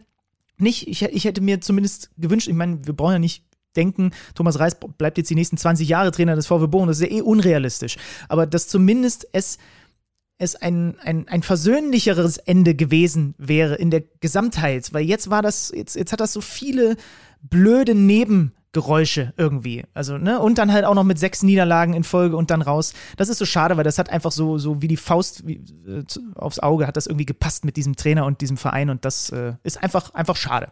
nicht, 0.59 0.88
ich, 0.88 1.03
ich 1.03 1.24
hätte 1.24 1.40
mir 1.40 1.61
zumindest 1.61 2.11
gewünscht, 2.18 2.49
ich 2.49 2.55
meine, 2.55 2.84
wir 2.84 2.95
brauchen 2.95 3.12
ja 3.12 3.18
nicht 3.20 3.45
denken, 3.76 4.11
Thomas 4.34 4.59
Reis 4.59 4.76
bleibt 4.99 5.16
jetzt 5.18 5.30
die 5.30 5.36
nächsten 5.36 5.57
20 5.57 5.88
Jahre 5.88 6.11
Trainer 6.11 6.34
des 6.34 6.49
VW 6.49 6.66
Bochum, 6.66 6.88
das 6.88 6.99
ist 6.99 7.09
ja 7.09 7.16
eh 7.16 7.22
unrealistisch. 7.22 7.99
Aber 8.28 8.47
dass 8.47 8.66
zumindest 8.66 9.28
es 9.32 9.59
es 10.39 10.57
ein, 10.57 10.97
ein, 11.01 11.28
ein 11.28 11.43
versöhnlicheres 11.43 12.39
Ende 12.39 12.74
gewesen 12.74 13.35
wäre 13.39 13.76
in 13.76 13.91
der 13.91 14.03
Gesamtheit, 14.20 14.93
weil 14.93 15.05
jetzt 15.05 15.30
war 15.30 15.43
das, 15.43 15.72
jetzt, 15.74 15.95
jetzt 15.97 16.12
hat 16.12 16.20
das 16.20 16.32
so 16.32 16.41
viele 16.41 16.97
blöde 17.41 17.95
Nebengeräusche 17.95 19.32
irgendwie. 19.37 19.85
Also, 19.95 20.18
ne, 20.18 20.41
und 20.41 20.59
dann 20.59 20.72
halt 20.72 20.85
auch 20.85 20.95
noch 20.95 21.05
mit 21.05 21.18
sechs 21.18 21.43
Niederlagen 21.43 21.95
in 21.95 22.03
Folge 22.03 22.37
und 22.37 22.51
dann 22.51 22.62
raus. 22.62 22.95
Das 23.16 23.28
ist 23.28 23.39
so 23.39 23.45
schade, 23.45 23.76
weil 23.76 23.85
das 23.85 23.99
hat 23.99 24.11
einfach 24.11 24.32
so, 24.32 24.59
so 24.59 24.82
wie 24.82 24.89
die 24.89 24.97
Faust 24.97 25.47
wie, 25.47 25.62
äh, 25.87 26.05
aufs 26.35 26.59
Auge 26.59 26.87
hat 26.87 26.97
das 26.97 27.07
irgendwie 27.07 27.26
gepasst 27.26 27.64
mit 27.64 27.76
diesem 27.76 27.95
Trainer 27.95 28.26
und 28.26 28.41
diesem 28.41 28.57
Verein 28.57 28.91
und 28.91 29.05
das 29.05 29.30
äh, 29.30 29.55
ist 29.62 29.82
einfach, 29.82 30.14
einfach 30.14 30.37
schade. 30.37 30.68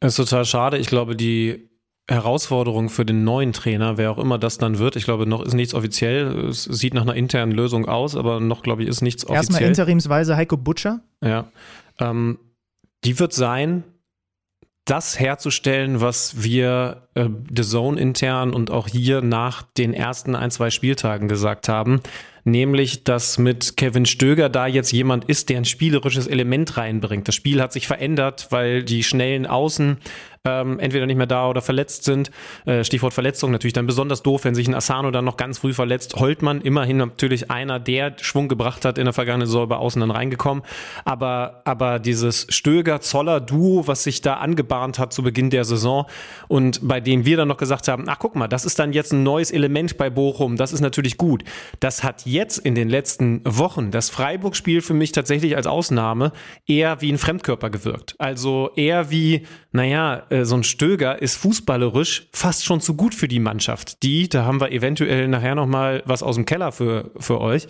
Es 0.00 0.18
ist 0.18 0.28
total 0.28 0.44
schade. 0.44 0.78
Ich 0.78 0.88
glaube, 0.88 1.16
die 1.16 1.70
Herausforderung 2.08 2.88
für 2.88 3.04
den 3.04 3.24
neuen 3.24 3.52
Trainer, 3.52 3.98
wer 3.98 4.12
auch 4.12 4.18
immer 4.18 4.38
das 4.38 4.58
dann 4.58 4.78
wird. 4.78 4.94
Ich 4.94 5.04
glaube, 5.04 5.26
noch 5.26 5.42
ist 5.42 5.54
nichts 5.54 5.74
offiziell. 5.74 6.48
Es 6.48 6.64
sieht 6.64 6.94
nach 6.94 7.02
einer 7.02 7.14
internen 7.14 7.52
Lösung 7.52 7.86
aus, 7.86 8.14
aber 8.14 8.38
noch, 8.38 8.62
glaube 8.62 8.84
ich, 8.84 8.88
ist 8.88 9.02
nichts 9.02 9.24
offiziell. 9.24 9.38
Erstmal 9.38 9.62
interimsweise 9.62 10.36
Heiko 10.36 10.56
Butcher. 10.56 11.00
Ja. 11.22 11.46
Ähm, 11.98 12.38
die 13.04 13.18
wird 13.18 13.32
sein, 13.32 13.82
das 14.84 15.18
herzustellen, 15.18 16.00
was 16.00 16.44
wir 16.44 17.08
äh, 17.14 17.28
The 17.54 17.62
Zone 17.62 18.00
intern 18.00 18.54
und 18.54 18.70
auch 18.70 18.86
hier 18.86 19.20
nach 19.20 19.62
den 19.62 19.92
ersten 19.92 20.36
ein, 20.36 20.52
zwei 20.52 20.70
Spieltagen 20.70 21.26
gesagt 21.26 21.68
haben 21.68 22.02
nämlich 22.46 23.02
dass 23.04 23.38
mit 23.38 23.76
Kevin 23.76 24.06
Stöger 24.06 24.48
da 24.48 24.66
jetzt 24.66 24.92
jemand 24.92 25.24
ist, 25.24 25.48
der 25.50 25.58
ein 25.58 25.64
spielerisches 25.64 26.28
Element 26.28 26.76
reinbringt. 26.76 27.26
Das 27.26 27.34
Spiel 27.34 27.60
hat 27.60 27.72
sich 27.72 27.86
verändert, 27.88 28.46
weil 28.50 28.84
die 28.84 29.02
schnellen 29.02 29.46
Außen 29.46 29.98
ähm, 30.46 30.78
entweder 30.78 31.06
nicht 31.06 31.16
mehr 31.16 31.26
da 31.26 31.48
oder 31.48 31.60
verletzt 31.60 32.04
sind. 32.04 32.30
Äh, 32.64 32.84
Stichwort 32.84 33.12
Verletzung 33.12 33.50
natürlich 33.50 33.72
dann 33.72 33.86
besonders 33.86 34.22
doof, 34.22 34.44
wenn 34.44 34.54
sich 34.54 34.68
ein 34.68 34.74
Asano 34.74 35.10
dann 35.10 35.24
noch 35.24 35.36
ganz 35.36 35.58
früh 35.58 35.74
verletzt. 35.74 36.14
Holtmann 36.16 36.60
immerhin 36.60 36.96
natürlich 36.96 37.50
einer, 37.50 37.80
der 37.80 38.14
Schwung 38.20 38.48
gebracht 38.48 38.84
hat 38.84 38.98
in 38.98 39.04
der 39.04 39.12
vergangenen 39.12 39.46
Saison 39.46 39.68
bei 39.68 39.76
Außen 39.76 40.00
dann 40.00 40.10
reingekommen. 40.10 40.62
Aber, 41.04 41.62
aber 41.64 41.98
dieses 41.98 42.46
Stöger-Zoller-Duo, 42.48 43.86
was 43.86 44.04
sich 44.04 44.20
da 44.20 44.34
angebahnt 44.34 44.98
hat 44.98 45.12
zu 45.12 45.22
Beginn 45.22 45.50
der 45.50 45.64
Saison 45.64 46.06
und 46.48 46.86
bei 46.86 47.00
dem 47.00 47.26
wir 47.26 47.36
dann 47.36 47.48
noch 47.48 47.56
gesagt 47.56 47.88
haben, 47.88 48.04
ach 48.06 48.18
guck 48.18 48.36
mal, 48.36 48.48
das 48.48 48.64
ist 48.64 48.78
dann 48.78 48.92
jetzt 48.92 49.12
ein 49.12 49.22
neues 49.22 49.50
Element 49.50 49.96
bei 49.96 50.10
Bochum, 50.10 50.56
das 50.56 50.72
ist 50.72 50.80
natürlich 50.80 51.16
gut. 51.16 51.42
Das 51.80 52.04
hat 52.04 52.26
jetzt 52.26 52.58
in 52.58 52.74
den 52.74 52.88
letzten 52.88 53.40
Wochen 53.44 53.90
das 53.90 54.10
Freiburg-Spiel 54.10 54.80
für 54.80 54.94
mich 54.94 55.12
tatsächlich 55.12 55.56
als 55.56 55.66
Ausnahme 55.66 56.32
eher 56.66 57.00
wie 57.00 57.12
ein 57.12 57.18
Fremdkörper 57.18 57.70
gewirkt. 57.70 58.14
Also 58.18 58.70
eher 58.76 59.10
wie, 59.10 59.46
naja, 59.72 60.22
äh, 60.40 60.44
so 60.44 60.56
ein 60.56 60.64
Stöger 60.64 61.20
ist 61.20 61.36
fußballerisch 61.36 62.28
fast 62.32 62.64
schon 62.64 62.80
zu 62.80 62.94
gut 62.94 63.14
für 63.14 63.28
die 63.28 63.40
Mannschaft. 63.40 64.02
Die, 64.02 64.28
da 64.28 64.44
haben 64.44 64.60
wir 64.60 64.72
eventuell 64.72 65.28
nachher 65.28 65.54
nochmal 65.54 66.02
was 66.06 66.22
aus 66.22 66.36
dem 66.36 66.46
Keller 66.46 66.72
für, 66.72 67.10
für 67.18 67.40
euch, 67.40 67.68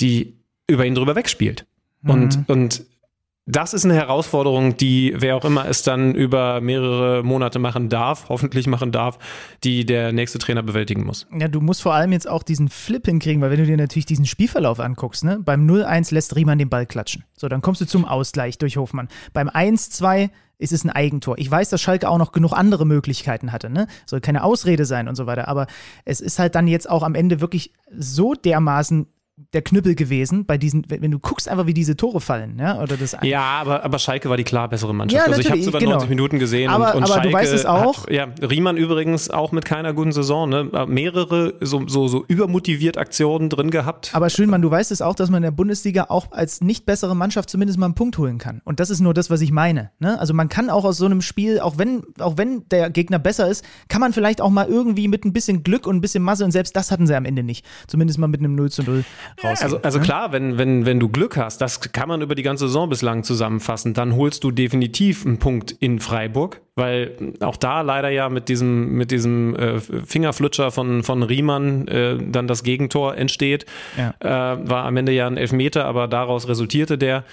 die 0.00 0.38
über 0.66 0.84
ihn 0.84 0.94
drüber 0.94 1.14
wegspielt. 1.14 1.66
Mhm. 2.02 2.10
Und, 2.10 2.48
und 2.48 2.84
das 3.50 3.72
ist 3.72 3.86
eine 3.86 3.94
Herausforderung, 3.94 4.76
die 4.76 5.14
wer 5.16 5.34
auch 5.34 5.44
immer 5.46 5.66
es 5.66 5.82
dann 5.82 6.14
über 6.14 6.60
mehrere 6.60 7.22
Monate 7.22 7.58
machen 7.58 7.88
darf, 7.88 8.28
hoffentlich 8.28 8.66
machen 8.66 8.92
darf, 8.92 9.18
die 9.64 9.86
der 9.86 10.12
nächste 10.12 10.38
Trainer 10.38 10.62
bewältigen 10.62 11.06
muss. 11.06 11.26
Ja, 11.34 11.48
du 11.48 11.62
musst 11.62 11.80
vor 11.80 11.94
allem 11.94 12.12
jetzt 12.12 12.28
auch 12.28 12.42
diesen 12.42 12.68
Flip 12.68 13.04
hinkriegen, 13.04 13.40
weil 13.40 13.50
wenn 13.50 13.60
du 13.60 13.64
dir 13.64 13.78
natürlich 13.78 14.04
diesen 14.04 14.26
Spielverlauf 14.26 14.80
anguckst, 14.80 15.24
ne, 15.24 15.38
beim 15.42 15.66
0-1 15.66 16.12
lässt 16.12 16.36
Riemann 16.36 16.58
den 16.58 16.68
Ball 16.68 16.84
klatschen. 16.84 17.24
So, 17.36 17.48
dann 17.48 17.62
kommst 17.62 17.80
du 17.80 17.86
zum 17.86 18.04
Ausgleich 18.04 18.58
durch 18.58 18.76
Hofmann. 18.76 19.08
Beim 19.32 19.48
1-2 19.48 20.28
ist 20.58 20.72
es 20.72 20.84
ein 20.84 20.90
Eigentor. 20.90 21.38
Ich 21.38 21.50
weiß, 21.50 21.70
dass 21.70 21.80
Schalke 21.80 22.08
auch 22.08 22.18
noch 22.18 22.32
genug 22.32 22.52
andere 22.52 22.84
Möglichkeiten 22.84 23.52
hatte, 23.52 23.70
ne? 23.70 23.86
Soll 24.06 24.20
keine 24.20 24.42
Ausrede 24.42 24.84
sein 24.84 25.08
und 25.08 25.14
so 25.14 25.26
weiter. 25.26 25.48
Aber 25.48 25.66
es 26.04 26.20
ist 26.20 26.38
halt 26.38 26.54
dann 26.54 26.66
jetzt 26.66 26.90
auch 26.90 27.02
am 27.02 27.14
Ende 27.14 27.40
wirklich 27.40 27.72
so 27.96 28.34
dermaßen 28.34 29.06
der 29.52 29.62
Knüppel 29.62 29.94
gewesen 29.94 30.44
bei 30.44 30.58
diesen, 30.58 30.84
wenn 30.88 31.10
du 31.10 31.18
guckst 31.18 31.48
einfach, 31.48 31.66
wie 31.66 31.74
diese 31.74 31.96
Tore 31.96 32.20
fallen, 32.20 32.58
ja, 32.58 32.80
oder 32.80 32.96
das. 32.96 33.16
Ja, 33.22 33.42
aber, 33.42 33.84
aber 33.84 33.98
Schalke 33.98 34.28
war 34.28 34.36
die 34.36 34.44
klar 34.44 34.68
bessere 34.68 34.94
Mannschaft. 34.94 35.26
Ja, 35.26 35.30
also 35.30 35.40
ich 35.40 35.50
habe 35.50 35.60
es 35.60 35.66
über 35.66 35.78
genau. 35.78 35.92
90 35.92 36.10
Minuten 36.10 36.38
gesehen 36.38 36.70
aber, 36.70 36.88
und, 36.88 36.98
und 36.98 37.02
aber 37.04 37.14
Schalke 37.14 37.28
du 37.28 37.34
weißt 37.34 37.52
es 37.52 37.66
auch. 37.66 38.04
Hat, 38.04 38.12
ja, 38.12 38.28
Riemann 38.42 38.76
übrigens 38.76 39.30
auch 39.30 39.52
mit 39.52 39.64
keiner 39.64 39.94
guten 39.94 40.12
Saison, 40.12 40.48
ne? 40.48 40.86
Mehrere 40.86 41.54
so, 41.60 41.86
so, 41.86 42.08
so 42.08 42.24
übermotiviert 42.28 42.98
Aktionen 42.98 43.48
drin 43.48 43.70
gehabt. 43.70 44.10
Aber 44.14 44.30
Schönmann, 44.30 44.62
du 44.62 44.70
weißt 44.70 44.92
es 44.92 45.02
auch, 45.02 45.14
dass 45.14 45.30
man 45.30 45.38
in 45.38 45.44
der 45.44 45.50
Bundesliga 45.50 46.06
auch 46.08 46.32
als 46.32 46.60
nicht 46.60 46.86
bessere 46.86 47.16
Mannschaft 47.16 47.50
zumindest 47.50 47.78
mal 47.78 47.86
einen 47.86 47.94
Punkt 47.94 48.18
holen 48.18 48.38
kann. 48.38 48.60
Und 48.64 48.80
das 48.80 48.90
ist 48.90 49.00
nur 49.00 49.14
das, 49.14 49.30
was 49.30 49.40
ich 49.40 49.52
meine. 49.52 49.90
Ne? 49.98 50.18
Also 50.18 50.34
man 50.34 50.48
kann 50.48 50.70
auch 50.70 50.84
aus 50.84 50.98
so 50.98 51.06
einem 51.06 51.22
Spiel, 51.22 51.60
auch 51.60 51.78
wenn, 51.78 52.02
auch 52.18 52.36
wenn 52.36 52.64
der 52.70 52.90
Gegner 52.90 53.18
besser 53.18 53.48
ist, 53.48 53.64
kann 53.88 54.00
man 54.00 54.12
vielleicht 54.12 54.40
auch 54.40 54.50
mal 54.50 54.66
irgendwie 54.68 55.08
mit 55.08 55.24
ein 55.24 55.32
bisschen 55.32 55.62
Glück 55.62 55.86
und 55.86 55.96
ein 55.96 56.00
bisschen 56.00 56.22
Masse 56.22 56.44
und 56.44 56.52
selbst 56.52 56.76
das 56.76 56.90
hatten 56.90 57.06
sie 57.06 57.14
am 57.14 57.24
Ende 57.24 57.42
nicht. 57.42 57.64
Zumindest 57.86 58.18
mal 58.18 58.28
mit 58.28 58.40
einem 58.40 58.54
0 58.54 58.70
zu 58.70 58.82
0 58.82 59.04
rausgehen. 59.42 59.56
Also, 59.62 59.82
also 59.82 59.98
ne? 59.98 60.04
klar, 60.04 60.32
wenn, 60.32 60.58
wenn, 60.58 60.86
wenn 60.86 61.00
du 61.00 61.08
Glück 61.08 61.36
hast, 61.36 61.60
das 61.60 61.80
kann 61.80 62.08
man 62.08 62.22
über 62.22 62.34
die 62.34 62.42
ganze 62.42 62.66
Saison 62.66 62.88
bislang 62.88 63.24
zusammenfassen, 63.24 63.94
dann 63.94 64.16
holst 64.16 64.44
du 64.44 64.50
definitiv 64.50 65.24
einen 65.24 65.38
Punkt 65.38 65.72
in 65.72 66.00
Freiburg, 66.00 66.60
weil 66.74 67.16
auch 67.40 67.56
da 67.56 67.80
leider 67.80 68.08
ja 68.10 68.28
mit 68.28 68.48
diesem, 68.48 68.92
mit 68.92 69.10
diesem 69.10 69.56
äh, 69.56 69.80
Fingerflutscher 69.80 70.70
von, 70.70 71.02
von 71.02 71.22
Riemann 71.22 71.88
äh, 71.88 72.18
dann 72.18 72.46
das 72.46 72.62
Gegentor 72.62 73.16
entsteht. 73.16 73.66
Ja. 73.96 74.14
Äh, 74.20 74.68
war 74.68 74.84
am 74.84 74.96
Ende 74.96 75.12
ja 75.12 75.26
ein 75.26 75.36
Elfmeter, 75.36 75.84
aber 75.84 76.08
daraus 76.08 76.48
resultierte 76.48 76.98
der. 76.98 77.24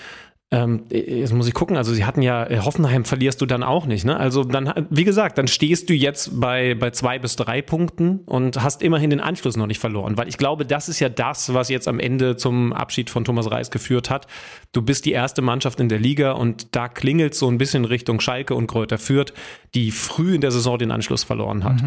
Ähm, 0.56 0.84
jetzt 0.90 1.34
muss 1.34 1.50
ich 1.50 1.54
gucken, 1.54 1.76
also 1.76 1.94
sie 1.94 2.06
hatten 2.06 2.22
ja, 2.22 2.50
äh, 2.50 2.60
Hoffenheim 2.60 3.04
verlierst 3.04 3.42
du 3.42 3.46
dann 3.46 3.62
auch 3.62 3.86
nicht, 3.88 4.06
ne? 4.06 4.16
Also 4.18 4.46
dann, 4.46 4.88
wie 4.90 5.04
gesagt, 5.04 5.38
dann 5.38 5.50
stehst 5.50 5.90
du 5.90 5.94
jetzt 5.94 6.40
bei, 6.40 6.76
bei 6.76 6.92
zwei 6.92 7.20
bis 7.20 7.36
drei 7.36 7.62
Punkten 7.62 8.20
und 8.20 8.64
hast 8.64 8.82
immerhin 8.82 9.10
den 9.10 9.20
Anschluss 9.20 9.58
noch 9.58 9.68
nicht 9.68 9.80
verloren, 9.80 10.18
weil 10.18 10.30
ich 10.30 10.38
glaube, 10.38 10.66
das 10.66 10.88
ist 10.88 11.02
ja 11.02 11.10
das, 11.10 11.54
was 11.54 11.68
jetzt 11.68 11.90
am 11.90 12.00
Ende 12.00 12.38
zum 12.38 12.72
Abschied 12.72 13.10
von 13.10 13.26
Thomas 13.26 13.52
Reis 13.52 13.70
geführt 13.70 14.10
hat. 14.10 14.28
Du 14.72 14.82
bist 14.82 15.04
die 15.04 15.12
erste 15.12 15.42
Mannschaft 15.42 15.82
in 15.82 15.90
der 15.90 16.00
Liga 16.00 16.32
und 16.32 16.74
da 16.74 16.88
klingelt 16.88 17.36
so 17.36 17.50
ein 17.50 17.58
bisschen 17.58 17.84
Richtung 17.84 18.22
Schalke 18.22 18.56
und 18.56 18.68
Kräuter 18.68 18.98
Fürth, 18.98 19.34
die 19.74 19.92
früh 19.92 20.36
in 20.36 20.42
der 20.42 20.52
Saison 20.52 20.78
den 20.78 20.92
Anschluss 20.92 21.26
verloren 21.26 21.66
hat. 21.66 21.82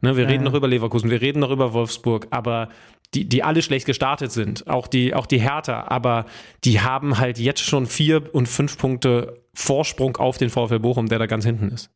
Ne, 0.00 0.16
wir 0.16 0.28
reden 0.28 0.44
noch 0.44 0.54
über 0.54 0.66
Leverkusen, 0.66 1.10
wir 1.10 1.20
reden 1.20 1.38
noch 1.38 1.50
über 1.50 1.72
Wolfsburg, 1.72 2.26
aber 2.30 2.68
die, 3.14 3.28
die 3.28 3.42
alle 3.42 3.62
schlecht 3.62 3.86
gestartet 3.86 4.32
sind, 4.32 4.68
auch 4.68 4.86
die, 4.86 5.14
auch 5.14 5.26
die 5.26 5.40
Hertha, 5.40 5.84
aber 5.88 6.26
die 6.64 6.80
haben 6.80 7.18
halt 7.18 7.38
jetzt 7.38 7.62
schon 7.62 7.86
vier 7.86 8.34
und 8.34 8.48
fünf 8.48 8.78
Punkte 8.78 9.42
Vorsprung 9.54 10.16
auf 10.16 10.38
den 10.38 10.50
VfL 10.50 10.78
Bochum, 10.78 11.08
der 11.08 11.18
da 11.18 11.26
ganz 11.26 11.44
hinten 11.44 11.68
ist. 11.68 11.90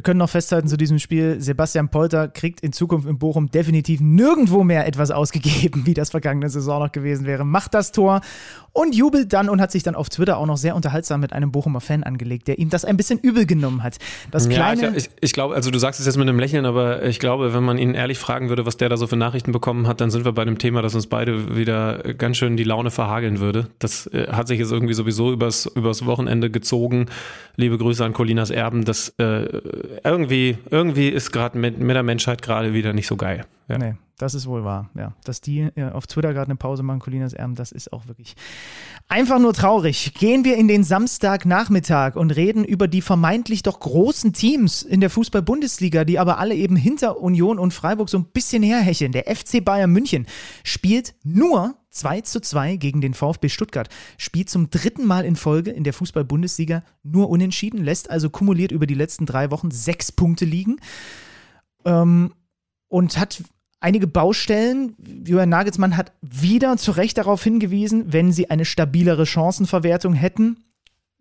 Wir 0.00 0.02
können 0.02 0.20
noch 0.20 0.30
festhalten 0.30 0.66
zu 0.66 0.78
diesem 0.78 0.98
Spiel, 0.98 1.42
Sebastian 1.42 1.90
Polter 1.90 2.26
kriegt 2.28 2.62
in 2.62 2.72
Zukunft 2.72 3.06
in 3.06 3.18
Bochum 3.18 3.50
definitiv 3.50 4.00
nirgendwo 4.00 4.64
mehr 4.64 4.86
etwas 4.86 5.10
ausgegeben, 5.10 5.82
wie 5.84 5.92
das 5.92 6.08
vergangene 6.08 6.48
Saison 6.48 6.82
noch 6.82 6.90
gewesen 6.90 7.26
wäre. 7.26 7.44
Macht 7.44 7.74
das 7.74 7.92
Tor 7.92 8.22
und 8.72 8.94
jubelt 8.94 9.32
dann 9.34 9.50
und 9.50 9.60
hat 9.60 9.70
sich 9.70 9.82
dann 9.82 9.94
auf 9.94 10.08
Twitter 10.08 10.38
auch 10.38 10.46
noch 10.46 10.56
sehr 10.56 10.74
unterhaltsam 10.74 11.20
mit 11.20 11.34
einem 11.34 11.52
Bochumer 11.52 11.82
Fan 11.82 12.02
angelegt, 12.02 12.48
der 12.48 12.58
ihm 12.58 12.70
das 12.70 12.86
ein 12.86 12.96
bisschen 12.96 13.18
übel 13.18 13.44
genommen 13.44 13.82
hat. 13.82 13.98
Das 14.30 14.48
kleine, 14.48 14.82
ja, 14.82 14.90
ich, 14.92 14.96
ich, 14.96 15.10
ich 15.20 15.32
glaube, 15.34 15.54
also 15.54 15.70
du 15.70 15.78
sagst 15.78 16.00
es 16.00 16.06
jetzt 16.06 16.16
mit 16.16 16.26
einem 16.26 16.38
Lächeln, 16.38 16.64
aber 16.64 17.02
ich 17.02 17.18
glaube, 17.18 17.52
wenn 17.52 17.64
man 17.64 17.76
ihn 17.76 17.92
ehrlich 17.92 18.18
fragen 18.18 18.48
würde, 18.48 18.64
was 18.64 18.78
der 18.78 18.88
da 18.88 18.96
so 18.96 19.06
für 19.06 19.16
Nachrichten 19.16 19.52
bekommen 19.52 19.86
hat, 19.86 20.00
dann 20.00 20.10
sind 20.10 20.24
wir 20.24 20.32
bei 20.32 20.46
dem 20.46 20.58
Thema, 20.58 20.80
das 20.80 20.94
uns 20.94 21.08
beide 21.08 21.56
wieder 21.56 21.98
ganz 22.14 22.38
schön 22.38 22.56
die 22.56 22.64
Laune 22.64 22.90
verhageln 22.90 23.38
würde. 23.38 23.68
Das 23.80 24.06
äh, 24.06 24.28
hat 24.28 24.48
sich 24.48 24.60
jetzt 24.60 24.72
irgendwie 24.72 24.94
sowieso 24.94 25.30
übers, 25.30 25.66
übers 25.66 26.06
Wochenende 26.06 26.50
gezogen. 26.50 27.06
Liebe 27.56 27.76
Grüße 27.76 28.02
an 28.02 28.14
Colinas 28.14 28.50
Erben. 28.50 28.84
Das 28.84 29.10
äh, 29.18 29.44
irgendwie, 30.04 30.58
irgendwie 30.70 31.08
ist 31.08 31.32
gerade 31.32 31.58
mit, 31.58 31.78
mit 31.78 31.94
der 31.94 32.02
Menschheit 32.02 32.42
gerade 32.42 32.74
wieder 32.74 32.92
nicht 32.92 33.06
so 33.06 33.16
geil. 33.16 33.44
Ja. 33.68 33.78
Nee, 33.78 33.94
das 34.20 34.34
ist 34.34 34.46
wohl 34.46 34.64
wahr. 34.64 34.90
Ja, 34.94 35.14
dass 35.24 35.40
die 35.40 35.60
äh, 35.60 35.90
auf 35.90 36.06
Twitter 36.06 36.34
gerade 36.34 36.48
eine 36.48 36.56
Pause 36.56 36.82
machen, 36.82 37.00
Colinas 37.00 37.32
Erben, 37.32 37.54
das 37.54 37.72
ist 37.72 37.92
auch 37.92 38.06
wirklich 38.06 38.36
einfach 39.08 39.38
nur 39.38 39.54
traurig. 39.54 40.12
Gehen 40.14 40.44
wir 40.44 40.56
in 40.56 40.68
den 40.68 40.84
Samstagnachmittag 40.84 42.16
und 42.16 42.30
reden 42.30 42.64
über 42.64 42.86
die 42.86 43.00
vermeintlich 43.00 43.62
doch 43.62 43.80
großen 43.80 44.32
Teams 44.32 44.82
in 44.82 45.00
der 45.00 45.10
Fußball-Bundesliga, 45.10 46.04
die 46.04 46.18
aber 46.18 46.38
alle 46.38 46.54
eben 46.54 46.76
hinter 46.76 47.20
Union 47.20 47.58
und 47.58 47.72
Freiburg 47.72 48.10
so 48.10 48.18
ein 48.18 48.26
bisschen 48.26 48.62
herhecheln. 48.62 49.12
Der 49.12 49.24
FC 49.34 49.64
Bayern 49.64 49.90
München 49.90 50.26
spielt 50.64 51.14
nur 51.24 51.76
2 51.90 52.20
zu 52.20 52.40
2 52.40 52.76
gegen 52.76 53.00
den 53.00 53.14
VfB 53.14 53.48
Stuttgart. 53.48 53.88
Spielt 54.18 54.50
zum 54.50 54.70
dritten 54.70 55.06
Mal 55.06 55.24
in 55.24 55.36
Folge 55.36 55.70
in 55.70 55.82
der 55.82 55.92
Fußball-Bundesliga 55.92 56.82
nur 57.02 57.30
unentschieden, 57.30 57.82
lässt 57.82 58.10
also 58.10 58.28
kumuliert 58.28 58.70
über 58.70 58.86
die 58.86 58.94
letzten 58.94 59.24
drei 59.24 59.50
Wochen 59.50 59.70
sechs 59.70 60.12
Punkte 60.12 60.44
liegen. 60.44 60.76
Ähm, 61.84 62.34
und 62.88 63.18
hat 63.18 63.42
einige 63.80 64.06
Baustellen. 64.06 64.94
Julian 65.26 65.48
Nagelsmann 65.48 65.96
hat 65.96 66.12
wieder 66.20 66.76
zu 66.76 66.92
Recht 66.92 67.18
darauf 67.18 67.42
hingewiesen, 67.42 68.12
wenn 68.12 68.32
sie 68.32 68.50
eine 68.50 68.64
stabilere 68.64 69.26
Chancenverwertung 69.26 70.12
hätten, 70.14 70.58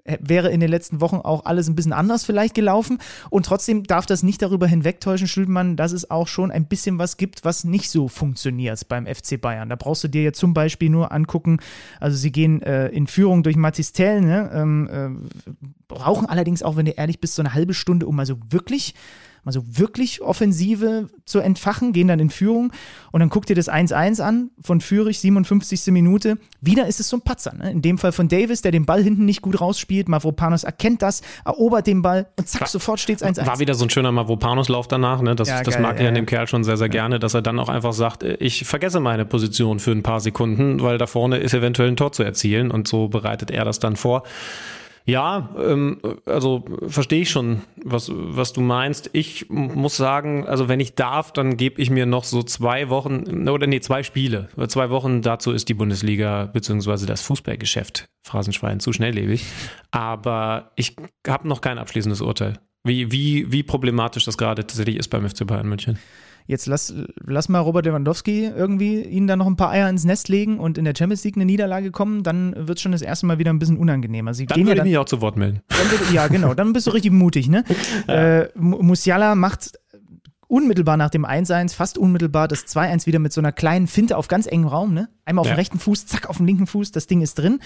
äh, 0.03 0.17
wäre 0.21 0.49
in 0.49 0.59
den 0.59 0.69
letzten 0.69 1.01
Wochen 1.01 1.17
auch 1.17 1.45
alles 1.45 1.69
ein 1.69 1.75
bisschen 1.75 1.93
anders 1.93 2.25
vielleicht 2.25 2.53
gelaufen. 2.53 2.99
Und 3.29 3.45
trotzdem 3.45 3.83
darf 3.83 4.05
das 4.05 4.23
nicht 4.23 4.41
darüber 4.41 4.67
hinwegtäuschen, 4.67 5.27
Schülmann, 5.27 5.77
dass 5.77 5.93
es 5.93 6.11
auch 6.11 6.27
schon 6.27 6.51
ein 6.51 6.67
bisschen 6.67 6.99
was 6.99 7.17
gibt, 7.17 7.45
was 7.45 7.63
nicht 7.63 7.89
so 7.89 8.09
funktioniert 8.09 8.87
beim 8.89 9.07
FC 9.07 9.39
Bayern. 9.39 9.69
Da 9.69 9.75
brauchst 9.75 10.03
du 10.03 10.09
dir 10.09 10.23
ja 10.23 10.33
zum 10.33 10.53
Beispiel 10.53 10.89
nur 10.89 11.11
angucken, 11.13 11.59
also 11.99 12.17
sie 12.17 12.31
gehen 12.31 12.61
äh, 12.61 12.87
in 12.89 13.07
Führung 13.07 13.41
durch 13.43 13.55
Matistel, 13.55 14.21
ne? 14.21 14.51
ähm, 14.53 14.89
äh, 14.91 15.53
brauchen 15.87 16.27
allerdings 16.27 16.61
auch, 16.61 16.75
wenn 16.75 16.85
du 16.85 16.91
ehrlich 16.91 17.21
bist, 17.21 17.35
so 17.35 17.41
eine 17.41 17.53
halbe 17.53 17.73
Stunde, 17.73 18.05
um 18.05 18.19
also 18.19 18.37
wirklich 18.49 18.95
mal 19.43 19.51
so 19.51 19.63
wirklich 19.65 20.21
Offensive 20.21 21.07
zu 21.25 21.39
entfachen, 21.39 21.93
gehen 21.93 22.07
dann 22.07 22.19
in 22.19 22.29
Führung 22.29 22.71
und 23.11 23.19
dann 23.19 23.29
guckt 23.29 23.49
ihr 23.49 23.55
das 23.55 23.69
1-1 23.69 24.21
an 24.21 24.51
von 24.61 24.81
Fürich, 24.81 25.19
57. 25.19 25.87
Minute. 25.87 26.37
Wieder 26.61 26.87
ist 26.87 26.99
es 26.99 27.09
so 27.09 27.17
ein 27.17 27.21
Patzer. 27.21 27.53
Ne? 27.53 27.71
In 27.71 27.81
dem 27.81 27.97
Fall 27.97 28.11
von 28.11 28.27
Davis, 28.27 28.61
der 28.61 28.71
den 28.71 28.85
Ball 28.85 29.01
hinten 29.01 29.25
nicht 29.25 29.41
gut 29.41 29.59
rausspielt. 29.59 30.09
Mavropanos 30.09 30.63
erkennt 30.63 31.01
das, 31.01 31.21
erobert 31.45 31.87
den 31.87 32.01
Ball 32.01 32.27
und 32.37 32.47
zack, 32.47 32.67
sofort 32.67 32.99
steht 32.99 33.21
es 33.21 33.27
1-1. 33.27 33.45
War 33.45 33.59
wieder 33.59 33.75
so 33.75 33.85
ein 33.85 33.89
schöner 33.89 34.11
Mavropanos-Lauf 34.11 34.87
danach. 34.87 35.21
Ne? 35.21 35.35
Das, 35.35 35.49
Ja, 35.49 35.63
das 35.63 35.75
geil, 35.75 35.83
mag 35.83 35.95
ich 35.95 36.03
ja, 36.03 36.09
an 36.09 36.15
dem 36.15 36.25
ja. 36.25 36.29
Kerl 36.29 36.47
schon 36.47 36.63
sehr, 36.63 36.77
sehr 36.77 36.89
gerne, 36.89 37.19
dass 37.19 37.33
er 37.33 37.41
dann 37.41 37.59
auch 37.59 37.69
einfach 37.69 37.93
sagt, 37.93 38.23
äh, 38.23 38.35
ich 38.35 38.65
vergesse 38.65 38.99
meine 38.99 39.25
Position 39.25 39.79
für 39.79 39.91
ein 39.91 40.03
paar 40.03 40.19
Sekunden, 40.19 40.81
weil 40.81 40.97
da 40.97 41.07
vorne 41.07 41.37
ist 41.37 41.53
eventuell 41.53 41.89
ein 41.89 41.95
Tor 41.95 42.11
zu 42.11 42.23
erzielen 42.23 42.71
und 42.71 42.87
so 42.87 43.07
bereitet 43.07 43.51
er 43.51 43.65
das 43.65 43.79
dann 43.79 43.95
vor. 43.95 44.23
Ja, 45.09 45.49
ähm, 45.57 45.99
also 46.25 46.65
verstehe 46.87 47.21
ich 47.21 47.31
schon, 47.31 47.63
was, 47.83 48.11
was 48.13 48.53
du 48.53 48.61
meinst. 48.61 49.09
Ich 49.13 49.49
muss 49.49 49.97
sagen, 49.97 50.47
also 50.47 50.67
wenn 50.69 50.79
ich 50.79 50.93
darf, 50.93 51.33
dann 51.33 51.57
gebe 51.57 51.81
ich 51.81 51.89
mir 51.89 52.05
noch 52.05 52.23
so 52.23 52.43
zwei 52.43 52.89
Wochen, 52.89 53.47
oder 53.49 53.65
nee, 53.65 53.79
zwei 53.79 54.03
Spiele. 54.03 54.49
Zwei 54.67 54.91
Wochen 54.91 55.23
dazu 55.23 55.51
ist 55.51 55.67
die 55.67 55.73
Bundesliga 55.73 56.45
beziehungsweise 56.45 57.07
das 57.07 57.23
Fußballgeschäft, 57.23 58.07
Phrasenschwein, 58.21 58.79
zu 58.79 58.93
schnelllebig. 58.93 59.45
Aber 59.89 60.71
ich 60.75 60.95
habe 61.27 61.47
noch 61.47 61.61
kein 61.61 61.79
abschließendes 61.79 62.21
Urteil. 62.21 62.59
Wie, 62.83 63.11
wie, 63.11 63.51
wie 63.51 63.63
problematisch 63.63 64.25
das 64.25 64.37
gerade 64.37 64.65
tatsächlich 64.65 64.97
ist 64.97 65.09
beim 65.09 65.27
FC 65.27 65.45
Bayern 65.47 65.67
München. 65.67 65.97
Jetzt 66.47 66.65
lass, 66.65 66.93
lass 67.25 67.47
mal 67.49 67.59
Robert 67.59 67.85
Lewandowski 67.85 68.45
irgendwie 68.45 69.01
ihnen 69.03 69.27
da 69.27 69.35
noch 69.35 69.45
ein 69.47 69.55
paar 69.55 69.69
Eier 69.69 69.87
ins 69.89 70.03
Nest 70.03 70.29
legen 70.29 70.59
und 70.59 70.77
in 70.79 70.85
der 70.85 70.93
Champions 70.97 71.23
League 71.23 71.35
eine 71.35 71.45
Niederlage 71.45 71.91
kommen, 71.91 72.23
dann 72.23 72.53
wird 72.57 72.77
es 72.77 72.81
schon 72.81 72.91
das 72.91 73.01
erste 73.03 73.25
Mal 73.27 73.37
wieder 73.37 73.51
ein 73.53 73.59
bisschen 73.59 73.77
unangenehmer. 73.77 74.33
Sie 74.33 74.45
Dann 74.47 74.55
gehen 74.55 74.63
ja 74.65 74.69
würde 74.71 74.73
ich 74.73 74.79
dann, 74.79 74.87
mich 74.87 74.97
auch 74.97 75.05
zu 75.05 75.21
Wort 75.21 75.37
melden. 75.37 75.61
wird, 75.69 76.11
ja, 76.11 76.27
genau, 76.27 76.53
dann 76.55 76.73
bist 76.73 76.87
du 76.87 76.91
richtig 76.91 77.11
mutig, 77.11 77.49
ne? 77.49 77.63
Äh, 78.07 78.47
Mu- 78.55 78.81
Musiala 78.81 79.35
macht 79.35 79.73
unmittelbar 80.47 80.97
nach 80.97 81.11
dem 81.11 81.25
1-1, 81.25 81.75
fast 81.75 81.97
unmittelbar 81.99 82.47
das 82.47 82.65
2-1 82.65 83.05
wieder 83.05 83.19
mit 83.19 83.31
so 83.31 83.39
einer 83.41 83.51
kleinen 83.51 83.85
Finte 83.85 84.17
auf 84.17 84.27
ganz 84.27 84.47
engem 84.47 84.67
Raum, 84.67 84.93
ne? 84.95 85.07
Einmal 85.25 85.41
auf 85.43 85.47
Ja. 85.47 85.53
dem 85.53 85.57
rechten 85.59 85.77
Fuß, 85.79 86.07
zack, 86.07 86.27
auf 86.27 86.37
dem 86.37 86.47
linken 86.47 86.65
Fuß, 86.65 86.91
das 86.91 87.05
Ding 87.05 87.21
ist 87.21 87.35
drin. 87.37 87.59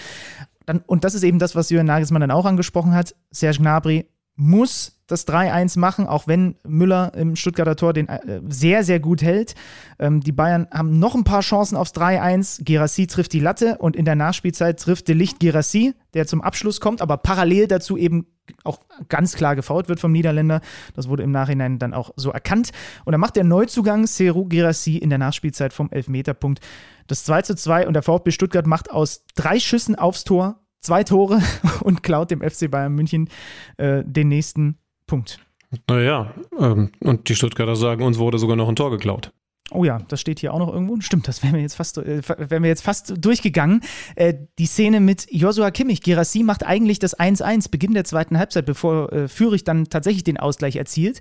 Dann, 0.66 0.80
und 0.86 1.04
das 1.04 1.14
ist 1.14 1.22
eben 1.22 1.38
das, 1.38 1.54
was 1.54 1.70
Jürgen 1.70 1.86
Nagelsmann 1.86 2.20
dann 2.20 2.30
auch 2.30 2.44
angesprochen 2.44 2.92
hat. 2.94 3.14
Serge 3.30 3.58
Gnabry 3.58 4.06
muss 4.36 4.94
das 5.06 5.26
3-1 5.28 5.78
machen, 5.78 6.06
auch 6.06 6.26
wenn 6.26 6.56
Müller 6.66 7.12
im 7.14 7.36
Stuttgarter 7.36 7.76
Tor 7.76 7.92
den 7.92 8.08
äh, 8.08 8.40
sehr, 8.48 8.84
sehr 8.84 9.00
gut 9.00 9.22
hält. 9.22 9.54
Ähm, 9.98 10.20
die 10.20 10.32
Bayern 10.32 10.66
haben 10.70 10.98
noch 10.98 11.14
ein 11.14 11.24
paar 11.24 11.42
Chancen 11.42 11.76
aufs 11.76 11.92
3-1. 11.92 12.64
Gerassi 12.64 13.06
trifft 13.06 13.32
die 13.32 13.40
Latte 13.40 13.76
und 13.78 13.96
in 13.96 14.06
der 14.06 14.14
Nachspielzeit 14.14 14.80
trifft 14.80 15.08
de 15.08 15.14
Licht 15.14 15.40
Gerassi, 15.40 15.94
der 16.14 16.26
zum 16.26 16.40
Abschluss 16.40 16.80
kommt, 16.80 17.02
aber 17.02 17.18
parallel 17.18 17.68
dazu 17.68 17.96
eben 17.98 18.26
auch 18.62 18.80
ganz 19.08 19.34
klar 19.34 19.56
gefault 19.56 19.88
wird 19.88 20.00
vom 20.00 20.12
Niederländer. 20.12 20.60
Das 20.94 21.08
wurde 21.08 21.22
im 21.22 21.30
Nachhinein 21.30 21.78
dann 21.78 21.94
auch 21.94 22.10
so 22.16 22.30
erkannt. 22.30 22.70
Und 23.04 23.12
dann 23.12 23.20
macht 23.20 23.36
der 23.36 23.44
Neuzugang 23.44 24.06
Seru 24.06 24.46
Gerassi 24.46 24.96
in 24.96 25.10
der 25.10 25.18
Nachspielzeit 25.18 25.72
vom 25.72 25.90
Elfmeterpunkt 25.90 26.60
das 27.06 27.24
2 27.24 27.42
zu 27.42 27.54
2 27.54 27.86
und 27.86 27.94
der 27.94 28.02
VfB 28.02 28.30
Stuttgart 28.30 28.66
macht 28.66 28.90
aus 28.90 29.24
drei 29.34 29.60
Schüssen 29.60 29.94
aufs 29.94 30.24
Tor 30.24 30.63
zwei 30.84 31.04
Tore 31.04 31.42
und 31.82 32.02
klaut 32.02 32.30
dem 32.30 32.40
FC 32.40 32.70
Bayern 32.70 32.94
München 32.94 33.28
äh, 33.76 34.02
den 34.04 34.28
nächsten 34.28 34.78
Punkt. 35.06 35.40
Naja, 35.88 36.32
ähm, 36.58 36.92
und 37.00 37.28
die 37.28 37.34
Stuttgarter 37.34 37.76
sagen, 37.76 38.04
uns 38.04 38.18
wurde 38.18 38.38
sogar 38.38 38.56
noch 38.56 38.68
ein 38.68 38.76
Tor 38.76 38.90
geklaut. 38.90 39.32
Oh 39.70 39.82
ja, 39.82 39.98
das 40.08 40.20
steht 40.20 40.40
hier 40.40 40.52
auch 40.52 40.58
noch 40.58 40.72
irgendwo. 40.72 41.00
Stimmt, 41.00 41.26
das 41.26 41.42
wären 41.42 41.54
wir 41.54 41.62
jetzt 41.62 41.74
fast, 41.74 41.96
äh, 41.96 42.20
wären 42.26 42.62
wir 42.62 42.68
jetzt 42.68 42.82
fast 42.82 43.14
durchgegangen. 43.16 43.80
Äh, 44.14 44.34
die 44.58 44.66
Szene 44.66 45.00
mit 45.00 45.26
Joshua 45.30 45.70
Kimmich. 45.70 46.02
Gerassi 46.02 46.42
macht 46.42 46.64
eigentlich 46.64 46.98
das 46.98 47.18
1-1, 47.18 47.70
Beginn 47.70 47.94
der 47.94 48.04
zweiten 48.04 48.38
Halbzeit, 48.38 48.66
bevor 48.66 49.10
äh, 49.12 49.26
Fürich 49.26 49.64
dann 49.64 49.86
tatsächlich 49.86 50.22
den 50.22 50.36
Ausgleich 50.36 50.76
erzielt. 50.76 51.20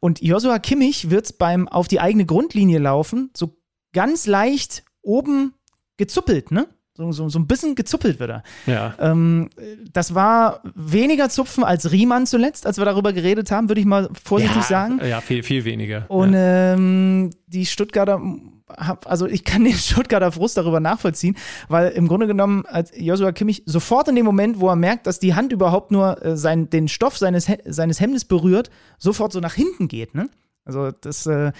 Und 0.00 0.20
Joshua 0.20 0.58
Kimmich 0.58 1.10
wird 1.10 1.38
beim 1.38 1.66
auf 1.66 1.88
die 1.88 2.00
eigene 2.00 2.26
Grundlinie 2.26 2.78
laufen, 2.78 3.30
so 3.34 3.56
ganz 3.94 4.26
leicht 4.26 4.84
oben 5.00 5.54
gezuppelt, 5.96 6.50
ne? 6.50 6.68
So, 6.98 7.12
so, 7.12 7.28
so 7.28 7.38
ein 7.38 7.46
bisschen 7.46 7.76
gezuppelt 7.76 8.18
wird 8.18 8.28
er. 8.30 8.42
Ja. 8.66 8.92
Ähm, 8.98 9.50
das 9.92 10.16
war 10.16 10.62
weniger 10.74 11.28
Zupfen 11.28 11.62
als 11.62 11.92
Riemann 11.92 12.26
zuletzt, 12.26 12.66
als 12.66 12.76
wir 12.76 12.84
darüber 12.84 13.12
geredet 13.12 13.52
haben, 13.52 13.68
würde 13.68 13.80
ich 13.80 13.86
mal 13.86 14.08
vorsichtig 14.24 14.56
ja, 14.56 14.62
sagen. 14.64 15.00
Ja, 15.08 15.20
viel, 15.20 15.44
viel 15.44 15.64
weniger. 15.64 16.06
Und 16.08 16.32
ja. 16.32 16.72
ähm, 16.74 17.30
die 17.46 17.66
Stuttgarter, 17.66 18.20
also 18.66 19.28
ich 19.28 19.44
kann 19.44 19.62
den 19.62 19.74
Stuttgarter 19.76 20.32
Frust 20.32 20.56
darüber 20.56 20.80
nachvollziehen, 20.80 21.36
weil 21.68 21.90
im 21.90 22.08
Grunde 22.08 22.26
genommen 22.26 22.64
hat 22.66 22.90
Joshua 22.96 23.30
Kimmich 23.30 23.62
sofort 23.64 24.08
in 24.08 24.16
dem 24.16 24.24
Moment, 24.24 24.58
wo 24.58 24.68
er 24.68 24.74
merkt, 24.74 25.06
dass 25.06 25.20
die 25.20 25.34
Hand 25.36 25.52
überhaupt 25.52 25.92
nur 25.92 26.20
äh, 26.24 26.36
sein, 26.36 26.68
den 26.68 26.88
Stoff 26.88 27.16
seines, 27.16 27.46
He- 27.46 27.62
seines 27.64 28.00
Hemdes 28.00 28.24
berührt, 28.24 28.70
sofort 28.98 29.30
so 29.30 29.38
nach 29.38 29.54
hinten 29.54 29.86
geht. 29.86 30.16
Ne? 30.16 30.28
Also 30.64 30.90
das 30.90 31.26
äh, 31.26 31.52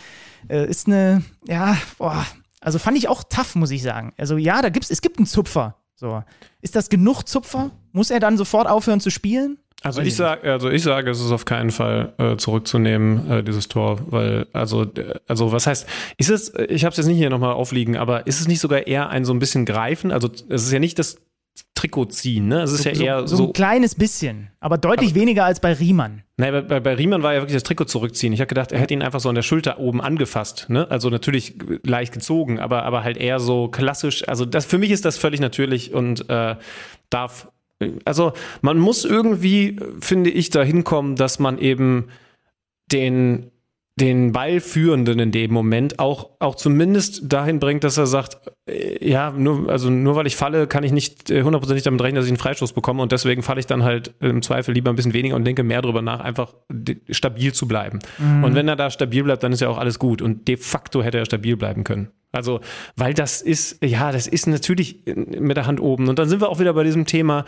äh, 0.48 0.68
ist 0.68 0.88
eine, 0.88 1.22
ja, 1.46 1.76
boah, 1.96 2.26
Also 2.60 2.78
fand 2.78 2.96
ich 2.98 3.08
auch 3.08 3.22
tough, 3.24 3.54
muss 3.54 3.70
ich 3.70 3.82
sagen. 3.82 4.12
Also 4.18 4.36
ja, 4.36 4.62
da 4.62 4.68
gibt's, 4.68 4.90
es 4.90 5.00
gibt 5.00 5.18
einen 5.18 5.26
Zupfer. 5.26 5.76
So. 5.94 6.22
Ist 6.60 6.76
das 6.76 6.88
genug 6.88 7.24
Zupfer? 7.24 7.70
Muss 7.92 8.10
er 8.10 8.20
dann 8.20 8.36
sofort 8.36 8.68
aufhören 8.68 9.00
zu 9.00 9.10
spielen? 9.10 9.58
Also 9.82 10.00
ich 10.00 10.16
sage, 10.16 10.50
also 10.50 10.70
ich 10.70 10.82
sage, 10.82 11.08
es 11.08 11.20
ist 11.20 11.30
auf 11.30 11.44
keinen 11.44 11.70
Fall 11.70 12.12
äh, 12.18 12.36
zurückzunehmen, 12.36 13.30
äh, 13.30 13.42
dieses 13.44 13.68
Tor, 13.68 14.00
weil 14.10 14.48
also 14.52 14.86
also 15.28 15.52
was 15.52 15.68
heißt, 15.68 15.86
ist 16.16 16.30
es? 16.30 16.52
Ich 16.68 16.84
habe 16.84 16.90
es 16.90 16.96
jetzt 16.96 17.06
nicht 17.06 17.18
hier 17.18 17.30
nochmal 17.30 17.52
aufliegen, 17.52 17.96
aber 17.96 18.26
ist 18.26 18.40
es 18.40 18.48
nicht 18.48 18.58
sogar 18.58 18.88
eher 18.88 19.08
ein 19.08 19.24
so 19.24 19.32
ein 19.32 19.38
bisschen 19.38 19.66
greifen? 19.66 20.10
Also 20.10 20.28
es 20.48 20.64
ist 20.64 20.72
ja 20.72 20.80
nicht 20.80 20.98
das 20.98 21.18
Trikot 21.74 22.06
ziehen, 22.06 22.48
ne? 22.48 22.62
Es 22.62 22.72
ist 22.72 22.82
so, 22.82 22.88
ja 22.90 23.00
eher 23.00 23.20
so, 23.20 23.26
so, 23.26 23.36
so 23.36 23.46
ein 23.48 23.52
kleines 23.52 23.94
bisschen, 23.94 24.50
aber 24.60 24.78
deutlich 24.78 25.10
aber, 25.10 25.20
weniger 25.20 25.44
als 25.44 25.60
bei 25.60 25.72
Riemann. 25.72 26.22
Nein, 26.36 26.66
bei, 26.66 26.80
bei 26.80 26.94
Riemann 26.94 27.22
war 27.22 27.34
ja 27.34 27.40
wirklich 27.40 27.54
das 27.54 27.62
Trikot 27.62 27.84
zurückziehen. 27.84 28.32
Ich 28.32 28.40
habe 28.40 28.48
gedacht, 28.48 28.72
er 28.72 28.80
hätte 28.80 28.94
ihn 28.94 29.02
einfach 29.02 29.20
so 29.20 29.28
an 29.28 29.34
der 29.34 29.42
Schulter 29.42 29.78
oben 29.78 30.00
angefasst, 30.00 30.66
ne? 30.68 30.90
Also 30.90 31.10
natürlich 31.10 31.54
leicht 31.84 32.12
gezogen, 32.12 32.58
aber 32.58 32.84
aber 32.84 33.04
halt 33.04 33.16
eher 33.16 33.40
so 33.40 33.68
klassisch. 33.68 34.26
Also 34.28 34.44
das 34.44 34.66
für 34.66 34.78
mich 34.78 34.90
ist 34.90 35.04
das 35.04 35.18
völlig 35.18 35.40
natürlich 35.40 35.92
und 35.94 36.28
äh, 36.28 36.56
darf 37.10 37.48
also 38.04 38.32
man 38.60 38.78
muss 38.78 39.04
irgendwie, 39.04 39.78
finde 40.00 40.30
ich, 40.30 40.50
dahin 40.50 40.84
kommen, 40.84 41.16
dass 41.16 41.38
man 41.38 41.58
eben 41.58 42.08
den 42.90 43.50
den 43.98 44.32
Ballführenden 44.32 45.18
in 45.18 45.30
dem 45.30 45.52
Moment 45.52 45.98
auch, 45.98 46.30
auch 46.38 46.54
zumindest 46.54 47.32
dahin 47.32 47.58
bringt, 47.58 47.84
dass 47.84 47.98
er 47.98 48.06
sagt, 48.06 48.38
äh, 48.66 49.06
ja, 49.06 49.30
nur, 49.30 49.68
also 49.68 49.90
nur 49.90 50.16
weil 50.16 50.26
ich 50.26 50.36
falle, 50.36 50.66
kann 50.66 50.84
ich 50.84 50.92
nicht 50.92 51.30
äh, 51.30 51.42
hundertprozentig 51.42 51.84
damit 51.84 52.00
rechnen, 52.00 52.16
dass 52.16 52.24
ich 52.24 52.30
einen 52.30 52.38
Freistoß 52.38 52.72
bekomme 52.72 53.02
und 53.02 53.12
deswegen 53.12 53.42
falle 53.42 53.60
ich 53.60 53.66
dann 53.66 53.84
halt 53.84 54.14
im 54.20 54.42
Zweifel 54.42 54.72
lieber 54.72 54.90
ein 54.90 54.96
bisschen 54.96 55.12
weniger 55.12 55.36
und 55.36 55.44
denke 55.44 55.62
mehr 55.62 55.82
darüber 55.82 56.02
nach, 56.02 56.20
einfach 56.20 56.54
stabil 57.10 57.52
zu 57.52 57.68
bleiben. 57.68 57.98
Mhm. 58.18 58.44
Und 58.44 58.54
wenn 58.54 58.68
er 58.68 58.76
da 58.76 58.90
stabil 58.90 59.24
bleibt, 59.24 59.42
dann 59.42 59.52
ist 59.52 59.60
ja 59.60 59.68
auch 59.68 59.78
alles 59.78 59.98
gut 59.98 60.22
und 60.22 60.48
de 60.48 60.56
facto 60.56 61.02
hätte 61.02 61.18
er 61.18 61.24
stabil 61.24 61.56
bleiben 61.56 61.84
können. 61.84 62.08
Also, 62.32 62.60
weil 62.96 63.14
das 63.14 63.42
ist, 63.42 63.82
ja, 63.82 64.12
das 64.12 64.26
ist 64.26 64.46
natürlich 64.46 65.02
mit 65.06 65.56
der 65.56 65.66
Hand 65.66 65.80
oben. 65.80 66.08
Und 66.08 66.18
dann 66.18 66.28
sind 66.28 66.42
wir 66.42 66.50
auch 66.50 66.60
wieder 66.60 66.74
bei 66.74 66.84
diesem 66.84 67.06
Thema, 67.06 67.46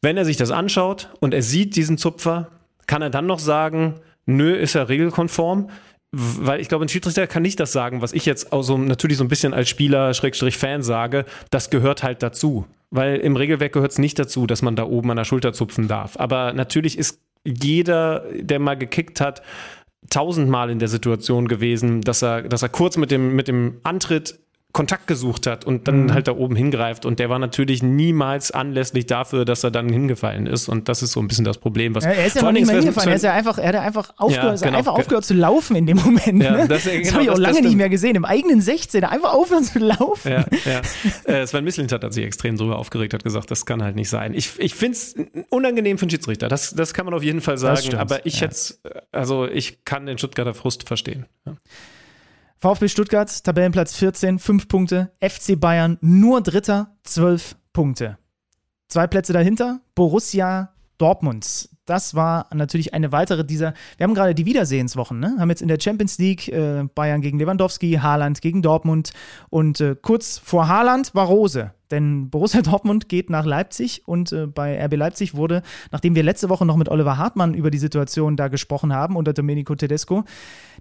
wenn 0.00 0.16
er 0.16 0.24
sich 0.24 0.36
das 0.36 0.50
anschaut 0.50 1.10
und 1.20 1.34
er 1.34 1.42
sieht 1.42 1.76
diesen 1.76 1.98
Zupfer, 1.98 2.48
kann 2.86 3.02
er 3.02 3.10
dann 3.10 3.26
noch 3.26 3.38
sagen, 3.38 4.00
nö, 4.26 4.54
ist 4.54 4.74
er 4.74 4.88
regelkonform? 4.88 5.68
Weil 6.14 6.60
ich 6.60 6.68
glaube, 6.68 6.84
ein 6.84 6.88
Schiedsrichter 6.88 7.26
kann 7.26 7.42
nicht 7.42 7.58
das 7.58 7.72
sagen, 7.72 8.02
was 8.02 8.12
ich 8.12 8.26
jetzt 8.26 8.52
auch 8.52 8.62
so 8.62 8.76
natürlich 8.76 9.16
so 9.16 9.24
ein 9.24 9.28
bisschen 9.28 9.54
als 9.54 9.70
Spieler, 9.70 10.12
Schrägstrich 10.12 10.58
Fan 10.58 10.82
sage, 10.82 11.24
das 11.50 11.70
gehört 11.70 12.02
halt 12.02 12.22
dazu. 12.22 12.66
Weil 12.90 13.16
im 13.16 13.36
Regelwerk 13.36 13.72
gehört 13.72 13.92
es 13.92 13.98
nicht 13.98 14.18
dazu, 14.18 14.46
dass 14.46 14.60
man 14.60 14.76
da 14.76 14.84
oben 14.84 15.10
an 15.10 15.16
der 15.16 15.24
Schulter 15.24 15.54
zupfen 15.54 15.88
darf. 15.88 16.18
Aber 16.18 16.52
natürlich 16.52 16.98
ist 16.98 17.18
jeder, 17.44 18.24
der 18.34 18.58
mal 18.58 18.76
gekickt 18.76 19.22
hat, 19.22 19.42
tausendmal 20.10 20.68
in 20.68 20.78
der 20.78 20.88
Situation 20.88 21.48
gewesen, 21.48 22.02
dass 22.02 22.22
er, 22.22 22.42
dass 22.42 22.62
er 22.62 22.68
kurz 22.68 22.98
mit 22.98 23.10
dem, 23.10 23.34
mit 23.34 23.48
dem 23.48 23.80
Antritt 23.82 24.38
Kontakt 24.72 25.06
gesucht 25.06 25.46
hat 25.46 25.66
und 25.66 25.86
dann 25.86 26.04
mhm. 26.04 26.14
halt 26.14 26.28
da 26.28 26.32
oben 26.32 26.56
hingreift. 26.56 27.04
Und 27.04 27.18
der 27.18 27.28
war 27.28 27.38
natürlich 27.38 27.82
niemals 27.82 28.50
anlässlich 28.50 29.04
dafür, 29.04 29.44
dass 29.44 29.62
er 29.64 29.70
dann 29.70 29.90
hingefallen 29.90 30.46
ist. 30.46 30.68
Und 30.68 30.88
das 30.88 31.02
ist 31.02 31.12
so 31.12 31.20
ein 31.20 31.28
bisschen 31.28 31.44
das 31.44 31.58
Problem. 31.58 31.94
Was 31.94 32.04
ja, 32.04 32.12
er 32.12 32.26
ist 32.26 32.36
ja 32.36 32.42
noch 32.42 32.52
nicht 32.52 32.66
mehr 32.66 32.76
hingefallen. 32.76 33.10
Er, 33.10 33.16
ist 33.16 33.22
ja 33.22 33.34
einfach, 33.34 33.58
er 33.58 33.68
hat 33.68 33.74
einfach 33.76 34.14
aufgehört, 34.16 34.60
ja, 34.60 34.66
genau. 34.66 34.78
einfach 34.78 34.94
aufgehört 34.94 35.26
zu 35.26 35.34
laufen 35.34 35.76
in 35.76 35.86
dem 35.86 35.98
Moment. 35.98 36.42
Ja, 36.42 36.52
ne? 36.52 36.68
Das, 36.68 36.84
das 36.84 36.92
genau, 36.92 37.12
habe 37.12 37.22
ich 37.24 37.30
auch 37.30 37.38
lange 37.38 37.60
nicht 37.60 37.76
mehr 37.76 37.90
gesehen. 37.90 38.16
Im 38.16 38.24
eigenen 38.24 38.62
16 38.62 39.04
einfach 39.04 39.34
aufhören 39.34 39.64
zu 39.64 39.78
laufen. 39.78 40.32
Ja, 40.32 40.46
ja. 40.64 40.80
äh, 41.32 41.46
Sven 41.46 41.64
Misslint 41.64 41.92
hat 41.92 42.10
sich 42.12 42.24
extrem 42.24 42.56
drüber 42.56 42.78
aufgeregt, 42.78 43.12
hat 43.12 43.24
gesagt, 43.24 43.50
das 43.50 43.66
kann 43.66 43.82
halt 43.82 43.94
nicht 43.94 44.08
sein. 44.08 44.32
Ich, 44.32 44.58
ich 44.58 44.74
finde 44.74 44.96
es 44.96 45.14
unangenehm 45.50 45.98
für 45.98 46.04
einen 46.04 46.10
Schiedsrichter. 46.10 46.48
Das, 46.48 46.74
das 46.74 46.94
kann 46.94 47.04
man 47.04 47.12
auf 47.14 47.22
jeden 47.22 47.42
Fall 47.42 47.58
sagen. 47.58 47.94
Aber 47.96 48.24
ich 48.24 48.40
jetzt, 48.40 48.80
also 49.12 49.46
ich 49.46 49.84
kann 49.84 50.06
den 50.06 50.16
Stuttgarter 50.16 50.54
Frust 50.54 50.88
verstehen. 50.88 51.26
VfB 52.62 52.86
Stuttgart, 52.86 53.42
Tabellenplatz 53.42 53.96
14, 53.96 54.38
5 54.38 54.68
Punkte. 54.68 55.10
FC 55.18 55.58
Bayern 55.58 55.98
nur 56.00 56.40
Dritter, 56.42 56.94
12 57.02 57.56
Punkte. 57.72 58.18
Zwei 58.86 59.08
Plätze 59.08 59.32
dahinter, 59.32 59.80
Borussia 59.96 60.72
Dortmund. 60.96 61.68
Das 61.86 62.14
war 62.14 62.46
natürlich 62.54 62.94
eine 62.94 63.10
weitere 63.10 63.44
dieser. 63.44 63.74
Wir 63.96 64.04
haben 64.04 64.14
gerade 64.14 64.36
die 64.36 64.46
Wiedersehenswochen, 64.46 65.18
ne? 65.18 65.34
Haben 65.40 65.50
jetzt 65.50 65.60
in 65.60 65.66
der 65.66 65.80
Champions 65.80 66.18
League 66.18 66.46
äh, 66.46 66.84
Bayern 66.94 67.20
gegen 67.20 67.40
Lewandowski, 67.40 67.94
Haaland 68.00 68.40
gegen 68.40 68.62
Dortmund 68.62 69.10
und 69.50 69.80
äh, 69.80 69.96
kurz 70.00 70.38
vor 70.38 70.68
Haaland 70.68 71.16
war 71.16 71.26
Rose. 71.26 71.72
Denn 71.92 72.30
Borussia 72.30 72.62
Dortmund 72.62 73.08
geht 73.08 73.30
nach 73.30 73.44
Leipzig 73.44 74.02
und 74.06 74.32
äh, 74.32 74.48
bei 74.48 74.84
RB 74.84 74.96
Leipzig 74.96 75.36
wurde, 75.36 75.62
nachdem 75.92 76.16
wir 76.16 76.24
letzte 76.24 76.48
Woche 76.48 76.66
noch 76.66 76.76
mit 76.76 76.88
Oliver 76.88 77.18
Hartmann 77.18 77.54
über 77.54 77.70
die 77.70 77.78
Situation 77.78 78.36
da 78.36 78.48
gesprochen 78.48 78.92
haben 78.92 79.14
unter 79.14 79.32
Domenico 79.32 79.74
Tedesco, 79.76 80.24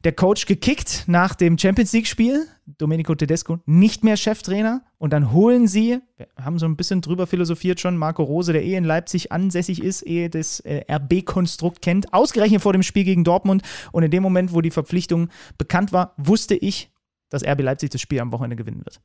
der 0.03 0.13
Coach 0.13 0.47
gekickt 0.47 1.03
nach 1.07 1.35
dem 1.35 1.57
Champions 1.59 1.93
League-Spiel. 1.93 2.47
Domenico 2.77 3.13
Tedesco 3.13 3.59
nicht 3.65 4.03
mehr 4.03 4.15
Cheftrainer. 4.17 4.83
Und 4.97 5.13
dann 5.13 5.31
holen 5.31 5.67
sie, 5.67 5.99
wir 6.15 6.27
haben 6.39 6.57
so 6.57 6.65
ein 6.65 6.77
bisschen 6.77 7.01
drüber 7.01 7.27
philosophiert 7.27 7.79
schon, 7.79 7.97
Marco 7.97 8.23
Rose, 8.23 8.53
der 8.53 8.63
eh 8.63 8.75
in 8.75 8.85
Leipzig 8.85 9.31
ansässig 9.31 9.83
ist, 9.83 10.07
eh 10.07 10.29
das 10.29 10.61
äh, 10.61 10.85
RB-Konstrukt 10.89 11.81
kennt, 11.81 12.13
ausgerechnet 12.13 12.61
vor 12.61 12.73
dem 12.73 12.83
Spiel 12.83 13.03
gegen 13.03 13.23
Dortmund. 13.23 13.63
Und 13.91 14.03
in 14.03 14.11
dem 14.11 14.23
Moment, 14.23 14.53
wo 14.53 14.61
die 14.61 14.71
Verpflichtung 14.71 15.29
bekannt 15.57 15.91
war, 15.91 16.13
wusste 16.17 16.55
ich, 16.55 16.91
dass 17.29 17.45
RB 17.45 17.61
Leipzig 17.61 17.89
das 17.89 17.99
Spiel 17.99 18.21
am 18.21 18.31
Wochenende 18.31 18.55
gewinnen 18.55 18.85
wird. 18.85 19.01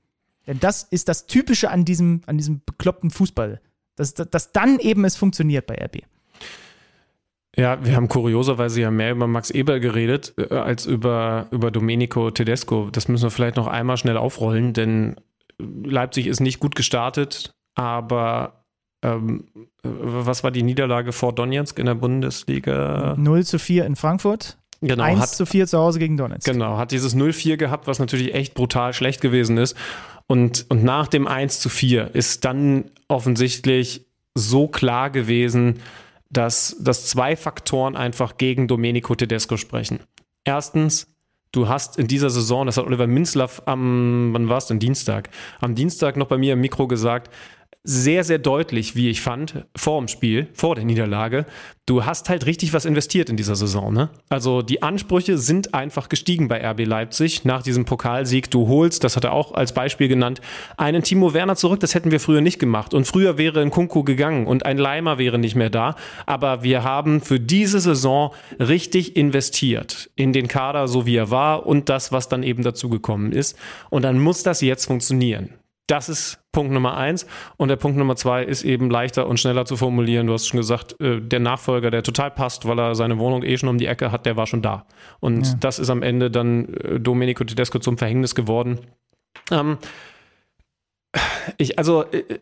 Denn 0.47 0.61
das 0.61 0.84
ist 0.84 1.09
das 1.09 1.26
Typische 1.26 1.70
an 1.70 1.84
diesem, 1.84 2.22
an 2.26 2.38
diesem 2.38 2.62
bekloppten 2.64 3.11
Fußball. 3.11 3.61
Dass, 3.97 4.14
dass 4.14 4.53
dann 4.53 4.78
eben 4.78 5.05
es 5.05 5.16
funktioniert 5.16 5.66
bei 5.66 5.74
RB. 5.74 6.03
Ja, 7.57 7.82
wir 7.82 7.97
haben 7.97 8.09
kurioserweise 8.09 8.82
ja 8.82 8.90
mehr 8.90 9.12
über 9.12 9.26
Max 9.26 9.51
Eber 9.51 9.80
geredet 9.80 10.34
äh, 10.36 10.55
als 10.55 10.84
über, 10.84 11.47
über 11.51 11.70
Domenico 11.70 12.30
Tedesco. 12.30 12.90
Das 12.92 13.09
müssen 13.09 13.24
wir 13.24 13.30
vielleicht 13.30 13.57
noch 13.57 13.66
einmal 13.66 13.97
schnell 13.97 14.18
aufrollen, 14.18 14.74
denn 14.74 15.16
Leipzig 15.59 16.26
ist 16.26 16.40
nicht 16.40 16.61
gut 16.61 16.74
gestartet, 16.74 17.55
aber 17.74 18.64
ähm, 19.03 19.44
was 19.82 20.44
war 20.44 20.51
die 20.51 20.62
Niederlage 20.62 21.12
vor 21.12 21.34
Donetsk 21.34 21.78
in 21.78 21.86
der 21.86 21.94
Bundesliga? 21.94 23.14
0 23.16 23.44
zu 23.44 23.59
4 23.59 23.86
in 23.86 23.97
Frankfurt. 23.97 24.59
Genau, 24.82 25.05
1 25.05 25.20
hat, 25.20 25.28
zu 25.30 25.47
4 25.47 25.66
zu 25.66 25.78
Hause 25.78 25.99
gegen 25.99 26.18
Donetsk. 26.18 26.44
Genau, 26.44 26.76
hat 26.76 26.90
dieses 26.90 27.16
0-4 27.16 27.57
gehabt, 27.57 27.86
was 27.86 27.99
natürlich 27.99 28.34
echt 28.34 28.53
brutal 28.53 28.92
schlecht 28.92 29.22
gewesen 29.22 29.57
ist. 29.57 29.74
Und, 30.29 30.66
und 30.68 30.83
nach 30.83 31.09
dem 31.09 31.27
1 31.27 31.61
zu 31.61 31.68
4 31.68 32.14
ist 32.14 32.45
dann 32.45 32.91
offensichtlich 33.09 34.07
so 34.35 34.68
klar 34.68 35.11
gewesen, 35.11 35.81
dass, 36.31 36.77
dass 36.81 37.07
zwei 37.07 37.37
Faktoren 37.37 37.97
einfach 37.97 38.37
gegen 38.37 38.68
Domenico 38.68 39.14
Tedesco 39.14 39.57
sprechen. 39.57 40.01
Erstens, 40.45 41.07
du 41.53 41.68
hast 41.68 41.99
in 41.99 42.09
dieser 42.09 42.31
Saison, 42.31 42.66
das 42.66 42.77
hat 42.77 42.87
Oliver 42.87 43.07
Minzlaff 43.07 43.62
am, 43.66 44.31
wann 44.33 44.49
war 44.49 44.59
es 44.59 44.66
denn, 44.66 44.81
Dienstag, 44.81 45.31
am 45.61 45.74
Dienstag 45.74 46.16
noch 46.16 46.27
bei 46.27 46.39
mir 46.39 46.55
im 46.55 46.61
Mikro 46.61 46.87
gesagt, 46.87 47.33
sehr, 47.87 48.24
sehr 48.24 48.39
deutlich, 48.39 48.97
wie 48.97 49.09
ich 49.09 49.20
fand, 49.20 49.64
vor 49.76 50.01
dem 50.01 50.09
Spiel, 50.09 50.49
vor 50.53 50.74
der 50.74 50.84
Niederlage. 50.84 51.47
Du 51.87 52.05
hast 52.05 52.28
halt 52.28 52.45
richtig 52.47 52.72
was 52.72 52.84
investiert 52.84 53.30
in 53.30 53.37
dieser 53.37 53.55
Saison. 53.55 53.95
Ne? 53.95 54.11
Also 54.28 54.61
die 54.61 54.82
Ansprüche 54.82 55.39
sind 55.39 55.72
einfach 55.72 56.09
gestiegen 56.09 56.49
bei 56.49 56.61
RB 56.68 56.84
Leipzig 56.84 57.45
nach 57.45 57.62
diesem 57.62 57.84
Pokalsieg. 57.84 58.51
Du 58.51 58.66
holst, 58.66 59.05
das 59.05 59.14
hat 59.14 59.22
er 59.22 59.32
auch 59.32 59.53
als 59.53 59.72
Beispiel 59.72 60.09
genannt, 60.09 60.41
einen 60.76 61.05
Timo 61.05 61.32
Werner 61.32 61.55
zurück. 61.55 61.78
Das 61.78 61.95
hätten 61.95 62.11
wir 62.11 62.18
früher 62.18 62.41
nicht 62.41 62.59
gemacht. 62.59 62.93
Und 62.93 63.07
früher 63.07 63.39
wäre 63.39 63.62
ein 63.62 63.70
Kunku 63.70 64.03
gegangen 64.03 64.49
und 64.49 64.66
ein 64.66 64.78
Leimer 64.78 65.18
wäre 65.18 65.39
nicht 65.39 65.55
mehr 65.55 65.70
da. 65.70 65.95
Aber 66.26 66.64
wir 66.64 66.82
haben 66.82 67.20
für 67.20 67.39
diese 67.39 67.78
Saison 67.78 68.32
richtig 68.59 69.14
investiert 69.14 70.11
in 70.16 70.32
den 70.32 70.49
Kader, 70.49 70.89
so 70.89 71.07
wie 71.07 71.14
er 71.14 71.30
war 71.30 71.66
und 71.66 71.89
das, 71.89 72.11
was 72.11 72.28
dann 72.28 72.43
eben 72.43 72.64
dazugekommen 72.64 73.30
ist. 73.30 73.57
Und 73.91 74.03
dann 74.03 74.18
muss 74.18 74.43
das 74.43 74.61
jetzt 74.61 74.87
funktionieren. 74.87 75.51
Das 75.87 76.09
ist 76.09 76.41
Punkt 76.51 76.72
Nummer 76.72 76.97
eins. 76.97 77.26
Und 77.57 77.68
der 77.68 77.76
Punkt 77.76 77.97
Nummer 77.97 78.16
zwei 78.16 78.43
ist 78.43 78.64
eben 78.64 78.91
leichter 78.91 79.26
und 79.26 79.39
schneller 79.39 79.66
zu 79.66 79.76
formulieren. 79.76 80.26
Du 80.26 80.32
hast 80.32 80.49
schon 80.49 80.59
gesagt, 80.59 81.01
äh, 81.01 81.20
der 81.20 81.41
Nachfolger, 81.41 81.91
der 81.91 82.03
total 82.03 82.30
passt, 82.30 82.66
weil 82.66 82.78
er 82.78 82.95
seine 82.95 83.18
Wohnung 83.18 83.43
eh 83.43 83.57
schon 83.57 83.68
um 83.68 83.78
die 83.78 83.87
Ecke 83.87 84.11
hat, 84.11 84.26
der 84.26 84.37
war 84.37 84.47
schon 84.47 84.62
da. 84.62 84.87
Und 85.20 85.47
ja. 85.47 85.55
das 85.61 85.78
ist 85.78 85.91
am 85.91 86.03
Ende 86.03 86.30
dann 86.30 86.74
äh, 86.74 86.99
Domenico 86.99 87.45
Tedesco 87.45 87.78
zum 87.78 87.99
Verhängnis 87.99 88.34
geworden. 88.34 88.80
Ähm, 89.51 89.78
ich, 91.57 91.78
also, 91.78 92.03
äh, 92.05 92.41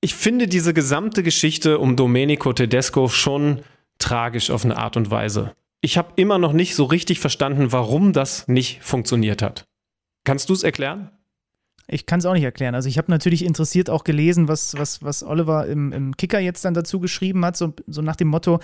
ich 0.00 0.14
finde 0.14 0.46
diese 0.46 0.72
gesamte 0.72 1.22
Geschichte 1.22 1.78
um 1.78 1.96
Domenico 1.96 2.52
Tedesco 2.52 3.08
schon 3.08 3.62
tragisch 3.98 4.50
auf 4.50 4.64
eine 4.64 4.76
Art 4.76 4.96
und 4.96 5.10
Weise. 5.10 5.54
Ich 5.80 5.98
habe 5.98 6.12
immer 6.16 6.38
noch 6.38 6.52
nicht 6.52 6.74
so 6.74 6.84
richtig 6.84 7.18
verstanden, 7.18 7.72
warum 7.72 8.12
das 8.12 8.46
nicht 8.46 8.82
funktioniert 8.82 9.42
hat. 9.42 9.66
Kannst 10.24 10.48
du 10.48 10.52
es 10.52 10.62
erklären? 10.62 11.10
Ich 11.88 12.06
kann 12.06 12.18
es 12.18 12.26
auch 12.26 12.34
nicht 12.34 12.42
erklären. 12.42 12.74
Also 12.74 12.88
ich 12.88 12.98
habe 12.98 13.10
natürlich 13.10 13.44
interessiert 13.44 13.90
auch 13.90 14.04
gelesen, 14.04 14.48
was, 14.48 14.74
was, 14.76 15.02
was 15.02 15.22
Oliver 15.22 15.66
im, 15.66 15.92
im 15.92 16.16
Kicker 16.16 16.40
jetzt 16.40 16.64
dann 16.64 16.74
dazu 16.74 17.00
geschrieben 17.00 17.44
hat, 17.44 17.56
so, 17.56 17.74
so 17.86 18.02
nach 18.02 18.16
dem 18.16 18.28
Motto, 18.28 18.60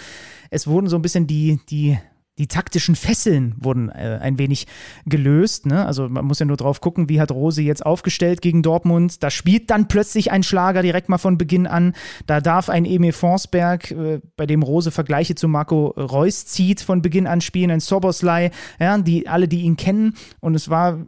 es 0.50 0.66
wurden 0.66 0.88
so 0.88 0.96
ein 0.96 1.02
bisschen 1.02 1.26
die, 1.26 1.60
die 1.68 1.98
die 2.38 2.46
taktischen 2.46 2.96
Fesseln 2.96 3.54
wurden 3.58 3.90
äh, 3.90 4.18
ein 4.20 4.38
wenig 4.38 4.66
gelöst. 5.04 5.66
Ne? 5.66 5.84
Also 5.84 6.08
man 6.08 6.24
muss 6.24 6.38
ja 6.38 6.46
nur 6.46 6.56
drauf 6.56 6.80
gucken, 6.80 7.08
wie 7.10 7.20
hat 7.20 7.30
Rose 7.30 7.60
jetzt 7.60 7.84
aufgestellt 7.84 8.40
gegen 8.40 8.62
Dortmund. 8.62 9.22
Da 9.22 9.30
spielt 9.30 9.70
dann 9.70 9.86
plötzlich 9.86 10.32
ein 10.32 10.42
Schlager 10.42 10.80
direkt 10.82 11.10
mal 11.10 11.18
von 11.18 11.36
Beginn 11.36 11.66
an. 11.66 11.94
Da 12.26 12.40
darf 12.40 12.70
ein 12.70 12.86
Emil 12.86 13.12
Forsberg, 13.12 13.90
äh, 13.90 14.20
bei 14.36 14.46
dem 14.46 14.62
Rose 14.62 14.90
Vergleiche 14.90 15.34
zu 15.34 15.46
Marco 15.46 15.88
Reus 15.88 16.46
zieht, 16.46 16.80
von 16.80 17.02
Beginn 17.02 17.26
an 17.26 17.42
spielen. 17.42 17.70
Ein 17.70 17.80
Soboslai, 17.80 18.50
ja, 18.80 18.96
die 18.96 19.28
alle, 19.28 19.46
die 19.46 19.60
ihn 19.60 19.76
kennen. 19.76 20.14
Und 20.40 20.54
es 20.54 20.70
war 20.70 21.06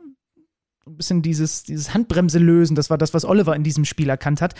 ein 0.86 0.96
bisschen 0.96 1.22
dieses, 1.22 1.62
dieses 1.62 1.94
Handbremse 1.94 2.38
lösen. 2.38 2.74
Das 2.74 2.90
war 2.90 2.98
das, 2.98 3.14
was 3.14 3.24
Oliver 3.24 3.56
in 3.56 3.62
diesem 3.62 3.84
Spiel 3.84 4.08
erkannt 4.08 4.40
hat. 4.40 4.54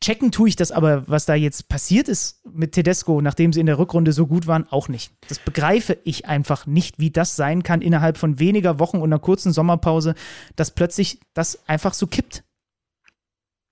Checken 0.00 0.32
tue 0.32 0.48
ich 0.48 0.56
das 0.56 0.72
aber, 0.72 1.08
was 1.08 1.26
da 1.26 1.34
jetzt 1.34 1.68
passiert 1.68 2.08
ist 2.08 2.44
mit 2.46 2.72
Tedesco, 2.72 3.20
nachdem 3.20 3.52
sie 3.52 3.60
in 3.60 3.66
der 3.66 3.78
Rückrunde 3.78 4.12
so 4.12 4.26
gut 4.26 4.46
waren, 4.46 4.66
auch 4.70 4.88
nicht. 4.88 5.12
Das 5.28 5.38
begreife 5.38 5.96
ich 6.04 6.26
einfach 6.26 6.66
nicht, 6.66 6.98
wie 6.98 7.10
das 7.10 7.36
sein 7.36 7.62
kann 7.62 7.80
innerhalb 7.80 8.18
von 8.18 8.38
weniger 8.38 8.78
Wochen 8.78 8.98
und 8.98 9.04
einer 9.04 9.18
kurzen 9.18 9.52
Sommerpause, 9.52 10.14
dass 10.56 10.72
plötzlich 10.72 11.20
das 11.34 11.66
einfach 11.68 11.94
so 11.94 12.06
kippt. 12.06 12.44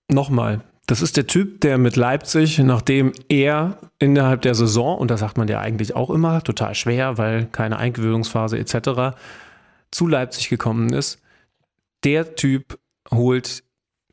Nochmal, 0.08 0.62
das 0.86 1.02
ist 1.02 1.16
der 1.16 1.26
Typ, 1.28 1.60
der 1.60 1.78
mit 1.78 1.94
Leipzig, 1.94 2.58
nachdem 2.58 3.12
er 3.28 3.78
innerhalb 4.00 4.42
der 4.42 4.56
Saison, 4.56 4.98
und 4.98 5.10
das 5.10 5.20
sagt 5.20 5.38
man 5.38 5.46
ja 5.46 5.60
eigentlich 5.60 5.94
auch 5.94 6.10
immer, 6.10 6.42
total 6.42 6.74
schwer, 6.74 7.16
weil 7.16 7.46
keine 7.46 7.78
Eingewöhnungsphase 7.78 8.58
etc., 8.58 9.16
zu 9.92 10.08
Leipzig 10.08 10.48
gekommen 10.48 10.92
ist, 10.92 11.19
der 12.04 12.34
Typ 12.34 12.78
holt 13.10 13.62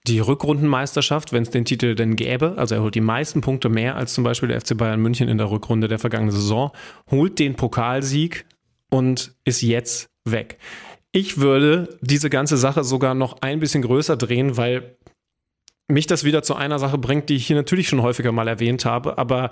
die 0.07 0.19
Rückrundenmeisterschaft, 0.19 1.33
wenn 1.33 1.43
es 1.43 1.49
den 1.49 1.65
Titel 1.65 1.95
denn 1.95 2.15
gäbe. 2.15 2.55
Also 2.57 2.75
er 2.75 2.81
holt 2.81 2.95
die 2.95 3.01
meisten 3.01 3.41
Punkte 3.41 3.69
mehr 3.69 3.95
als 3.95 4.13
zum 4.13 4.23
Beispiel 4.23 4.49
der 4.49 4.61
FC 4.61 4.77
Bayern 4.77 5.01
München 5.01 5.27
in 5.27 5.37
der 5.37 5.51
Rückrunde 5.51 5.87
der 5.87 5.99
vergangenen 5.99 6.31
Saison, 6.31 6.71
holt 7.11 7.39
den 7.39 7.55
Pokalsieg 7.55 8.45
und 8.89 9.35
ist 9.43 9.61
jetzt 9.61 10.09
weg. 10.23 10.57
Ich 11.11 11.37
würde 11.39 11.97
diese 12.01 12.29
ganze 12.29 12.57
Sache 12.57 12.83
sogar 12.83 13.15
noch 13.15 13.41
ein 13.41 13.59
bisschen 13.59 13.81
größer 13.81 14.17
drehen, 14.17 14.55
weil 14.57 14.97
mich 15.87 16.07
das 16.07 16.23
wieder 16.23 16.43
zu 16.43 16.55
einer 16.55 16.79
Sache 16.79 16.97
bringt, 16.97 17.29
die 17.29 17.35
ich 17.35 17.47
hier 17.47 17.55
natürlich 17.55 17.87
schon 17.87 18.01
häufiger 18.01 18.31
mal 18.31 18.47
erwähnt 18.47 18.85
habe, 18.85 19.17
aber 19.17 19.51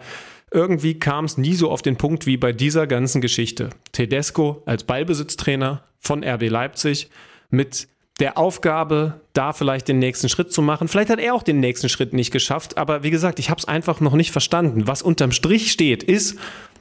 irgendwie 0.51 0.99
kam 0.99 1.25
es 1.25 1.37
nie 1.37 1.53
so 1.53 1.71
auf 1.71 1.81
den 1.81 1.95
Punkt 1.95 2.25
wie 2.25 2.37
bei 2.37 2.51
dieser 2.51 2.87
ganzen 2.87 3.21
Geschichte. 3.21 3.69
Tedesco 3.93 4.61
als 4.65 4.83
Ballbesitztrainer 4.83 5.83
von 5.99 6.23
RB 6.23 6.49
Leipzig 6.49 7.09
mit 7.49 7.87
der 8.19 8.37
Aufgabe, 8.37 9.21
da 9.33 9.51
vielleicht 9.51 9.87
den 9.87 9.99
nächsten 9.99 10.29
Schritt 10.29 10.51
zu 10.51 10.61
machen. 10.61 10.87
Vielleicht 10.87 11.09
hat 11.09 11.19
er 11.19 11.33
auch 11.33 11.43
den 11.43 11.59
nächsten 11.59 11.89
Schritt 11.89 12.13
nicht 12.13 12.31
geschafft, 12.31 12.77
aber 12.77 13.03
wie 13.03 13.11
gesagt, 13.11 13.39
ich 13.39 13.49
habe 13.49 13.59
es 13.59 13.67
einfach 13.67 13.99
noch 13.99 14.13
nicht 14.13 14.31
verstanden. 14.31 14.87
Was 14.87 15.01
unterm 15.01 15.31
Strich 15.31 15.71
steht, 15.71 16.01
ist, 16.01 16.37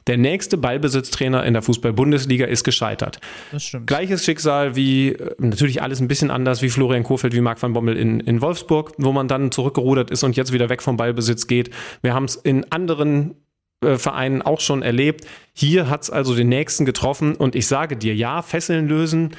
der 0.07 0.17
nächste 0.17 0.57
Ballbesitztrainer 0.57 1.43
in 1.45 1.53
der 1.53 1.63
Fußball-Bundesliga 1.63 2.45
ist 2.45 2.63
gescheitert. 2.63 3.19
Das 3.51 3.63
stimmt. 3.63 3.87
Gleiches 3.87 4.23
Schicksal 4.23 4.75
wie, 4.75 5.09
äh, 5.09 5.35
natürlich 5.39 5.81
alles 5.81 5.99
ein 5.99 6.07
bisschen 6.07 6.29
anders, 6.29 6.61
wie 6.61 6.69
Florian 6.69 7.03
Kofeld, 7.03 7.33
wie 7.33 7.41
Marc 7.41 7.61
van 7.61 7.73
Bommel 7.73 7.97
in, 7.97 8.19
in 8.19 8.39
Wolfsburg, 8.39 8.93
wo 8.97 9.11
man 9.11 9.27
dann 9.27 9.51
zurückgerudert 9.51 10.11
ist 10.11 10.23
und 10.23 10.37
jetzt 10.37 10.53
wieder 10.53 10.69
weg 10.69 10.83
vom 10.83 10.95
Ballbesitz 10.95 11.47
geht. 11.47 11.71
Wir 12.03 12.13
haben 12.13 12.25
es 12.25 12.35
in 12.35 12.71
anderen 12.71 13.33
äh, 13.83 13.97
Vereinen 13.97 14.43
auch 14.43 14.59
schon 14.59 14.83
erlebt. 14.83 15.25
Hier 15.53 15.89
hat 15.89 16.03
es 16.03 16.11
also 16.11 16.35
den 16.35 16.49
nächsten 16.49 16.85
getroffen 16.85 17.35
und 17.35 17.55
ich 17.55 17.65
sage 17.65 17.97
dir, 17.97 18.13
ja, 18.13 18.43
Fesseln 18.43 18.87
lösen, 18.87 19.31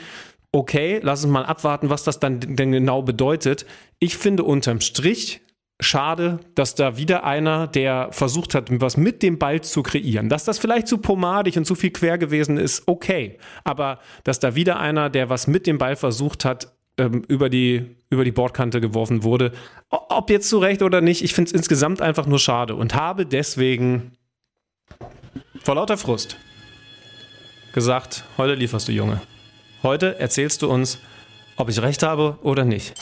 okay, 0.57 1.01
lass 1.03 1.23
uns 1.23 1.33
mal 1.33 1.45
abwarten, 1.45 1.91
was 1.91 2.03
das 2.03 2.19
dann 2.19 2.41
denn 2.41 2.73
genau 2.73 3.03
bedeutet. 3.03 3.67
Ich 3.99 4.17
finde 4.17 4.43
unterm 4.43 4.81
Strich 4.81 5.43
schade, 5.81 6.41
dass 6.55 6.75
da 6.75 6.97
wieder 6.97 7.25
einer, 7.25 7.67
der 7.67 8.09
versucht 8.11 8.55
hat, 8.55 8.69
was 8.81 8.97
mit 8.97 9.23
dem 9.23 9.39
Ball 9.39 9.61
zu 9.61 9.83
kreieren, 9.83 10.31
dass 10.31 10.45
das 10.45 10.59
vielleicht 10.59 10.89
zu 10.89 10.97
pomadig 10.97 11.59
und 11.59 11.67
zu 11.67 11.75
viel 11.75 11.91
quer 11.91 12.17
gewesen 12.17 12.57
ist, 12.57 12.85
okay. 12.87 13.37
Aber 13.65 13.99
dass 14.25 14.41
da 14.41 14.55
wieder 14.55 14.81
einer, 14.81 15.11
der 15.11 15.29
was 15.29 15.47
mit 15.47 15.67
dem 15.67 15.77
Ball 15.77 15.95
versucht 15.95 16.47
hat, 16.47 16.75
ähm, 16.97 17.23
über, 17.29 17.51
die, 17.51 17.97
über 18.09 18.25
die 18.25 18.33
Bordkante 18.33 18.81
geworfen 18.81 19.23
wurde, 19.23 19.53
ob 19.91 20.31
jetzt 20.31 20.49
zu 20.49 20.59
Recht 20.59 20.81
oder 20.81 21.03
nicht, 21.03 21.23
ich 21.23 21.35
finde 21.35 21.51
es 21.51 21.53
insgesamt 21.53 22.01
einfach 22.01 22.25
nur 22.25 22.39
schade 22.39 22.75
und 22.75 22.95
habe 22.95 23.27
deswegen 23.27 24.13
vor 25.63 25.75
lauter 25.75 25.99
Frust 25.99 26.39
gesagt, 27.75 28.25
heute 28.39 28.55
lieferst 28.55 28.89
du 28.89 28.93
Junge. 28.93 29.21
Heute 29.87 30.19
erzählst 30.19 30.63
du 30.63 30.69
uns, 30.69 30.99
ob 31.55 31.69
ich 31.69 31.81
recht 31.81 32.03
habe 32.03 32.41
oder 32.43 32.65
nicht. 32.65 32.93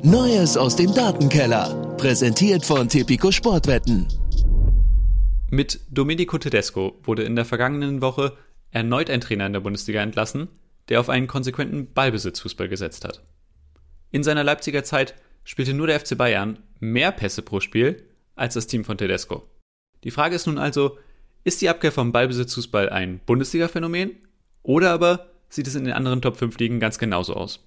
Neues 0.00 0.56
aus 0.56 0.76
dem 0.76 0.94
Datenkeller. 0.94 1.96
Präsentiert 1.96 2.64
von 2.64 2.88
Tipico 2.88 3.32
Sportwetten. 3.32 4.06
Mit 5.50 5.80
Domenico 5.90 6.38
Tedesco 6.38 7.00
wurde 7.02 7.24
in 7.24 7.34
der 7.34 7.44
vergangenen 7.44 8.00
Woche 8.00 8.36
erneut 8.70 9.10
ein 9.10 9.20
Trainer 9.20 9.46
in 9.46 9.52
der 9.52 9.58
Bundesliga 9.58 10.00
entlassen, 10.00 10.46
der 10.88 11.00
auf 11.00 11.08
einen 11.08 11.26
konsequenten 11.26 11.92
Ballbesitzfußball 11.92 12.68
gesetzt 12.68 13.04
hat. 13.04 13.24
In 14.12 14.22
seiner 14.22 14.44
Leipziger 14.44 14.84
Zeit 14.84 15.16
spielte 15.42 15.74
nur 15.74 15.88
der 15.88 15.98
FC 15.98 16.16
Bayern 16.16 16.60
mehr 16.78 17.10
Pässe 17.10 17.42
pro 17.42 17.58
Spiel 17.58 18.04
als 18.36 18.54
das 18.54 18.68
Team 18.68 18.84
von 18.84 18.96
Tedesco. 18.98 19.48
Die 20.04 20.12
Frage 20.12 20.36
ist 20.36 20.46
nun 20.46 20.58
also, 20.58 20.98
ist 21.46 21.62
die 21.62 21.68
Abkehr 21.68 21.92
vom 21.92 22.10
Ballbesitzfußball 22.10 22.90
ein 22.90 23.20
Bundesliga-Phänomen 23.24 24.16
oder 24.64 24.90
aber 24.90 25.30
sieht 25.48 25.68
es 25.68 25.76
in 25.76 25.84
den 25.84 25.94
anderen 25.94 26.20
Top 26.20 26.36
5 26.36 26.58
Ligen 26.58 26.80
ganz 26.80 26.98
genauso 26.98 27.34
aus? 27.34 27.64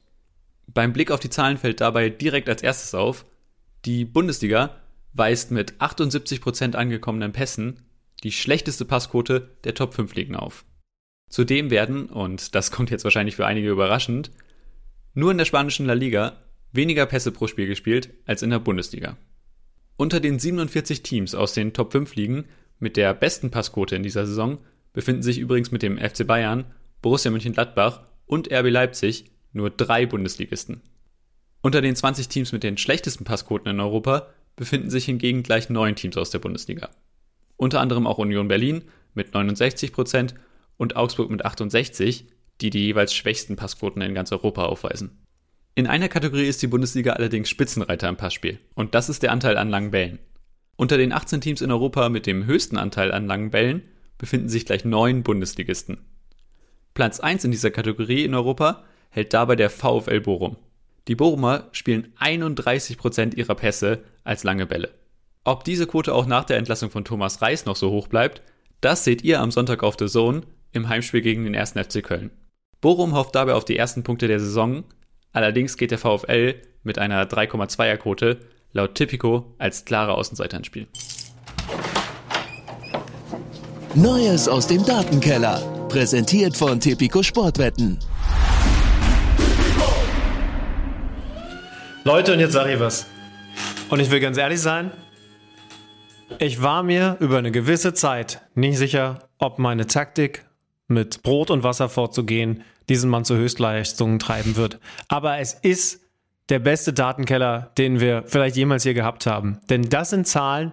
Beim 0.68 0.92
Blick 0.92 1.12
auf 1.12 1.22
die 1.22 1.30
Zahlen 1.30 1.58
fällt 1.58 1.80
dabei 1.80 2.10
direkt 2.10 2.50
als 2.50 2.62
erstes 2.62 2.94
auf, 2.94 3.26
die 3.86 4.04
Bundesliga 4.04 4.76
weist 5.14 5.52
mit 5.52 5.76
78% 5.80 6.76
angekommenen 6.76 7.32
Pässen 7.32 7.82
die 8.22 8.34
schlechteste 8.34 8.84
Passquote 8.84 9.50
der 9.64 9.76
Top 9.76 9.94
5 9.94 10.14
Ligen 10.14 10.36
auf. 10.36 10.66
Zudem 11.30 11.70
werden, 11.70 12.08
und 12.08 12.56
das 12.56 12.72
kommt 12.72 12.90
jetzt 12.90 13.06
wahrscheinlich 13.06 13.38
für 13.38 13.46
einige 13.46 13.70
überraschend, 13.70 14.30
nur 15.14 15.32
in 15.32 15.38
der 15.38 15.46
spanischen 15.46 15.86
La 15.86 15.94
Liga 15.94 16.36
weniger 16.74 17.06
Pässe 17.06 17.32
pro 17.32 17.48
Spiel 17.48 17.68
gespielt 17.68 18.10
als 18.26 18.42
in 18.42 18.50
der 18.50 18.60
Bundesliga. 18.60 19.16
Unter 19.96 20.20
den 20.20 20.38
47 20.38 21.02
Teams 21.02 21.34
aus 21.34 21.54
den 21.54 21.72
Top 21.72 21.94
5 21.94 22.16
Ligen 22.16 22.46
mit 22.80 22.98
der 22.98 23.14
besten 23.14 23.52
Passquote 23.52 23.96
in 23.96 24.04
dieser 24.04 24.26
Saison 24.26 24.58
befinden 24.94 25.22
sich 25.22 25.38
übrigens 25.38 25.72
mit 25.72 25.84
dem 25.84 25.98
FC 25.98 26.26
Bayern, 26.26 26.66
Borussia 27.02 27.32
Mönchengladbach 27.32 28.02
und 28.26 28.52
RB 28.52 28.70
Leipzig 28.70 29.26
nur 29.54 29.70
drei 29.70 30.06
Bundesligisten. 30.06 30.82
Unter 31.62 31.82
den 31.82 31.96
20 31.96 32.30
Teams 32.30 32.52
mit 32.52 32.64
den 32.64 32.78
schlechtesten 32.78 33.26
Passquoten 33.26 33.70
in 33.70 33.80
Europa 33.80 34.28
befinden 34.56 34.90
sich 34.90 35.06
hingegen 35.06 35.44
gleich 35.44 35.70
neun 35.70 35.96
Teams 35.96 36.18
aus 36.18 36.30
der 36.30 36.40
Bundesliga. 36.40 36.90
Unter 37.58 37.82
anderem 37.82 38.08
auch 38.08 38.18
Union 38.18 38.48
Berlin 38.48 38.84
mit 39.14 39.34
69% 39.34 40.36
und 40.78 40.96
Augsburg 40.96 41.30
mit 41.30 41.44
68, 41.44 42.26
die 42.62 42.70
die 42.70 42.86
jeweils 42.86 43.14
schwächsten 43.14 43.56
Passquoten 43.56 44.02
in 44.02 44.14
ganz 44.14 44.32
Europa 44.32 44.66
aufweisen. 44.66 45.26
In 45.76 45.88
einer 45.88 46.10
Kategorie 46.10 46.48
ist 46.48 46.62
die 46.62 46.68
Bundesliga 46.68 47.14
allerdings 47.14 47.50
Spitzenreiter 47.50 48.10
im 48.10 48.18
Passspiel, 48.18 48.60
und 48.76 48.96
das 48.96 49.10
ist 49.10 49.24
der 49.24 49.32
Anteil 49.32 49.58
an 49.58 49.70
langen 49.70 49.92
Bällen. 49.92 50.20
Unter 50.80 50.98
den 50.98 51.12
18 51.12 51.42
Teams 51.42 51.60
in 51.60 51.74
Europa 51.74 52.08
mit 52.08 52.26
dem 52.26 52.46
höchsten 52.46 52.78
Anteil 52.78 53.12
an 53.12 53.28
langen 53.28 53.50
Bällen 53.50 53.82
befinden 54.18 54.48
sich 54.48 54.66
gleich 54.66 54.86
neun 54.86 55.24
Bundesligisten. 55.24 56.06
Platz 56.94 57.20
1 57.20 57.44
in 57.44 57.52
dieser 57.52 57.70
Kategorie 57.70 58.24
in 58.24 58.34
Europa 58.34 58.86
hält 59.10 59.34
dabei 59.34 59.58
der 59.58 59.70
VfL 59.70 60.22
Bochum. 60.22 60.56
Die 61.10 61.16
Bochumer 61.16 61.68
spielen 61.74 62.14
31% 62.18 63.36
ihrer 63.36 63.56
Pässe 63.56 64.00
als 64.24 64.46
lange 64.46 64.66
Bälle. 64.66 64.94
Ob 65.44 65.66
diese 65.66 65.86
Quote 65.86 66.14
auch 66.14 66.28
nach 66.28 66.46
der 66.46 66.56
Entlassung 66.56 66.90
von 66.90 67.04
Thomas 67.04 67.42
Reis 67.42 67.66
noch 67.66 67.76
so 67.76 67.92
hoch 67.92 68.08
bleibt, 68.08 68.42
das 68.80 69.04
seht 69.04 69.22
ihr 69.26 69.42
am 69.42 69.52
Sonntag 69.52 69.84
auf 69.84 69.98
The 70.00 70.08
Zone 70.08 70.44
im 70.72 70.88
Heimspiel 70.88 71.20
gegen 71.20 71.44
den 71.44 71.58
1. 71.58 71.72
FC 71.72 72.02
Köln. 72.02 72.32
Bochum 72.80 73.16
hofft 73.16 73.36
dabei 73.36 73.56
auf 73.56 73.66
die 73.66 73.76
ersten 73.76 74.04
Punkte 74.04 74.30
der 74.30 74.40
Saison, 74.40 74.86
allerdings 75.34 75.76
geht 75.76 75.92
der 75.92 75.98
VfL 75.98 76.56
mit 76.84 77.00
einer 77.00 77.26
3,2er 77.26 77.98
Quote 77.98 78.40
laut 78.74 78.96
Tipico 78.96 79.54
als 79.58 79.86
klare 79.86 80.14
Außenseiter 80.14 80.58
ins 80.58 80.68
Spiel. 80.68 80.88
Neues 83.96 84.48
aus 84.48 84.68
dem 84.68 84.86
Datenkeller. 84.86 85.62
Präsentiert 85.90 86.56
von 86.56 86.80
Tipico 86.80 87.24
Sportwetten. 87.24 87.98
Leute, 92.04 92.34
und 92.34 92.40
jetzt 92.40 92.54
sage 92.54 92.74
ich 92.74 92.80
was. 92.80 93.08
Und 93.90 94.00
ich 94.00 94.12
will 94.12 94.20
ganz 94.20 94.38
ehrlich 94.38 94.62
sein, 94.62 94.92
ich 96.38 96.62
war 96.62 96.84
mir 96.84 97.18
über 97.20 97.40
eine 97.40 97.52
gewisse 97.52 97.94
Zeit 97.94 98.42
nicht 98.54 98.78
sicher, 98.78 99.28
ob 99.40 99.58
meine 99.58 99.88
Taktik 99.88 100.46
mit 100.88 101.24
Brot 101.24 101.50
und 101.50 101.64
Wasser 101.64 101.90
vorzugehen 101.90 102.64
diesen 102.88 103.10
Mann 103.10 103.26
zu 103.26 103.36
Höchstleistungen 103.36 104.20
treiben 104.20 104.56
wird. 104.56 104.80
Aber 105.08 105.40
es 105.40 105.54
ist 105.54 106.02
der 106.50 106.60
beste 106.60 106.94
Datenkeller, 106.94 107.72
den 107.78 108.00
wir 108.00 108.24
vielleicht 108.26 108.56
jemals 108.56 108.84
hier 108.84 108.94
gehabt 108.94 109.26
haben. 109.26 109.60
Denn 109.70 109.84
das 109.84 110.10
sind 110.10 110.28
Zahlen, 110.28 110.72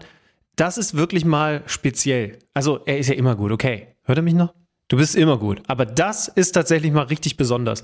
das 0.56 0.78
ist 0.78 0.96
wirklich 0.96 1.24
mal 1.24 1.62
speziell. 1.66 2.38
Also 2.54 2.80
er 2.86 2.98
ist 2.98 3.08
ja 3.08 3.14
immer 3.14 3.36
gut, 3.36 3.52
okay. 3.52 3.88
Hört 4.04 4.18
er 4.18 4.22
mich 4.22 4.34
noch? 4.34 4.54
Du 4.88 4.96
bist 4.96 5.16
immer 5.16 5.38
gut. 5.38 5.62
Aber 5.66 5.84
das 5.84 6.28
ist 6.28 6.52
tatsächlich 6.52 6.92
mal 6.92 7.02
richtig 7.02 7.36
besonders. 7.36 7.82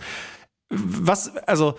Was, 0.71 1.37
also 1.37 1.77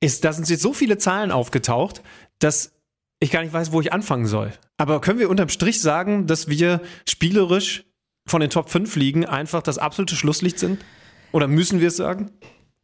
ist, 0.00 0.24
da 0.24 0.32
sind 0.32 0.48
jetzt 0.48 0.62
so 0.62 0.72
viele 0.72 0.98
Zahlen 0.98 1.30
aufgetaucht, 1.30 2.02
dass 2.38 2.72
ich 3.18 3.30
gar 3.30 3.42
nicht 3.42 3.52
weiß, 3.52 3.72
wo 3.72 3.80
ich 3.80 3.92
anfangen 3.92 4.26
soll. 4.26 4.52
Aber 4.78 5.00
können 5.00 5.18
wir 5.18 5.28
unterm 5.28 5.48
Strich 5.48 5.80
sagen, 5.80 6.26
dass 6.26 6.48
wir 6.48 6.80
spielerisch 7.08 7.84
von 8.26 8.40
den 8.40 8.50
Top 8.50 8.70
5 8.70 8.96
Ligen 8.96 9.26
einfach 9.26 9.62
das 9.62 9.78
absolute 9.78 10.14
Schlusslicht 10.14 10.58
sind? 10.58 10.82
Oder 11.32 11.48
müssen 11.48 11.80
wir 11.80 11.88
es 11.88 11.96
sagen? 11.96 12.30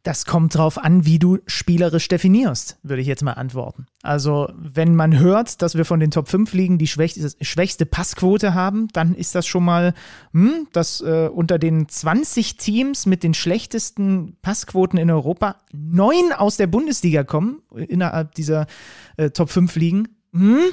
Das 0.07 0.23
kommt 0.23 0.55
drauf 0.55 0.77
an, 0.77 1.05
wie 1.05 1.19
du 1.19 1.39
spielerisch 1.47 2.07
definierst, 2.07 2.77
würde 2.81 3.01
ich 3.01 3.09
jetzt 3.09 3.23
mal 3.23 3.33
antworten. 3.33 3.87
Also, 4.03 4.49
wenn 4.55 4.95
man 4.95 5.19
hört, 5.19 5.61
dass 5.61 5.75
wir 5.75 5.83
von 5.83 5.99
den 5.99 6.11
Top 6.11 6.29
5 6.29 6.53
Ligen 6.53 6.77
die 6.77 6.87
schwächste, 6.87 7.85
Passquote 7.85 8.53
haben, 8.53 8.87
dann 8.93 9.13
ist 9.13 9.35
das 9.35 9.45
schon 9.45 9.65
mal, 9.65 9.93
hm, 10.31 10.69
dass 10.71 11.01
äh, 11.01 11.27
unter 11.27 11.59
den 11.59 11.89
20 11.89 12.55
Teams 12.55 13.05
mit 13.05 13.21
den 13.21 13.33
schlechtesten 13.33 14.37
Passquoten 14.41 14.97
in 14.97 15.11
Europa 15.11 15.57
neun 15.73 16.31
aus 16.31 16.55
der 16.55 16.67
Bundesliga 16.67 17.25
kommen, 17.25 17.61
innerhalb 17.75 18.33
dieser 18.33 18.67
äh, 19.17 19.31
Top 19.31 19.49
5 19.49 19.75
Ligen. 19.75 20.07
Hm, 20.31 20.71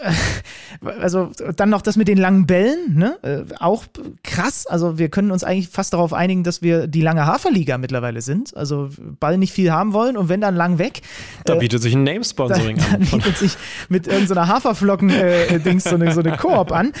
also 1.00 1.30
dann 1.56 1.70
noch 1.70 1.82
das 1.82 1.96
mit 1.96 2.08
den 2.08 2.18
langen 2.18 2.46
Bällen, 2.46 2.94
ne? 2.96 3.18
Äh, 3.22 3.54
auch 3.58 3.84
krass. 4.22 4.66
Also 4.66 4.98
wir 4.98 5.08
können 5.08 5.30
uns 5.30 5.44
eigentlich 5.44 5.68
fast 5.68 5.92
darauf 5.92 6.12
einigen, 6.12 6.44
dass 6.44 6.62
wir 6.62 6.86
die 6.86 7.02
lange 7.02 7.26
Haferliga 7.26 7.78
mittlerweile 7.78 8.20
sind. 8.22 8.56
Also 8.56 8.90
Ball 8.98 9.38
nicht 9.38 9.52
viel 9.52 9.70
haben 9.70 9.92
wollen 9.92 10.16
und 10.16 10.28
wenn 10.28 10.40
dann 10.40 10.56
lang 10.56 10.78
weg. 10.78 11.02
Da 11.44 11.54
äh, 11.54 11.58
bietet 11.58 11.82
sich 11.82 11.94
ein 11.94 12.04
Name-Sponsoring 12.04 12.80
an. 12.92 13.06
Dann 13.10 13.20
bietet 13.20 13.38
sich 13.38 13.56
mit 13.88 14.06
irgendeiner 14.06 14.46
so 14.46 14.52
Haferflocken-Dings 14.52 15.86
äh, 15.86 15.88
so 15.88 15.94
eine, 15.94 16.12
so 16.12 16.20
eine 16.20 16.36
Koop 16.36 16.72
an. 16.72 16.92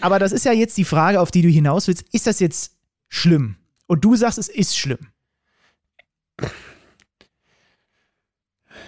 Aber 0.00 0.18
das 0.18 0.32
ist 0.32 0.44
ja 0.44 0.52
jetzt 0.52 0.76
die 0.78 0.84
Frage, 0.84 1.20
auf 1.20 1.30
die 1.30 1.42
du 1.42 1.48
hinaus 1.48 1.88
willst. 1.88 2.04
Ist 2.12 2.26
das 2.26 2.40
jetzt 2.40 2.72
schlimm? 3.08 3.56
Und 3.86 4.04
du 4.04 4.16
sagst, 4.16 4.38
es 4.38 4.48
ist 4.48 4.76
schlimm. 4.76 4.98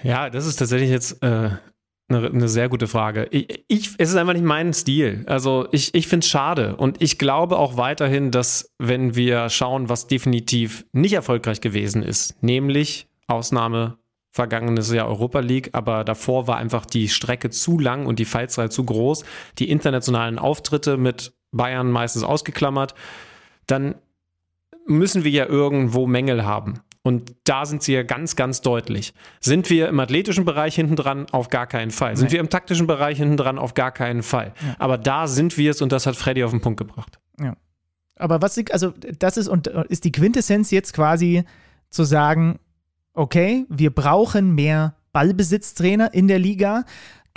Ja, 0.03 0.31
das 0.31 0.47
ist 0.47 0.57
tatsächlich 0.57 0.91
jetzt 0.91 1.23
äh, 1.23 1.51
eine, 2.09 2.27
eine 2.27 2.49
sehr 2.49 2.69
gute 2.69 2.87
Frage. 2.87 3.29
Ich, 3.31 3.65
ich, 3.69 3.91
es 3.99 4.11
ist 4.11 4.17
einfach 4.17 4.33
nicht 4.33 4.45
mein 4.45 4.73
Stil. 4.73 5.25
Also 5.27 5.69
ich, 5.73 5.95
ich 5.95 6.09
finde 6.09 6.25
es 6.25 6.31
schade. 6.31 6.77
Und 6.77 7.03
ich 7.03 7.19
glaube 7.19 7.59
auch 7.59 7.77
weiterhin, 7.77 8.31
dass 8.31 8.73
wenn 8.79 9.15
wir 9.15 9.51
schauen, 9.51 9.89
was 9.89 10.07
definitiv 10.07 10.87
nicht 10.93 11.13
erfolgreich 11.13 11.61
gewesen 11.61 12.03
ist, 12.03 12.43
nämlich 12.43 13.09
Ausnahme 13.27 13.99
vergangenes 14.31 14.93
Jahr 14.93 15.09
Europa 15.09 15.41
League, 15.41 15.71
aber 15.73 16.05
davor 16.05 16.47
war 16.47 16.59
einfach 16.59 16.87
die 16.87 17.09
Strecke 17.09 17.51
zu 17.51 17.79
lang 17.79 18.07
und 18.07 18.19
die 18.19 18.25
Fallzeit 18.25 18.73
zu 18.73 18.85
groß, 18.85 19.25
die 19.59 19.71
internationalen 19.71 20.39
Auftritte 20.39 20.97
mit 20.97 21.33
Bayern 21.51 21.91
meistens 21.91 22.23
ausgeklammert, 22.23 22.95
dann 23.67 23.97
müssen 24.87 25.25
wir 25.25 25.31
ja 25.31 25.47
irgendwo 25.47 26.07
Mängel 26.07 26.45
haben. 26.45 26.81
Und 27.03 27.35
da 27.45 27.65
sind 27.65 27.83
sie 27.83 27.95
ja 27.95 28.03
ganz, 28.03 28.37
ganz 28.37 28.61
deutlich. 28.61 29.15
Sind 29.41 29.71
wir 29.71 29.89
im 29.89 29.99
athletischen 30.01 30.45
Bereich 30.45 30.75
hinten 30.75 30.97
dran? 30.97 31.27
Auf 31.31 31.49
gar 31.49 31.67
keinen 31.67 31.91
Fall. 31.91 32.17
Sind 32.17 32.33
wir 32.33 32.41
im 32.41 32.51
taktischen 32.51 32.87
Bereich 32.87 33.19
hinten 33.19 33.37
dran? 33.37 33.59
Auf 33.59 33.75
gar 33.75 33.93
keinen 33.93 34.23
Fall. 34.23 34.53
Ja. 34.61 34.77
Aber 34.79 34.99
da 34.99 35.27
sind 35.27 35.57
wir 35.57 35.71
es 35.71 35.81
und 35.81 35.93
das 35.93 36.07
hat 36.07 36.17
Freddy 36.17 36.45
auf 36.45 36.51
den 36.51 36.61
Punkt 36.61 36.79
gebracht. 36.79 37.19
Ja. 37.41 37.57
Aber 38.17 38.43
was, 38.43 38.59
also 38.73 38.93
das 39.19 39.37
ist 39.37 39.49
und 39.49 39.69
ist 39.69 40.05
die 40.05 40.13
Quintessenz 40.13 40.71
jetzt 40.71 40.93
quasi 40.93 41.45
zu 41.89 42.05
sagen, 42.05 42.59
okay, 43.15 43.65
wir 43.69 43.91
brauchen 43.91 44.55
mehr 44.55 44.97
Ballbesitztrainer 45.13 46.13
in 46.15 46.29
der 46.29 46.39
Liga. 46.39 46.85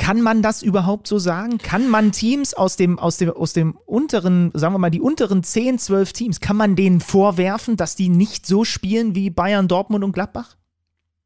Kann 0.02 0.20
man 0.22 0.42
das 0.42 0.64
überhaupt 0.64 1.06
so 1.06 1.20
sagen? 1.20 1.60
Kann 1.60 1.88
man 1.88 2.12
Teams 2.12 2.56
aus 2.56 2.76
dem, 2.76 2.98
aus 2.98 3.18
dem, 3.18 3.30
aus 3.30 3.54
dem 3.54 3.78
unteren, 3.86 4.50
sagen 4.56 4.74
wir 4.74 4.80
mal, 4.80 4.90
die 4.90 5.00
unteren 5.00 5.44
10, 5.44 5.78
12 5.78 6.12
Teams, 6.12 6.40
kann 6.40 6.58
man 6.58 6.76
denen 6.76 7.02
vorwerfen, 7.02 7.78
dass 7.78 7.96
die 7.96 8.10
nicht 8.10 8.48
so 8.48 8.66
spielen 8.66 9.14
wie 9.14 9.30
Bayern, 9.30 9.68
Dortmund 9.68 10.04
und 10.04 10.14
Gladbach? 10.14 10.58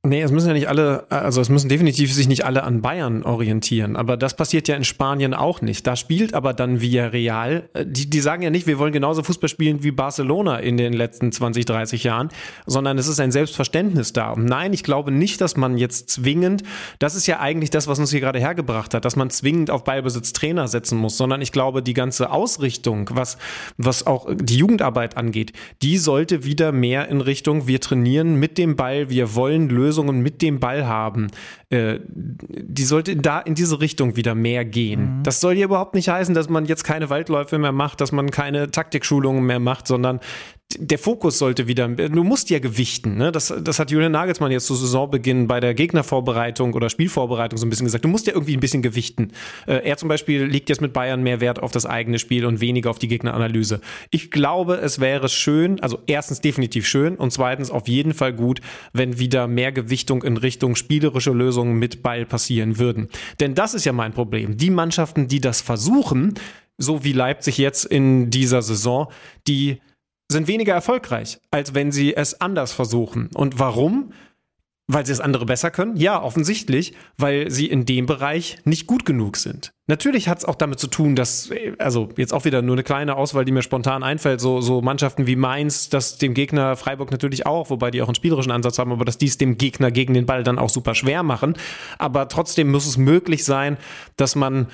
Nee, 0.06 0.22
es 0.22 0.32
müssen 0.32 0.48
ja 0.50 0.54
nicht 0.54 0.70
alle, 0.70 1.06
also 1.10 1.42
es 1.42 1.50
müssen 1.50 1.68
definitiv 1.68 2.14
sich 2.14 2.28
nicht 2.28 2.46
alle 2.46 2.64
an 2.64 2.84
Bayern 2.84 3.24
orientieren. 3.24 3.96
Aber 3.96 4.18
das 4.18 4.36
passiert 4.36 4.68
ja 4.68 4.76
in 4.76 4.84
Spanien 4.84 5.34
auch 5.34 5.62
nicht. 5.62 5.88
Da 5.88 5.96
spielt 5.96 6.36
aber 6.36 6.54
dann 6.54 6.80
Villarreal. 6.80 7.70
Äh, 7.74 7.86
die, 7.88 8.08
die 8.08 8.20
sagen 8.20 8.44
ja 8.44 8.52
nicht, 8.52 8.68
wir 8.68 8.78
wollen 8.78 8.94
genauso 8.94 9.24
Fußball 9.24 9.50
spielen 9.50 9.84
wie 9.84 9.90
Barcelona 9.90 10.60
in 10.60 10.78
den 10.78 10.94
letzten 10.94 11.32
20, 11.32 11.66
30 11.66 12.04
Jahren, 12.04 12.30
sondern 12.68 13.00
es 13.00 13.08
ist 13.08 13.20
ein 13.20 13.32
Selbstverständnis 13.32 14.14
da. 14.14 14.32
Und 14.32 14.46
nein, 14.46 14.74
ich 14.74 14.84
glaube 14.84 15.10
nicht, 15.10 15.42
dass 15.42 15.58
man 15.58 15.76
jetzt 15.76 16.10
zwingend, 16.12 16.62
das 17.00 17.16
ist 17.16 17.26
ja 17.26 17.40
eigentlich 17.40 17.72
das, 17.72 17.88
was 17.88 17.98
uns 17.98 18.12
hier 18.12 18.22
gerade 18.22 18.40
hergebracht 18.40 18.94
hat, 18.94 19.06
dass 19.06 19.16
man 19.16 19.32
zwingend 19.32 19.72
auf 19.72 19.86
Ballbesitz 19.86 20.34
Trainer 20.34 20.68
setzen 20.68 21.00
muss, 21.00 21.18
sondern 21.18 21.42
ich 21.42 21.52
glaube, 21.52 21.82
die 21.82 21.94
ganze 21.96 22.30
Ausrichtung, 22.30 23.10
was, 23.12 23.40
was 23.78 24.06
auch 24.06 24.28
die 24.32 24.58
Jugendarbeit 24.58 25.18
angeht, 25.18 25.54
die 25.82 25.98
sollte 25.98 26.44
wieder 26.44 26.72
mehr 26.72 27.10
in 27.10 27.22
Richtung, 27.22 27.68
wir 27.68 27.82
trainieren 27.82 28.36
mit 28.36 28.60
dem 28.60 28.76
Ball, 28.76 29.10
wir 29.10 29.34
wollen 29.34 29.68
lösen 29.68 29.95
Lösungen 29.96 30.22
mit 30.22 30.42
dem 30.42 30.60
Ball 30.60 30.86
haben, 30.86 31.28
äh, 31.70 32.00
die 32.08 32.84
sollte 32.84 33.16
da 33.16 33.40
in 33.40 33.56
diese 33.56 33.80
Richtung 33.80 34.16
wieder 34.16 34.36
mehr 34.36 34.66
gehen. 34.66 35.20
Mhm. 35.20 35.24
Das 35.24 35.40
soll 35.40 35.56
hier 35.56 35.66
überhaupt 35.66 35.96
nicht 35.96 36.10
heißen, 36.10 36.36
dass 36.36 36.50
man 36.50 36.66
jetzt 36.66 36.84
keine 36.84 37.10
Waldläufe 37.10 37.58
mehr 37.58 37.72
macht, 37.72 38.02
dass 38.02 38.12
man 38.12 38.30
keine 38.30 38.72
Taktikschulungen 38.72 39.46
mehr 39.46 39.60
macht, 39.60 39.88
sondern 39.88 40.20
der 40.78 40.98
Fokus 40.98 41.38
sollte 41.38 41.68
wieder, 41.68 41.88
du 41.88 42.24
musst 42.24 42.50
ja 42.50 42.60
gewichten, 42.60 43.18
ne? 43.18 43.32
Das, 43.32 43.54
das 43.62 43.80
hat 43.80 43.92
Julian 43.92 44.12
Nagelsmann 44.12 44.52
jetzt 44.52 44.66
zu 44.66 44.76
Saisonbeginn 44.76 45.48
bei 45.48 45.60
der 45.60 45.74
Gegnervorbereitung 45.74 46.74
oder 46.74 46.90
Spielvorbereitung 46.90 47.58
so 47.58 47.66
ein 47.66 47.70
bisschen 47.70 47.86
gesagt. 47.86 48.04
Du 48.04 48.10
musst 48.10 48.28
ja 48.28 48.34
irgendwie 48.34 48.58
ein 48.58 48.60
bisschen 48.60 48.82
gewichten. 48.82 49.32
Äh, 49.68 49.88
er 49.88 49.98
zum 49.98 50.10
Beispiel 50.10 50.44
legt 50.44 50.70
jetzt 50.70 50.82
mit 50.82 50.92
Bayern 50.92 51.24
mehr 51.24 51.40
Wert 51.40 51.62
auf 51.62 51.72
das 51.72 51.86
eigene 51.86 52.20
Spiel 52.20 52.46
und 52.46 52.62
weniger 52.62 52.90
auf 52.90 53.00
die 53.00 53.08
Gegneranalyse. 53.08 53.80
Ich 54.10 54.32
glaube, 54.32 54.76
es 54.76 55.00
wäre 55.00 55.30
schön, 55.30 55.80
also 55.82 56.00
erstens 56.08 56.42
definitiv 56.42 56.88
schön 56.88 57.16
und 57.16 57.32
zweitens 57.32 57.72
auf 57.72 57.88
jeden 57.88 58.14
Fall 58.14 58.34
gut, 58.34 58.60
wenn 58.92 59.20
wieder 59.20 59.48
mehr 59.48 59.72
Gewichtung 59.86 60.24
in 60.24 60.38
Richtung 60.38 60.76
spielerische 60.76 61.32
Lösungen 61.32 61.78
mit 61.78 62.04
Ball 62.04 62.26
passieren 62.26 62.80
würden. 62.80 63.10
Denn 63.40 63.56
das 63.56 63.74
ist 63.74 63.86
ja 63.86 63.94
mein 63.94 64.14
Problem. 64.14 64.58
Die 64.58 64.70
Mannschaften, 64.70 65.28
die 65.28 65.40
das 65.40 65.62
versuchen, 65.62 66.34
so 66.78 67.04
wie 67.04 67.14
Leipzig 67.14 67.58
jetzt 67.58 67.86
in 67.86 68.30
dieser 68.30 68.62
Saison, 68.62 69.08
die 69.48 69.80
sind 70.30 70.48
weniger 70.48 70.74
erfolgreich, 70.74 71.40
als 71.52 71.74
wenn 71.74 71.92
sie 71.92 72.16
es 72.16 72.42
anders 72.42 72.74
versuchen. 72.74 73.30
Und 73.34 73.60
warum? 73.60 74.12
Weil 74.88 75.04
sie 75.04 75.12
das 75.12 75.20
andere 75.20 75.48
besser 75.48 75.72
können? 75.72 75.96
Ja, 75.96 76.22
offensichtlich, 76.22 76.94
weil 77.18 77.50
sie 77.50 77.66
in 77.66 77.86
dem 77.86 78.06
Bereich 78.06 78.58
nicht 78.66 78.86
gut 78.86 79.04
genug 79.04 79.36
sind. 79.38 79.74
Natürlich 79.88 80.30
hat 80.30 80.38
es 80.38 80.46
auch 80.46 80.54
damit 80.54 80.80
zu 80.80 80.88
tun, 80.88 81.16
dass, 81.16 81.50
also 81.80 82.10
jetzt 82.18 82.34
auch 82.34 82.46
wieder 82.46 82.62
nur 82.62 82.76
eine 82.76 82.84
kleine 82.84 83.16
Auswahl, 83.16 83.46
die 83.46 83.52
mir 83.52 83.64
spontan 83.64 84.04
einfällt, 84.04 84.42
so, 84.42 84.62
so 84.62 84.82
Mannschaften 84.82 85.26
wie 85.26 85.36
Mainz, 85.36 85.90
dass 85.90 86.20
dem 86.20 86.36
Gegner 86.36 86.76
Freiburg 86.76 87.10
natürlich 87.10 87.48
auch, 87.48 87.72
wobei 87.72 87.90
die 87.90 88.04
auch 88.04 88.08
einen 88.08 88.16
spielerischen 88.16 88.52
Ansatz 88.52 88.78
haben, 88.78 88.92
aber 88.92 89.06
dass 89.06 89.18
die 89.18 89.26
es 89.26 89.40
dem 89.40 89.58
Gegner 89.58 89.90
gegen 89.90 90.14
den 90.14 90.28
Ball 90.28 90.44
dann 90.44 90.60
auch 90.60 90.70
super 90.70 90.94
schwer 90.94 91.24
machen. 91.24 91.56
Aber 91.98 92.28
trotzdem 92.28 92.70
muss 92.70 92.86
es 92.86 92.98
möglich 92.98 93.44
sein, 93.44 93.78
dass 94.18 94.36
man 94.36 94.68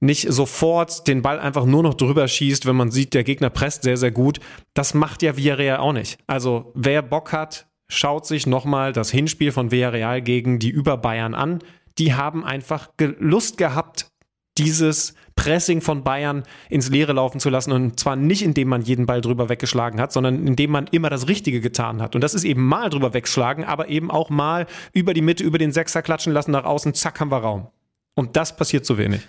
nicht 0.00 0.30
sofort 0.30 1.08
den 1.08 1.22
Ball 1.22 1.40
einfach 1.40 1.64
nur 1.64 1.82
noch 1.82 1.94
drüber 1.94 2.28
schießt, 2.28 2.66
wenn 2.66 2.76
man 2.76 2.90
sieht, 2.90 3.14
der 3.14 3.24
Gegner 3.24 3.48
presst 3.48 3.84
sehr, 3.84 3.96
sehr 3.96 4.10
gut. 4.10 4.40
Das 4.74 4.92
macht 4.92 5.22
ja 5.22 5.38
Villarreal 5.38 5.78
auch 5.78 5.92
nicht. 5.92 6.18
Also 6.26 6.72
wer 6.74 7.00
Bock 7.00 7.32
hat, 7.32 7.66
schaut 7.88 8.26
sich 8.26 8.46
nochmal 8.46 8.92
das 8.92 9.10
Hinspiel 9.10 9.52
von 9.52 9.70
Villarreal 9.70 10.22
gegen 10.22 10.58
die 10.58 10.70
Über 10.70 10.96
Bayern 10.96 11.34
an. 11.34 11.60
Die 11.98 12.14
haben 12.14 12.44
einfach 12.44 12.88
Lust 12.98 13.56
gehabt, 13.56 14.10
dieses 14.58 15.14
Pressing 15.36 15.80
von 15.80 16.04
Bayern 16.04 16.44
ins 16.70 16.88
Leere 16.88 17.12
laufen 17.12 17.40
zu 17.40 17.50
lassen. 17.50 17.72
Und 17.72 17.98
zwar 17.98 18.16
nicht, 18.16 18.42
indem 18.42 18.68
man 18.68 18.82
jeden 18.82 19.06
Ball 19.06 19.20
drüber 19.20 19.48
weggeschlagen 19.48 20.00
hat, 20.00 20.12
sondern 20.12 20.46
indem 20.46 20.70
man 20.70 20.86
immer 20.88 21.10
das 21.10 21.28
Richtige 21.28 21.60
getan 21.60 22.00
hat. 22.00 22.14
Und 22.14 22.20
das 22.22 22.34
ist 22.34 22.44
eben 22.44 22.64
mal 22.64 22.90
drüber 22.90 23.14
wegschlagen, 23.14 23.64
aber 23.64 23.88
eben 23.88 24.10
auch 24.10 24.30
mal 24.30 24.66
über 24.92 25.12
die 25.12 25.22
Mitte, 25.22 25.42
über 25.42 25.58
den 25.58 25.72
Sechser 25.72 26.02
klatschen 26.02 26.32
lassen, 26.32 26.52
nach 26.52 26.64
außen, 26.64 26.94
zack, 26.94 27.20
haben 27.20 27.32
wir 27.32 27.38
Raum. 27.38 27.68
Und 28.14 28.36
das 28.36 28.56
passiert 28.56 28.86
zu 28.86 28.96
wenig. 28.96 29.26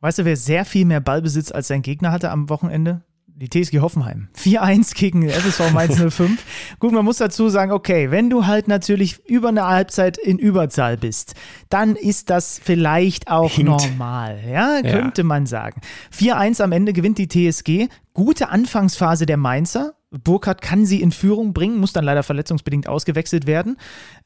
Weißt 0.00 0.18
du, 0.18 0.24
wer 0.24 0.36
sehr 0.36 0.64
viel 0.64 0.84
mehr 0.84 1.00
Ballbesitz 1.00 1.50
als 1.50 1.68
sein 1.68 1.82
Gegner 1.82 2.12
hatte 2.12 2.30
am 2.30 2.48
Wochenende? 2.50 3.02
Die 3.40 3.48
TSG 3.48 3.78
Hoffenheim. 3.78 4.26
4-1 4.36 4.96
gegen 4.96 5.28
FSV 5.28 5.70
Mainz 5.72 5.96
05. 6.14 6.42
Gut, 6.80 6.90
man 6.90 7.04
muss 7.04 7.18
dazu 7.18 7.48
sagen, 7.48 7.70
okay, 7.70 8.10
wenn 8.10 8.30
du 8.30 8.46
halt 8.46 8.66
natürlich 8.66 9.24
über 9.26 9.50
eine 9.50 9.64
Halbzeit 9.64 10.18
in 10.18 10.40
Überzahl 10.40 10.96
bist, 10.96 11.34
dann 11.68 11.94
ist 11.94 12.30
das 12.30 12.60
vielleicht 12.60 13.30
auch 13.30 13.52
Hinkt. 13.52 13.70
normal. 13.70 14.40
Ja, 14.44 14.82
könnte 14.82 15.20
ja. 15.20 15.26
man 15.26 15.46
sagen. 15.46 15.80
4-1 16.12 16.60
am 16.62 16.72
Ende 16.72 16.92
gewinnt 16.92 17.18
die 17.18 17.28
TSG. 17.28 17.86
Gute 18.12 18.48
Anfangsphase 18.48 19.24
der 19.24 19.36
Mainzer. 19.36 19.94
Burkhardt 20.10 20.60
kann 20.60 20.84
sie 20.84 21.00
in 21.00 21.12
Führung 21.12 21.52
bringen, 21.52 21.78
muss 21.78 21.92
dann 21.92 22.04
leider 22.04 22.24
verletzungsbedingt 22.24 22.88
ausgewechselt 22.88 23.46
werden. 23.46 23.76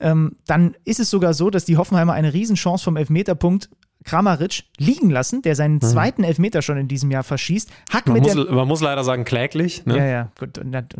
Ähm, 0.00 0.36
dann 0.46 0.74
ist 0.84 1.00
es 1.00 1.10
sogar 1.10 1.34
so, 1.34 1.50
dass 1.50 1.66
die 1.66 1.76
Hoffenheimer 1.76 2.14
eine 2.14 2.32
Riesenchance 2.32 2.82
vom 2.84 2.96
Elfmeterpunkt 2.96 3.68
Kramaric 4.04 4.64
liegen 4.78 5.10
lassen, 5.10 5.42
der 5.42 5.54
seinen 5.54 5.74
mhm. 5.74 5.82
zweiten 5.82 6.24
Elfmeter 6.24 6.62
schon 6.62 6.76
in 6.78 6.88
diesem 6.88 7.10
Jahr 7.10 7.22
verschießt. 7.22 7.70
Hack 7.90 8.06
man, 8.06 8.14
mit 8.14 8.22
muss, 8.24 8.32
der, 8.32 8.54
man 8.54 8.68
muss 8.68 8.80
leider 8.80 9.04
sagen, 9.04 9.24
kläglich. 9.24 9.84
Ne? 9.86 9.98
Ja, 9.98 10.04
ja, 10.04 10.32
gut, 10.38 10.58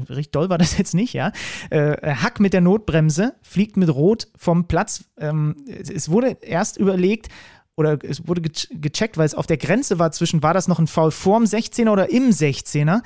richtig 0.09 0.31
doll 0.31 0.51
war 0.51 0.59
das 0.59 0.77
jetzt 0.79 0.95
nicht, 0.95 1.13
ja. 1.13 1.33
Äh, 1.71 2.15
Hack 2.15 2.41
mit 2.41 2.53
der 2.53 2.61
Notbremse, 2.61 3.35
fliegt 3.43 3.77
mit 3.77 3.89
Rot 3.89 4.29
vom 4.37 4.69
Platz. 4.69 5.05
Ähm, 5.19 5.57
es 5.67 6.09
wurde 6.09 6.37
erst 6.43 6.77
überlegt, 6.79 7.29
oder 7.77 7.99
es 8.05 8.29
wurde 8.29 8.43
gecheckt, 8.43 9.17
weil 9.17 9.25
es 9.25 9.35
auf 9.35 9.47
der 9.47 9.57
Grenze 9.57 9.99
war 9.99 10.13
zwischen, 10.13 10.43
war 10.43 10.53
das 10.53 10.69
noch 10.69 10.79
ein 10.79 10.87
Foul 10.87 11.11
vorm 11.11 11.45
16er 11.45 11.91
oder 11.91 12.11
im 12.11 12.31
16er. 12.31 13.01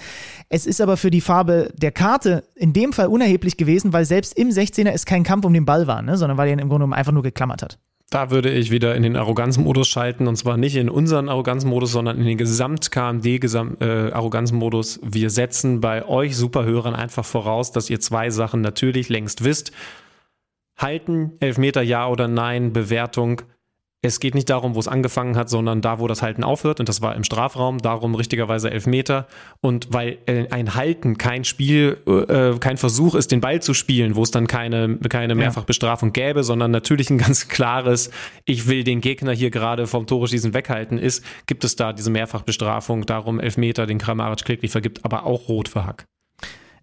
Es 0.48 0.66
ist 0.66 0.81
aber 0.81 0.97
für 0.97 1.10
die 1.10 1.20
Farbe 1.20 1.73
der 1.77 1.93
Karte 1.93 2.44
in 2.55 2.73
dem 2.73 2.93
Fall 2.93 3.06
unerheblich 3.06 3.56
gewesen, 3.56 3.93
weil 3.93 4.05
selbst 4.05 4.36
im 4.36 4.48
16er 4.48 4.90
es 4.90 5.06
kein 5.06 5.23
Kampf 5.23 5.44
um 5.44 5.55
den 5.55 5.64
Ball 5.64 5.86
war, 5.86 6.02
ne? 6.02 6.16
sondern 6.16 6.36
weil 6.36 6.48
er 6.48 6.55
ihn 6.55 6.59
im 6.59 6.68
Grunde 6.68 6.94
einfach 6.94 7.12
nur 7.12 7.23
geklammert 7.23 7.62
hat. 7.62 7.78
Da 8.09 8.31
würde 8.31 8.51
ich 8.51 8.70
wieder 8.70 8.95
in 8.95 9.03
den 9.03 9.16
Arroganzmodus 9.16 9.89
schalten 9.89 10.28
und 10.28 10.37
zwar 10.37 10.57
nicht 10.57 10.77
in 10.77 10.89
unseren 10.89 11.28
Arroganzmodus, 11.28 11.91
sondern 11.91 12.19
in 12.19 12.27
den 12.27 12.39
Gesamt-KMD-Arroganzmodus. 12.39 15.01
Wir 15.03 15.28
setzen 15.28 15.81
bei 15.81 16.07
euch 16.07 16.37
Superhörern 16.37 16.95
einfach 16.95 17.24
voraus, 17.24 17.73
dass 17.73 17.91
ihr 17.91 17.99
zwei 17.99 18.31
Sachen 18.31 18.61
natürlich 18.61 19.09
längst 19.09 19.43
wisst. 19.43 19.73
Halten, 20.77 21.33
Elfmeter 21.41 21.83
ja 21.83 22.07
oder 22.07 22.28
nein, 22.28 22.73
Bewertung 22.73 23.43
es 24.07 24.20
geht 24.20 24.35
nicht 24.35 24.49
darum, 24.49 24.74
wo 24.74 24.81
es 24.81 24.89
angefangen 24.89 25.37
hat, 25.37 25.49
sondern 25.49 25.83
da, 25.83 25.99
wo 25.99 26.07
das 26.07 26.23
Halten 26.23 26.45
aufhört. 26.45 26.81
Und 26.81 26.89
das 26.89 27.03
war 27.03 27.15
im 27.15 27.24
Strafraum, 27.24 27.78
darum 27.78 28.15
richtigerweise 28.15 28.70
elf 28.70 28.87
Meter. 28.87 29.27
Und 29.61 29.93
weil 29.93 30.19
äh, 30.27 30.49
ein 30.51 30.74
Halten 30.74 31.19
kein 31.19 31.45
Spiel, 31.45 31.99
äh, 32.07 32.59
kein 32.59 32.77
Versuch 32.77 33.15
ist, 33.15 33.33
den 33.33 33.41
Ball 33.41 33.61
zu 33.61 33.74
spielen, 33.74 34.16
wo 34.16 34.23
es 34.23 34.31
dann 34.31 34.47
keine, 34.47 34.97
keine 34.97 35.35
Mehrfachbestrafung 35.35 36.12
gäbe, 36.12 36.45
sondern 36.45 36.70
natürlich 36.70 37.11
ein 37.11 37.19
ganz 37.27 37.49
klares, 37.49 38.11
ich 38.45 38.69
will 38.69 38.85
den 38.85 39.01
Gegner 39.01 39.33
hier 39.33 39.51
gerade 39.51 39.87
vom 39.87 40.07
Tore 40.07 40.28
schießen 40.28 40.55
weghalten 40.55 40.99
ist, 40.99 41.24
gibt 41.47 41.65
es 41.65 41.77
da 41.77 41.93
diese 41.93 42.11
Mehrfachbestrafung. 42.11 43.07
Darum 43.07 43.41
elf 43.41 43.57
Meter, 43.57 43.87
den 43.87 43.99
Kramaric 43.99 44.45
kläglich 44.45 44.70
vergibt, 44.70 45.05
aber 45.05 45.27
auch 45.27 45.49
rot 45.49 45.69
für 45.69 45.85
Hack. 45.85 46.07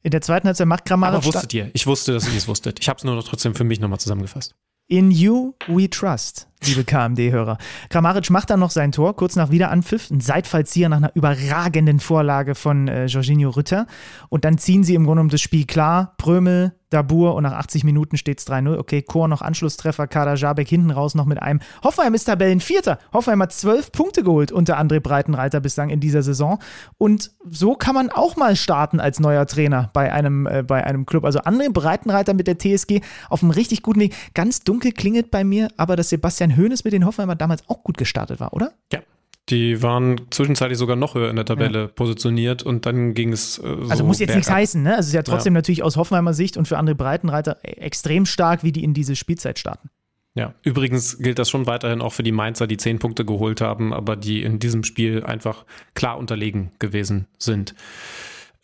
In 0.03 0.11
der 0.11 0.21
zweiten 0.21 0.47
Halbzeit 0.47 0.67
macht 0.67 0.85
Kramaric. 0.85 1.15
Aber 1.15 1.25
wusstet 1.25 1.53
ihr? 1.53 1.71
Ich 1.73 1.87
wusste, 1.87 2.11
dass 2.11 2.27
ihr 2.27 2.35
es 2.35 2.47
wusstet. 2.47 2.79
Ich 2.81 2.89
habe 2.89 2.97
es 2.97 3.05
nur 3.05 3.15
noch 3.15 3.23
trotzdem 3.23 3.55
für 3.55 3.63
mich 3.63 3.79
nochmal 3.79 3.99
zusammengefasst. 3.99 4.53
In 4.89 5.11
you 5.11 5.53
we 5.67 5.89
trust, 5.89 6.49
liebe 6.65 6.83
KMD-Hörer. 6.83 7.57
Kramaric 7.89 8.29
macht 8.29 8.49
dann 8.49 8.59
noch 8.59 8.71
sein 8.71 8.91
Tor, 8.91 9.15
kurz 9.15 9.35
nach 9.35 9.51
Wiederanpfiff, 9.51 10.09
ein 10.09 10.21
Seitfallzieher 10.21 10.89
nach 10.89 10.97
einer 10.97 11.15
überragenden 11.15 11.99
Vorlage 11.99 12.55
von 12.55 12.87
äh, 12.87 13.05
Jorginho 13.05 13.49
Rütter. 13.49 13.87
Und 14.29 14.45
dann 14.45 14.57
ziehen 14.57 14.83
sie 14.83 14.95
im 14.95 15.05
Grunde 15.05 15.21
um 15.21 15.29
das 15.29 15.41
Spiel 15.41 15.65
klar. 15.65 16.13
Prömel, 16.17 16.73
Dabur 16.93 17.33
und 17.33 17.43
nach 17.43 17.53
80 17.53 17.83
Minuten 17.83 18.17
steht 18.17 18.39
es 18.39 18.47
3-0. 18.47 18.77
Okay, 18.77 19.01
Chor 19.01 19.27
noch 19.27 19.41
Anschlusstreffer, 19.41 20.07
Kader 20.07 20.35
Jabek 20.35 20.69
hinten 20.69 20.91
raus 20.91 21.15
noch 21.15 21.25
mit 21.25 21.41
einem. 21.41 21.59
Hoffenheim 21.83 22.13
ist 22.13 22.25
Tabellenvierter. 22.25 22.99
Hoffenheim 23.11 23.41
hat 23.41 23.51
zwölf 23.51 23.91
Punkte 23.91 24.23
geholt 24.23 24.51
unter 24.51 24.79
André 24.79 24.99
Breitenreiter 24.99 25.59
bislang 25.59 25.89
in 25.89 25.99
dieser 25.99 26.21
Saison. 26.21 26.59
Und 26.97 27.31
so 27.49 27.73
kann 27.73 27.95
man 27.95 28.09
auch 28.11 28.35
mal 28.35 28.55
starten 28.55 28.99
als 28.99 29.19
neuer 29.19 29.47
Trainer 29.47 29.89
bei 29.93 30.13
einem, 30.13 30.45
äh, 30.45 30.61
bei 30.61 30.83
einem 30.83 31.05
Club. 31.05 31.25
Also 31.25 31.39
André 31.39 31.71
Breitenreiter 31.71 32.35
mit 32.35 32.47
der 32.47 32.59
TSG 32.59 33.01
auf 33.27 33.41
einem 33.41 33.51
richtig 33.51 33.81
guten 33.81 33.99
Weg. 33.99 34.15
Ganz 34.35 34.63
dunkel 34.63 34.91
klingelt 34.91 35.31
bei 35.31 35.43
mir, 35.43 35.69
aber 35.77 35.95
dass 35.95 36.09
Sebastian 36.09 36.52
Hoeneß 36.57 36.83
mit 36.83 36.93
den 36.93 37.05
Hoffenheimer 37.05 37.35
damals 37.35 37.67
auch 37.69 37.83
gut 37.83 37.97
gestartet 37.97 38.39
war, 38.39 38.53
oder? 38.53 38.73
Ja, 38.91 39.01
die 39.49 39.81
waren 39.83 40.21
zwischenzeitlich 40.29 40.77
sogar 40.77 40.95
noch 40.95 41.15
höher 41.15 41.29
in 41.29 41.35
der 41.35 41.45
Tabelle 41.45 41.79
ja. 41.81 41.87
positioniert 41.87 42.63
und 42.63 42.85
dann 42.85 43.13
ging 43.13 43.33
es. 43.33 43.57
Äh, 43.57 43.61
so 43.61 43.89
also 43.89 44.03
muss 44.05 44.19
jetzt 44.19 44.35
nichts 44.35 44.49
heißen, 44.49 44.81
ne? 44.81 44.91
Also 44.91 45.01
es 45.01 45.07
ist 45.07 45.13
ja 45.13 45.23
trotzdem 45.23 45.53
ja. 45.53 45.57
natürlich 45.57 45.83
aus 45.83 45.97
Hoffenheimer 45.97 46.33
Sicht 46.33 46.55
und 46.55 46.67
für 46.67 46.77
andere 46.77 46.95
Breitenreiter 46.95 47.57
extrem 47.63 48.25
stark, 48.25 48.63
wie 48.63 48.71
die 48.71 48.83
in 48.83 48.93
diese 48.93 49.15
Spielzeit 49.15 49.59
starten. 49.59 49.89
Ja, 50.35 50.55
übrigens 50.63 51.19
gilt 51.19 51.37
das 51.37 51.49
schon 51.49 51.67
weiterhin 51.67 52.01
auch 52.01 52.13
für 52.13 52.23
die 52.23 52.31
Mainzer, 52.31 52.65
die 52.67 52.77
zehn 52.77 52.97
Punkte 52.99 53.23
geholt 53.23 53.61
haben, 53.61 53.93
aber 53.93 54.15
die 54.15 54.41
in 54.41 54.59
diesem 54.59 54.83
Spiel 54.83 55.23
einfach 55.23 55.65
klar 55.93 56.17
unterlegen 56.17 56.71
gewesen 56.79 57.27
sind. 57.37 57.75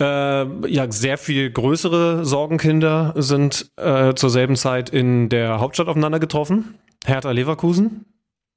Äh, 0.02 0.68
ja, 0.68 0.90
sehr 0.90 1.18
viel 1.18 1.52
größere 1.52 2.26
Sorgenkinder 2.26 3.14
sind 3.18 3.70
äh, 3.76 4.14
zur 4.16 4.30
selben 4.30 4.56
Zeit 4.56 4.90
in 4.90 5.30
der 5.30 5.60
Hauptstadt 5.60 5.90
aufeinander 5.90 6.20
getroffen. 6.20 6.76
Hertha 7.06 7.32
Leverkusen, 7.32 8.06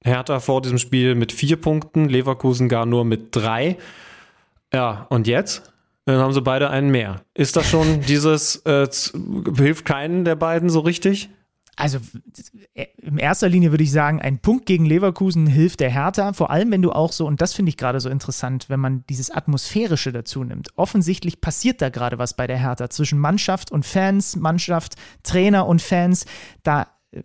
Hertha 0.05 0.41
vor 0.41 0.63
diesem 0.63 0.79
Spiel 0.79 1.15
mit 1.15 1.33
vier 1.33 1.57
Punkten, 1.57 2.09
Leverkusen 2.09 2.69
gar 2.69 2.87
nur 2.87 3.05
mit 3.05 3.35
drei. 3.35 3.79
Ja, 4.73 5.07
und 5.11 5.27
jetzt? 5.27 5.73
Dann 6.05 6.19
haben 6.19 6.33
sie 6.33 6.43
beide 6.43 6.71
einen 6.71 6.91
mehr. 6.91 7.23
Ist 7.35 7.57
das 7.57 7.69
schon 7.69 8.01
dieses, 8.09 8.57
äh, 8.67 8.89
hilft 9.57 9.85
keinen 9.85 10.25
der 10.25 10.35
beiden 10.35 10.69
so 10.69 10.81
richtig? 10.81 11.31
Also 11.77 11.99
äh, 12.75 12.87
in 13.01 13.19
erster 13.19 13.49
Linie 13.49 13.71
würde 13.71 13.85
ich 13.85 13.93
sagen, 13.93 14.21
ein 14.21 14.39
Punkt 14.39 14.67
gegen 14.67 14.85
Leverkusen 14.85 15.47
hilft 15.47 15.81
der 15.81 15.91
Hertha, 15.91 16.33
vor 16.33 16.51
allem 16.51 16.71
wenn 16.71 16.83
du 16.83 16.93
auch 16.93 17.13
so, 17.13 17.27
und 17.27 17.41
das 17.41 17.55
finde 17.55 17.71
ich 17.71 17.77
gerade 17.77 18.01
so 18.01 18.11
interessant, 18.11 18.69
wenn 18.69 18.81
man 18.81 19.05
dieses 19.09 19.31
Atmosphärische 19.31 20.13
dazu 20.13 20.45
nimmt. 20.45 20.69
Offensichtlich 20.77 21.41
passiert 21.41 21.81
da 21.81 21.89
gerade 21.89 22.19
was 22.19 22.35
bei 22.35 22.47
der 22.47 22.59
Hertha 22.59 22.91
zwischen 22.91 23.19
Mannschaft 23.19 23.73
und 23.73 23.87
Fans, 23.87 24.37
Mannschaft, 24.37 24.97
Trainer 25.23 25.67
und 25.67 25.81
Fans. 25.81 26.27
Da 26.63 26.89
äh, 27.13 27.23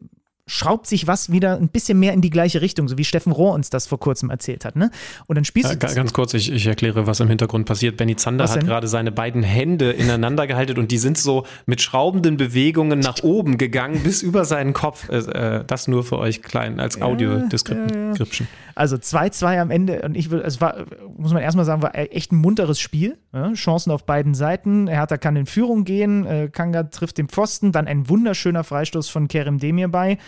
schraubt 0.48 0.88
sich 0.88 1.08
was 1.08 1.32
wieder 1.32 1.58
ein 1.58 1.68
bisschen 1.68 2.00
mehr 2.00 2.14
in 2.14 2.22
die 2.22 2.30
gleiche 2.30 2.62
Richtung, 2.62 2.88
so 2.88 2.98
wie 2.98 3.04
Steffen 3.04 3.32
Rohr 3.32 3.54
uns 3.54 3.70
das 3.70 3.86
vor 3.86 4.00
kurzem 4.00 4.30
erzählt 4.30 4.66
hat. 4.66 4.76
Ne? 4.76 4.90
Und 5.28 5.36
dann 5.36 5.46
spielst 5.46 5.72
du. 5.72 5.78
ganz 5.78 6.14
kurz, 6.14 6.34
ich, 6.34 6.52
ich 6.52 6.66
erkläre, 6.66 7.06
was 7.06 7.20
im 7.20 7.28
Hintergrund 7.28 7.66
passiert. 7.66 7.98
Benny 7.98 8.16
Zander 8.16 8.50
hat 8.50 8.66
gerade 8.66 8.88
seine 8.88 9.12
beiden 9.12 9.44
Hände 9.44 9.92
ineinander 9.92 10.48
gehalten 10.48 10.80
und 10.80 10.92
die 10.92 10.98
sind 10.98 11.18
so 11.18 11.46
mit 11.66 11.82
schraubenden 11.82 12.38
Bewegungen 12.38 13.00
nach 13.00 13.22
oben 13.24 13.58
gegangen 13.58 14.02
bis 14.04 14.24
über 14.24 14.46
seinen 14.46 14.74
Kopf. 14.74 15.10
Äh, 15.10 15.18
äh 15.18 15.64
das 15.68 15.88
nur 15.88 16.04
für 16.04 16.18
euch 16.18 16.42
klein 16.42 16.80
als 16.80 17.02
Audio-Description. 17.02 18.14
Ja, 18.16 18.24
ja. 18.24 18.46
Also 18.76 18.96
2-2 18.96 19.60
am 19.60 19.72
Ende 19.72 20.04
und 20.04 20.16
ich 20.16 20.30
will, 20.30 20.40
es 20.40 20.62
war, 20.62 20.86
muss 21.18 21.34
man 21.34 21.42
erstmal 21.42 21.66
sagen, 21.66 21.82
war 21.82 21.96
echt 21.96 22.32
ein 22.32 22.36
munteres 22.36 22.80
Spiel. 22.80 23.18
Ja? 23.34 23.52
Chancen 23.54 23.92
auf 23.92 24.06
beiden 24.06 24.36
Seiten. 24.36 24.88
Hertha 24.88 25.18
kann 25.18 25.36
in 25.36 25.48
Führung 25.48 25.84
gehen, 25.84 26.26
äh, 26.26 26.50
Kanga 26.52 26.84
trifft 26.84 27.18
den 27.18 27.28
Pfosten, 27.28 27.72
dann 27.72 27.88
ein 27.88 28.08
wunderschöner 28.08 28.64
Freistoß 28.64 29.10
von 29.10 29.28
Kerem 29.28 29.58
Demir 29.58 29.88
bei. 29.88 30.20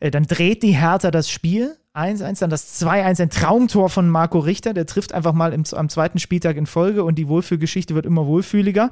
Äh, 0.00 0.10
dann 0.10 0.24
dreht 0.24 0.62
die 0.62 0.76
Hertha 0.76 1.10
das 1.10 1.30
Spiel. 1.30 1.76
1-1, 1.94 2.40
dann 2.40 2.50
das 2.50 2.82
2-1, 2.82 3.22
ein 3.22 3.30
Traumtor 3.30 3.88
von 3.88 4.10
Marco 4.10 4.38
Richter. 4.38 4.74
Der 4.74 4.84
trifft 4.84 5.14
einfach 5.14 5.32
mal 5.32 5.54
im, 5.54 5.64
am 5.72 5.88
zweiten 5.88 6.18
Spieltag 6.18 6.56
in 6.56 6.66
Folge 6.66 7.04
und 7.04 7.16
die 7.16 7.28
Wohlfühlgeschichte 7.28 7.94
wird 7.94 8.04
immer 8.04 8.26
wohlfühliger. 8.26 8.90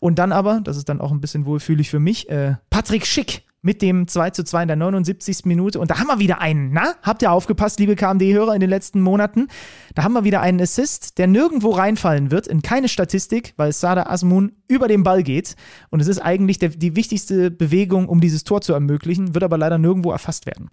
Und 0.00 0.18
dann 0.18 0.32
aber, 0.32 0.60
das 0.64 0.76
ist 0.76 0.88
dann 0.88 1.00
auch 1.00 1.12
ein 1.12 1.20
bisschen 1.20 1.46
wohlfühlig 1.46 1.90
für 1.90 2.00
mich, 2.00 2.28
äh, 2.28 2.56
Patrick 2.70 3.06
Schick 3.06 3.44
mit 3.62 3.82
dem 3.82 4.08
2 4.08 4.30
zu 4.30 4.44
2 4.44 4.62
in 4.62 4.68
der 4.68 4.76
79. 4.76 5.44
Minute. 5.44 5.80
Und 5.80 5.90
da 5.90 5.98
haben 5.98 6.06
wir 6.06 6.18
wieder 6.18 6.40
einen, 6.40 6.72
na? 6.72 6.94
Habt 7.02 7.22
ihr 7.22 7.32
aufgepasst, 7.32 7.78
liebe 7.78 7.96
KMD-Hörer, 7.96 8.54
in 8.54 8.60
den 8.60 8.70
letzten 8.70 9.00
Monaten? 9.00 9.48
Da 9.94 10.02
haben 10.02 10.12
wir 10.12 10.24
wieder 10.24 10.40
einen 10.40 10.60
Assist, 10.60 11.18
der 11.18 11.26
nirgendwo 11.26 11.70
reinfallen 11.70 12.30
wird, 12.30 12.46
in 12.46 12.62
keine 12.62 12.88
Statistik, 12.88 13.54
weil 13.56 13.72
Sada 13.72 14.04
Asmun 14.04 14.52
über 14.68 14.88
den 14.88 15.02
Ball 15.02 15.22
geht. 15.22 15.56
Und 15.90 16.00
es 16.00 16.08
ist 16.08 16.20
eigentlich 16.20 16.58
der, 16.58 16.70
die 16.70 16.96
wichtigste 16.96 17.50
Bewegung, 17.50 18.08
um 18.08 18.20
dieses 18.20 18.44
Tor 18.44 18.60
zu 18.60 18.72
ermöglichen, 18.72 19.34
wird 19.34 19.44
aber 19.44 19.58
leider 19.58 19.78
nirgendwo 19.78 20.10
erfasst 20.10 20.46
werden. 20.46 20.70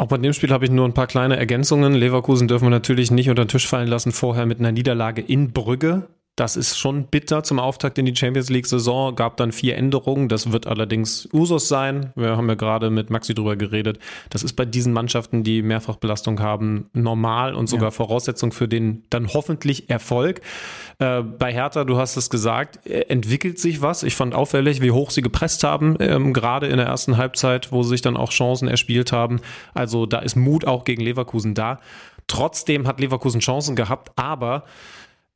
Auch 0.00 0.06
bei 0.06 0.16
dem 0.16 0.32
Spiel 0.32 0.50
habe 0.50 0.64
ich 0.64 0.70
nur 0.70 0.88
ein 0.88 0.94
paar 0.94 1.06
kleine 1.06 1.36
Ergänzungen. 1.36 1.92
Leverkusen 1.92 2.48
dürfen 2.48 2.64
wir 2.64 2.70
natürlich 2.70 3.10
nicht 3.10 3.28
unter 3.28 3.44
den 3.44 3.48
Tisch 3.48 3.66
fallen 3.66 3.86
lassen, 3.86 4.12
vorher 4.12 4.46
mit 4.46 4.58
einer 4.58 4.72
Niederlage 4.72 5.20
in 5.20 5.52
Brügge. 5.52 6.08
Das 6.40 6.56
ist 6.56 6.78
schon 6.78 7.04
bitter 7.04 7.42
zum 7.42 7.58
Auftakt 7.58 7.98
in 7.98 8.06
die 8.06 8.16
Champions 8.16 8.48
League-Saison. 8.48 9.14
Gab 9.14 9.36
dann 9.36 9.52
vier 9.52 9.76
Änderungen. 9.76 10.30
Das 10.30 10.52
wird 10.52 10.66
allerdings 10.66 11.28
Usus 11.34 11.68
sein. 11.68 12.14
Wir 12.16 12.38
haben 12.38 12.48
ja 12.48 12.54
gerade 12.54 12.88
mit 12.88 13.10
Maxi 13.10 13.34
drüber 13.34 13.56
geredet. 13.56 13.98
Das 14.30 14.42
ist 14.42 14.54
bei 14.54 14.64
diesen 14.64 14.94
Mannschaften, 14.94 15.44
die 15.44 15.60
Mehrfachbelastung 15.60 16.40
haben, 16.40 16.88
normal 16.94 17.54
und 17.54 17.66
sogar 17.66 17.88
ja. 17.88 17.90
Voraussetzung 17.90 18.52
für 18.52 18.68
den 18.68 19.02
dann 19.10 19.28
hoffentlich 19.28 19.90
Erfolg. 19.90 20.40
Äh, 20.98 21.20
bei 21.20 21.52
Hertha, 21.52 21.84
du 21.84 21.98
hast 21.98 22.16
es 22.16 22.30
gesagt, 22.30 22.86
äh, 22.86 23.00
entwickelt 23.10 23.58
sich 23.58 23.82
was. 23.82 24.02
Ich 24.02 24.14
fand 24.14 24.34
auffällig, 24.34 24.80
wie 24.80 24.92
hoch 24.92 25.10
sie 25.10 25.20
gepresst 25.20 25.62
haben, 25.62 25.96
ähm, 26.00 26.32
gerade 26.32 26.68
in 26.68 26.78
der 26.78 26.86
ersten 26.86 27.18
Halbzeit, 27.18 27.70
wo 27.70 27.82
sie 27.82 27.90
sich 27.90 28.00
dann 28.00 28.16
auch 28.16 28.30
Chancen 28.30 28.66
erspielt 28.66 29.12
haben. 29.12 29.42
Also 29.74 30.06
da 30.06 30.20
ist 30.20 30.36
Mut 30.36 30.66
auch 30.66 30.84
gegen 30.84 31.02
Leverkusen 31.02 31.52
da. 31.52 31.80
Trotzdem 32.28 32.86
hat 32.86 32.98
Leverkusen 32.98 33.40
Chancen 33.40 33.76
gehabt, 33.76 34.12
aber 34.16 34.64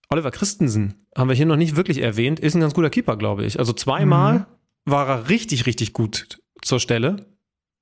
Oliver 0.09 0.31
Christensen 0.31 1.07
haben 1.17 1.29
wir 1.29 1.37
hier 1.37 1.47
noch 1.47 1.57
nicht 1.57 1.77
wirklich 1.77 1.99
erwähnt, 1.99 2.41
ist 2.41 2.55
ein 2.55 2.61
ganz 2.61 2.75
guter 2.75 2.91
Keeper, 2.91 3.17
glaube 3.17 3.45
ich. 3.45 3.59
Also 3.59 3.73
zweimal 3.73 4.41
mhm. 4.41 4.45
war 4.87 5.09
er 5.09 5.29
richtig, 5.29 5.67
richtig 5.67 5.93
gut 5.93 6.41
zur 6.63 6.81
Stelle. 6.81 7.27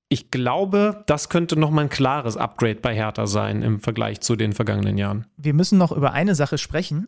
Ich 0.09 0.31
glaube, 0.31 1.05
das 1.07 1.31
könnte 1.31 1.59
noch 1.59 1.71
mal 1.71 1.83
ein 1.83 1.89
klares 1.89 2.37
Upgrade 2.37 2.81
bei 2.81 2.95
Hertha 2.95 3.27
sein 3.27 3.63
im 3.63 3.81
Vergleich 3.81 4.21
zu 4.21 4.37
den 4.37 4.53
vergangenen 4.53 4.99
Jahren. 4.99 5.27
Wir 5.37 5.55
müssen 5.55 5.79
noch 5.79 5.91
über 5.91 6.13
eine 6.13 6.35
Sache 6.35 6.59
sprechen. 6.59 7.07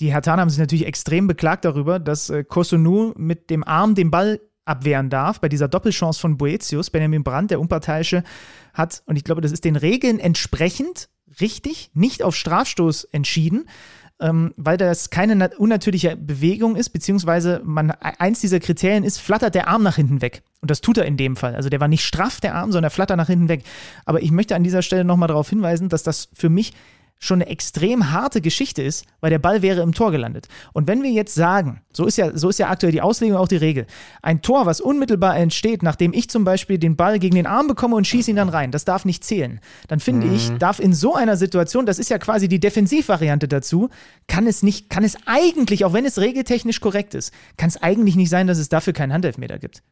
Die 0.00 0.12
Herthaner 0.12 0.42
haben 0.42 0.50
sich 0.50 0.58
natürlich 0.58 0.86
extrem 0.86 1.26
beklagt 1.26 1.64
darüber, 1.64 1.98
dass 1.98 2.28
äh, 2.28 2.44
Kosunu 2.44 3.14
mit 3.16 3.48
dem 3.48 3.64
Arm 3.64 3.94
den 3.94 4.10
Ball 4.10 4.40
abwehren 4.64 5.08
darf. 5.08 5.40
Bei 5.40 5.48
dieser 5.48 5.68
Doppelchance 5.68 6.20
von 6.20 6.36
Boetius, 6.36 6.90
Benjamin 6.90 7.22
Brandt, 7.22 7.50
der 7.50 7.60
Unparteiische, 7.60 8.24
hat, 8.72 9.02
und 9.06 9.16
ich 9.16 9.24
glaube, 9.24 9.40
das 9.40 9.52
ist 9.52 9.64
den 9.64 9.76
Regeln 9.76 10.18
entsprechend 10.18 11.08
richtig, 11.40 11.90
nicht 11.94 12.22
auf 12.22 12.36
Strafstoß 12.36 13.04
entschieden 13.04 13.66
ähm, 14.20 14.54
weil 14.56 14.76
das 14.76 15.10
keine 15.10 15.50
unnatürliche 15.56 16.16
Bewegung 16.16 16.76
ist, 16.76 16.90
beziehungsweise 16.90 17.60
man, 17.64 17.90
e-, 17.90 17.94
eins 18.18 18.40
dieser 18.40 18.60
Kriterien 18.60 19.04
ist, 19.04 19.18
flattert 19.18 19.54
der 19.54 19.68
Arm 19.68 19.82
nach 19.82 19.96
hinten 19.96 20.22
weg. 20.22 20.42
Und 20.60 20.70
das 20.70 20.80
tut 20.80 20.98
er 20.98 21.04
in 21.04 21.16
dem 21.16 21.36
Fall. 21.36 21.54
Also 21.54 21.68
der 21.68 21.80
war 21.80 21.88
nicht 21.88 22.04
straff, 22.04 22.40
der 22.40 22.54
Arm, 22.54 22.72
sondern 22.72 22.88
er 22.88 22.94
flattert 22.94 23.16
nach 23.16 23.26
hinten 23.26 23.48
weg. 23.48 23.64
Aber 24.04 24.22
ich 24.22 24.30
möchte 24.30 24.54
an 24.54 24.64
dieser 24.64 24.82
Stelle 24.82 25.04
nochmal 25.04 25.28
darauf 25.28 25.50
hinweisen, 25.50 25.88
dass 25.88 26.02
das 26.02 26.28
für 26.32 26.48
mich 26.48 26.72
schon 27.18 27.40
eine 27.40 27.50
extrem 27.50 28.10
harte 28.10 28.40
Geschichte 28.40 28.82
ist, 28.82 29.06
weil 29.20 29.30
der 29.30 29.38
Ball 29.38 29.62
wäre 29.62 29.80
im 29.80 29.94
Tor 29.94 30.10
gelandet. 30.10 30.48
Und 30.72 30.86
wenn 30.86 31.02
wir 31.02 31.10
jetzt 31.10 31.34
sagen, 31.34 31.80
so 31.92 32.04
ist 32.04 32.18
ja, 32.18 32.36
so 32.36 32.48
ist 32.48 32.58
ja 32.58 32.68
aktuell 32.68 32.92
die 32.92 33.00
Auslegung 33.00 33.38
auch 33.38 33.48
die 33.48 33.56
Regel, 33.56 33.86
ein 34.22 34.42
Tor, 34.42 34.66
was 34.66 34.80
unmittelbar 34.80 35.36
entsteht, 35.36 35.82
nachdem 35.82 36.12
ich 36.12 36.28
zum 36.28 36.44
Beispiel 36.44 36.78
den 36.78 36.96
Ball 36.96 37.18
gegen 37.18 37.34
den 37.34 37.46
Arm 37.46 37.66
bekomme 37.66 37.96
und 37.96 38.06
schieße 38.06 38.30
ihn 38.30 38.36
dann 38.36 38.48
rein, 38.48 38.70
das 38.70 38.84
darf 38.84 39.04
nicht 39.04 39.24
zählen. 39.24 39.60
Dann 39.88 40.00
finde 40.00 40.26
mhm. 40.26 40.34
ich, 40.34 40.50
darf 40.58 40.80
in 40.80 40.92
so 40.92 41.14
einer 41.14 41.36
Situation, 41.36 41.86
das 41.86 41.98
ist 41.98 42.10
ja 42.10 42.18
quasi 42.18 42.48
die 42.48 42.60
Defensivvariante 42.60 43.48
dazu, 43.48 43.88
kann 44.28 44.46
es 44.46 44.62
nicht, 44.62 44.90
kann 44.90 45.04
es 45.04 45.16
eigentlich, 45.26 45.84
auch 45.84 45.92
wenn 45.92 46.04
es 46.04 46.18
regeltechnisch 46.18 46.80
korrekt 46.80 47.14
ist, 47.14 47.32
kann 47.56 47.68
es 47.68 47.82
eigentlich 47.82 48.16
nicht 48.16 48.30
sein, 48.30 48.46
dass 48.46 48.58
es 48.58 48.68
dafür 48.68 48.92
keinen 48.92 49.12
Handelfmeter 49.12 49.58
gibt. 49.58 49.82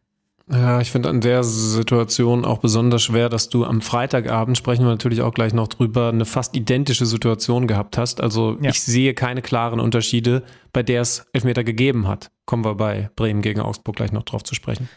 Ja, 0.50 0.80
ich 0.80 0.90
finde 0.90 1.08
an 1.08 1.20
der 1.20 1.44
Situation 1.44 2.44
auch 2.44 2.58
besonders 2.58 3.02
schwer, 3.02 3.28
dass 3.28 3.48
du 3.48 3.64
am 3.64 3.80
Freitagabend, 3.80 4.58
sprechen 4.58 4.84
wir 4.84 4.90
natürlich 4.90 5.22
auch 5.22 5.32
gleich 5.32 5.54
noch 5.54 5.68
drüber, 5.68 6.08
eine 6.08 6.24
fast 6.24 6.56
identische 6.56 7.06
Situation 7.06 7.66
gehabt 7.66 7.96
hast. 7.96 8.20
Also 8.20 8.58
ja. 8.60 8.70
ich 8.70 8.82
sehe 8.82 9.14
keine 9.14 9.42
klaren 9.42 9.80
Unterschiede, 9.80 10.42
bei 10.72 10.82
der 10.82 11.02
es 11.02 11.26
Elfmeter 11.32 11.64
gegeben 11.64 12.08
hat. 12.08 12.30
Kommen 12.44 12.64
wir 12.64 12.74
bei 12.74 13.10
Bremen 13.16 13.40
gegen 13.40 13.60
Augsburg 13.60 13.96
gleich 13.96 14.12
noch 14.12 14.24
drauf 14.24 14.42
zu 14.42 14.54
sprechen. 14.54 14.88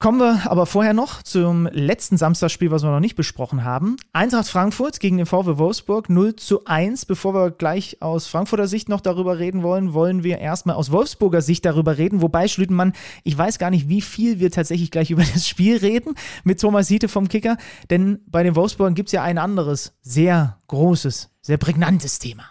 Kommen 0.00 0.20
wir 0.20 0.48
aber 0.48 0.66
vorher 0.66 0.94
noch 0.94 1.24
zum 1.24 1.66
letzten 1.72 2.16
Samstagsspiel, 2.16 2.70
was 2.70 2.84
wir 2.84 2.90
noch 2.92 3.00
nicht 3.00 3.16
besprochen 3.16 3.64
haben. 3.64 3.96
Eintracht 4.12 4.46
Frankfurt 4.46 5.00
gegen 5.00 5.16
den 5.16 5.26
VW 5.26 5.58
Wolfsburg 5.58 6.08
0 6.08 6.36
zu 6.36 6.64
1. 6.66 7.04
Bevor 7.06 7.34
wir 7.34 7.50
gleich 7.50 8.00
aus 8.00 8.28
Frankfurter 8.28 8.68
Sicht 8.68 8.88
noch 8.88 9.00
darüber 9.00 9.40
reden 9.40 9.64
wollen, 9.64 9.94
wollen 9.94 10.22
wir 10.22 10.38
erstmal 10.38 10.76
aus 10.76 10.92
Wolfsburger 10.92 11.42
Sicht 11.42 11.64
darüber 11.64 11.98
reden. 11.98 12.22
Wobei, 12.22 12.46
Schlütenmann, 12.46 12.92
ich 13.24 13.36
weiß 13.36 13.58
gar 13.58 13.70
nicht, 13.70 13.88
wie 13.88 14.00
viel 14.00 14.38
wir 14.38 14.52
tatsächlich 14.52 14.92
gleich 14.92 15.10
über 15.10 15.24
das 15.24 15.48
Spiel 15.48 15.78
reden 15.78 16.14
mit 16.44 16.60
Thomas 16.60 16.86
Hiete 16.86 17.08
vom 17.08 17.26
Kicker. 17.26 17.56
Denn 17.90 18.20
bei 18.28 18.44
den 18.44 18.54
Wolfsburgern 18.54 18.94
gibt 18.94 19.08
es 19.08 19.14
ja 19.14 19.24
ein 19.24 19.36
anderes, 19.36 19.96
sehr 20.00 20.60
großes, 20.68 21.30
sehr 21.40 21.56
prägnantes 21.56 22.20
Thema. 22.20 22.44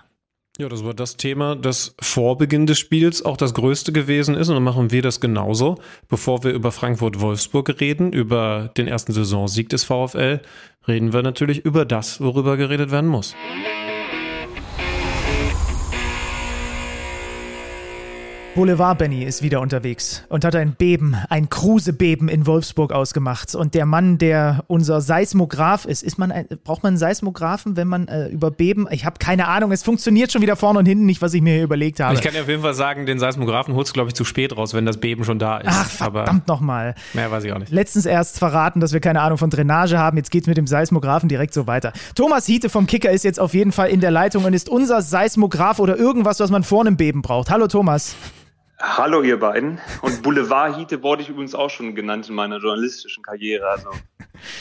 Ja, 0.60 0.68
das 0.70 0.84
war 0.84 0.96
das 0.96 1.18
Thema, 1.18 1.56
das 1.56 1.94
vor 2.02 2.36
Beginn 2.36 2.66
des 2.66 2.80
Spiels 2.80 3.24
auch 3.24 3.38
das 3.38 3.54
größte 3.54 3.92
gewesen 3.92 4.34
ist. 4.34 4.50
Und 4.50 4.56
dann 4.56 4.64
machen 4.64 4.92
wir 4.92 5.04
das 5.04 5.20
genauso. 5.20 5.78
Bevor 6.10 6.44
wir 6.44 6.52
über 6.52 6.72
Frankfurt-Wolfsburg 6.72 7.80
reden, 7.80 8.12
über 8.12 8.72
den 8.76 8.88
ersten 8.88 9.12
Saisonsieg 9.12 9.70
des 9.70 9.84
VfL, 9.84 10.42
reden 10.88 11.14
wir 11.14 11.22
natürlich 11.22 11.64
über 11.64 11.86
das, 11.86 12.22
worüber 12.22 12.58
geredet 12.58 12.90
werden 12.90 13.08
muss. 13.08 13.36
Boulevard 18.58 18.98
Benny 18.98 19.24
ist 19.24 19.44
wieder 19.44 19.62
unterwegs 19.62 20.24
und 20.30 20.44
hat 20.44 20.56
ein 20.56 20.72
Beben, 20.72 21.16
ein 21.30 21.48
Kruse-Beben 21.48 22.28
in 22.28 22.48
Wolfsburg 22.48 22.92
ausgemacht. 22.92 23.54
Und 23.54 23.76
der 23.76 23.86
Mann, 23.86 24.18
der 24.18 24.64
unser 24.66 25.00
Seismograph 25.00 25.86
ist, 25.86 26.02
ist 26.02 26.18
man, 26.18 26.34
braucht 26.64 26.82
man 26.82 26.94
einen 26.94 26.98
Seismographen, 26.98 27.78
wenn 27.78 27.88
man 27.88 28.08
äh, 28.08 28.30
über 28.30 28.50
Beben, 28.50 28.88
ich 28.90 29.06
habe 29.06 29.20
keine 29.20 29.48
Ahnung, 29.48 29.72
es 29.72 29.84
funktioniert 29.84 30.32
schon 30.32 30.42
wieder 30.42 30.56
vorne 30.56 30.80
und 30.80 30.88
hinten 30.88 31.06
nicht, 31.06 31.22
was 31.22 31.36
ich 31.36 31.44
mir 31.44 31.54
hier 31.54 31.64
überlegt 31.66 32.00
habe. 32.00 32.16
Ich 32.16 32.22
kann 32.22 32.34
dir 32.34 32.42
auf 32.42 32.48
jeden 32.48 32.64
Fall 32.64 32.74
sagen, 32.74 33.06
den 33.06 33.20
Seismographen 33.20 33.76
holst 33.76 33.92
du, 33.92 33.94
glaube 33.94 34.08
ich, 34.08 34.16
zu 34.16 34.26
spät 34.26 34.58
raus, 34.58 34.74
wenn 34.74 34.88
das 34.88 34.98
Beben 34.98 35.24
schon 35.24 35.38
da 35.38 35.60
ist. 35.60 35.70
Ach, 35.70 35.88
verdammt 35.88 36.48
nochmal. 36.48 36.96
Mehr 37.14 37.30
weiß 37.30 37.44
ich 37.44 37.54
auch 37.54 37.60
nicht. 37.60 37.72
Letztens 37.72 38.08
erst 38.08 38.40
verraten, 38.40 38.80
dass 38.80 38.92
wir 38.92 39.02
keine 39.02 39.22
Ahnung 39.22 39.38
von 39.38 39.52
Drainage 39.52 40.00
haben. 40.00 40.18
Jetzt 40.18 40.32
geht 40.32 40.42
es 40.42 40.48
mit 40.48 40.58
dem 40.58 40.66
Seismographen 40.66 41.30
direkt 41.30 41.54
so 41.54 41.68
weiter. 41.68 41.94
Thomas 42.16 42.48
Hiete 42.48 42.70
vom 42.70 42.88
Kicker 42.88 43.12
ist 43.12 43.24
jetzt 43.24 43.40
auf 43.40 43.54
jeden 43.54 43.72
Fall 43.72 43.90
in 43.90 44.00
der 44.00 44.10
Leitung 44.10 44.46
und 44.46 44.54
ist 44.54 44.68
unser 44.68 45.04
Seismograph 45.04 45.78
oder 45.78 45.96
irgendwas, 45.96 46.40
was 46.40 46.50
man 46.50 46.64
vor 46.64 46.82
einem 46.82 46.98
Beben 46.98 47.22
braucht. 47.22 47.52
Hallo 47.52 47.68
Thomas. 47.68 48.16
Hallo 48.80 49.24
ihr 49.24 49.40
beiden. 49.40 49.80
Und 50.02 50.22
Boulevard-Hiete 50.22 51.02
wurde 51.02 51.24
ich 51.24 51.30
übrigens 51.30 51.56
auch 51.56 51.70
schon 51.70 51.96
genannt 51.96 52.30
in 52.30 52.36
meiner 52.36 52.58
journalistischen 52.60 53.24
Karriere. 53.24 53.68
Also 53.68 53.90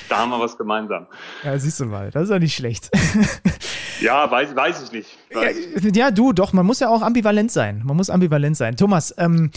da 0.08 0.18
haben 0.18 0.30
wir 0.30 0.40
was 0.40 0.56
gemeinsam. 0.56 1.06
Ja, 1.42 1.58
siehst 1.58 1.80
du 1.80 1.84
mal, 1.84 2.10
das 2.10 2.24
ist 2.24 2.30
ja 2.30 2.38
nicht 2.38 2.54
schlecht. 2.54 2.90
ja, 4.00 4.30
weiß, 4.30 4.56
weiß 4.56 4.84
ich 4.84 4.92
nicht. 4.92 5.18
Weiß. 5.34 5.56
Ja, 5.82 5.90
ja, 5.90 6.10
du, 6.10 6.32
doch, 6.32 6.54
man 6.54 6.64
muss 6.64 6.80
ja 6.80 6.88
auch 6.88 7.02
ambivalent 7.02 7.52
sein. 7.52 7.82
Man 7.84 7.96
muss 7.96 8.08
ambivalent 8.08 8.56
sein. 8.56 8.76
Thomas, 8.76 9.14
ähm, 9.18 9.50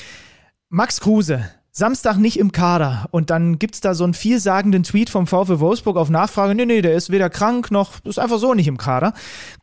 Max 0.67 0.99
Kruse, 0.99 1.49
Samstag 1.71 2.17
nicht 2.17 2.37
im 2.37 2.51
Kader 2.51 3.07
und 3.11 3.29
dann 3.29 3.59
gibt 3.59 3.75
es 3.75 3.81
da 3.81 3.93
so 3.93 4.03
einen 4.03 4.13
vielsagenden 4.13 4.83
Tweet 4.83 5.09
vom 5.09 5.25
VfW 5.25 5.59
Wolfsburg 5.59 5.95
auf 5.95 6.09
Nachfrage, 6.09 6.53
nee, 6.53 6.65
nee, 6.65 6.81
der 6.81 6.95
ist 6.95 7.11
weder 7.11 7.29
krank 7.29 7.71
noch, 7.71 8.03
ist 8.03 8.19
einfach 8.19 8.39
so 8.39 8.53
nicht 8.53 8.67
im 8.67 8.77
Kader. 8.77 9.13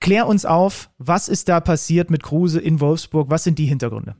Klär 0.00 0.26
uns 0.26 0.46
auf, 0.46 0.88
was 0.96 1.28
ist 1.28 1.50
da 1.50 1.60
passiert 1.60 2.10
mit 2.10 2.22
Kruse 2.22 2.60
in 2.60 2.80
Wolfsburg, 2.80 3.28
was 3.28 3.44
sind 3.44 3.58
die 3.58 3.66
Hintergründe? 3.66 4.16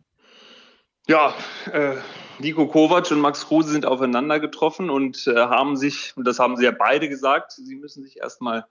Ja, 1.09 1.35
äh, 1.73 1.97
Nico 2.41 2.67
Kovac 2.67 3.11
und 3.13 3.21
Max 3.21 3.47
Kruse 3.47 3.71
sind 3.71 3.87
aufeinander 3.87 4.41
getroffen 4.41 4.91
und 4.91 5.27
äh, 5.29 5.37
haben 5.37 5.77
sich, 5.77 6.13
und 6.17 6.27
das 6.27 6.41
haben 6.41 6.57
sie 6.57 6.65
ja 6.65 6.73
beide 6.73 7.09
gesagt, 7.09 7.53
sie 7.53 7.77
müssen 7.77 8.03
sich 8.03 8.19
erstmal 8.19 8.67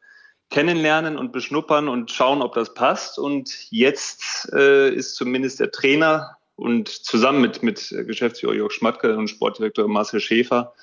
kennenlernen 0.49 1.17
und 1.17 1.31
beschnuppern 1.31 1.87
und 1.87 2.11
schauen, 2.11 2.41
ob 2.41 2.53
das 2.53 2.73
passt. 2.73 3.17
Und 3.17 3.71
jetzt 3.71 4.51
äh, 4.53 4.93
ist 4.93 5.15
zumindest 5.15 5.61
der 5.61 5.71
Trainer 5.71 6.37
und 6.55 6.89
zusammen 6.89 7.41
mit, 7.41 7.63
mit 7.63 7.89
Geschäftsführer 7.89 8.53
Jörg 8.53 8.71
Schmatke 8.71 9.17
und 9.17 9.29
Sportdirektor 9.29 9.87
Marcel 9.87 10.19
Schäfer 10.19 10.73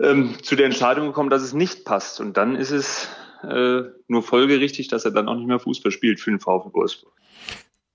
ähm, 0.00 0.36
zu 0.42 0.56
der 0.56 0.66
Entscheidung 0.66 1.08
gekommen, 1.08 1.30
dass 1.30 1.42
es 1.42 1.52
nicht 1.52 1.84
passt. 1.84 2.20
Und 2.20 2.36
dann 2.36 2.54
ist 2.54 2.70
es 2.70 3.08
äh, 3.42 3.82
nur 4.08 4.22
folgerichtig, 4.22 4.88
dass 4.88 5.04
er 5.04 5.10
dann 5.10 5.28
auch 5.28 5.34
nicht 5.34 5.48
mehr 5.48 5.58
Fußball 5.58 5.92
spielt 5.92 6.20
für 6.20 6.30
den 6.30 6.40
VfB 6.40 6.72
Wolfsburg. 6.72 7.12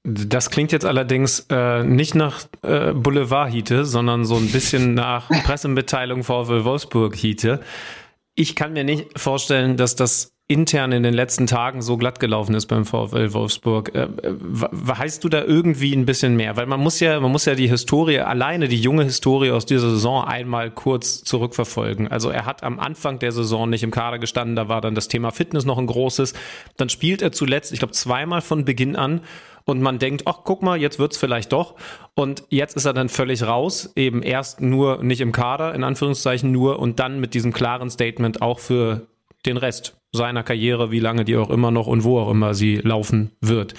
Das 0.07 0.51
klingt 0.51 0.71
jetzt 0.71 0.85
allerdings 0.85 1.47
äh, 1.49 1.83
nicht 1.83 2.13
nach 2.13 2.41
äh, 2.61 2.93
Boulevard-Hiete, 2.93 3.85
sondern 3.85 4.23
so 4.23 4.35
ein 4.35 4.51
bisschen 4.51 4.93
nach 4.93 5.29
Pressemitteilung 5.43 6.23
VfL 6.23 6.63
Wolfsburg-Hiete. 6.63 7.59
Ich 8.35 8.55
kann 8.55 8.73
mir 8.73 8.83
nicht 8.83 9.19
vorstellen, 9.19 9.77
dass 9.77 9.95
das 9.95 10.35
intern 10.47 10.91
in 10.91 11.01
den 11.01 11.15
letzten 11.15 11.47
Tagen 11.47 11.81
so 11.81 11.97
glatt 11.97 12.19
gelaufen 12.19 12.53
ist 12.53 12.67
beim 12.67 12.85
VfL 12.85 13.33
Wolfsburg. 13.33 13.95
Äh, 13.95 14.07
heißt 14.95 15.23
du 15.23 15.29
da 15.29 15.43
irgendwie 15.43 15.95
ein 15.95 16.05
bisschen 16.05 16.35
mehr? 16.35 16.55
Weil 16.55 16.67
man 16.67 16.79
muss 16.79 16.99
ja, 16.99 17.19
man 17.19 17.31
muss 17.31 17.45
ja 17.45 17.55
die 17.55 17.67
Historie, 17.67 18.19
alleine 18.19 18.67
die 18.67 18.79
junge 18.79 19.05
Historie 19.05 19.49
aus 19.49 19.65
dieser 19.65 19.89
Saison 19.89 20.23
einmal 20.23 20.69
kurz 20.69 21.23
zurückverfolgen. 21.23 22.09
Also 22.09 22.29
er 22.29 22.45
hat 22.45 22.61
am 22.61 22.79
Anfang 22.79 23.17
der 23.17 23.31
Saison 23.31 23.67
nicht 23.71 23.81
im 23.81 23.89
Kader 23.89 24.19
gestanden, 24.19 24.55
da 24.55 24.69
war 24.69 24.81
dann 24.81 24.93
das 24.93 25.07
Thema 25.07 25.31
Fitness 25.31 25.65
noch 25.65 25.79
ein 25.79 25.87
großes. 25.87 26.35
Dann 26.77 26.89
spielt 26.89 27.23
er 27.23 27.31
zuletzt, 27.31 27.73
ich 27.73 27.79
glaube, 27.79 27.93
zweimal 27.93 28.41
von 28.41 28.65
Beginn 28.65 28.95
an 28.95 29.21
und 29.65 29.81
man 29.81 29.99
denkt, 29.99 30.23
ach, 30.25 30.39
guck 30.43 30.61
mal, 30.61 30.79
jetzt 30.79 30.99
wird's 30.99 31.17
vielleicht 31.17 31.51
doch. 31.51 31.75
Und 32.13 32.43
jetzt 32.49 32.75
ist 32.75 32.85
er 32.85 32.93
dann 32.93 33.09
völlig 33.09 33.43
raus, 33.43 33.91
eben 33.95 34.21
erst 34.21 34.61
nur 34.61 35.03
nicht 35.03 35.21
im 35.21 35.31
Kader, 35.31 35.73
in 35.73 35.83
Anführungszeichen 35.83 36.51
nur, 36.51 36.79
und 36.79 36.99
dann 36.99 37.19
mit 37.19 37.33
diesem 37.33 37.51
klaren 37.51 37.89
Statement 37.89 38.41
auch 38.41 38.59
für 38.59 39.07
den 39.45 39.57
Rest 39.57 39.97
seiner 40.11 40.43
Karriere, 40.43 40.91
wie 40.91 40.99
lange 40.99 41.25
die 41.25 41.35
auch 41.35 41.49
immer 41.49 41.71
noch 41.71 41.87
und 41.87 42.03
wo 42.03 42.19
auch 42.19 42.29
immer 42.29 42.53
sie 42.53 42.77
laufen 42.77 43.31
wird. 43.41 43.73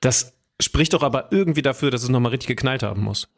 Das 0.00 0.36
spricht 0.60 0.94
doch 0.94 1.02
aber 1.02 1.28
irgendwie 1.30 1.62
dafür, 1.62 1.90
dass 1.90 2.02
es 2.02 2.08
nochmal 2.08 2.30
richtig 2.30 2.48
geknallt 2.48 2.82
haben 2.82 3.02
muss. 3.02 3.28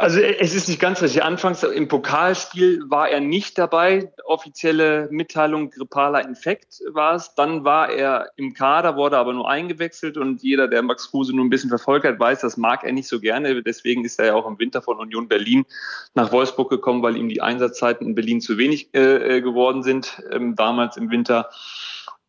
Also 0.00 0.18
es 0.18 0.54
ist 0.54 0.66
nicht 0.66 0.80
ganz 0.80 1.02
richtig. 1.02 1.22
Anfangs 1.22 1.62
im 1.62 1.86
Pokalspiel 1.86 2.82
war 2.88 3.10
er 3.10 3.20
nicht 3.20 3.58
dabei. 3.58 4.10
Offizielle 4.24 5.08
Mitteilung 5.10 5.68
grippaler 5.68 6.26
Infekt 6.26 6.80
war 6.90 7.16
es. 7.16 7.34
Dann 7.34 7.64
war 7.64 7.90
er 7.90 8.30
im 8.36 8.54
Kader, 8.54 8.96
wurde 8.96 9.18
aber 9.18 9.34
nur 9.34 9.46
eingewechselt 9.46 10.16
und 10.16 10.42
jeder, 10.42 10.68
der 10.68 10.80
Max 10.80 11.10
Kruse 11.10 11.36
nur 11.36 11.44
ein 11.44 11.50
bisschen 11.50 11.68
verfolgt 11.68 12.06
hat, 12.06 12.18
weiß, 12.18 12.40
das 12.40 12.56
mag 12.56 12.82
er 12.82 12.92
nicht 12.92 13.08
so 13.08 13.20
gerne. 13.20 13.62
Deswegen 13.62 14.02
ist 14.06 14.18
er 14.18 14.24
ja 14.24 14.34
auch 14.36 14.46
im 14.46 14.58
Winter 14.58 14.80
von 14.80 14.96
Union 14.96 15.28
Berlin 15.28 15.66
nach 16.14 16.32
Wolfsburg 16.32 16.70
gekommen, 16.70 17.02
weil 17.02 17.18
ihm 17.18 17.28
die 17.28 17.42
Einsatzzeiten 17.42 18.06
in 18.06 18.14
Berlin 18.14 18.40
zu 18.40 18.56
wenig 18.56 18.94
äh, 18.94 19.36
äh 19.36 19.40
geworden 19.42 19.82
sind, 19.82 20.22
ähm, 20.30 20.56
damals 20.56 20.96
im 20.96 21.10
Winter. 21.10 21.50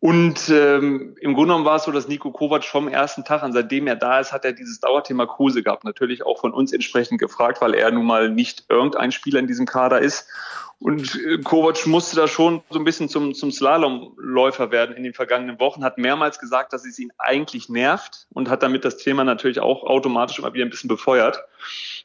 Und 0.01 0.49
ähm, 0.49 1.15
im 1.21 1.35
Grunde 1.35 1.49
genommen 1.49 1.65
war 1.65 1.75
es 1.75 1.83
so, 1.83 1.91
dass 1.91 2.07
Nico 2.07 2.31
Kovac 2.31 2.63
vom 2.63 2.87
ersten 2.87 3.23
Tag 3.23 3.43
an, 3.43 3.53
seitdem 3.53 3.85
er 3.85 3.95
da 3.95 4.19
ist, 4.19 4.33
hat 4.33 4.43
er 4.45 4.51
dieses 4.51 4.79
Dauerthema 4.79 5.27
Kruse 5.27 5.61
gehabt. 5.61 5.83
Natürlich 5.83 6.25
auch 6.25 6.39
von 6.39 6.53
uns 6.53 6.73
entsprechend 6.73 7.19
gefragt, 7.19 7.61
weil 7.61 7.75
er 7.75 7.91
nun 7.91 8.07
mal 8.07 8.31
nicht 8.31 8.65
irgendein 8.67 9.11
Spieler 9.11 9.37
in 9.37 9.45
diesem 9.45 9.67
Kader 9.67 9.99
ist. 9.99 10.27
Und 10.79 11.15
äh, 11.23 11.37
Kovac 11.43 11.85
musste 11.85 12.15
da 12.15 12.27
schon 12.27 12.63
so 12.71 12.79
ein 12.79 12.83
bisschen 12.83 13.09
zum, 13.09 13.35
zum 13.35 13.51
Slalomläufer 13.51 14.71
werden 14.71 14.95
in 14.95 15.03
den 15.03 15.13
vergangenen 15.13 15.59
Wochen, 15.59 15.83
hat 15.83 15.99
mehrmals 15.99 16.39
gesagt, 16.39 16.73
dass 16.73 16.83
es 16.83 16.97
ihn 16.97 17.13
eigentlich 17.19 17.69
nervt 17.69 18.25
und 18.33 18.49
hat 18.49 18.63
damit 18.63 18.83
das 18.83 18.97
Thema 18.97 19.23
natürlich 19.23 19.59
auch 19.59 19.83
automatisch 19.83 20.39
immer 20.39 20.55
wieder 20.55 20.65
ein 20.65 20.71
bisschen 20.71 20.87
befeuert. 20.87 21.43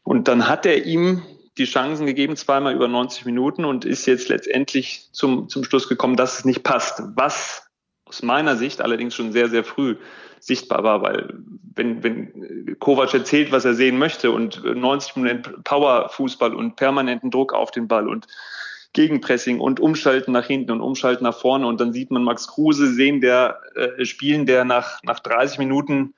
Und 0.04 0.28
dann 0.28 0.50
hat 0.50 0.66
er 0.66 0.84
ihm 0.84 1.22
die 1.56 1.64
Chancen 1.64 2.04
gegeben, 2.04 2.36
zweimal 2.36 2.74
über 2.74 2.88
90 2.88 3.24
Minuten 3.24 3.64
und 3.64 3.86
ist 3.86 4.04
jetzt 4.04 4.28
letztendlich 4.28 5.08
zum, 5.12 5.48
zum 5.48 5.64
Schluss 5.64 5.88
gekommen, 5.88 6.16
dass 6.16 6.40
es 6.40 6.44
nicht 6.44 6.62
passt. 6.62 7.02
Was 7.14 7.65
aus 8.06 8.22
meiner 8.22 8.56
Sicht 8.56 8.80
allerdings 8.80 9.14
schon 9.14 9.32
sehr, 9.32 9.48
sehr 9.48 9.64
früh 9.64 9.96
sichtbar 10.40 10.84
war, 10.84 11.02
weil 11.02 11.34
wenn, 11.74 12.02
wenn 12.02 12.76
Kovac 12.78 13.12
erzählt, 13.12 13.52
was 13.52 13.64
er 13.64 13.74
sehen 13.74 13.98
möchte 13.98 14.30
und 14.30 14.62
90 14.64 15.16
Minuten 15.16 15.62
Powerfußball 15.64 16.54
und 16.54 16.76
permanenten 16.76 17.30
Druck 17.30 17.52
auf 17.52 17.70
den 17.70 17.88
Ball 17.88 18.08
und 18.08 18.26
Gegenpressing 18.92 19.60
und 19.60 19.80
Umschalten 19.80 20.32
nach 20.32 20.46
hinten 20.46 20.70
und 20.70 20.80
Umschalten 20.80 21.24
nach 21.24 21.36
vorne 21.36 21.66
und 21.66 21.80
dann 21.80 21.92
sieht 21.92 22.10
man 22.10 22.24
Max 22.24 22.48
Kruse 22.48 22.92
sehen, 22.92 23.20
der 23.20 23.60
äh, 23.74 24.04
spielen, 24.04 24.46
der 24.46 24.64
nach, 24.64 25.02
nach 25.02 25.18
30 25.18 25.58
Minuten 25.58 26.14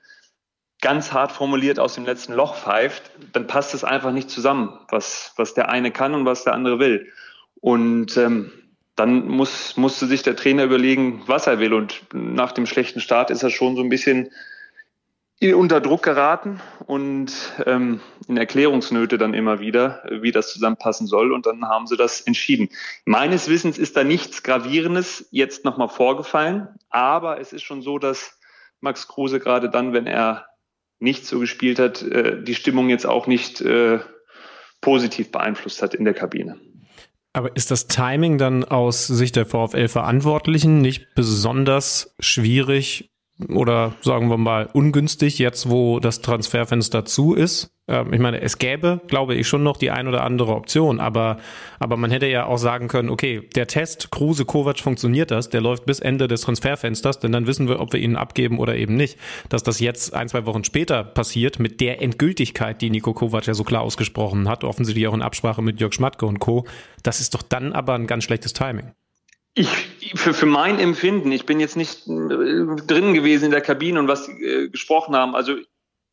ganz 0.81 1.11
hart 1.11 1.31
formuliert 1.31 1.79
aus 1.79 1.95
dem 1.95 2.05
letzten 2.05 2.33
Loch 2.33 2.55
pfeift, 2.55 3.11
dann 3.33 3.47
passt 3.47 3.73
es 3.73 3.83
einfach 3.83 4.11
nicht 4.11 4.29
zusammen, 4.29 4.79
was, 4.89 5.33
was 5.35 5.53
der 5.53 5.69
eine 5.69 5.91
kann 5.91 6.13
und 6.13 6.25
was 6.25 6.45
der 6.45 6.53
andere 6.53 6.79
will. 6.79 7.11
Und 7.59 8.15
ähm, 8.15 8.51
dann 8.99 9.27
muss, 9.27 9.77
musste 9.77 10.07
sich 10.07 10.23
der 10.23 10.35
Trainer 10.35 10.65
überlegen, 10.65 11.23
was 11.25 11.47
er 11.47 11.59
will. 11.59 11.73
Und 11.73 12.01
nach 12.13 12.51
dem 12.51 12.65
schlechten 12.65 12.99
Start 12.99 13.31
ist 13.31 13.43
er 13.43 13.49
schon 13.49 13.75
so 13.75 13.81
ein 13.81 13.89
bisschen 13.89 14.29
unter 15.41 15.79
Druck 15.79 16.03
geraten 16.03 16.59
und 16.85 17.31
ähm, 17.65 18.01
in 18.27 18.35
Erklärungsnöte 18.35 19.17
dann 19.17 19.33
immer 19.33 19.61
wieder, 19.61 20.03
wie 20.09 20.33
das 20.33 20.51
zusammenpassen 20.51 21.07
soll. 21.07 21.31
Und 21.31 21.45
dann 21.45 21.65
haben 21.65 21.87
sie 21.87 21.95
das 21.95 22.19
entschieden. 22.19 22.69
Meines 23.05 23.47
Wissens 23.47 23.77
ist 23.77 23.95
da 23.95 24.03
nichts 24.03 24.43
Gravierendes 24.43 25.29
jetzt 25.31 25.63
nochmal 25.63 25.87
vorgefallen. 25.87 26.67
Aber 26.89 27.39
es 27.39 27.53
ist 27.53 27.63
schon 27.63 27.81
so, 27.81 27.99
dass 27.99 28.37
Max 28.81 29.07
Kruse 29.07 29.39
gerade 29.39 29.69
dann, 29.69 29.93
wenn 29.93 30.07
er 30.07 30.45
nicht 30.99 31.25
so 31.25 31.39
gespielt 31.39 31.79
hat, 31.79 32.01
äh, 32.01 32.43
die 32.43 32.55
Stimmung 32.55 32.89
jetzt 32.89 33.05
auch 33.05 33.27
nicht 33.27 33.61
äh, 33.61 33.99
positiv 34.81 35.31
beeinflusst 35.31 35.81
hat 35.81 35.93
in 35.93 36.03
der 36.03 36.13
Kabine. 36.13 36.59
Aber 37.33 37.55
ist 37.55 37.71
das 37.71 37.87
Timing 37.87 38.37
dann 38.37 38.63
aus 38.63 39.07
Sicht 39.07 39.35
der 39.35 39.45
VfL-Verantwortlichen 39.45 40.81
nicht 40.81 41.13
besonders 41.15 42.15
schwierig 42.19 43.11
oder 43.47 43.93
sagen 44.01 44.29
wir 44.29 44.37
mal 44.37 44.69
ungünstig, 44.73 45.39
jetzt 45.39 45.69
wo 45.69 45.99
das 45.99 46.21
Transferfenster 46.21 47.05
zu 47.05 47.33
ist? 47.33 47.71
Ähm, 47.87 48.13
ich 48.13 48.19
meine, 48.19 48.41
es 48.41 48.57
gäbe, 48.57 49.01
glaube 49.07 49.35
ich, 49.35 49.47
schon 49.47 49.63
noch 49.63 49.77
die 49.77 49.91
ein 49.91 50.07
oder 50.07 50.23
andere 50.23 50.55
Option, 50.55 50.99
aber, 50.99 51.37
aber 51.79 51.97
man 51.97 52.11
hätte 52.11 52.27
ja 52.27 52.45
auch 52.45 52.57
sagen 52.57 52.87
können, 52.87 53.09
okay, 53.09 53.47
der 53.55 53.67
Test 53.67 54.11
Kruse 54.11 54.45
Kovac 54.45 54.79
funktioniert 54.79 55.31
das, 55.31 55.49
der 55.49 55.61
läuft 55.61 55.85
bis 55.85 55.99
Ende 55.99 56.27
des 56.27 56.41
Transferfensters, 56.41 57.19
denn 57.19 57.31
dann 57.31 57.47
wissen 57.47 57.67
wir, 57.67 57.79
ob 57.79 57.93
wir 57.93 57.99
ihn 57.99 58.15
abgeben 58.15 58.59
oder 58.59 58.75
eben 58.75 58.95
nicht. 58.95 59.17
Dass 59.49 59.63
das 59.63 59.79
jetzt 59.79 60.13
ein, 60.13 60.29
zwei 60.29 60.45
Wochen 60.45 60.63
später 60.63 61.03
passiert, 61.03 61.59
mit 61.59 61.81
der 61.81 62.01
Endgültigkeit, 62.01 62.81
die 62.81 62.89
Nico 62.89 63.13
Kovac 63.13 63.47
ja 63.47 63.53
so 63.53 63.63
klar 63.63 63.81
ausgesprochen 63.81 64.47
hat, 64.47 64.63
offensichtlich 64.63 65.07
auch 65.07 65.13
in 65.13 65.21
Absprache 65.21 65.61
mit 65.61 65.79
Jörg 65.79 65.93
Schmatke 65.93 66.25
und 66.25 66.39
Co., 66.39 66.65
das 67.03 67.21
ist 67.21 67.33
doch 67.33 67.41
dann 67.41 67.71
aber 67.71 67.93
ein 67.93 68.07
ganz 68.07 68.25
schlechtes 68.25 68.53
Timing. 68.53 68.91
Ich, 69.59 70.15
für, 70.15 70.33
für 70.33 70.45
mein 70.45 70.79
Empfinden, 70.79 71.33
ich 71.33 71.45
bin 71.45 71.59
jetzt 71.59 71.75
nicht 71.75 72.07
äh, 72.07 72.65
drin 72.87 73.13
gewesen 73.13 73.45
in 73.45 73.51
der 73.51 73.59
Kabine 73.59 73.99
und 73.99 74.07
was 74.07 74.29
äh, 74.29 74.69
gesprochen 74.69 75.17
haben. 75.17 75.35
Also 75.35 75.57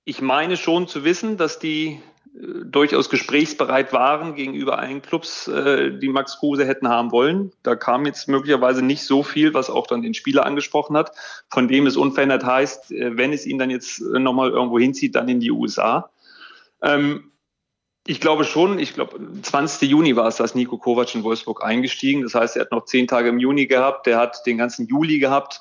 ich 0.04 0.20
meine 0.20 0.56
schon 0.56 0.88
zu 0.88 1.04
wissen, 1.04 1.36
dass 1.36 1.60
die 1.60 2.00
äh, 2.34 2.64
durchaus 2.64 3.08
gesprächsbereit 3.08 3.92
waren 3.92 4.34
gegenüber 4.34 4.80
allen 4.80 5.00
Clubs, 5.00 5.46
äh, 5.46 5.96
die 5.96 6.08
Max 6.08 6.40
Kruse 6.40 6.66
hätten 6.66 6.88
haben 6.88 7.12
wollen. 7.12 7.52
Da 7.62 7.76
kam 7.76 8.04
jetzt 8.04 8.26
möglicherweise 8.26 8.82
nicht 8.82 9.04
so 9.04 9.22
viel, 9.22 9.54
was 9.54 9.70
auch 9.70 9.86
dann 9.86 10.02
den 10.02 10.14
Spieler 10.14 10.44
angesprochen 10.44 10.96
hat, 10.96 11.12
von 11.48 11.68
dem 11.68 11.86
es 11.86 11.96
unverändert 11.96 12.44
heißt, 12.44 12.90
äh, 12.90 13.16
wenn 13.16 13.32
es 13.32 13.46
ihn 13.46 13.58
dann 13.58 13.70
jetzt 13.70 14.00
äh, 14.00 14.18
nochmal 14.18 14.50
irgendwo 14.50 14.80
hinzieht, 14.80 15.14
dann 15.14 15.28
in 15.28 15.38
die 15.38 15.52
USA. 15.52 16.10
Ähm, 16.82 17.30
ich 18.06 18.20
glaube 18.20 18.44
schon, 18.44 18.78
ich 18.78 18.94
glaube, 18.94 19.18
20. 19.42 19.88
Juni 19.90 20.14
war 20.16 20.28
es, 20.28 20.36
dass 20.36 20.54
Nico 20.54 20.78
Kovac 20.78 21.14
in 21.14 21.24
Wolfsburg 21.24 21.64
eingestiegen. 21.64 22.22
Das 22.22 22.34
heißt, 22.34 22.56
er 22.56 22.62
hat 22.62 22.72
noch 22.72 22.84
zehn 22.84 23.06
Tage 23.06 23.28
im 23.28 23.38
Juni 23.38 23.66
gehabt, 23.66 24.06
der 24.06 24.18
hat 24.18 24.46
den 24.46 24.58
ganzen 24.58 24.86
Juli 24.86 25.18
gehabt. 25.18 25.60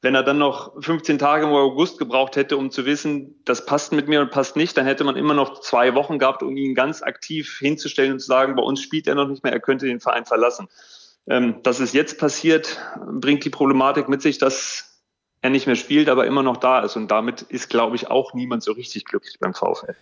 Wenn 0.00 0.14
er 0.16 0.24
dann 0.24 0.38
noch 0.38 0.72
15 0.82 1.18
Tage 1.18 1.46
im 1.46 1.52
August 1.52 1.98
gebraucht 1.98 2.34
hätte, 2.34 2.56
um 2.56 2.70
zu 2.70 2.86
wissen, 2.86 3.40
das 3.44 3.66
passt 3.66 3.92
mit 3.92 4.08
mir 4.08 4.20
und 4.20 4.32
passt 4.32 4.56
nicht, 4.56 4.76
dann 4.76 4.86
hätte 4.86 5.04
man 5.04 5.16
immer 5.16 5.34
noch 5.34 5.60
zwei 5.60 5.94
Wochen 5.94 6.18
gehabt, 6.18 6.42
um 6.42 6.56
ihn 6.56 6.74
ganz 6.74 7.02
aktiv 7.02 7.58
hinzustellen 7.60 8.12
und 8.12 8.18
zu 8.18 8.26
sagen, 8.26 8.56
bei 8.56 8.62
uns 8.62 8.80
spielt 8.80 9.06
er 9.06 9.14
noch 9.14 9.28
nicht 9.28 9.44
mehr, 9.44 9.52
er 9.52 9.60
könnte 9.60 9.86
den 9.86 10.00
Verein 10.00 10.24
verlassen. 10.24 10.68
Ähm, 11.28 11.62
dass 11.62 11.78
es 11.78 11.92
jetzt 11.92 12.18
passiert, 12.18 12.80
bringt 13.06 13.44
die 13.44 13.50
Problematik 13.50 14.08
mit 14.08 14.22
sich, 14.22 14.38
dass 14.38 15.00
er 15.40 15.50
nicht 15.50 15.66
mehr 15.66 15.76
spielt, 15.76 16.08
aber 16.08 16.26
immer 16.26 16.42
noch 16.42 16.56
da 16.56 16.80
ist. 16.80 16.96
Und 16.96 17.08
damit 17.08 17.42
ist, 17.42 17.68
glaube 17.68 17.94
ich, 17.94 18.08
auch 18.08 18.34
niemand 18.34 18.64
so 18.64 18.72
richtig 18.72 19.04
glücklich 19.04 19.38
beim 19.38 19.54
VfL. 19.54 19.94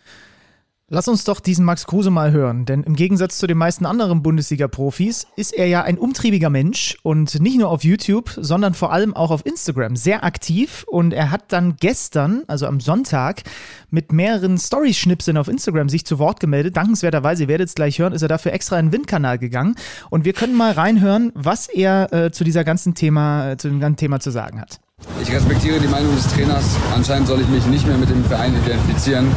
Lass 0.92 1.06
uns 1.06 1.22
doch 1.22 1.38
diesen 1.38 1.64
Max 1.64 1.86
Kruse 1.86 2.10
mal 2.10 2.32
hören, 2.32 2.64
denn 2.66 2.82
im 2.82 2.96
Gegensatz 2.96 3.38
zu 3.38 3.46
den 3.46 3.56
meisten 3.56 3.86
anderen 3.86 4.24
Bundesliga-Profis 4.24 5.28
ist 5.36 5.54
er 5.54 5.68
ja 5.68 5.82
ein 5.82 5.96
umtriebiger 5.98 6.50
Mensch 6.50 6.98
und 7.04 7.38
nicht 7.40 7.60
nur 7.60 7.68
auf 7.68 7.84
YouTube, 7.84 8.32
sondern 8.36 8.74
vor 8.74 8.92
allem 8.92 9.14
auch 9.14 9.30
auf 9.30 9.46
Instagram 9.46 9.94
sehr 9.94 10.24
aktiv 10.24 10.84
und 10.88 11.14
er 11.14 11.30
hat 11.30 11.52
dann 11.52 11.76
gestern, 11.78 12.42
also 12.48 12.66
am 12.66 12.80
Sonntag, 12.80 13.44
mit 13.90 14.10
mehreren 14.10 14.58
Story-Schnipseln 14.58 15.36
auf 15.36 15.46
Instagram 15.46 15.88
sich 15.88 16.04
zu 16.04 16.18
Wort 16.18 16.40
gemeldet. 16.40 16.76
Dankenswerterweise, 16.76 17.44
ihr 17.44 17.48
werdet 17.48 17.68
es 17.68 17.76
gleich 17.76 18.00
hören, 18.00 18.12
ist 18.12 18.22
er 18.22 18.28
dafür 18.28 18.52
extra 18.52 18.76
in 18.76 18.86
den 18.86 18.92
Windkanal 18.92 19.38
gegangen 19.38 19.76
und 20.10 20.24
wir 20.24 20.32
können 20.32 20.56
mal 20.56 20.72
reinhören, 20.72 21.30
was 21.36 21.68
er 21.68 22.12
äh, 22.12 22.32
zu 22.32 22.42
dieser 22.42 22.64
ganzen 22.64 22.96
Thema, 22.96 23.52
äh, 23.52 23.56
zu 23.56 23.68
dem 23.68 23.78
ganzen 23.78 23.98
Thema 23.98 24.18
zu 24.18 24.32
sagen 24.32 24.60
hat. 24.60 24.80
Ich 25.22 25.32
respektiere 25.32 25.78
die 25.78 25.86
Meinung 25.86 26.12
des 26.16 26.26
Trainers. 26.34 26.74
Anscheinend 26.92 27.28
soll 27.28 27.40
ich 27.40 27.48
mich 27.48 27.64
nicht 27.66 27.86
mehr 27.86 27.96
mit 27.96 28.10
dem 28.10 28.24
Verein 28.24 28.52
identifizieren. 28.56 29.28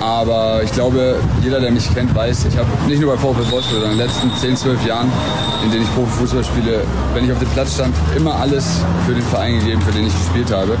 Aber 0.00 0.62
ich 0.62 0.72
glaube, 0.72 1.16
jeder, 1.42 1.60
der 1.60 1.70
mich 1.70 1.92
kennt, 1.94 2.14
weiß, 2.14 2.46
ich 2.46 2.56
habe 2.56 2.68
nicht 2.86 3.00
nur 3.00 3.12
bei 3.14 3.18
VfL 3.18 3.50
Wolfsburg, 3.50 3.64
sondern 3.64 3.92
in 3.92 3.98
den 3.98 4.06
letzten 4.06 4.34
10, 4.34 4.56
12 4.56 4.86
Jahren, 4.86 5.10
in 5.64 5.70
denen 5.70 5.84
ich 5.84 5.94
Profifußball 5.94 6.44
spiele, 6.44 6.80
wenn 7.14 7.24
ich 7.24 7.32
auf 7.32 7.38
dem 7.38 7.48
Platz 7.48 7.74
stand, 7.74 7.94
immer 8.16 8.34
alles 8.34 8.80
für 9.06 9.14
den 9.14 9.22
Verein 9.22 9.58
gegeben, 9.58 9.80
für 9.82 9.92
den 9.92 10.06
ich 10.06 10.12
gespielt 10.12 10.50
habe. 10.52 10.76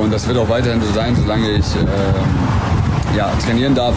Und 0.00 0.12
das 0.12 0.26
wird 0.26 0.38
auch 0.38 0.48
weiterhin 0.48 0.80
so 0.80 0.92
sein, 0.94 1.16
solange 1.16 1.50
ich 1.50 1.66
äh, 1.76 2.75
ja, 3.16 3.32
trainieren 3.44 3.74
darf. 3.74 3.96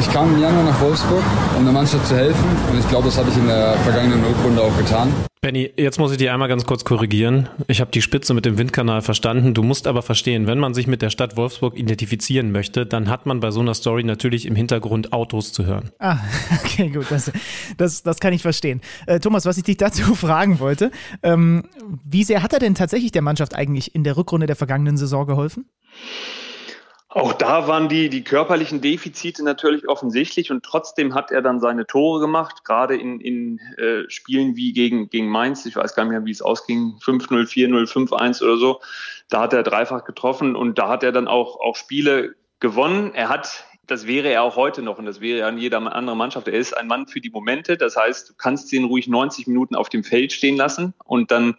Ich 0.00 0.10
kam 0.10 0.34
im 0.34 0.40
Januar 0.40 0.64
nach 0.64 0.80
Wolfsburg, 0.80 1.22
um 1.56 1.64
der 1.64 1.72
Mannschaft 1.72 2.06
zu 2.06 2.16
helfen. 2.16 2.44
Und 2.72 2.78
ich 2.78 2.88
glaube, 2.88 3.04
das 3.06 3.18
habe 3.18 3.28
ich 3.28 3.36
in 3.36 3.46
der 3.46 3.74
vergangenen 3.78 4.24
Rückrunde 4.24 4.62
auch 4.62 4.76
getan. 4.78 5.12
Benny, 5.42 5.70
jetzt 5.76 5.98
muss 5.98 6.10
ich 6.10 6.16
dich 6.16 6.30
einmal 6.30 6.48
ganz 6.48 6.64
kurz 6.64 6.86
korrigieren. 6.86 7.50
Ich 7.68 7.82
habe 7.82 7.90
die 7.90 8.00
Spitze 8.00 8.32
mit 8.32 8.46
dem 8.46 8.56
Windkanal 8.56 9.02
verstanden. 9.02 9.52
Du 9.52 9.62
musst 9.62 9.86
aber 9.86 10.00
verstehen, 10.00 10.46
wenn 10.46 10.58
man 10.58 10.72
sich 10.72 10.86
mit 10.86 11.02
der 11.02 11.10
Stadt 11.10 11.36
Wolfsburg 11.36 11.76
identifizieren 11.76 12.50
möchte, 12.50 12.86
dann 12.86 13.10
hat 13.10 13.26
man 13.26 13.40
bei 13.40 13.50
so 13.50 13.60
einer 13.60 13.74
Story 13.74 14.04
natürlich 14.04 14.46
im 14.46 14.56
Hintergrund 14.56 15.12
Autos 15.12 15.52
zu 15.52 15.66
hören. 15.66 15.90
Ah, 15.98 16.16
okay, 16.64 16.88
gut, 16.88 17.10
das, 17.10 17.30
das, 17.76 18.02
das 18.02 18.20
kann 18.20 18.32
ich 18.32 18.40
verstehen. 18.40 18.80
Äh, 19.06 19.20
Thomas, 19.20 19.44
was 19.44 19.58
ich 19.58 19.64
dich 19.64 19.76
dazu 19.76 20.14
fragen 20.14 20.60
wollte, 20.60 20.90
ähm, 21.22 21.64
wie 22.02 22.24
sehr 22.24 22.42
hat 22.42 22.54
er 22.54 22.58
denn 22.58 22.74
tatsächlich 22.74 23.12
der 23.12 23.20
Mannschaft 23.20 23.54
eigentlich 23.54 23.94
in 23.94 24.04
der 24.04 24.16
Rückrunde 24.16 24.46
der 24.46 24.56
vergangenen 24.56 24.96
Saison 24.96 25.26
geholfen? 25.26 25.66
Auch 27.14 27.32
da 27.32 27.68
waren 27.68 27.88
die, 27.88 28.08
die 28.08 28.24
körperlichen 28.24 28.80
Defizite 28.80 29.44
natürlich 29.44 29.88
offensichtlich 29.88 30.50
und 30.50 30.64
trotzdem 30.64 31.14
hat 31.14 31.30
er 31.30 31.42
dann 31.42 31.60
seine 31.60 31.86
Tore 31.86 32.18
gemacht, 32.18 32.64
gerade 32.64 32.96
in, 32.96 33.20
in 33.20 33.60
äh, 33.78 34.10
Spielen 34.10 34.56
wie 34.56 34.72
gegen, 34.72 35.08
gegen 35.10 35.28
Mainz. 35.28 35.64
Ich 35.64 35.76
weiß 35.76 35.94
gar 35.94 36.02
nicht 36.02 36.10
mehr, 36.10 36.24
wie 36.24 36.32
es 36.32 36.42
ausging, 36.42 36.98
5-0, 37.00 37.46
4-0, 37.46 37.88
5-1 37.88 38.42
oder 38.42 38.56
so. 38.56 38.80
Da 39.28 39.42
hat 39.42 39.52
er 39.52 39.62
dreifach 39.62 40.02
getroffen 40.02 40.56
und 40.56 40.76
da 40.76 40.88
hat 40.88 41.04
er 41.04 41.12
dann 41.12 41.28
auch, 41.28 41.60
auch 41.60 41.76
Spiele 41.76 42.34
gewonnen. 42.58 43.12
Er 43.14 43.28
hat, 43.28 43.64
das 43.86 44.08
wäre 44.08 44.30
er 44.30 44.42
auch 44.42 44.56
heute 44.56 44.82
noch 44.82 44.98
und 44.98 45.06
das 45.06 45.20
wäre 45.20 45.38
ja 45.38 45.48
in 45.48 45.58
jeder 45.58 45.78
anderen 45.78 46.18
Mannschaft. 46.18 46.48
Er 46.48 46.54
ist 46.54 46.76
ein 46.76 46.88
Mann 46.88 47.06
für 47.06 47.20
die 47.20 47.30
Momente. 47.30 47.76
Das 47.76 47.94
heißt, 47.94 48.30
du 48.30 48.34
kannst 48.36 48.72
ihn 48.72 48.86
ruhig 48.86 49.06
90 49.06 49.46
Minuten 49.46 49.76
auf 49.76 49.88
dem 49.88 50.02
Feld 50.02 50.32
stehen 50.32 50.56
lassen 50.56 50.94
und 51.04 51.30
dann 51.30 51.54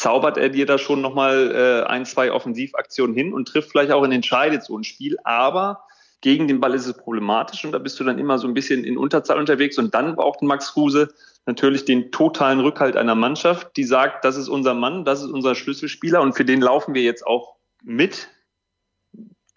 zaubert 0.00 0.38
er 0.38 0.48
dir 0.48 0.64
da 0.64 0.78
schon 0.78 1.02
nochmal 1.02 1.52
äh, 1.54 1.86
ein, 1.86 2.06
zwei 2.06 2.32
Offensivaktionen 2.32 3.14
hin 3.14 3.34
und 3.34 3.48
trifft 3.48 3.70
vielleicht 3.70 3.92
auch 3.92 4.02
in 4.02 4.12
entscheidet 4.12 4.64
so 4.64 4.78
ein 4.78 4.82
Spiel. 4.82 5.18
Aber 5.24 5.84
gegen 6.22 6.48
den 6.48 6.58
Ball 6.58 6.72
ist 6.72 6.86
es 6.86 6.96
problematisch 6.96 7.66
und 7.66 7.72
da 7.72 7.78
bist 7.78 8.00
du 8.00 8.04
dann 8.04 8.18
immer 8.18 8.38
so 8.38 8.48
ein 8.48 8.54
bisschen 8.54 8.82
in 8.82 8.96
Unterzahl 8.96 9.38
unterwegs 9.38 9.76
und 9.76 9.94
dann 9.94 10.16
braucht 10.16 10.40
Max 10.40 10.72
Kruse 10.72 11.12
natürlich 11.44 11.84
den 11.84 12.10
totalen 12.12 12.60
Rückhalt 12.60 12.96
einer 12.96 13.14
Mannschaft, 13.14 13.76
die 13.76 13.84
sagt, 13.84 14.24
das 14.24 14.38
ist 14.38 14.48
unser 14.48 14.72
Mann, 14.72 15.04
das 15.04 15.22
ist 15.22 15.32
unser 15.32 15.54
Schlüsselspieler 15.54 16.22
und 16.22 16.32
für 16.34 16.46
den 16.46 16.62
laufen 16.62 16.94
wir 16.94 17.02
jetzt 17.02 17.26
auch 17.26 17.56
mit 17.82 18.28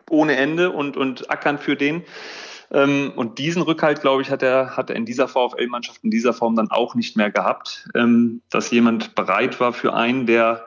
ohne 0.09 0.35
Ende 0.35 0.71
und, 0.71 0.97
und 0.97 1.31
ackern 1.31 1.57
für 1.57 1.77
den. 1.77 2.03
Ähm, 2.73 3.13
und 3.15 3.37
diesen 3.37 3.61
Rückhalt, 3.61 4.01
glaube 4.01 4.21
ich, 4.23 4.31
hat 4.31 4.41
er, 4.41 4.75
hat 4.75 4.89
er 4.89 4.95
in 4.95 5.05
dieser 5.05 5.27
VfL-Mannschaft 5.27 6.03
in 6.03 6.11
dieser 6.11 6.33
Form 6.33 6.55
dann 6.55 6.71
auch 6.71 6.95
nicht 6.95 7.15
mehr 7.15 7.31
gehabt, 7.31 7.87
ähm, 7.95 8.41
dass 8.49 8.71
jemand 8.71 9.15
bereit 9.15 9.59
war 9.59 9.73
für 9.73 9.93
einen, 9.93 10.25
der 10.25 10.65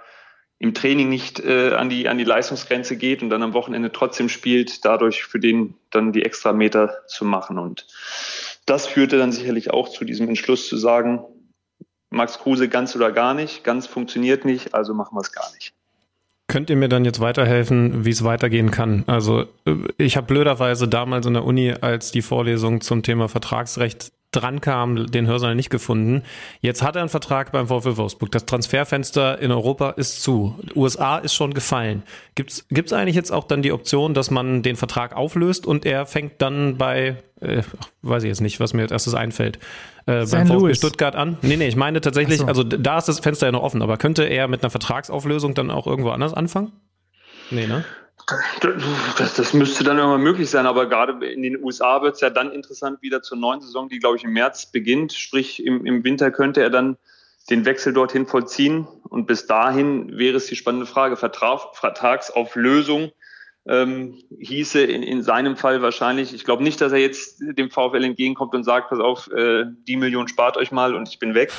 im 0.58 0.72
Training 0.72 1.08
nicht 1.08 1.40
äh, 1.40 1.74
an, 1.74 1.90
die, 1.90 2.08
an 2.08 2.16
die 2.16 2.24
Leistungsgrenze 2.24 2.96
geht 2.96 3.22
und 3.22 3.28
dann 3.28 3.42
am 3.42 3.52
Wochenende 3.52 3.92
trotzdem 3.92 4.28
spielt, 4.28 4.84
dadurch 4.84 5.24
für 5.24 5.38
den 5.38 5.74
dann 5.90 6.12
die 6.12 6.24
extra 6.24 6.52
Meter 6.52 7.06
zu 7.08 7.24
machen. 7.24 7.58
Und 7.58 7.86
das 8.64 8.86
führte 8.86 9.18
dann 9.18 9.32
sicherlich 9.32 9.70
auch 9.70 9.88
zu 9.88 10.04
diesem 10.04 10.28
Entschluss 10.28 10.68
zu 10.68 10.76
sagen, 10.76 11.24
Max 12.08 12.38
Kruse 12.38 12.68
ganz 12.68 12.96
oder 12.96 13.12
gar 13.12 13.34
nicht, 13.34 13.64
ganz 13.64 13.86
funktioniert 13.86 14.44
nicht, 14.44 14.74
also 14.74 14.94
machen 14.94 15.16
wir 15.16 15.20
es 15.20 15.32
gar 15.32 15.52
nicht. 15.52 15.75
Könnt 16.48 16.70
ihr 16.70 16.76
mir 16.76 16.88
dann 16.88 17.04
jetzt 17.04 17.20
weiterhelfen, 17.20 18.04
wie 18.04 18.10
es 18.10 18.22
weitergehen 18.22 18.70
kann? 18.70 19.02
Also 19.06 19.46
äh, 19.64 19.74
ich 19.98 20.16
habe 20.16 20.28
blöderweise 20.28 20.86
damals 20.86 21.26
in 21.26 21.34
der 21.34 21.44
Uni, 21.44 21.72
als 21.72 22.12
die 22.12 22.22
Vorlesung 22.22 22.80
zum 22.80 23.02
Thema 23.02 23.28
Vertragsrecht 23.28 24.12
drankam, 24.36 25.06
den 25.06 25.26
Hörsaal 25.26 25.54
nicht 25.54 25.70
gefunden. 25.70 26.22
Jetzt 26.60 26.82
hat 26.82 26.96
er 26.96 27.02
einen 27.02 27.08
Vertrag 27.08 27.52
beim 27.52 27.68
VfL 27.68 27.96
Wolfsburg. 27.96 28.30
Das 28.30 28.46
Transferfenster 28.46 29.38
in 29.40 29.50
Europa 29.50 29.90
ist 29.90 30.22
zu. 30.22 30.58
USA 30.74 31.18
ist 31.18 31.34
schon 31.34 31.54
gefallen. 31.54 32.02
Gibt's 32.34 32.66
gibt's 32.68 32.92
eigentlich 32.92 33.16
jetzt 33.16 33.32
auch 33.32 33.44
dann 33.44 33.62
die 33.62 33.72
Option, 33.72 34.14
dass 34.14 34.30
man 34.30 34.62
den 34.62 34.76
Vertrag 34.76 35.16
auflöst 35.16 35.66
und 35.66 35.86
er 35.86 36.06
fängt 36.06 36.42
dann 36.42 36.76
bei, 36.76 37.16
äh, 37.40 37.62
weiß 38.02 38.24
ich 38.24 38.28
jetzt 38.28 38.40
nicht, 38.40 38.60
was 38.60 38.74
mir 38.74 38.82
als 38.82 38.92
erstes 38.92 39.14
einfällt, 39.14 39.58
äh, 40.06 40.24
beim 40.26 40.46
VfB 40.46 40.74
Stuttgart 40.74 41.14
an? 41.14 41.36
Nee, 41.42 41.56
nee, 41.56 41.68
ich 41.68 41.76
meine 41.76 42.00
tatsächlich, 42.00 42.38
so. 42.38 42.46
also 42.46 42.62
da 42.62 42.98
ist 42.98 43.08
das 43.08 43.20
Fenster 43.20 43.46
ja 43.46 43.52
noch 43.52 43.62
offen, 43.62 43.82
aber 43.82 43.96
könnte 43.96 44.24
er 44.24 44.48
mit 44.48 44.62
einer 44.62 44.70
Vertragsauflösung 44.70 45.54
dann 45.54 45.70
auch 45.70 45.86
irgendwo 45.86 46.10
anders 46.10 46.34
anfangen? 46.34 46.72
Nee, 47.50 47.66
ne? 47.66 47.84
Das, 49.18 49.34
das, 49.34 49.52
müsste 49.52 49.84
dann 49.84 49.98
irgendwann 49.98 50.22
möglich 50.22 50.50
sein, 50.50 50.66
aber 50.66 50.88
gerade 50.88 51.24
in 51.26 51.42
den 51.42 51.62
USA 51.62 52.02
wird 52.02 52.16
es 52.16 52.20
ja 52.20 52.30
dann 52.30 52.50
interessant 52.50 53.00
wieder 53.00 53.22
zur 53.22 53.38
neuen 53.38 53.60
Saison, 53.60 53.88
die, 53.88 54.00
glaube 54.00 54.16
ich, 54.16 54.24
im 54.24 54.32
März 54.32 54.72
beginnt. 54.72 55.12
Sprich, 55.12 55.64
im, 55.64 55.86
im 55.86 56.02
Winter 56.02 56.32
könnte 56.32 56.60
er 56.60 56.70
dann 56.70 56.96
den 57.50 57.64
Wechsel 57.64 57.92
dorthin 57.92 58.26
vollziehen. 58.26 58.88
Und 59.04 59.26
bis 59.26 59.46
dahin 59.46 60.18
wäre 60.18 60.38
es 60.38 60.46
die 60.46 60.56
spannende 60.56 60.86
Frage, 60.86 61.16
Vertrag, 61.16 61.76
Vertragsauflösung 61.76 63.12
ähm, 63.68 64.22
hieße 64.38 64.80
in, 64.80 65.02
in 65.02 65.22
seinem 65.22 65.56
Fall 65.56 65.82
wahrscheinlich, 65.82 66.32
ich 66.32 66.44
glaube 66.44 66.62
nicht, 66.62 66.80
dass 66.80 66.92
er 66.92 66.98
jetzt 66.98 67.40
dem 67.40 67.70
VfL 67.70 68.04
entgegenkommt 68.04 68.54
und 68.54 68.64
sagt, 68.64 68.90
pass 68.90 69.00
auf, 69.00 69.30
äh, 69.32 69.64
die 69.86 69.96
Million 69.96 70.28
spart 70.28 70.56
euch 70.56 70.70
mal 70.70 70.94
und 70.94 71.08
ich 71.08 71.18
bin 71.18 71.34
weg. 71.34 71.52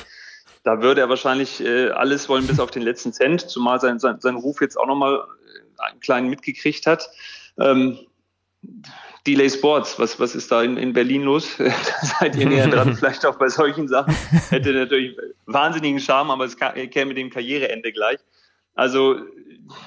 Da 0.64 0.82
würde 0.82 1.02
er 1.02 1.10
wahrscheinlich 1.10 1.64
äh, 1.64 1.90
alles 1.90 2.30
wollen 2.30 2.48
bis 2.48 2.60
auf 2.60 2.72
den 2.72 2.82
letzten 2.82 3.14
Cent, 3.14 3.42
zumal 3.50 3.80
sein, 3.80 4.00
sein, 4.00 4.20
sein 4.20 4.36
Ruf 4.36 4.62
jetzt 4.62 4.78
auch 4.78 4.88
nochmal 4.88 5.24
einen 5.78 6.00
kleinen 6.00 6.30
mitgekriegt 6.30 6.86
hat. 6.86 7.10
Ähm, 7.60 8.00
Delay 9.26 9.50
Sports, 9.50 10.00
was, 10.00 10.20
was 10.20 10.36
ist 10.36 10.52
da 10.52 10.64
in, 10.64 10.78
in 10.78 10.94
Berlin 10.94 11.24
los? 11.24 11.56
da 11.58 11.72
seid 12.02 12.38
ihr 12.38 12.48
näher 12.48 12.68
dran, 12.68 12.96
vielleicht 12.98 13.26
auch 13.26 13.38
bei 13.38 13.50
solchen 13.50 13.90
Sachen. 13.90 14.16
Hätte 14.50 14.72
natürlich 14.72 15.18
wahnsinnigen 15.46 16.00
Charme, 16.00 16.32
aber 16.32 16.46
es 16.46 16.56
käme 16.56 17.14
dem 17.14 17.30
Karriereende 17.30 17.92
gleich. 17.92 18.20
Also 18.76 19.18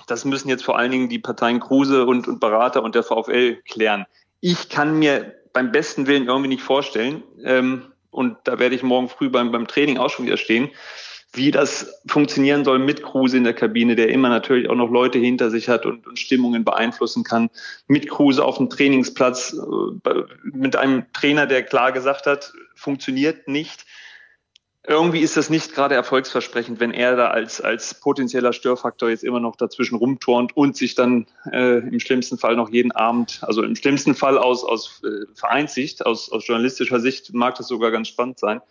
das 0.06 0.24
müssen 0.24 0.48
jetzt 0.48 0.64
vor 0.64 0.78
allen 0.78 0.90
Dingen 0.90 1.08
die 1.08 1.18
Parteien 1.18 1.60
Kruse 1.60 2.06
und, 2.06 2.28
und 2.28 2.40
Berater 2.40 2.82
und 2.82 2.94
der 2.94 3.02
VfL 3.02 3.56
klären. 3.68 4.06
Ich 4.40 4.68
kann 4.68 4.98
mir 4.98 5.34
beim 5.52 5.72
besten 5.72 6.06
Willen 6.06 6.26
irgendwie 6.26 6.48
nicht 6.48 6.62
vorstellen, 6.62 7.22
ähm, 7.44 7.86
und 8.10 8.36
da 8.44 8.58
werde 8.58 8.74
ich 8.74 8.82
morgen 8.82 9.08
früh 9.08 9.28
beim, 9.28 9.52
beim 9.52 9.66
Training 9.68 9.98
auch 9.98 10.10
schon 10.10 10.26
wieder 10.26 10.36
stehen, 10.36 10.70
wie 11.32 11.52
das 11.52 12.00
funktionieren 12.08 12.64
soll 12.64 12.80
mit 12.80 13.02
Kruse 13.04 13.36
in 13.36 13.44
der 13.44 13.54
Kabine, 13.54 13.94
der 13.94 14.08
immer 14.08 14.28
natürlich 14.28 14.68
auch 14.68 14.74
noch 14.74 14.90
Leute 14.90 15.18
hinter 15.18 15.50
sich 15.50 15.68
hat 15.68 15.86
und, 15.86 16.06
und 16.06 16.18
Stimmungen 16.18 16.64
beeinflussen 16.64 17.22
kann. 17.22 17.50
Mit 17.86 18.08
Kruse 18.08 18.44
auf 18.44 18.56
dem 18.56 18.68
Trainingsplatz, 18.68 19.54
äh, 19.54 20.10
mit 20.42 20.74
einem 20.74 21.04
Trainer, 21.12 21.46
der 21.46 21.62
klar 21.62 21.92
gesagt 21.92 22.26
hat, 22.26 22.52
funktioniert 22.74 23.46
nicht 23.46 23.86
irgendwie 24.86 25.20
ist 25.20 25.36
das 25.36 25.50
nicht 25.50 25.74
gerade 25.74 25.94
erfolgsversprechend, 25.94 26.80
wenn 26.80 26.92
er 26.92 27.14
da 27.14 27.28
als, 27.28 27.60
als 27.60 27.94
potenzieller 27.94 28.54
Störfaktor 28.54 29.10
jetzt 29.10 29.24
immer 29.24 29.40
noch 29.40 29.56
dazwischen 29.56 29.96
rumturnt 29.96 30.56
und 30.56 30.76
sich 30.76 30.94
dann 30.94 31.26
äh, 31.52 31.78
im 31.78 32.00
schlimmsten 32.00 32.38
Fall 32.38 32.56
noch 32.56 32.70
jeden 32.70 32.92
Abend, 32.92 33.40
also 33.42 33.62
im 33.62 33.76
schlimmsten 33.76 34.14
Fall 34.14 34.38
aus, 34.38 34.64
aus 34.64 35.02
äh, 35.04 35.26
Vereinssicht, 35.34 36.06
aus, 36.06 36.32
aus 36.32 36.46
journalistischer 36.46 36.98
Sicht 36.98 37.34
mag 37.34 37.56
das 37.56 37.68
sogar 37.68 37.90
ganz 37.90 38.08
spannend 38.08 38.38
sein, 38.38 38.62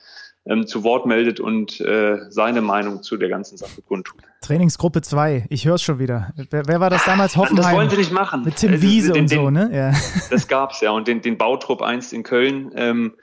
ähm, 0.46 0.68
zu 0.68 0.84
Wort 0.84 1.06
meldet 1.06 1.40
und 1.40 1.80
äh, 1.82 2.18
seine 2.30 2.62
Meinung 2.62 3.04
zu 3.04 3.18
der 3.18 3.30
ganzen 3.30 3.58
Sache 3.58 3.82
kundtut. 3.82 4.22
Trainingsgruppe 4.42 5.02
2, 5.02 5.48
ich 5.50 5.66
höre 5.66 5.76
es 5.76 5.82
schon 5.82 6.00
wieder. 6.00 6.34
Wer, 6.50 6.66
wer, 6.68 6.80
war 6.80 6.90
das 6.90 7.04
damals? 7.04 7.36
Hoffenheim? 7.36 7.64
Das 7.64 7.74
wollen 7.74 7.90
sie 7.90 7.98
nicht 7.98 8.12
machen. 8.12 8.44
Mit 8.46 8.56
Tim 8.56 8.82
Wiese 8.82 9.12
den, 9.12 9.24
und 9.24 9.28
so, 9.28 9.50
ne? 9.50 9.70
Ja. 9.72 9.94
Das 10.30 10.48
gab 10.48 10.72
es 10.72 10.82
ja. 10.82 10.92
Und 10.92 11.08
den, 11.08 11.22
den 11.22 11.38
Bautrupp 11.38 11.82
1 11.82 12.14
in 12.14 12.24
Köln, 12.24 12.72
ähm, 12.76 13.16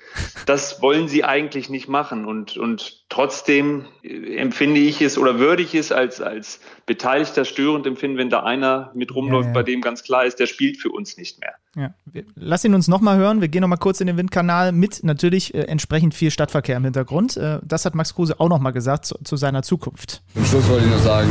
das 0.44 0.82
wollen 0.82 1.09
sie 1.09 1.24
eigentlich 1.24 1.70
nicht 1.70 1.88
machen. 1.88 2.26
Und, 2.26 2.56
und 2.59 3.06
trotzdem 3.09 3.87
äh, 4.03 4.37
empfinde 4.37 4.81
ich 4.81 5.01
es 5.01 5.19
oder 5.19 5.39
würde 5.39 5.62
ich 5.62 5.74
es 5.74 5.93
als, 5.93 6.20
als 6.20 6.61
Beteiligter 6.87 7.45
störend 7.45 7.87
empfinden, 7.87 8.19
wenn 8.19 8.31
da 8.31 8.43
einer 8.43 8.91
mit 8.95 9.15
rumläuft, 9.15 9.47
ja, 9.47 9.51
ja. 9.51 9.55
bei 9.55 9.62
dem 9.62 9.81
ganz 9.81 10.03
klar 10.03 10.24
ist, 10.24 10.39
der 10.39 10.47
spielt 10.47 10.77
für 10.77 10.91
uns 10.91 11.16
nicht 11.16 11.41
mehr. 11.41 11.55
Ja. 11.77 11.95
Lass 12.35 12.65
ihn 12.65 12.74
uns 12.74 12.89
nochmal 12.89 13.19
hören. 13.19 13.41
Wir 13.41 13.49
gehen 13.49 13.61
nochmal 13.61 13.78
kurz 13.78 14.01
in 14.01 14.07
den 14.07 14.16
Windkanal 14.16 14.73
mit 14.73 15.05
natürlich 15.05 15.55
äh, 15.55 15.62
entsprechend 15.62 16.15
viel 16.15 16.31
Stadtverkehr 16.31 16.77
im 16.77 16.85
Hintergrund. 16.85 17.37
Äh, 17.37 17.59
das 17.62 17.85
hat 17.85 17.95
Max 17.95 18.15
Kruse 18.15 18.41
auch 18.41 18.49
nochmal 18.49 18.73
gesagt 18.73 19.07
zu, 19.07 19.16
zu, 19.23 19.37
seiner 19.37 19.62
Zukunft. 19.62 20.23
Zum 20.35 20.45
Schluss 20.45 20.69
wollte 20.69 20.85
ich 20.85 20.91
nur 20.91 21.01
sagen, 21.01 21.28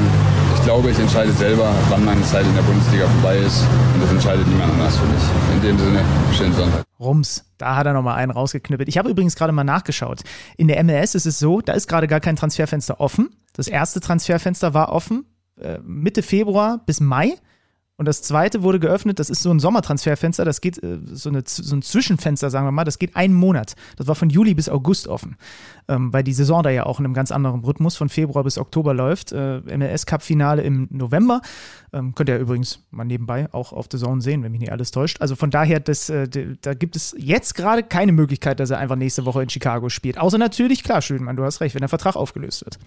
ich 0.55 0.63
glaube, 0.63 0.89
ich 0.89 0.99
entscheide 0.99 1.31
selber, 1.33 1.73
wann 1.89 2.03
meine 2.05 2.21
Zeit 2.23 2.45
in 2.45 2.55
der 2.55 2.61
Bundesliga 2.63 3.07
vorbei 3.07 3.37
ist. 3.37 3.61
Und 3.93 4.01
das 4.01 4.11
entscheidet 4.11 4.47
niemand 4.47 4.73
anders 4.73 4.97
für 4.97 5.05
mich. 5.05 5.21
In 5.53 5.61
dem 5.61 5.77
Sinne, 5.77 6.01
schönen 6.33 6.53
Sonntag. 6.53 6.83
Rums, 6.99 7.45
da 7.57 7.75
hat 7.75 7.85
er 7.85 7.93
nochmal 7.93 8.15
einen 8.15 8.31
rausgeknüppelt. 8.31 8.89
Ich 8.89 8.97
habe 8.97 9.09
übrigens 9.09 9.35
gerade 9.35 9.51
mal 9.51 9.63
nachgeschaut. 9.63 10.21
In 10.57 10.67
der 10.67 10.83
MLS 10.83 11.13
ist 11.13 11.25
es 11.25 11.39
so, 11.39 11.61
da 11.61 11.73
ist 11.73 11.87
gerade 11.87 12.07
gar 12.07 12.19
kein 12.19 12.35
Transferfenster 12.35 12.99
offen. 12.99 13.29
Das 13.53 13.67
erste 13.67 13.99
Transferfenster 13.99 14.73
war 14.73 14.91
offen 14.91 15.25
äh, 15.61 15.79
Mitte 15.83 16.21
Februar 16.23 16.81
bis 16.85 16.99
Mai. 16.99 17.33
Und 17.97 18.07
das 18.07 18.21
zweite 18.21 18.61
wurde 18.61 18.79
geöffnet, 18.79 19.19
das 19.19 19.29
ist 19.29 19.41
so 19.41 19.49
ein 19.51 19.59
Sommertransferfenster, 19.59 20.43
das 20.43 20.59
geht 20.59 20.83
äh, 20.83 20.99
so, 21.05 21.29
eine, 21.29 21.43
so 21.45 21.75
ein 21.75 21.81
Zwischenfenster, 21.81 22.49
sagen 22.49 22.67
wir 22.67 22.71
mal, 22.71 22.83
das 22.83 22.99
geht 22.99 23.15
einen 23.15 23.33
Monat. 23.33 23.75
Das 23.95 24.07
war 24.07 24.15
von 24.15 24.29
Juli 24.29 24.53
bis 24.53 24.67
August 24.67 25.07
offen, 25.07 25.37
ähm, 25.87 26.11
weil 26.11 26.23
die 26.23 26.33
Saison 26.33 26.61
da 26.61 26.69
ja 26.69 26.85
auch 26.85 26.99
in 26.99 27.05
einem 27.05 27.13
ganz 27.13 27.31
anderen 27.31 27.63
Rhythmus 27.63 27.95
von 27.95 28.09
Februar 28.09 28.43
bis 28.43 28.57
Oktober 28.57 28.93
läuft. 28.93 29.31
Äh, 29.31 29.61
MLS-Cup-Finale 29.61 30.61
im 30.61 30.89
November. 30.91 31.41
Ähm, 31.93 32.13
könnt 32.15 32.27
ihr 32.27 32.37
übrigens 32.37 32.83
mal 32.91 33.05
nebenbei 33.05 33.47
auch 33.53 33.71
auf 33.71 33.87
The 33.89 33.97
Zone 33.97 34.21
sehen, 34.21 34.43
wenn 34.43 34.51
mich 34.51 34.59
nicht 34.59 34.73
alles 34.73 34.91
täuscht. 34.91 35.21
Also 35.21 35.37
von 35.37 35.49
daher, 35.49 35.79
das, 35.79 36.09
äh, 36.09 36.27
da 36.61 36.73
gibt 36.73 36.97
es 36.97 37.15
jetzt 37.17 37.55
gerade 37.55 37.81
keine 37.81 38.11
Möglichkeit, 38.11 38.59
dass 38.59 38.71
er 38.71 38.77
einfach 38.77 38.97
nächste 38.97 39.25
Woche 39.25 39.41
in 39.41 39.49
Chicago 39.49 39.87
spielt. 39.87 40.17
Außer 40.17 40.37
natürlich, 40.37 40.83
klar, 40.83 41.01
Schülenmann, 41.01 41.37
du 41.37 41.45
hast 41.45 41.61
recht, 41.61 41.75
wenn 41.75 41.81
der 41.81 41.89
Vertrag 41.89 42.17
aufgelöst 42.17 42.65
wird. 42.65 42.77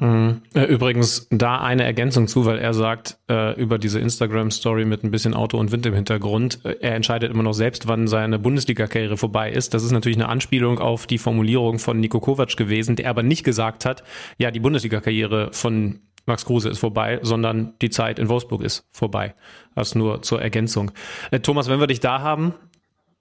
Äh, 0.00 0.64
übrigens 0.64 1.28
da 1.30 1.60
eine 1.60 1.84
Ergänzung 1.84 2.26
zu, 2.26 2.44
weil 2.46 2.58
er 2.58 2.74
sagt 2.74 3.18
äh, 3.30 3.58
über 3.58 3.78
diese 3.78 4.00
Instagram-Story 4.00 4.84
mit 4.84 5.04
ein 5.04 5.12
bisschen 5.12 5.34
Auto 5.34 5.56
und 5.58 5.70
Wind 5.70 5.86
im 5.86 5.94
Hintergrund, 5.94 6.64
äh, 6.64 6.76
er 6.80 6.96
entscheidet 6.96 7.30
immer 7.30 7.44
noch 7.44 7.52
selbst, 7.52 7.86
wann 7.86 8.08
seine 8.08 8.40
Bundesliga-Karriere 8.40 9.16
vorbei 9.16 9.52
ist. 9.52 9.72
Das 9.72 9.84
ist 9.84 9.92
natürlich 9.92 10.18
eine 10.18 10.28
Anspielung 10.28 10.80
auf 10.80 11.06
die 11.06 11.18
Formulierung 11.18 11.78
von 11.78 12.00
Nico 12.00 12.18
Kovac 12.18 12.56
gewesen, 12.56 12.96
der 12.96 13.08
aber 13.08 13.22
nicht 13.22 13.44
gesagt 13.44 13.84
hat, 13.84 14.02
ja, 14.36 14.50
die 14.50 14.60
Bundesliga-Karriere 14.60 15.50
von 15.52 16.00
Max 16.26 16.44
Kruse 16.44 16.70
ist 16.70 16.78
vorbei, 16.78 17.20
sondern 17.22 17.74
die 17.80 17.90
Zeit 17.90 18.18
in 18.18 18.28
Wolfsburg 18.28 18.62
ist 18.62 18.84
vorbei. 18.92 19.34
Das 19.74 19.94
nur 19.94 20.22
zur 20.22 20.42
Ergänzung. 20.42 20.90
Äh, 21.30 21.38
Thomas, 21.38 21.68
wenn 21.68 21.78
wir 21.78 21.86
dich 21.86 22.00
da 22.00 22.20
haben, 22.20 22.54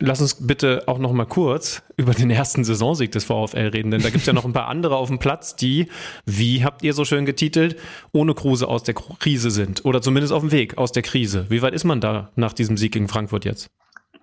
lass 0.03 0.19
uns 0.19 0.35
bitte 0.45 0.84
auch 0.88 0.99
noch 0.99 1.13
mal 1.13 1.25
kurz 1.25 1.81
über 1.95 2.13
den 2.13 2.30
ersten 2.30 2.63
Saisonsieg 2.63 3.11
des 3.11 3.23
VfL 3.23 3.69
reden, 3.73 3.89
denn 3.89 4.01
da 4.01 4.09
gibt 4.09 4.21
es 4.21 4.25
ja 4.25 4.34
noch 4.34 4.43
ein 4.43 4.53
paar 4.53 4.67
andere 4.67 4.97
auf 4.97 5.07
dem 5.07 5.17
Platz, 5.17 5.55
die, 5.55 5.88
wie 6.25 6.63
habt 6.63 6.84
ihr 6.84 6.93
so 6.93 7.05
schön 7.05 7.25
getitelt, 7.25 7.77
ohne 8.11 8.34
Kruse 8.34 8.67
aus 8.67 8.84
der 8.84 8.95
Krise 8.95 9.49
sind 9.49 9.85
oder 9.85 10.01
zumindest 10.01 10.34
auf 10.34 10.41
dem 10.41 10.51
Weg 10.51 10.77
aus 10.77 10.91
der 10.91 11.03
Krise. 11.03 11.45
Wie 11.49 11.61
weit 11.61 11.73
ist 11.73 11.85
man 11.85 12.01
da 12.01 12.31
nach 12.35 12.53
diesem 12.53 12.75
Sieg 12.75 12.91
gegen 12.91 13.07
Frankfurt 13.07 13.45
jetzt? 13.45 13.69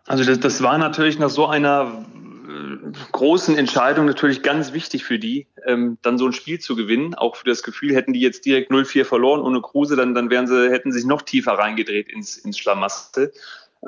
Also 0.06 0.24
das, 0.24 0.38
das 0.40 0.62
war 0.62 0.76
natürlich 0.76 1.18
nach 1.18 1.30
so 1.30 1.46
einer 1.46 2.04
äh, 2.50 2.92
großen 3.12 3.56
Entscheidung 3.56 4.04
natürlich 4.04 4.42
ganz 4.42 4.74
wichtig 4.74 5.04
für 5.04 5.18
die, 5.18 5.46
ähm, 5.66 5.96
dann 6.02 6.18
so 6.18 6.26
ein 6.26 6.32
Spiel 6.32 6.58
zu 6.58 6.76
gewinnen. 6.76 7.14
Auch 7.14 7.36
für 7.36 7.48
das 7.48 7.62
Gefühl, 7.62 7.94
hätten 7.94 8.12
die 8.12 8.20
jetzt 8.20 8.44
direkt 8.44 8.70
0-4 8.70 9.04
verloren 9.04 9.40
ohne 9.40 9.62
Kruse, 9.62 9.96
dann, 9.96 10.14
dann 10.14 10.28
wären 10.28 10.46
sie, 10.46 10.70
hätten 10.70 10.92
sich 10.92 11.06
noch 11.06 11.22
tiefer 11.22 11.52
reingedreht 11.52 12.10
ins, 12.10 12.36
ins 12.36 12.58
Schlamassel. 12.58 13.32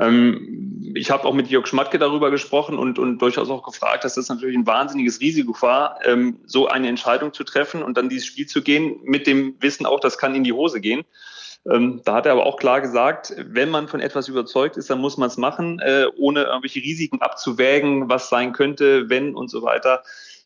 Ähm, 0.00 0.92
ich 0.94 1.10
habe 1.10 1.24
auch 1.24 1.34
mit 1.34 1.48
Jörg 1.48 1.66
Schmatke 1.66 1.98
darüber 1.98 2.30
gesprochen 2.30 2.78
und, 2.78 2.98
und 2.98 3.18
durchaus 3.18 3.50
auch 3.50 3.62
gefragt, 3.62 4.04
dass 4.04 4.14
das 4.14 4.28
natürlich 4.28 4.56
ein 4.56 4.66
wahnsinniges 4.66 5.20
Risiko 5.20 5.54
war, 5.60 5.98
ähm, 6.04 6.38
so 6.46 6.68
eine 6.68 6.88
Entscheidung 6.88 7.32
zu 7.32 7.44
treffen 7.44 7.82
und 7.82 7.96
dann 7.96 8.08
dieses 8.08 8.26
Spiel 8.26 8.46
zu 8.46 8.62
gehen, 8.62 9.00
mit 9.04 9.26
dem 9.26 9.56
Wissen 9.60 9.86
auch, 9.86 10.00
das 10.00 10.18
kann 10.18 10.34
in 10.34 10.44
die 10.44 10.52
Hose 10.52 10.80
gehen. 10.80 11.04
Ähm, 11.70 12.00
da 12.04 12.14
hat 12.14 12.26
er 12.26 12.32
aber 12.32 12.46
auch 12.46 12.56
klar 12.56 12.80
gesagt, 12.80 13.34
wenn 13.36 13.70
man 13.70 13.86
von 13.86 14.00
etwas 14.00 14.28
überzeugt 14.28 14.76
ist, 14.76 14.90
dann 14.90 15.00
muss 15.00 15.16
man 15.16 15.28
es 15.28 15.36
machen, 15.36 15.78
äh, 15.78 16.06
ohne 16.16 16.44
irgendwelche 16.44 16.80
Risiken 16.80 17.20
abzuwägen, 17.20 18.08
was 18.08 18.28
sein 18.28 18.52
könnte, 18.52 19.08
wenn 19.08 19.34
und 19.34 19.48
so 19.48 19.62
weiter. 19.62 20.02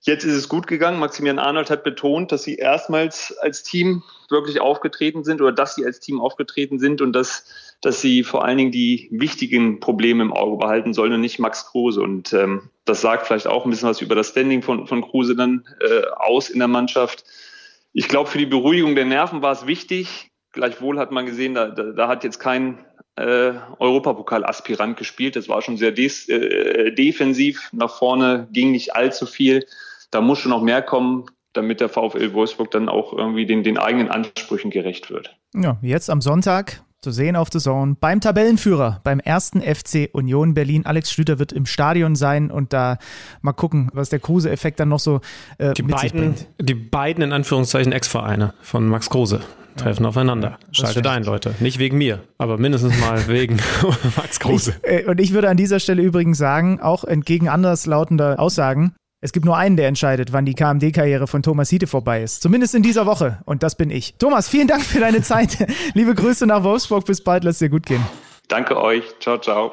Jetzt 0.07 0.25
ist 0.25 0.35
es 0.35 0.49
gut 0.49 0.67
gegangen. 0.67 1.01
Maximilian 1.01 1.41
Arnold 1.41 1.69
hat 1.69 1.83
betont, 1.83 2.31
dass 2.31 2.45
sie 2.45 2.57
erstmals 2.57 3.37
als 3.39 3.65
Team 3.65 4.05
wirklich 4.31 4.61
aufgetreten 4.61 5.25
sind 5.25 5.41
oder 5.41 5.53
dass 5.53 5.75
sie 5.75 5.85
als 5.85 6.01
Team 6.01 6.21
aufgetreten 6.21 6.79
sind 6.79 7.01
und 7.01 7.13
dass 7.13 7.45
dass 7.81 8.01
sie 8.01 8.25
vor 8.25 8.45
allen 8.45 8.59
Dingen 8.59 8.73
die 8.73 9.09
wichtigen 9.11 9.81
Probleme 9.81 10.23
im 10.23 10.33
Auge 10.33 10.57
behalten 10.57 10.95
sollen 10.95 11.13
und 11.13 11.21
nicht 11.21 11.39
Max 11.39 11.67
Kruse. 11.67 12.01
Und 12.01 12.33
ähm, 12.33 12.71
das 12.85 13.01
sagt 13.01 13.27
vielleicht 13.27 13.47
auch 13.47 13.65
ein 13.65 13.71
bisschen 13.71 13.89
was 13.89 14.01
über 14.01 14.15
das 14.15 14.31
Standing 14.31 14.63
von, 14.63 14.87
von 14.87 15.03
Kruse 15.03 15.37
dann 15.37 15.67
äh, 15.81 16.03
aus 16.17 16.49
in 16.49 16.59
der 16.59 16.69
Mannschaft. 16.69 17.25
Ich 17.93 18.09
glaube, 18.09 18.31
für 18.31 18.39
die 18.39 18.47
Beruhigung 18.47 18.95
der 18.95 19.05
Nerven 19.05 19.43
war 19.43 19.53
es 19.53 19.67
wichtig. 19.67 20.31
Gleichwohl 20.53 20.99
hat 20.99 21.11
man 21.11 21.27
gesehen, 21.27 21.55
da, 21.55 21.69
da, 21.69 21.93
da 21.93 22.09
hat 22.09 22.25
jetzt 22.25 22.39
kein 22.39 22.85
äh, 23.17 23.53
Europapokal-Aspirant 23.79 24.97
gespielt. 24.97 25.37
Das 25.37 25.49
war 25.49 25.61
schon 25.61 25.77
sehr 25.77 25.93
des, 25.93 26.29
äh, 26.29 26.93
defensiv. 26.93 27.69
Nach 27.73 27.95
vorne 27.95 28.49
ging 28.53 28.73
nicht 28.73 28.95
allzu 28.97 29.27
viel. 29.27 29.67
Da 30.11 30.21
muss 30.21 30.39
schon 30.39 30.51
noch 30.51 30.63
mehr 30.63 30.83
kommen, 30.83 31.27
damit 31.53 31.81
der 31.81 31.89
VfL 31.89 32.33
Wolfsburg 32.33 32.71
dann 32.71 32.89
auch 32.89 33.13
irgendwie 33.13 33.47
den, 33.47 33.63
den 33.63 33.79
eigenen 33.79 34.09
Ansprüchen 34.09 34.71
gerecht 34.71 35.11
wird. 35.11 35.37
Ja, 35.55 35.79
jetzt 35.83 36.11
am 36.11 36.21
Sonntag 36.21 36.83
zu 37.01 37.11
sehen 37.11 37.37
auf 37.37 37.49
The 37.53 37.59
Zone 37.59 37.97
beim 38.01 38.21
Tabellenführer, 38.21 39.01
beim 39.05 39.21
ersten 39.21 39.61
FC 39.61 40.09
Union 40.13 40.55
Berlin. 40.55 40.87
Alex 40.87 41.13
Schlüter 41.13 41.39
wird 41.39 41.53
im 41.53 41.67
Stadion 41.67 42.17
sein 42.17 42.51
und 42.51 42.73
da 42.73 42.99
mal 43.43 43.53
gucken, 43.53 43.91
was 43.93 44.09
der 44.09 44.19
Kruse-Effekt 44.19 44.81
dann 44.81 44.89
noch 44.89 44.99
so 44.99 45.21
äh, 45.59 45.73
die 45.75 45.83
mit 45.83 45.95
beiden, 45.95 46.01
sich 46.01 46.13
bringt. 46.13 46.49
Die 46.61 46.75
beiden 46.75 47.23
in 47.23 47.33
Anführungszeichen 47.33 47.93
Ex-Vereine 47.93 48.55
von 48.61 48.89
Max 48.89 49.09
Kruse 49.09 49.41
treffen 49.77 50.03
ja. 50.05 50.09
aufeinander. 50.09 50.59
Schaltet 50.73 51.07
ein, 51.07 51.23
Leute. 51.23 51.55
Nicht 51.61 51.79
wegen 51.79 51.99
mir, 51.99 52.21
aber 52.39 52.59
mindestens 52.59 52.99
mal 53.01 53.29
wegen 53.29 53.59
Max 54.17 54.41
Kruse. 54.41 54.75
Ich, 54.83 54.91
äh, 54.91 55.05
und 55.05 55.21
ich 55.21 55.33
würde 55.33 55.49
an 55.49 55.57
dieser 55.57 55.81
Stelle 55.81 56.03
übrigens 56.03 56.39
sagen, 56.39 56.81
auch 56.81 57.05
entgegen 57.05 57.49
anderslautender 57.49 58.41
Aussagen, 58.41 58.95
es 59.27 59.33
gibt 59.33 59.45
nur 59.45 59.57
einen, 59.57 59.77
der 59.77 59.89
entscheidet, 59.89 60.33
wann 60.33 60.45
die 60.45 60.55
KMD-Karriere 60.55 61.27
von 61.27 61.43
Thomas 61.43 61.69
Hiete 61.69 61.89
vorbei 61.89 62.23
ist. 62.23 62.43
Zumindest 62.43 62.77
in 62.77 62.85
dieser 62.85 63.07
Woche. 63.07 63.41
Und 63.45 63.65
das 63.65 63.75
bin 63.75 63.91
ich. 63.91 64.15
Thomas, 64.19 64.49
vielen 64.49 64.69
Dank 64.69 64.85
für 64.85 65.01
deine 65.01 65.21
Zeit. 65.21 65.67
Liebe 65.95 66.15
Grüße 66.15 66.47
nach 66.47 66.63
Wolfsburg. 66.63 67.05
Bis 67.05 67.25
bald. 67.25 67.43
Lass 67.43 67.59
dir 67.59 67.69
gut 67.69 67.87
gehen. 67.87 68.07
Danke 68.47 68.81
euch. 68.81 69.03
Ciao, 69.19 69.37
ciao. 69.37 69.73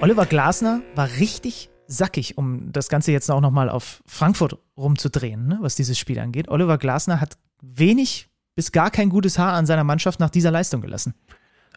Oliver 0.00 0.26
Glasner 0.26 0.82
war 0.94 1.08
richtig 1.18 1.70
sackig, 1.88 2.38
um 2.38 2.70
das 2.70 2.88
Ganze 2.88 3.10
jetzt 3.10 3.28
auch 3.28 3.40
nochmal 3.40 3.68
auf 3.68 4.04
Frankfurt 4.06 4.56
rumzudrehen, 4.76 5.48
ne, 5.48 5.58
was 5.62 5.74
dieses 5.74 5.98
Spiel 5.98 6.20
angeht. 6.20 6.48
Oliver 6.48 6.78
Glasner 6.78 7.20
hat 7.20 7.38
wenig 7.60 8.28
bis 8.54 8.70
gar 8.70 8.92
kein 8.92 9.08
gutes 9.08 9.36
Haar 9.36 9.54
an 9.54 9.66
seiner 9.66 9.82
Mannschaft 9.82 10.20
nach 10.20 10.30
dieser 10.30 10.52
Leistung 10.52 10.80
gelassen. 10.80 11.14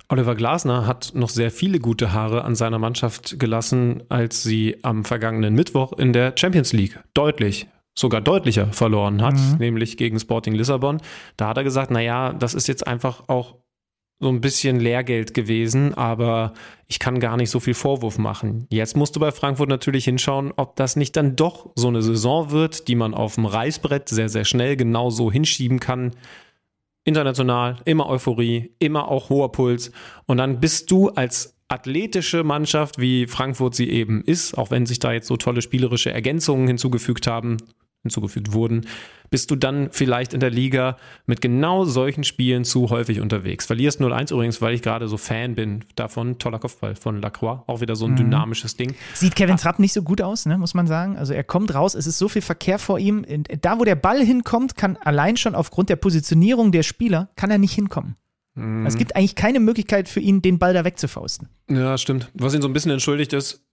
Oliver 0.07 0.35
Glasner 0.35 0.85
hat 0.85 1.11
noch 1.15 1.29
sehr 1.29 1.49
viele 1.51 1.79
gute 1.79 2.13
Haare 2.13 2.43
an 2.43 2.55
seiner 2.55 2.79
Mannschaft 2.79 3.39
gelassen, 3.39 4.03
als 4.09 4.43
sie 4.43 4.77
am 4.83 5.03
vergangenen 5.03 5.55
Mittwoch 5.55 5.93
in 5.93 6.13
der 6.13 6.33
Champions 6.35 6.73
League 6.73 6.99
deutlich 7.13 7.67
sogar 7.97 8.21
deutlicher 8.21 8.67
verloren 8.73 9.21
hat, 9.21 9.35
mhm. 9.35 9.57
nämlich 9.57 9.97
gegen 9.97 10.19
Sporting 10.19 10.53
Lissabon. 10.53 11.01
Da 11.37 11.47
hat 11.47 11.57
er 11.57 11.63
gesagt, 11.63 11.91
naja, 11.91 12.33
das 12.33 12.53
ist 12.53 12.67
jetzt 12.67 12.85
einfach 12.85 13.29
auch 13.29 13.55
so 14.19 14.29
ein 14.29 14.41
bisschen 14.41 14.79
Lehrgeld 14.79 15.33
gewesen, 15.33 15.93
aber 15.93 16.53
ich 16.87 16.99
kann 16.99 17.19
gar 17.19 17.35
nicht 17.35 17.49
so 17.49 17.59
viel 17.59 17.73
Vorwurf 17.73 18.17
machen. 18.17 18.65
Jetzt 18.69 18.95
musst 18.95 19.15
du 19.15 19.19
bei 19.19 19.31
Frankfurt 19.31 19.69
natürlich 19.69 20.05
hinschauen, 20.05 20.53
ob 20.55 20.75
das 20.77 20.95
nicht 20.95 21.17
dann 21.17 21.35
doch 21.35 21.69
so 21.75 21.89
eine 21.89 22.01
Saison 22.01 22.51
wird, 22.51 22.87
die 22.87 22.95
man 22.95 23.13
auf 23.13 23.35
dem 23.35 23.45
Reißbrett 23.45 24.07
sehr, 24.07 24.29
sehr 24.29 24.45
schnell 24.45 24.77
genau 24.77 25.09
so 25.09 25.31
hinschieben 25.31 25.79
kann. 25.79 26.11
International, 27.05 27.77
immer 27.85 28.09
Euphorie, 28.09 28.71
immer 28.79 29.07
auch 29.07 29.29
hoher 29.29 29.51
Puls. 29.51 29.91
Und 30.25 30.37
dann 30.37 30.59
bist 30.59 30.91
du 30.91 31.09
als 31.09 31.55
athletische 31.67 32.43
Mannschaft, 32.43 32.99
wie 32.99 33.27
Frankfurt 33.27 33.75
sie 33.75 33.89
eben 33.89 34.23
ist, 34.23 34.57
auch 34.57 34.71
wenn 34.71 34.85
sich 34.85 34.99
da 34.99 35.13
jetzt 35.13 35.27
so 35.27 35.37
tolle 35.37 35.61
spielerische 35.61 36.11
Ergänzungen 36.11 36.67
hinzugefügt 36.67 37.27
haben, 37.27 37.57
hinzugefügt 38.05 38.53
wurden, 38.53 38.85
bist 39.29 39.51
du 39.51 39.55
dann 39.55 39.89
vielleicht 39.91 40.33
in 40.33 40.39
der 40.39 40.51
Liga 40.51 40.97
mit 41.25 41.41
genau 41.41 41.85
solchen 41.85 42.23
Spielen 42.23 42.63
zu 42.63 42.89
häufig 42.89 43.19
unterwegs. 43.19 43.65
Verlierst 43.65 43.99
0-1 43.99 44.31
übrigens, 44.31 44.61
weil 44.61 44.73
ich 44.73 44.81
gerade 44.81 45.07
so 45.07 45.17
Fan 45.17 45.55
bin 45.55 45.83
davon. 45.95 46.37
Toller 46.37 46.59
Kopfball 46.59 46.95
von 46.95 47.21
Lacroix. 47.21 47.63
Auch 47.67 47.81
wieder 47.81 47.95
so 47.95 48.05
ein 48.05 48.11
mhm. 48.11 48.17
dynamisches 48.17 48.77
Ding. 48.77 48.95
Sieht 49.13 49.35
Kevin 49.35 49.57
Trapp 49.57 49.79
nicht 49.79 49.93
so 49.93 50.03
gut 50.03 50.21
aus, 50.21 50.45
ne, 50.45 50.57
muss 50.57 50.73
man 50.73 50.87
sagen. 50.87 51.17
Also 51.17 51.33
er 51.33 51.43
kommt 51.43 51.73
raus, 51.73 51.95
es 51.95 52.07
ist 52.07 52.17
so 52.17 52.29
viel 52.29 52.41
Verkehr 52.41 52.79
vor 52.79 52.99
ihm. 52.99 53.25
Da, 53.61 53.79
wo 53.79 53.83
der 53.83 53.95
Ball 53.95 54.23
hinkommt, 54.23 54.75
kann 54.75 54.97
allein 54.97 55.37
schon 55.37 55.55
aufgrund 55.55 55.89
der 55.89 55.95
Positionierung 55.95 56.71
der 56.71 56.83
Spieler, 56.83 57.29
kann 57.35 57.51
er 57.51 57.57
nicht 57.57 57.73
hinkommen. 57.73 58.15
Mhm. 58.53 58.85
Es 58.85 58.97
gibt 58.97 59.15
eigentlich 59.15 59.35
keine 59.35 59.59
Möglichkeit 59.59 60.07
für 60.07 60.19
ihn, 60.19 60.41
den 60.41 60.59
Ball 60.59 60.73
da 60.73 60.85
wegzufausten. 60.85 61.49
Ja, 61.69 61.97
stimmt. 61.97 62.29
Was 62.35 62.53
ihn 62.53 62.61
so 62.61 62.67
ein 62.67 62.73
bisschen 62.73 62.91
entschuldigt 62.91 63.33
ist, 63.33 63.65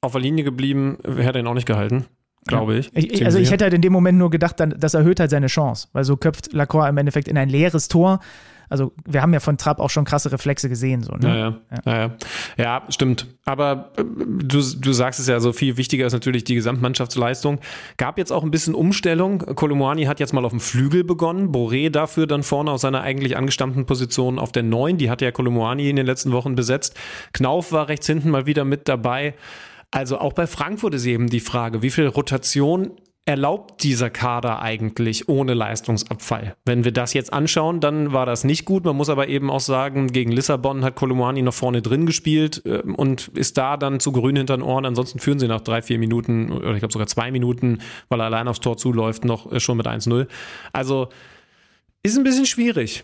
auf 0.00 0.12
der 0.12 0.20
Linie 0.20 0.44
geblieben, 0.44 0.98
hätte 1.04 1.38
ihn 1.38 1.46
auch 1.46 1.54
nicht 1.54 1.66
gehalten 1.66 2.06
glaube 2.46 2.76
ich. 2.76 2.90
ich 2.94 3.24
also 3.24 3.38
ich 3.38 3.50
hätte 3.50 3.64
halt 3.64 3.74
in 3.74 3.82
dem 3.82 3.92
Moment 3.92 4.18
nur 4.18 4.30
gedacht, 4.30 4.56
das 4.58 4.94
erhöht 4.94 5.20
halt 5.20 5.30
seine 5.30 5.48
Chance, 5.48 5.88
weil 5.92 6.04
so 6.04 6.16
köpft 6.16 6.52
Lacroix 6.52 6.88
im 6.88 6.96
Endeffekt 6.96 7.28
in 7.28 7.38
ein 7.38 7.48
leeres 7.48 7.88
Tor. 7.88 8.20
Also 8.68 8.92
wir 9.04 9.22
haben 9.22 9.32
ja 9.32 9.40
von 9.40 9.58
Trapp 9.58 9.78
auch 9.78 9.90
schon 9.90 10.04
krasse 10.04 10.32
Reflexe 10.32 10.68
gesehen. 10.68 11.02
So, 11.02 11.14
ne? 11.14 11.60
ja, 11.84 11.92
ja. 11.92 11.98
Ja. 11.98 12.10
ja, 12.56 12.82
stimmt. 12.88 13.26
Aber 13.44 13.92
äh, 13.96 14.02
du, 14.04 14.60
du 14.60 14.92
sagst 14.92 15.20
es 15.20 15.28
ja, 15.28 15.38
so 15.40 15.52
viel 15.52 15.76
wichtiger 15.76 16.06
ist 16.06 16.12
natürlich 16.12 16.44
die 16.44 16.54
Gesamtmannschaftsleistung. 16.54 17.60
Gab 17.96 18.18
jetzt 18.18 18.32
auch 18.32 18.42
ein 18.42 18.50
bisschen 18.50 18.74
Umstellung. 18.74 19.38
Kolumani 19.38 20.04
hat 20.04 20.20
jetzt 20.20 20.32
mal 20.32 20.44
auf 20.44 20.50
dem 20.50 20.60
Flügel 20.60 21.04
begonnen. 21.04 21.52
Boré 21.52 21.90
dafür 21.90 22.26
dann 22.26 22.42
vorne 22.42 22.72
aus 22.72 22.80
seiner 22.80 23.02
eigentlich 23.02 23.36
angestammten 23.36 23.86
Position 23.86 24.38
auf 24.38 24.52
der 24.52 24.64
9. 24.64 24.98
Die 24.98 25.10
hatte 25.10 25.24
ja 25.24 25.30
Kolumani 25.30 25.88
in 25.88 25.96
den 25.96 26.06
letzten 26.06 26.32
Wochen 26.32 26.56
besetzt. 26.56 26.96
Knauf 27.32 27.72
war 27.72 27.88
rechts 27.88 28.06
hinten 28.06 28.30
mal 28.30 28.46
wieder 28.46 28.64
mit 28.64 28.88
dabei. 28.88 29.34
Also 29.90 30.18
auch 30.18 30.32
bei 30.32 30.46
Frankfurt 30.46 30.94
ist 30.94 31.06
eben 31.06 31.28
die 31.28 31.40
Frage, 31.40 31.82
wie 31.82 31.90
viel 31.90 32.06
Rotation 32.06 32.92
erlaubt 33.26 33.82
dieser 33.82 34.08
Kader 34.08 34.62
eigentlich 34.62 35.28
ohne 35.28 35.52
Leistungsabfall? 35.54 36.56
Wenn 36.64 36.84
wir 36.84 36.92
das 36.92 37.12
jetzt 37.12 37.32
anschauen, 37.32 37.80
dann 37.80 38.12
war 38.12 38.24
das 38.24 38.44
nicht 38.44 38.64
gut. 38.64 38.84
Man 38.84 38.96
muss 38.96 39.08
aber 39.08 39.28
eben 39.28 39.50
auch 39.50 39.60
sagen, 39.60 40.12
gegen 40.12 40.30
Lissabon 40.30 40.84
hat 40.84 40.94
Kolumani 40.94 41.42
noch 41.42 41.52
vorne 41.52 41.82
drin 41.82 42.06
gespielt 42.06 42.62
äh, 42.64 42.82
und 42.82 43.28
ist 43.28 43.58
da 43.58 43.76
dann 43.76 43.98
zu 44.00 44.12
grün 44.12 44.36
hinter 44.36 44.56
den 44.56 44.62
Ohren. 44.62 44.86
Ansonsten 44.86 45.18
führen 45.18 45.40
sie 45.40 45.48
nach 45.48 45.60
drei, 45.60 45.82
vier 45.82 45.98
Minuten 45.98 46.52
oder 46.52 46.72
ich 46.72 46.78
glaube 46.78 46.92
sogar 46.92 47.08
zwei 47.08 47.32
Minuten, 47.32 47.80
weil 48.08 48.20
er 48.20 48.26
allein 48.26 48.48
aufs 48.48 48.60
Tor 48.60 48.76
zuläuft, 48.76 49.24
noch 49.24 49.50
äh, 49.50 49.58
schon 49.58 49.76
mit 49.76 49.86
1-0. 49.86 50.28
Also 50.72 51.08
ist 52.04 52.16
ein 52.16 52.24
bisschen 52.24 52.46
schwierig. 52.46 53.02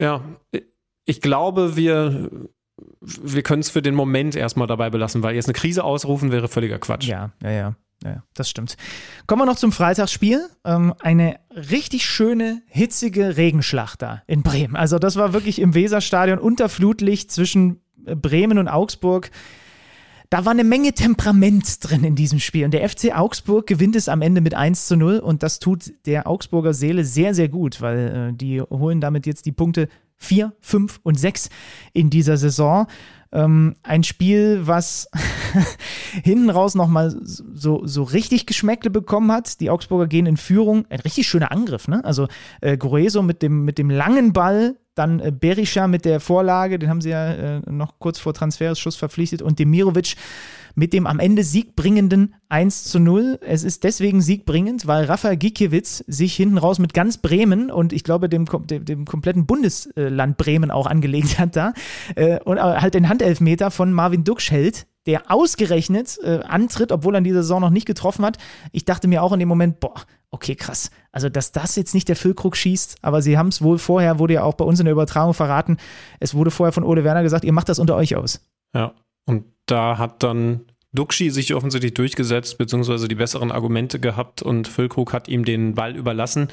Ja, 0.00 0.24
ich 1.04 1.20
glaube, 1.20 1.76
wir 1.76 2.30
wir 3.00 3.42
können 3.42 3.60
es 3.60 3.70
für 3.70 3.82
den 3.82 3.94
Moment 3.94 4.36
erstmal 4.36 4.66
dabei 4.66 4.90
belassen, 4.90 5.22
weil 5.22 5.34
jetzt 5.34 5.46
eine 5.46 5.54
Krise 5.54 5.84
ausrufen 5.84 6.32
wäre 6.32 6.48
völliger 6.48 6.78
Quatsch. 6.78 7.06
Ja, 7.06 7.32
ja, 7.42 7.50
ja. 7.50 7.76
Ja, 8.04 8.24
das 8.34 8.50
stimmt. 8.50 8.76
Kommen 9.26 9.42
wir 9.42 9.46
noch 9.46 9.56
zum 9.56 9.70
Freitagsspiel. 9.70 10.48
Ähm, 10.64 10.92
eine 10.98 11.38
richtig 11.52 12.04
schöne, 12.04 12.62
hitzige 12.66 13.36
Regenschlacht 13.36 14.02
da 14.02 14.22
in 14.26 14.42
Bremen. 14.42 14.76
Also, 14.76 14.98
das 14.98 15.16
war 15.16 15.32
wirklich 15.32 15.60
im 15.60 15.74
Weserstadion 15.74 16.38
unter 16.38 16.68
Flutlicht 16.68 17.30
zwischen 17.30 17.80
äh, 18.04 18.16
Bremen 18.16 18.58
und 18.58 18.68
Augsburg. 18.68 19.30
Da 20.30 20.46
war 20.46 20.52
eine 20.52 20.64
Menge 20.64 20.94
Temperament 20.94 21.76
drin 21.80 22.04
in 22.04 22.14
diesem 22.14 22.40
Spiel. 22.40 22.64
Und 22.64 22.72
der 22.72 22.88
FC 22.88 23.14
Augsburg 23.14 23.66
gewinnt 23.66 23.94
es 23.96 24.08
am 24.08 24.22
Ende 24.22 24.40
mit 24.40 24.54
1 24.54 24.86
zu 24.86 24.96
0. 24.96 25.18
Und 25.18 25.42
das 25.42 25.58
tut 25.58 25.92
der 26.06 26.26
Augsburger 26.26 26.72
Seele 26.72 27.04
sehr, 27.04 27.34
sehr 27.34 27.50
gut, 27.50 27.82
weil 27.82 28.30
äh, 28.30 28.34
die 28.34 28.62
holen 28.62 29.02
damit 29.02 29.26
jetzt 29.26 29.44
die 29.44 29.52
Punkte 29.52 29.88
4, 30.22 30.52
5 30.60 31.00
und 31.02 31.18
6 31.18 31.50
in 31.92 32.10
dieser 32.10 32.36
Saison. 32.36 32.86
Ähm, 33.32 33.76
ein 33.82 34.04
Spiel, 34.04 34.60
was 34.64 35.08
hinten 36.22 36.50
raus 36.50 36.74
nochmal 36.74 37.14
so, 37.22 37.86
so 37.86 38.02
richtig 38.02 38.46
Geschmäckle 38.46 38.90
bekommen 38.90 39.32
hat. 39.32 39.60
Die 39.60 39.70
Augsburger 39.70 40.06
gehen 40.06 40.26
in 40.26 40.36
Führung. 40.36 40.84
Ein 40.90 41.00
richtig 41.00 41.26
schöner 41.26 41.50
Angriff, 41.50 41.88
ne? 41.88 42.04
Also 42.04 42.28
äh, 42.60 42.76
Grueso 42.76 43.22
mit 43.22 43.42
dem, 43.42 43.64
mit 43.64 43.78
dem 43.78 43.88
langen 43.88 44.32
Ball, 44.32 44.76
dann 44.94 45.20
äh, 45.20 45.32
Berisha 45.32 45.86
mit 45.86 46.04
der 46.04 46.20
Vorlage, 46.20 46.78
den 46.78 46.90
haben 46.90 47.00
sie 47.00 47.10
ja 47.10 47.32
äh, 47.32 47.60
noch 47.70 47.98
kurz 47.98 48.18
vor 48.18 48.34
Transferschuss 48.34 48.96
verpflichtet 48.96 49.40
und 49.40 49.58
Demirovic 49.58 50.14
mit 50.74 50.92
dem 50.92 51.06
am 51.06 51.18
Ende 51.18 51.44
siegbringenden 51.44 52.34
1 52.48 52.84
zu 52.84 52.98
0. 52.98 53.38
Es 53.40 53.64
ist 53.64 53.84
deswegen 53.84 54.20
siegbringend, 54.20 54.86
weil 54.86 55.04
Rafael 55.04 55.36
Gikiewicz 55.36 56.04
sich 56.06 56.34
hinten 56.34 56.58
raus 56.58 56.78
mit 56.78 56.94
ganz 56.94 57.18
Bremen 57.18 57.70
und 57.70 57.92
ich 57.92 58.04
glaube 58.04 58.28
dem, 58.28 58.46
dem, 58.66 58.84
dem 58.84 59.04
kompletten 59.04 59.46
Bundesland 59.46 60.36
Bremen 60.36 60.70
auch 60.70 60.86
angelegt 60.86 61.38
hat 61.38 61.56
da 61.56 61.72
äh, 62.14 62.40
und 62.40 62.60
halt 62.60 62.94
den 62.94 63.08
Handelfmeter 63.08 63.70
von 63.70 63.92
Marvin 63.92 64.24
Duksch 64.24 64.50
hält, 64.50 64.86
der 65.06 65.30
ausgerechnet 65.30 66.18
äh, 66.22 66.40
antritt, 66.44 66.92
obwohl 66.92 67.14
er 67.14 67.18
in 67.18 67.24
dieser 67.24 67.42
Saison 67.42 67.60
noch 67.60 67.70
nicht 67.70 67.86
getroffen 67.86 68.24
hat. 68.24 68.38
Ich 68.70 68.84
dachte 68.84 69.08
mir 69.08 69.22
auch 69.22 69.32
in 69.32 69.40
dem 69.40 69.48
Moment, 69.48 69.80
boah, 69.80 69.94
okay, 70.30 70.54
krass. 70.54 70.90
Also, 71.10 71.28
dass 71.28 71.52
das 71.52 71.76
jetzt 71.76 71.94
nicht 71.94 72.08
der 72.08 72.16
Füllkrug 72.16 72.56
schießt, 72.56 72.98
aber 73.02 73.22
sie 73.22 73.36
haben 73.36 73.48
es 73.48 73.62
wohl 73.62 73.78
vorher, 73.78 74.18
wurde 74.18 74.34
ja 74.34 74.44
auch 74.44 74.54
bei 74.54 74.64
uns 74.64 74.78
in 74.78 74.86
der 74.86 74.92
Übertragung 74.92 75.34
verraten, 75.34 75.76
es 76.20 76.34
wurde 76.34 76.50
vorher 76.50 76.72
von 76.72 76.84
Ole 76.84 77.04
Werner 77.04 77.22
gesagt, 77.22 77.44
ihr 77.44 77.52
macht 77.52 77.68
das 77.68 77.78
unter 77.78 77.96
euch 77.96 78.16
aus. 78.16 78.40
Ja, 78.74 78.94
und 79.26 79.44
da 79.66 79.98
hat 79.98 80.22
dann 80.22 80.66
Duxi 80.92 81.30
sich 81.30 81.54
offensichtlich 81.54 81.94
durchgesetzt, 81.94 82.58
beziehungsweise 82.58 83.08
die 83.08 83.14
besseren 83.14 83.50
Argumente 83.50 83.98
gehabt 83.98 84.42
und 84.42 84.68
Füllkrug 84.68 85.12
hat 85.12 85.28
ihm 85.28 85.44
den 85.44 85.74
Ball 85.74 85.96
überlassen. 85.96 86.48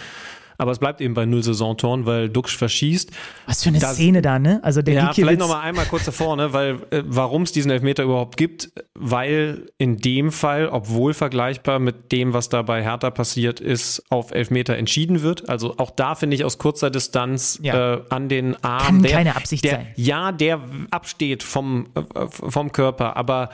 Aber 0.59 0.71
es 0.71 0.79
bleibt 0.79 0.99
eben 0.99 1.13
bei 1.13 1.25
null 1.25 1.41
Saisontoren, 1.41 2.05
weil 2.05 2.27
Duxch 2.29 2.57
verschießt. 2.57 3.11
Was 3.45 3.63
für 3.63 3.69
eine 3.69 3.79
das, 3.79 3.95
Szene 3.95 4.21
da, 4.21 4.39
ne? 4.39 4.59
Also 4.61 4.81
der 4.81 4.93
Ja, 4.93 4.99
Gikiewicz 5.07 5.15
vielleicht 5.15 5.39
nochmal 5.39 5.61
einmal 5.61 5.85
kurz 5.85 6.03
davor, 6.03 6.35
ne? 6.35 6.51
Weil, 6.51 6.81
äh, 6.91 7.01
warum 7.05 7.43
es 7.43 7.53
diesen 7.53 7.71
Elfmeter 7.71 8.03
überhaupt 8.03 8.35
gibt, 8.35 8.69
weil 8.93 9.67
in 9.77 9.97
dem 9.97 10.33
Fall, 10.33 10.67
obwohl 10.67 11.13
vergleichbar 11.13 11.79
mit 11.79 12.11
dem, 12.11 12.33
was 12.33 12.49
da 12.49 12.61
bei 12.61 12.83
Hertha 12.83 13.09
passiert 13.09 13.61
ist, 13.61 14.03
auf 14.09 14.31
Elfmeter 14.31 14.75
entschieden 14.75 15.21
wird. 15.21 15.47
Also 15.47 15.75
auch 15.77 15.91
da 15.91 16.13
finde 16.13 16.35
ich 16.35 16.43
aus 16.43 16.57
kurzer 16.57 16.89
Distanz 16.89 17.57
ja. 17.63 17.93
äh, 17.93 18.01
an 18.09 18.27
den 18.27 18.61
Arm. 18.61 18.85
Kann 18.85 19.03
der, 19.03 19.11
keine 19.13 19.35
Absicht 19.37 19.63
der, 19.63 19.71
sein. 19.71 19.87
Ja, 19.95 20.33
der 20.33 20.59
absteht 20.91 21.41
vom, 21.41 21.87
äh, 21.95 22.27
vom 22.29 22.73
Körper, 22.73 23.15
aber, 23.15 23.49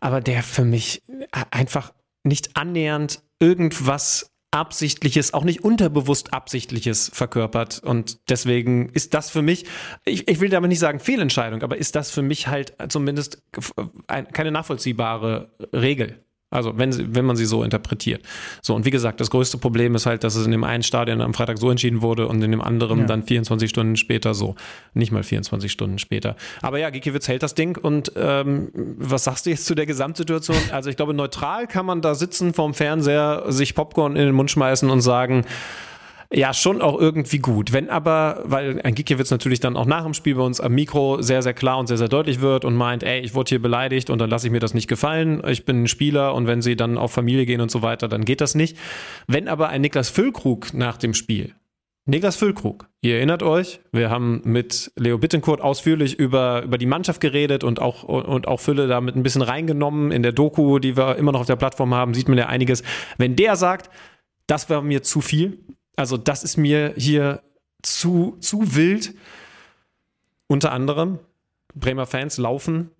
aber 0.00 0.22
der 0.22 0.42
für 0.42 0.64
mich 0.64 1.02
einfach 1.50 1.92
nicht 2.24 2.56
annähernd 2.56 3.20
irgendwas 3.40 4.32
Absichtliches, 4.56 5.34
auch 5.34 5.44
nicht 5.44 5.62
unterbewusst 5.62 6.32
Absichtliches 6.32 7.10
verkörpert. 7.12 7.82
Und 7.84 8.18
deswegen 8.30 8.88
ist 8.88 9.14
das 9.14 9.30
für 9.30 9.42
mich, 9.42 9.66
ich, 10.04 10.26
ich 10.28 10.40
will 10.40 10.48
damit 10.48 10.70
nicht 10.70 10.78
sagen 10.78 10.98
Fehlentscheidung, 10.98 11.62
aber 11.62 11.76
ist 11.76 11.94
das 11.94 12.10
für 12.10 12.22
mich 12.22 12.48
halt 12.48 12.74
zumindest 12.88 13.42
keine 14.32 14.50
nachvollziehbare 14.50 15.50
Regel. 15.72 16.25
Also 16.50 16.78
wenn, 16.78 16.92
sie, 16.92 17.14
wenn 17.14 17.24
man 17.24 17.34
sie 17.34 17.44
so 17.44 17.64
interpretiert. 17.64 18.22
So, 18.62 18.76
und 18.76 18.84
wie 18.84 18.90
gesagt, 18.90 19.20
das 19.20 19.30
größte 19.30 19.58
Problem 19.58 19.96
ist 19.96 20.06
halt, 20.06 20.22
dass 20.22 20.36
es 20.36 20.46
in 20.46 20.52
dem 20.52 20.62
einen 20.62 20.84
Stadion 20.84 21.20
am 21.20 21.34
Freitag 21.34 21.58
so 21.58 21.70
entschieden 21.70 22.02
wurde 22.02 22.28
und 22.28 22.40
in 22.42 22.52
dem 22.52 22.60
anderen 22.60 23.00
ja. 23.00 23.06
dann 23.06 23.24
24 23.24 23.68
Stunden 23.68 23.96
später 23.96 24.32
so. 24.32 24.54
Nicht 24.94 25.10
mal 25.10 25.24
24 25.24 25.70
Stunden 25.72 25.98
später. 25.98 26.36
Aber 26.62 26.78
ja, 26.78 26.90
Gikiewicz 26.90 27.26
hält 27.26 27.42
das 27.42 27.54
Ding 27.54 27.76
und 27.76 28.12
ähm, 28.14 28.70
was 28.74 29.24
sagst 29.24 29.46
du 29.46 29.50
jetzt 29.50 29.66
zu 29.66 29.74
der 29.74 29.86
Gesamtsituation? 29.86 30.56
Also 30.70 30.88
ich 30.88 30.96
glaube, 30.96 31.14
neutral 31.14 31.66
kann 31.66 31.84
man 31.84 32.00
da 32.00 32.14
sitzen 32.14 32.54
vorm 32.54 32.74
Fernseher, 32.74 33.44
sich 33.48 33.74
Popcorn 33.74 34.14
in 34.14 34.26
den 34.26 34.34
Mund 34.34 34.50
schmeißen 34.50 34.88
und 34.88 35.00
sagen, 35.00 35.44
ja, 36.32 36.52
schon 36.52 36.82
auch 36.82 36.98
irgendwie 36.98 37.38
gut. 37.38 37.72
Wenn 37.72 37.88
aber, 37.88 38.42
weil 38.44 38.80
ein 38.82 38.94
Gikiewicz 38.94 39.30
natürlich 39.30 39.60
dann 39.60 39.76
auch 39.76 39.86
nach 39.86 40.04
dem 40.04 40.14
Spiel 40.14 40.34
bei 40.34 40.42
uns 40.42 40.60
am 40.60 40.72
Mikro 40.72 41.22
sehr, 41.22 41.42
sehr 41.42 41.54
klar 41.54 41.78
und 41.78 41.86
sehr, 41.86 41.98
sehr 41.98 42.08
deutlich 42.08 42.40
wird 42.40 42.64
und 42.64 42.74
meint, 42.74 43.02
ey, 43.02 43.20
ich 43.20 43.34
wurde 43.34 43.50
hier 43.50 43.62
beleidigt 43.62 44.10
und 44.10 44.18
dann 44.18 44.30
lasse 44.30 44.46
ich 44.46 44.52
mir 44.52 44.60
das 44.60 44.74
nicht 44.74 44.88
gefallen. 44.88 45.42
Ich 45.46 45.64
bin 45.64 45.84
ein 45.84 45.88
Spieler 45.88 46.34
und 46.34 46.46
wenn 46.46 46.62
sie 46.62 46.76
dann 46.76 46.98
auf 46.98 47.12
Familie 47.12 47.46
gehen 47.46 47.60
und 47.60 47.70
so 47.70 47.82
weiter, 47.82 48.08
dann 48.08 48.24
geht 48.24 48.40
das 48.40 48.54
nicht. 48.54 48.76
Wenn 49.26 49.48
aber 49.48 49.68
ein 49.68 49.80
Niklas 49.80 50.10
Füllkrug 50.10 50.74
nach 50.74 50.96
dem 50.96 51.14
Spiel 51.14 51.54
Niklas 52.08 52.36
Füllkrug, 52.36 52.88
ihr 53.00 53.16
erinnert 53.16 53.42
euch, 53.42 53.80
wir 53.90 54.10
haben 54.10 54.40
mit 54.44 54.92
Leo 54.94 55.18
Bittencourt 55.18 55.60
ausführlich 55.60 56.16
über, 56.16 56.62
über 56.62 56.78
die 56.78 56.86
Mannschaft 56.86 57.20
geredet 57.20 57.64
und 57.64 57.82
auch, 57.82 58.04
und 58.04 58.46
auch 58.46 58.60
Fülle 58.60 58.86
damit 58.86 59.16
ein 59.16 59.24
bisschen 59.24 59.42
reingenommen. 59.42 60.12
In 60.12 60.22
der 60.22 60.30
Doku, 60.30 60.78
die 60.78 60.96
wir 60.96 61.16
immer 61.16 61.32
noch 61.32 61.40
auf 61.40 61.46
der 61.46 61.56
Plattform 61.56 61.92
haben, 61.94 62.14
sieht 62.14 62.28
man 62.28 62.38
ja 62.38 62.46
einiges. 62.46 62.84
Wenn 63.18 63.34
der 63.34 63.56
sagt, 63.56 63.90
das 64.46 64.70
war 64.70 64.82
mir 64.82 65.02
zu 65.02 65.20
viel, 65.20 65.58
also 65.96 66.16
das 66.16 66.44
ist 66.44 66.56
mir 66.56 66.94
hier 66.96 67.42
zu, 67.82 68.36
zu 68.40 68.74
wild. 68.74 69.14
Unter 70.46 70.72
anderem, 70.72 71.18
Bremer 71.74 72.06
Fans 72.06 72.38
laufen 72.38 72.90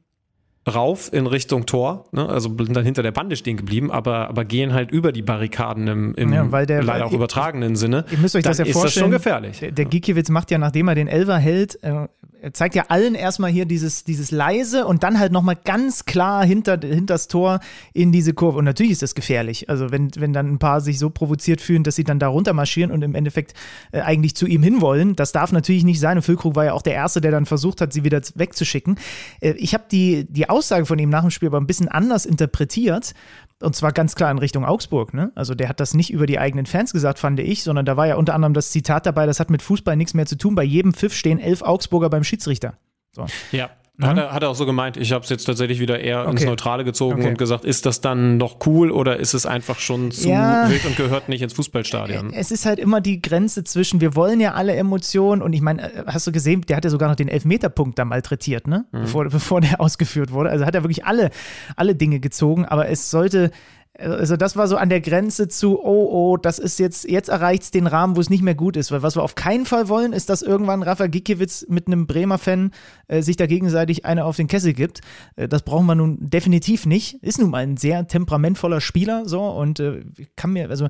rauf 0.72 1.12
in 1.12 1.26
Richtung 1.26 1.66
Tor, 1.66 2.04
ne? 2.12 2.28
also 2.28 2.48
sind 2.58 2.74
dann 2.74 2.84
hinter 2.84 3.02
der 3.02 3.12
Bande 3.12 3.36
stehen 3.36 3.56
geblieben, 3.56 3.90
aber, 3.92 4.28
aber 4.28 4.44
gehen 4.44 4.72
halt 4.72 4.90
über 4.90 5.12
die 5.12 5.22
Barrikaden 5.22 5.86
im, 5.86 6.14
im 6.16 6.32
Ja, 6.32 6.64
der- 6.64 6.82
leider 6.82 7.06
auch 7.06 7.10
ihr- 7.12 7.16
übertragenen 7.16 7.76
Sinne. 7.76 8.04
Ihr 8.10 8.18
müsst 8.18 8.34
euch 8.34 8.42
das 8.44 8.58
ja 8.58 8.64
ist 8.64 8.72
vorstellen. 8.72 9.10
das 9.12 9.22
schon 9.22 9.32
gefährlich. 9.40 9.58
Der, 9.60 9.70
der 9.72 9.84
Gikiewicz 9.84 10.28
macht 10.28 10.50
ja, 10.50 10.58
nachdem 10.58 10.88
er 10.88 10.94
den 10.96 11.08
Elfer 11.08 11.38
hält, 11.38 11.82
äh, 11.84 12.08
er 12.42 12.52
zeigt 12.52 12.74
ja 12.74 12.84
allen 12.88 13.14
erstmal 13.14 13.50
hier 13.50 13.64
dieses, 13.64 14.04
dieses 14.04 14.30
leise 14.30 14.86
und 14.86 15.02
dann 15.02 15.18
halt 15.18 15.32
nochmal 15.32 15.56
ganz 15.64 16.04
klar 16.04 16.44
hinter, 16.44 16.78
hinter 16.80 17.14
das 17.14 17.28
Tor 17.28 17.60
in 17.92 18.12
diese 18.12 18.34
Kurve. 18.34 18.58
Und 18.58 18.64
natürlich 18.66 18.92
ist 18.92 19.02
das 19.02 19.14
gefährlich. 19.14 19.68
Also 19.70 19.90
wenn, 19.90 20.10
wenn 20.16 20.32
dann 20.32 20.52
ein 20.52 20.58
paar 20.58 20.80
sich 20.80 20.98
so 20.98 21.10
provoziert 21.10 21.60
fühlen, 21.60 21.82
dass 21.82 21.96
sie 21.96 22.04
dann 22.04 22.18
da 22.18 22.28
runter 22.28 22.52
marschieren 22.52 22.90
und 22.92 23.02
im 23.02 23.14
Endeffekt 23.14 23.54
äh, 23.90 24.00
eigentlich 24.00 24.34
zu 24.36 24.46
ihm 24.46 24.62
hinwollen, 24.62 25.16
das 25.16 25.32
darf 25.32 25.50
natürlich 25.50 25.82
nicht 25.82 25.98
sein. 25.98 26.18
Und 26.18 26.22
Füllkrug 26.22 26.54
war 26.54 26.66
ja 26.66 26.72
auch 26.74 26.82
der 26.82 26.92
Erste, 26.94 27.20
der 27.20 27.30
dann 27.30 27.46
versucht 27.46 27.80
hat, 27.80 27.92
sie 27.92 28.04
wieder 28.04 28.20
wegzuschicken. 28.34 28.96
Äh, 29.40 29.52
ich 29.52 29.72
habe 29.74 29.84
die, 29.90 30.26
die 30.30 30.48
Aussage 30.56 30.86
von 30.86 30.98
ihm 30.98 31.10
nach 31.10 31.20
dem 31.20 31.30
Spiel 31.30 31.48
aber 31.48 31.60
ein 31.60 31.66
bisschen 31.66 31.88
anders 31.88 32.24
interpretiert. 32.24 33.12
Und 33.60 33.76
zwar 33.76 33.92
ganz 33.92 34.14
klar 34.14 34.30
in 34.30 34.38
Richtung 34.38 34.64
Augsburg. 34.64 35.14
Ne? 35.14 35.32
Also 35.34 35.54
der 35.54 35.68
hat 35.68 35.80
das 35.80 35.94
nicht 35.94 36.10
über 36.10 36.26
die 36.26 36.38
eigenen 36.38 36.66
Fans 36.66 36.92
gesagt, 36.92 37.18
fand 37.18 37.40
ich, 37.40 37.62
sondern 37.62 37.84
da 37.84 37.96
war 37.96 38.06
ja 38.06 38.16
unter 38.16 38.34
anderem 38.34 38.54
das 38.54 38.70
Zitat 38.70 39.06
dabei, 39.06 39.26
das 39.26 39.40
hat 39.40 39.50
mit 39.50 39.62
Fußball 39.62 39.96
nichts 39.96 40.14
mehr 40.14 40.26
zu 40.26 40.36
tun. 40.36 40.54
Bei 40.54 40.64
jedem 40.64 40.94
Pfiff 40.94 41.14
stehen 41.14 41.38
elf 41.38 41.62
Augsburger 41.62 42.10
beim 42.10 42.24
Schiedsrichter. 42.24 42.74
So. 43.12 43.26
Ja. 43.52 43.70
Hat 44.02 44.18
er, 44.18 44.32
hat 44.32 44.42
er 44.42 44.50
auch 44.50 44.54
so 44.54 44.66
gemeint, 44.66 44.98
ich 44.98 45.12
habe 45.12 45.24
es 45.24 45.30
jetzt 45.30 45.44
tatsächlich 45.44 45.80
wieder 45.80 45.98
eher 46.00 46.24
ins 46.26 46.42
Okay. 46.42 46.50
Neutrale 46.50 46.84
gezogen 46.84 47.20
Okay. 47.20 47.28
und 47.30 47.38
gesagt, 47.38 47.64
ist 47.64 47.86
das 47.86 48.02
dann 48.02 48.36
noch 48.36 48.58
cool 48.66 48.90
oder 48.90 49.16
ist 49.16 49.32
es 49.32 49.46
einfach 49.46 49.78
schon 49.78 50.10
zu 50.10 50.28
Ja. 50.28 50.68
wild 50.68 50.84
und 50.84 50.96
gehört 50.96 51.30
nicht 51.30 51.40
ins 51.40 51.54
Fußballstadion? 51.54 52.32
Es 52.34 52.50
ist 52.50 52.66
halt 52.66 52.78
immer 52.78 53.00
die 53.00 53.22
Grenze 53.22 53.64
zwischen, 53.64 54.02
wir 54.02 54.14
wollen 54.14 54.38
ja 54.38 54.52
alle 54.52 54.74
Emotionen 54.76 55.40
und 55.40 55.54
ich 55.54 55.62
meine, 55.62 55.82
äh, 55.94 56.02
hast 56.06 56.26
du 56.26 56.32
gesehen, 56.32 56.60
der 56.68 56.76
hat 56.76 56.84
ja 56.84 56.90
sogar 56.90 57.08
noch 57.08 57.16
den 57.16 57.28
Elfmeterpunkt 57.28 57.98
da 57.98 58.04
malträtiert, 58.04 58.66
ne? 58.66 58.84
Bevor, 58.92 59.24
bevor 59.30 59.62
der 59.62 59.80
ausgeführt 59.80 60.30
wurde. 60.30 60.50
Also 60.50 60.66
hat 60.66 60.74
er 60.74 60.82
wirklich 60.84 61.06
alle, 61.06 61.30
alle 61.76 61.94
Dinge 61.94 62.20
gezogen, 62.20 62.66
aber 62.66 62.88
es 62.88 63.10
sollte. 63.10 63.50
Also 63.98 64.36
das 64.36 64.56
war 64.56 64.68
so 64.68 64.76
an 64.76 64.88
der 64.90 65.00
Grenze 65.00 65.48
zu, 65.48 65.78
oh, 65.82 66.08
oh, 66.10 66.36
das 66.36 66.58
ist 66.58 66.78
jetzt, 66.78 67.08
jetzt 67.08 67.28
erreicht 67.30 67.62
es 67.62 67.70
den 67.70 67.86
Rahmen, 67.86 68.16
wo 68.16 68.20
es 68.20 68.28
nicht 68.28 68.42
mehr 68.42 68.54
gut 68.54 68.76
ist. 68.76 68.92
Weil 68.92 69.02
was 69.02 69.16
wir 69.16 69.22
auf 69.22 69.34
keinen 69.36 69.64
Fall 69.64 69.88
wollen, 69.88 70.12
ist, 70.12 70.28
dass 70.28 70.42
irgendwann 70.42 70.82
Rafa 70.82 71.06
Gikiewicz 71.06 71.66
mit 71.68 71.86
einem 71.86 72.06
Bremer-Fan 72.06 72.72
äh, 73.08 73.22
sich 73.22 73.36
da 73.36 73.46
gegenseitig 73.46 74.04
eine 74.04 74.24
auf 74.26 74.36
den 74.36 74.48
Kessel 74.48 74.74
gibt. 74.74 75.00
Äh, 75.36 75.48
das 75.48 75.62
brauchen 75.62 75.86
wir 75.86 75.94
nun 75.94 76.18
definitiv 76.20 76.84
nicht. 76.84 77.22
Ist 77.22 77.38
nun 77.38 77.50
mal 77.50 77.62
ein 77.62 77.76
sehr 77.78 78.06
temperamentvoller 78.06 78.80
Spieler 78.82 79.26
so 79.26 79.42
und 79.42 79.80
äh, 79.80 80.04
kann 80.36 80.52
mir, 80.52 80.68
also 80.68 80.88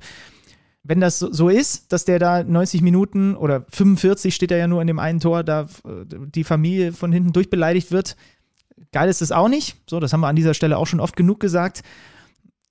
wenn 0.83 1.01
das 1.01 1.19
so- 1.19 1.49
ist, 1.49 1.93
dass 1.93 2.05
der 2.05 2.19
da 2.19 2.43
90 2.45 2.81
Minuten 2.83 3.37
oder 3.37 3.67
45 3.73 4.35
steht 4.35 4.51
er 4.51 4.59
ja 4.59 4.69
nur 4.69 4.81
in 4.81 4.87
dem 4.87 4.99
einen 4.99 5.21
Tor, 5.21 5.45
da 5.45 5.63
äh, 5.63 5.67
die 6.09 6.45
Familie 6.45 6.93
von 6.93 7.13
hinten 7.13 7.33
durchbeleidigt 7.33 7.93
wird, 7.93 8.17
geil 8.93 9.09
ist 9.09 9.23
es 9.23 9.33
auch 9.33 9.49
nicht. 9.49 9.77
So, 9.89 10.01
das 10.01 10.13
haben 10.13 10.21
wir 10.21 10.29
an 10.29 10.37
dieser 10.37 10.55
Stelle 10.55 10.77
auch 10.79 10.87
schon 10.87 11.01
oft 11.01 11.17
genug 11.17 11.41
gesagt. 11.41 11.83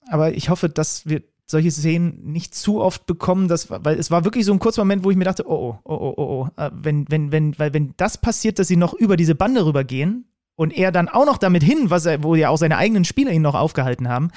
Aber 0.08 0.32
ich 0.32 0.48
hoffe, 0.50 0.68
dass 0.68 1.06
wir 1.06 1.22
solche 1.46 1.70
Szenen 1.70 2.32
nicht 2.32 2.54
zu 2.54 2.80
oft 2.80 3.06
bekommen, 3.06 3.48
dass, 3.48 3.70
weil 3.70 3.98
es 3.98 4.10
war 4.10 4.24
wirklich 4.24 4.44
so 4.44 4.52
ein 4.52 4.58
kurzer 4.58 4.82
Moment, 4.82 5.04
wo 5.04 5.10
ich 5.10 5.16
mir 5.16 5.24
dachte, 5.24 5.48
oh, 5.48 5.78
oh, 5.84 5.94
oh, 5.94 6.14
oh, 6.16 6.22
oh, 6.22 6.48
äh, 6.60 6.70
wenn, 6.72 7.06
wenn, 7.08 7.30
wenn, 7.30 7.58
weil 7.58 7.72
wenn 7.72 7.94
das 7.96 8.18
passiert, 8.18 8.58
dass 8.58 8.68
sie 8.68 8.76
noch 8.76 8.94
über 8.94 9.16
diese 9.16 9.36
Bande 9.36 9.64
rübergehen 9.64 10.24
und 10.56 10.76
er 10.76 10.90
dann 10.90 11.08
auch 11.08 11.24
noch 11.24 11.38
damit 11.38 11.62
hin, 11.62 11.88
was 11.90 12.04
er, 12.06 12.24
wo 12.24 12.34
ja 12.34 12.48
auch 12.48 12.56
seine 12.56 12.78
eigenen 12.78 13.04
Spieler 13.04 13.30
ihn 13.30 13.42
noch 13.42 13.54
aufgehalten 13.54 14.08
haben, 14.08 14.30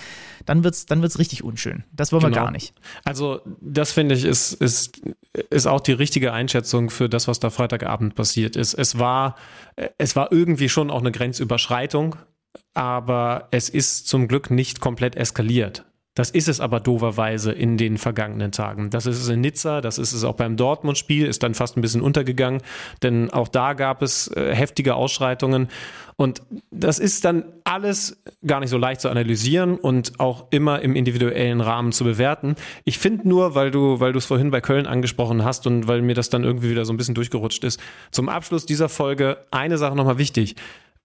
dann 0.46 0.64
wird's, 0.64 0.86
dann 0.86 1.02
wird's 1.02 1.18
richtig 1.18 1.44
unschön. 1.44 1.84
Das 1.94 2.12
wollen 2.12 2.22
wir 2.22 2.30
Genau. 2.30 2.44
gar 2.44 2.52
nicht. 2.52 2.76
Also, 3.06 3.42
das 3.60 3.92
finde 3.92 4.14
ich, 4.14 4.26
ist, 4.26 4.54
ist, 4.54 5.02
ist 5.50 5.66
auch 5.66 5.80
die 5.80 5.94
richtige 5.94 6.32
Einschätzung 6.32 6.92
für 6.92 7.10
das, 7.10 7.28
was 7.28 7.40
da 7.40 7.50
Freitagabend 7.50 8.14
passiert 8.14 8.56
ist. 8.56 8.76
Es 8.76 9.00
war, 9.00 9.36
es 9.98 10.16
war 10.16 10.32
irgendwie 10.32 10.70
schon 10.70 10.92
auch 10.92 11.00
eine 11.00 11.12
Grenzüberschreitung, 11.12 12.18
aber 12.74 13.48
es 13.52 13.70
ist 13.70 14.08
zum 14.08 14.28
Glück 14.28 14.52
nicht 14.52 14.80
komplett 14.80 15.16
eskaliert. 15.16 15.86
Das 16.20 16.32
ist 16.32 16.50
es 16.50 16.60
aber 16.60 16.82
doverweise 16.82 17.54
in 17.54 17.78
den 17.78 17.98
vergangenen 17.98 18.52
Tagen. 18.52 18.90
Das 18.90 19.06
ist 19.06 19.22
es 19.22 19.30
in 19.30 19.40
Nizza, 19.40 19.80
das 19.80 19.98
ist 19.98 20.12
es 20.12 20.26
auch 20.26 20.36
beim 20.36 20.58
Dortmund-Spiel, 20.58 21.26
ist 21.26 21.44
dann 21.44 21.54
fast 21.54 21.78
ein 21.78 21.82
bisschen 21.82 22.02
untergegangen, 22.02 22.62
denn 23.04 23.30
auch 23.30 23.48
da 23.48 23.72
gab 23.72 24.02
es 24.02 24.28
äh, 24.36 24.54
heftige 24.54 24.96
Ausschreitungen. 24.96 25.70
Und 26.18 26.42
das 26.72 27.00
ist 27.00 27.24
dann 27.24 27.46
alles 27.64 28.22
gar 28.46 28.60
nicht 28.60 28.70
so 28.70 28.78
leicht 28.78 29.00
zu 29.00 29.08
analysieren 29.08 29.78
und 29.78 30.20
auch 30.20 30.48
immer 30.50 30.82
im 30.82 30.94
individuellen 30.94 31.62
Rahmen 31.62 31.94
zu 31.94 32.04
bewerten. 32.04 32.56
Ich 32.84 33.00
finde 33.00 33.30
nur, 33.30 33.56
weil 33.56 33.72
du, 33.72 34.02
weil 34.02 34.12
du 34.12 34.18
es 34.18 34.26
vorhin 34.26 34.52
bei 34.52 34.60
Köln 34.60 34.88
angesprochen 34.88 35.46
hast 35.46 35.68
und 35.68 35.88
weil 35.88 36.02
mir 36.02 36.16
das 36.16 36.30
dann 36.30 36.44
irgendwie 36.44 36.70
wieder 36.70 36.84
so 36.84 36.92
ein 36.92 36.98
bisschen 36.98 37.16
durchgerutscht 37.16 37.64
ist, 37.64 37.80
zum 38.12 38.28
Abschluss 38.28 38.66
dieser 38.66 38.90
Folge 38.90 39.38
eine 39.52 39.78
Sache 39.78 39.96
nochmal 39.96 40.18
wichtig, 40.18 40.58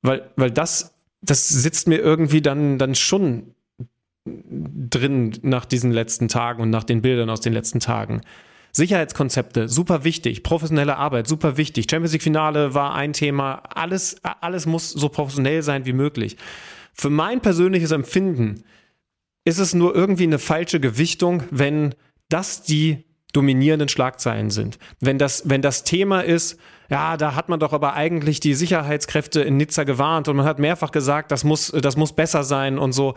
weil, 0.02 0.28
weil 0.34 0.50
das, 0.50 0.93
das 1.24 1.48
sitzt 1.48 1.88
mir 1.88 1.98
irgendwie 1.98 2.42
dann, 2.42 2.78
dann 2.78 2.94
schon 2.94 3.54
drin 4.26 5.38
nach 5.42 5.64
diesen 5.64 5.92
letzten 5.92 6.28
Tagen 6.28 6.62
und 6.62 6.70
nach 6.70 6.84
den 6.84 7.02
Bildern 7.02 7.30
aus 7.30 7.40
den 7.40 7.52
letzten 7.52 7.80
Tagen. 7.80 8.22
Sicherheitskonzepte, 8.72 9.68
super 9.68 10.02
wichtig. 10.02 10.42
Professionelle 10.42 10.96
Arbeit, 10.96 11.28
super 11.28 11.56
wichtig. 11.56 11.86
Champions 11.88 12.12
League 12.12 12.22
Finale 12.22 12.74
war 12.74 12.94
ein 12.94 13.12
Thema. 13.12 13.62
Alles, 13.74 14.16
alles 14.22 14.66
muss 14.66 14.90
so 14.90 15.08
professionell 15.08 15.62
sein 15.62 15.86
wie 15.86 15.92
möglich. 15.92 16.36
Für 16.92 17.10
mein 17.10 17.40
persönliches 17.40 17.92
Empfinden 17.92 18.64
ist 19.44 19.58
es 19.58 19.74
nur 19.74 19.94
irgendwie 19.94 20.24
eine 20.24 20.38
falsche 20.38 20.80
Gewichtung, 20.80 21.44
wenn 21.50 21.94
das 22.28 22.62
die 22.62 23.04
dominierenden 23.34 23.88
Schlagzeilen 23.88 24.50
sind. 24.50 24.78
Wenn 25.00 25.18
das, 25.18 25.42
wenn 25.44 25.60
das 25.60 25.84
Thema 25.84 26.20
ist, 26.20 26.58
ja, 26.88 27.16
da 27.16 27.34
hat 27.34 27.48
man 27.48 27.60
doch 27.60 27.72
aber 27.72 27.94
eigentlich 27.94 28.40
die 28.40 28.54
Sicherheitskräfte 28.54 29.42
in 29.42 29.56
Nizza 29.56 29.84
gewarnt 29.84 30.28
und 30.28 30.36
man 30.36 30.46
hat 30.46 30.58
mehrfach 30.58 30.90
gesagt, 30.90 31.30
das 31.32 31.44
muss, 31.44 31.70
das 31.70 31.96
muss 31.96 32.12
besser 32.12 32.44
sein 32.44 32.78
und 32.78 32.92
so. 32.92 33.14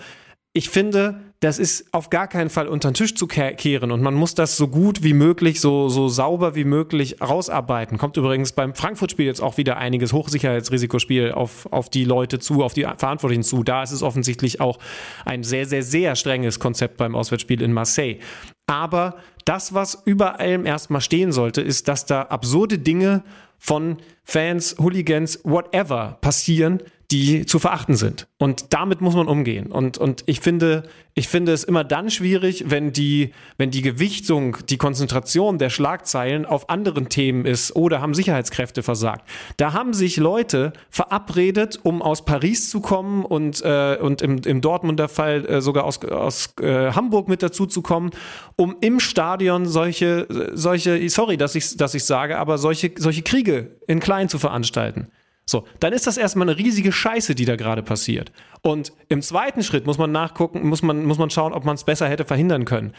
Ich 0.53 0.69
finde, 0.69 1.19
das 1.41 1.59
ist 1.59 1.93
auf 1.93 2.09
gar 2.09 2.27
keinen 2.27 2.49
Fall 2.49 2.67
unter 2.67 2.89
den 2.89 2.95
Tisch 2.95 3.13
zu 3.13 3.27
ke- 3.27 3.53
kehren 3.55 3.91
und 3.91 4.01
man 4.01 4.15
muss 4.15 4.33
das 4.33 4.57
so 4.57 4.69
gut 4.69 5.03
wie 5.03 5.13
möglich, 5.13 5.61
so, 5.61 5.87
so 5.87 6.07
sauber 6.07 6.55
wie 6.55 6.63
möglich 6.63 7.21
rausarbeiten. 7.21 7.99
Kommt 7.99 8.17
übrigens 8.17 8.53
beim 8.53 8.73
Frankfurt-Spiel 8.73 9.27
jetzt 9.27 9.41
auch 9.41 9.57
wieder 9.57 9.77
einiges 9.77 10.13
Hochsicherheitsrisikospiel 10.13 11.33
auf, 11.33 11.71
auf 11.71 11.89
die 11.89 12.05
Leute 12.05 12.39
zu, 12.39 12.63
auf 12.63 12.73
die 12.73 12.87
Verantwortlichen 12.97 13.43
zu. 13.43 13.63
Da 13.63 13.83
ist 13.83 13.91
es 13.91 14.01
offensichtlich 14.01 14.59
auch 14.59 14.79
ein 15.25 15.43
sehr, 15.43 15.67
sehr, 15.67 15.83
sehr 15.83 16.15
strenges 16.15 16.59
Konzept 16.59 16.97
beim 16.97 17.15
Auswärtsspiel 17.15 17.61
in 17.61 17.73
Marseille. 17.73 18.17
Aber 18.65 19.17
das, 19.47 19.73
was 19.73 20.01
über 20.05 20.39
allem 20.39 20.65
erstmal 20.65 21.01
stehen 21.01 21.31
sollte, 21.31 21.61
ist, 21.61 21.87
dass 21.87 22.05
da 22.05 22.23
absurde 22.23 22.79
Dinge 22.79 23.23
von 23.57 23.97
Fans, 24.23 24.75
Hooligans, 24.79 25.39
whatever 25.43 26.17
passieren, 26.21 26.83
die 27.11 27.45
zu 27.45 27.57
verachten 27.57 27.95
sind. 27.95 28.27
Und 28.37 28.73
damit 28.73 28.99
muss 28.99 29.15
man 29.15 29.27
umgehen. 29.27 29.71
Und, 29.71 29.97
und 29.97 30.23
ich 30.25 30.41
finde, 30.41 30.83
ich 31.13 31.29
finde 31.29 31.53
es 31.53 31.63
immer 31.63 31.85
dann 31.85 32.11
schwierig, 32.11 32.65
wenn 32.67 32.91
die, 32.91 33.31
wenn 33.57 33.71
die 33.71 33.81
Gewichtung, 33.81 34.57
die 34.69 34.77
Konzentration 34.77 35.57
der 35.57 35.69
Schlagzeilen 35.69 36.45
auf 36.45 36.69
anderen 36.69 37.07
Themen 37.07 37.45
ist 37.45 37.73
oder 37.77 38.01
haben 38.01 38.13
Sicherheitskräfte 38.13 38.83
versagt. 38.83 39.27
Da 39.55 39.71
haben 39.71 39.93
sich 39.93 40.17
Leute 40.17 40.73
verabredet, 40.89 41.79
um 41.81 42.01
aus 42.01 42.25
Paris 42.25 42.69
zu 42.69 42.81
kommen 42.81 43.23
und, 43.23 43.61
äh, 43.63 43.97
und 44.01 44.21
im, 44.21 44.39
im 44.39 44.59
Dortmunder 44.59 45.07
Fall 45.07 45.45
äh, 45.45 45.61
sogar 45.61 45.85
aus, 45.85 46.03
aus 46.03 46.55
äh, 46.59 46.91
Hamburg 46.91 47.29
mit 47.29 47.41
dazu 47.41 47.67
zu 47.67 47.81
kommen, 47.81 48.11
um 48.57 48.75
im 48.81 48.99
Stadion 48.99 49.65
solche, 49.65 50.27
solche, 50.53 51.09
sorry, 51.09 51.37
dass 51.37 51.55
ich 51.55 51.77
dass 51.77 51.93
ich 51.93 52.03
sage, 52.03 52.37
aber 52.37 52.57
solche, 52.57 52.91
solche 52.97 53.21
Kriege 53.21 53.77
in 53.87 54.01
klein 54.01 54.27
zu 54.27 54.39
veranstalten. 54.39 55.07
So, 55.49 55.65
dann 55.79 55.93
ist 55.93 56.05
das 56.05 56.17
erstmal 56.17 56.49
eine 56.49 56.57
riesige 56.57 56.91
Scheiße, 56.91 57.33
die 57.33 57.45
da 57.45 57.55
gerade 57.55 57.81
passiert. 57.81 58.33
Und 58.61 58.91
im 59.07 59.21
zweiten 59.21 59.63
Schritt 59.63 59.85
muss 59.85 59.97
man 59.97 60.11
nachgucken, 60.11 60.67
muss 60.67 60.81
man, 60.81 61.05
muss 61.05 61.17
man 61.17 61.29
schauen, 61.29 61.53
ob 61.53 61.63
man 61.63 61.75
es 61.75 61.85
besser 61.85 62.09
hätte 62.09 62.25
verhindern 62.25 62.65
können. 62.65 62.91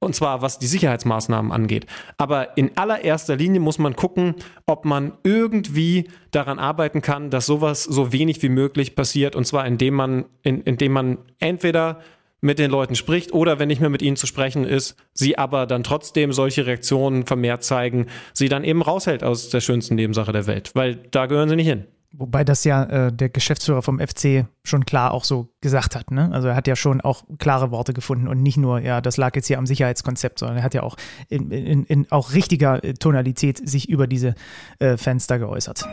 Und 0.00 0.16
zwar 0.16 0.42
was 0.42 0.58
die 0.58 0.66
Sicherheitsmaßnahmen 0.66 1.52
angeht. 1.52 1.86
Aber 2.18 2.58
in 2.58 2.76
allererster 2.76 3.36
Linie 3.36 3.60
muss 3.60 3.78
man 3.78 3.94
gucken, 3.94 4.34
ob 4.66 4.84
man 4.84 5.12
irgendwie 5.22 6.10
daran 6.32 6.58
arbeiten 6.58 7.00
kann, 7.00 7.30
dass 7.30 7.46
sowas 7.46 7.84
so 7.84 8.12
wenig 8.12 8.42
wie 8.42 8.48
möglich 8.48 8.96
passiert. 8.96 9.36
Und 9.36 9.46
zwar 9.46 9.64
indem 9.64 9.94
man, 9.94 10.24
in, 10.42 10.62
indem 10.62 10.92
man 10.92 11.18
entweder 11.38 12.00
mit 12.44 12.58
den 12.58 12.70
Leuten 12.70 12.94
spricht 12.94 13.32
oder 13.32 13.58
wenn 13.58 13.68
nicht 13.68 13.80
mehr 13.80 13.90
mit 13.90 14.02
ihnen 14.02 14.16
zu 14.16 14.26
sprechen 14.26 14.64
ist, 14.64 14.96
sie 15.12 15.38
aber 15.38 15.66
dann 15.66 15.82
trotzdem 15.82 16.32
solche 16.32 16.66
Reaktionen 16.66 17.26
vermehrt 17.26 17.64
zeigen, 17.64 18.06
sie 18.32 18.48
dann 18.48 18.64
eben 18.64 18.82
raushält 18.82 19.24
aus 19.24 19.48
der 19.48 19.60
schönsten 19.60 19.94
Nebensache 19.94 20.30
der 20.30 20.46
Welt, 20.46 20.70
weil 20.74 20.96
da 21.10 21.26
gehören 21.26 21.48
sie 21.48 21.56
nicht 21.56 21.68
hin. 21.68 21.84
Wobei 22.16 22.44
das 22.44 22.62
ja 22.62 22.84
äh, 22.84 23.12
der 23.12 23.28
Geschäftsführer 23.28 23.82
vom 23.82 23.98
FC 23.98 24.46
schon 24.62 24.86
klar 24.86 25.10
auch 25.10 25.24
so 25.24 25.48
gesagt 25.60 25.96
hat. 25.96 26.12
Ne? 26.12 26.30
Also 26.32 26.46
er 26.46 26.54
hat 26.54 26.68
ja 26.68 26.76
schon 26.76 27.00
auch 27.00 27.24
klare 27.38 27.72
Worte 27.72 27.92
gefunden 27.92 28.28
und 28.28 28.40
nicht 28.40 28.56
nur, 28.56 28.78
ja, 28.78 29.00
das 29.00 29.16
lag 29.16 29.34
jetzt 29.34 29.48
hier 29.48 29.58
am 29.58 29.66
Sicherheitskonzept, 29.66 30.38
sondern 30.38 30.58
er 30.58 30.62
hat 30.62 30.74
ja 30.74 30.84
auch 30.84 30.96
in, 31.28 31.50
in, 31.50 31.84
in 31.84 32.12
auch 32.12 32.32
richtiger 32.32 32.84
äh, 32.84 32.94
Tonalität 32.94 33.68
sich 33.68 33.88
über 33.88 34.06
diese 34.06 34.36
äh, 34.78 34.96
Fenster 34.96 35.40
geäußert. 35.40 35.88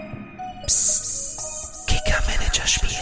Kicker-Manager-Spiel. 1.88 3.01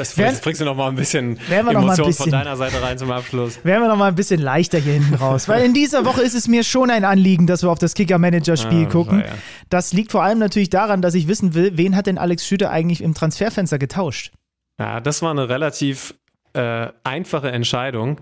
Das 0.00 0.16
Werden- 0.18 0.38
bringst, 0.42 0.60
du 0.60 0.64
noch 0.64 0.74
mal 0.76 0.88
ein 0.88 0.96
bisschen 0.96 1.38
Werden 1.48 1.66
wir 1.66 1.72
noch 1.72 1.72
mal 1.72 1.78
ein 1.78 1.84
Emotion 1.98 2.06
bisschen- 2.08 2.22
von 2.24 2.32
deiner 2.32 2.56
Seite 2.56 2.82
rein 2.82 2.98
zum 2.98 3.10
Abschluss. 3.10 3.58
Wären 3.64 3.82
wir 3.82 3.88
noch 3.88 3.96
mal 3.96 4.08
ein 4.08 4.14
bisschen 4.14 4.40
leichter 4.40 4.78
hier 4.78 4.94
hinten 4.94 5.14
raus. 5.14 5.48
Weil 5.48 5.64
in 5.64 5.74
dieser 5.74 6.04
Woche 6.04 6.22
ist 6.22 6.34
es 6.34 6.48
mir 6.48 6.64
schon 6.64 6.90
ein 6.90 7.04
Anliegen, 7.04 7.46
dass 7.46 7.62
wir 7.62 7.70
auf 7.70 7.78
das 7.78 7.94
Kicker-Manager-Spiel 7.94 8.86
Ah, 8.86 8.90
gucken. 8.90 9.20
ja. 9.20 9.26
Das 9.68 9.92
liegt 9.92 10.12
vor 10.12 10.22
allem 10.22 10.38
natürlich 10.38 10.70
daran, 10.70 11.02
dass 11.02 11.14
ich 11.14 11.28
wissen 11.28 11.54
will, 11.54 11.72
wen 11.76 11.94
hat 11.96 12.06
denn 12.06 12.18
Alex 12.18 12.46
Schüter 12.46 12.70
eigentlich 12.70 13.02
im 13.02 13.14
Transferfenster 13.14 13.78
getauscht? 13.78 14.32
Ja, 14.78 15.00
das 15.00 15.22
war 15.22 15.30
eine 15.30 15.48
relativ 15.48 16.14
äh, 16.54 16.88
einfache 17.04 17.50
Entscheidung. 17.52 18.20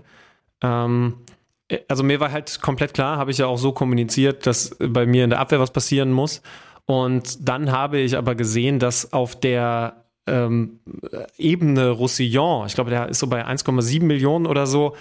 Ähm, 0.61 1.15
also 1.87 2.03
mir 2.03 2.19
war 2.19 2.31
halt 2.31 2.61
komplett 2.61 2.93
klar, 2.93 3.17
habe 3.17 3.31
ich 3.31 3.37
ja 3.39 3.45
auch 3.47 3.57
so 3.57 3.71
kommuniziert, 3.71 4.45
dass 4.45 4.75
bei 4.79 5.05
mir 5.05 5.23
in 5.23 5.29
der 5.29 5.39
Abwehr 5.39 5.59
was 5.59 5.71
passieren 5.71 6.11
muss. 6.11 6.41
Und 6.85 7.47
dann 7.47 7.71
habe 7.71 7.99
ich 7.99 8.17
aber 8.17 8.35
gesehen, 8.35 8.79
dass 8.79 9.13
auf 9.13 9.39
der 9.39 9.98
ähm, 10.29 10.79
Ebene 11.37 11.89
Roussillon, 11.89 12.67
ich 12.67 12.75
glaube, 12.75 12.89
der 12.89 13.09
ist 13.09 13.19
so 13.19 13.27
bei 13.27 13.45
1,7 13.45 14.03
Millionen 14.03 14.45
oder 14.45 14.67
so, 14.67 14.95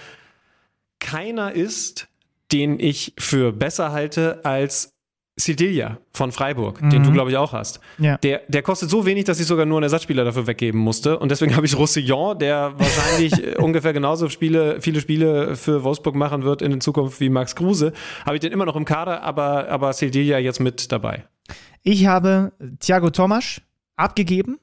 keiner 1.00 1.52
ist, 1.52 2.08
den 2.52 2.80
ich 2.80 3.14
für 3.18 3.52
besser 3.52 3.92
halte 3.92 4.44
als 4.44 4.98
Sidilia 5.38 5.98
von 6.12 6.32
Freiburg, 6.32 6.82
mhm. 6.82 6.90
den 6.90 7.02
du, 7.04 7.12
glaube 7.12 7.30
ich, 7.30 7.36
auch 7.36 7.52
hast. 7.52 7.80
Ja. 7.98 8.16
Der, 8.18 8.42
der 8.48 8.62
kostet 8.62 8.90
so 8.90 9.06
wenig, 9.06 9.24
dass 9.24 9.38
ich 9.38 9.46
sogar 9.46 9.66
nur 9.66 9.78
einen 9.78 9.84
Ersatzspieler 9.84 10.24
dafür 10.24 10.46
weggeben 10.46 10.80
musste. 10.80 11.18
Und 11.18 11.30
deswegen 11.30 11.54
habe 11.54 11.64
ich 11.64 11.76
Roussillon, 11.78 12.38
der 12.38 12.74
wahrscheinlich 12.76 13.56
ungefähr 13.58 13.92
genauso 13.92 14.28
Spiele, 14.28 14.80
viele 14.80 15.00
Spiele 15.00 15.54
für 15.54 15.84
Wolfsburg 15.84 16.16
machen 16.16 16.42
wird 16.42 16.60
in 16.60 16.72
der 16.72 16.80
Zukunft 16.80 17.20
wie 17.20 17.28
Max 17.28 17.54
Kruse. 17.54 17.92
Habe 18.26 18.36
ich 18.36 18.40
den 18.40 18.52
immer 18.52 18.66
noch 18.66 18.74
im 18.74 18.84
Kader, 18.84 19.22
aber, 19.22 19.68
aber 19.68 19.92
Sidilia 19.92 20.38
jetzt 20.38 20.58
mit 20.58 20.90
dabei. 20.90 21.24
Ich 21.82 22.06
habe 22.06 22.52
Thiago 22.80 23.10
Tomasch 23.10 23.62
abgegeben 23.96 24.58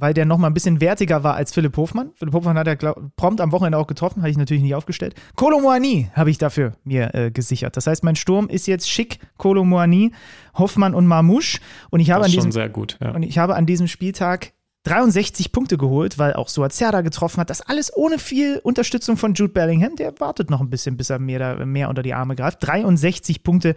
weil 0.00 0.14
der 0.14 0.24
noch 0.24 0.38
mal 0.38 0.48
ein 0.48 0.54
bisschen 0.54 0.80
wertiger 0.80 1.22
war 1.22 1.34
als 1.34 1.52
Philipp 1.52 1.76
Hofmann. 1.76 2.10
Philipp 2.14 2.34
Hofmann 2.34 2.58
hat 2.58 2.66
er 2.66 2.76
glaub, 2.76 3.14
prompt 3.16 3.40
am 3.40 3.52
Wochenende 3.52 3.78
auch 3.78 3.86
getroffen, 3.86 4.22
habe 4.22 4.30
ich 4.30 4.38
natürlich 4.38 4.62
nicht 4.62 4.74
aufgestellt. 4.74 5.14
Kolomoani 5.36 6.10
habe 6.14 6.30
ich 6.30 6.38
dafür 6.38 6.72
mir 6.84 7.14
äh, 7.14 7.30
gesichert. 7.30 7.76
Das 7.76 7.86
heißt, 7.86 8.02
mein 8.04 8.16
Sturm 8.16 8.48
ist 8.48 8.66
jetzt 8.66 8.90
schick, 8.90 9.18
Kolomoani, 9.36 10.12
Hoffmann 10.54 10.94
und 10.94 11.06
Marmouche. 11.06 11.60
Und 11.90 12.00
ich 12.00 12.10
habe 12.10 12.24
das 12.24 12.32
an 12.32 12.36
diesem, 12.36 12.52
sehr 12.52 12.68
gut, 12.68 12.98
ja. 13.00 13.12
und 13.12 13.22
ich 13.22 13.38
habe 13.38 13.54
an 13.54 13.66
diesem 13.66 13.88
Spieltag 13.88 14.52
63 14.84 15.52
Punkte 15.52 15.76
geholt, 15.76 16.18
weil 16.18 16.32
auch 16.32 16.48
Suazerda 16.48 17.02
getroffen 17.02 17.40
hat. 17.40 17.50
Das 17.50 17.60
alles 17.60 17.94
ohne 17.94 18.18
viel 18.18 18.58
Unterstützung 18.62 19.18
von 19.18 19.34
Jude 19.34 19.52
Bellingham. 19.52 19.94
Der 19.96 20.18
wartet 20.20 20.48
noch 20.48 20.62
ein 20.62 20.70
bisschen, 20.70 20.96
bis 20.96 21.10
er 21.10 21.18
mehr, 21.18 21.66
mehr 21.66 21.90
unter 21.90 22.02
die 22.02 22.14
Arme 22.14 22.34
greift. 22.34 22.66
63 22.66 23.42
Punkte. 23.42 23.74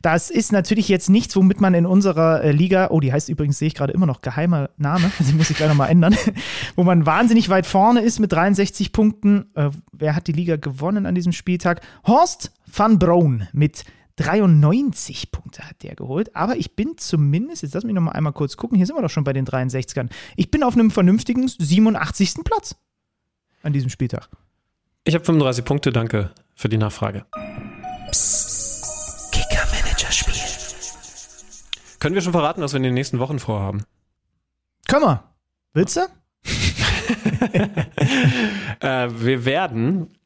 Das 0.00 0.30
ist 0.30 0.50
natürlich 0.50 0.88
jetzt 0.88 1.10
nichts, 1.10 1.36
womit 1.36 1.60
man 1.60 1.74
in 1.74 1.84
unserer 1.84 2.42
äh, 2.42 2.52
Liga, 2.52 2.88
oh, 2.90 3.00
die 3.00 3.12
heißt 3.12 3.28
übrigens, 3.28 3.58
sehe 3.58 3.68
ich 3.68 3.74
gerade 3.74 3.92
immer 3.92 4.06
noch 4.06 4.22
geheimer 4.22 4.70
Name, 4.78 5.10
die 5.18 5.34
muss 5.34 5.50
ich 5.50 5.56
gleich 5.56 5.68
nochmal 5.68 5.90
ändern, 5.90 6.16
wo 6.76 6.82
man 6.82 7.04
wahnsinnig 7.04 7.50
weit 7.50 7.66
vorne 7.66 8.00
ist 8.00 8.18
mit 8.18 8.32
63 8.32 8.92
Punkten. 8.92 9.50
Äh, 9.54 9.70
wer 9.92 10.16
hat 10.16 10.28
die 10.28 10.32
Liga 10.32 10.56
gewonnen 10.56 11.04
an 11.04 11.14
diesem 11.14 11.32
Spieltag? 11.32 11.82
Horst 12.06 12.52
van 12.66 12.98
Broon 12.98 13.48
mit 13.52 13.84
93 14.18 15.30
Punkte 15.30 15.62
hat 15.62 15.82
der 15.82 15.94
geholt. 15.94 16.34
Aber 16.34 16.56
ich 16.56 16.74
bin 16.74 16.98
zumindest, 16.98 17.62
jetzt 17.62 17.74
lass 17.74 17.84
mich 17.84 17.94
noch 17.94 18.02
mal 18.02 18.12
einmal 18.12 18.32
kurz 18.32 18.56
gucken, 18.56 18.76
hier 18.76 18.86
sind 18.86 18.96
wir 18.96 19.02
doch 19.02 19.10
schon 19.10 19.24
bei 19.24 19.32
den 19.32 19.46
63ern. 19.46 20.10
Ich 20.36 20.50
bin 20.50 20.62
auf 20.62 20.74
einem 20.74 20.90
vernünftigen 20.90 21.46
87. 21.46 22.34
Platz 22.44 22.76
an 23.62 23.72
diesem 23.72 23.90
Spieltag. 23.90 24.28
Ich 25.04 25.14
habe 25.14 25.24
35 25.24 25.64
Punkte, 25.64 25.92
danke 25.92 26.30
für 26.54 26.68
die 26.68 26.76
Nachfrage. 26.76 27.24
Psst. 28.10 29.32
Kicker-Manager-Spiel. 29.32 30.34
Können 32.00 32.14
wir 32.14 32.22
schon 32.22 32.32
verraten, 32.32 32.60
was 32.60 32.72
wir 32.72 32.78
in 32.78 32.82
den 32.82 32.94
nächsten 32.94 33.20
Wochen 33.20 33.38
vorhaben? 33.38 33.84
Können 34.88 35.04
wir. 35.04 35.24
Willst 35.74 35.96
du? 35.96 36.00
äh, 38.80 39.08
wir 39.10 39.44
werden 39.44 40.18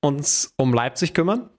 uns 0.00 0.52
um 0.56 0.74
Leipzig 0.74 1.14
kümmern. 1.14 1.50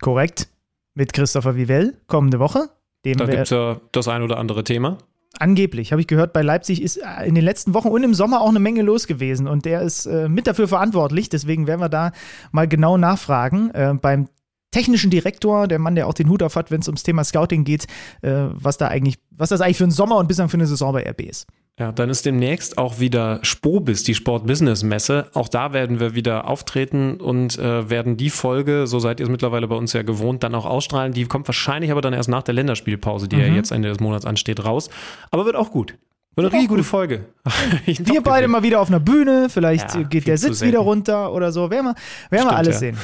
Korrekt 0.00 0.48
mit 0.94 1.12
Christopher 1.12 1.56
Vivell 1.56 1.96
kommende 2.06 2.38
Woche. 2.38 2.70
Dem 3.04 3.16
da 3.16 3.26
gibt 3.26 3.42
es 3.42 3.50
ja 3.50 3.80
das 3.92 4.08
ein 4.08 4.22
oder 4.22 4.38
andere 4.38 4.64
Thema. 4.64 4.98
Angeblich, 5.38 5.92
habe 5.92 6.00
ich 6.00 6.06
gehört, 6.06 6.32
bei 6.34 6.42
Leipzig 6.42 6.82
ist 6.82 7.00
in 7.24 7.34
den 7.34 7.42
letzten 7.42 7.72
Wochen 7.72 7.88
und 7.88 8.02
im 8.02 8.12
Sommer 8.12 8.42
auch 8.42 8.50
eine 8.50 8.60
Menge 8.60 8.82
los 8.82 9.06
gewesen 9.06 9.48
und 9.48 9.64
der 9.64 9.80
ist 9.80 10.04
äh, 10.06 10.28
mit 10.28 10.46
dafür 10.46 10.68
verantwortlich. 10.68 11.30
Deswegen 11.30 11.66
werden 11.66 11.80
wir 11.80 11.88
da 11.88 12.12
mal 12.52 12.68
genau 12.68 12.98
nachfragen. 12.98 13.70
Äh, 13.70 13.94
beim 14.00 14.28
technischen 14.72 15.10
Direktor, 15.10 15.68
der 15.68 15.78
Mann, 15.78 15.94
der 15.94 16.06
auch 16.06 16.14
den 16.14 16.28
Hut 16.28 16.42
auf 16.42 16.56
hat, 16.56 16.70
wenn 16.70 16.80
es 16.80 16.88
ums 16.88 17.02
Thema 17.02 17.24
Scouting 17.24 17.64
geht, 17.64 17.86
äh, 18.22 18.48
was 18.52 18.76
da 18.76 18.88
eigentlich, 18.88 19.16
was 19.36 19.48
das 19.48 19.60
eigentlich 19.60 19.78
für 19.78 19.84
einen 19.84 19.92
Sommer 19.92 20.16
und 20.16 20.28
bislang 20.28 20.48
für 20.48 20.56
eine 20.56 20.66
Saison 20.66 20.92
bei 20.92 21.08
RB 21.08 21.22
ist. 21.22 21.46
Ja, 21.78 21.90
dann 21.90 22.10
ist 22.10 22.26
demnächst 22.26 22.76
auch 22.76 23.00
wieder 23.00 23.38
Spobis, 23.42 24.04
die 24.04 24.14
Sport-Business-Messe. 24.14 25.30
Auch 25.32 25.48
da 25.48 25.72
werden 25.72 26.00
wir 26.00 26.14
wieder 26.14 26.46
auftreten 26.46 27.16
und 27.16 27.58
äh, 27.58 27.88
werden 27.88 28.18
die 28.18 28.28
Folge, 28.28 28.86
so 28.86 28.98
seid 28.98 29.20
ihr 29.20 29.24
es 29.24 29.30
mittlerweile 29.30 29.66
bei 29.66 29.74
uns 29.74 29.94
ja 29.94 30.02
gewohnt, 30.02 30.42
dann 30.42 30.54
auch 30.54 30.66
ausstrahlen. 30.66 31.14
Die 31.14 31.24
kommt 31.24 31.48
wahrscheinlich 31.48 31.90
aber 31.90 32.02
dann 32.02 32.12
erst 32.12 32.28
nach 32.28 32.42
der 32.42 32.54
Länderspielpause, 32.54 33.26
die 33.26 33.36
mhm. 33.36 33.42
ja 33.42 33.48
jetzt 33.48 33.72
Ende 33.72 33.88
des 33.88 34.00
Monats 34.00 34.26
ansteht, 34.26 34.64
raus. 34.64 34.90
Aber 35.30 35.46
wird 35.46 35.56
auch 35.56 35.70
gut. 35.70 35.96
Wird 36.34 36.46
eine 36.46 36.52
richtig 36.52 36.68
gute 36.68 36.84
Folge. 36.84 37.26
wir 37.86 38.22
beide 38.22 38.48
mal 38.48 38.62
wieder 38.62 38.80
auf 38.80 38.88
einer 38.88 39.00
Bühne, 39.00 39.48
vielleicht 39.48 39.94
ja, 39.94 40.02
geht 40.02 40.26
der 40.26 40.38
Sitz 40.38 40.62
wieder 40.62 40.78
runter 40.80 41.32
oder 41.32 41.52
so. 41.52 41.70
Werden 41.70 41.86
wir, 41.86 41.94
werden 42.30 42.48
wir 42.48 42.56
alles 42.56 42.76
ja. 42.76 42.80
sehen. 42.80 42.98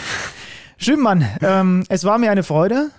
Schön, 0.77 1.01
Mann. 1.01 1.27
Ähm, 1.43 1.85
es 1.89 2.05
war 2.05 2.19
mir 2.19 2.31
eine 2.31 2.43
Freude, 2.43 2.91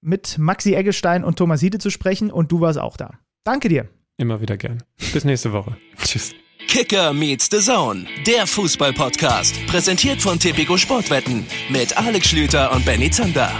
mit 0.00 0.38
Maxi 0.38 0.74
Eggestein 0.74 1.24
und 1.24 1.36
Thomas 1.36 1.60
Hiede 1.60 1.78
zu 1.78 1.90
sprechen 1.90 2.30
und 2.30 2.52
du 2.52 2.60
warst 2.60 2.78
auch 2.78 2.96
da. 2.96 3.18
Danke 3.44 3.68
dir. 3.68 3.88
Immer 4.16 4.40
wieder 4.40 4.56
gern. 4.56 4.82
Bis 5.12 5.24
nächste 5.24 5.52
Woche. 5.52 5.76
Tschüss. 6.02 6.34
Kicker 6.66 7.12
meets 7.12 7.48
the 7.50 7.58
Zone, 7.58 8.06
der 8.26 8.46
Fußball-Podcast. 8.46 9.66
Präsentiert 9.68 10.20
von 10.20 10.38
Tipico 10.38 10.76
Sportwetten 10.76 11.46
mit 11.70 11.96
Alex 11.96 12.28
Schlüter 12.28 12.72
und 12.72 12.84
Benny 12.84 13.10
Zander. 13.10 13.50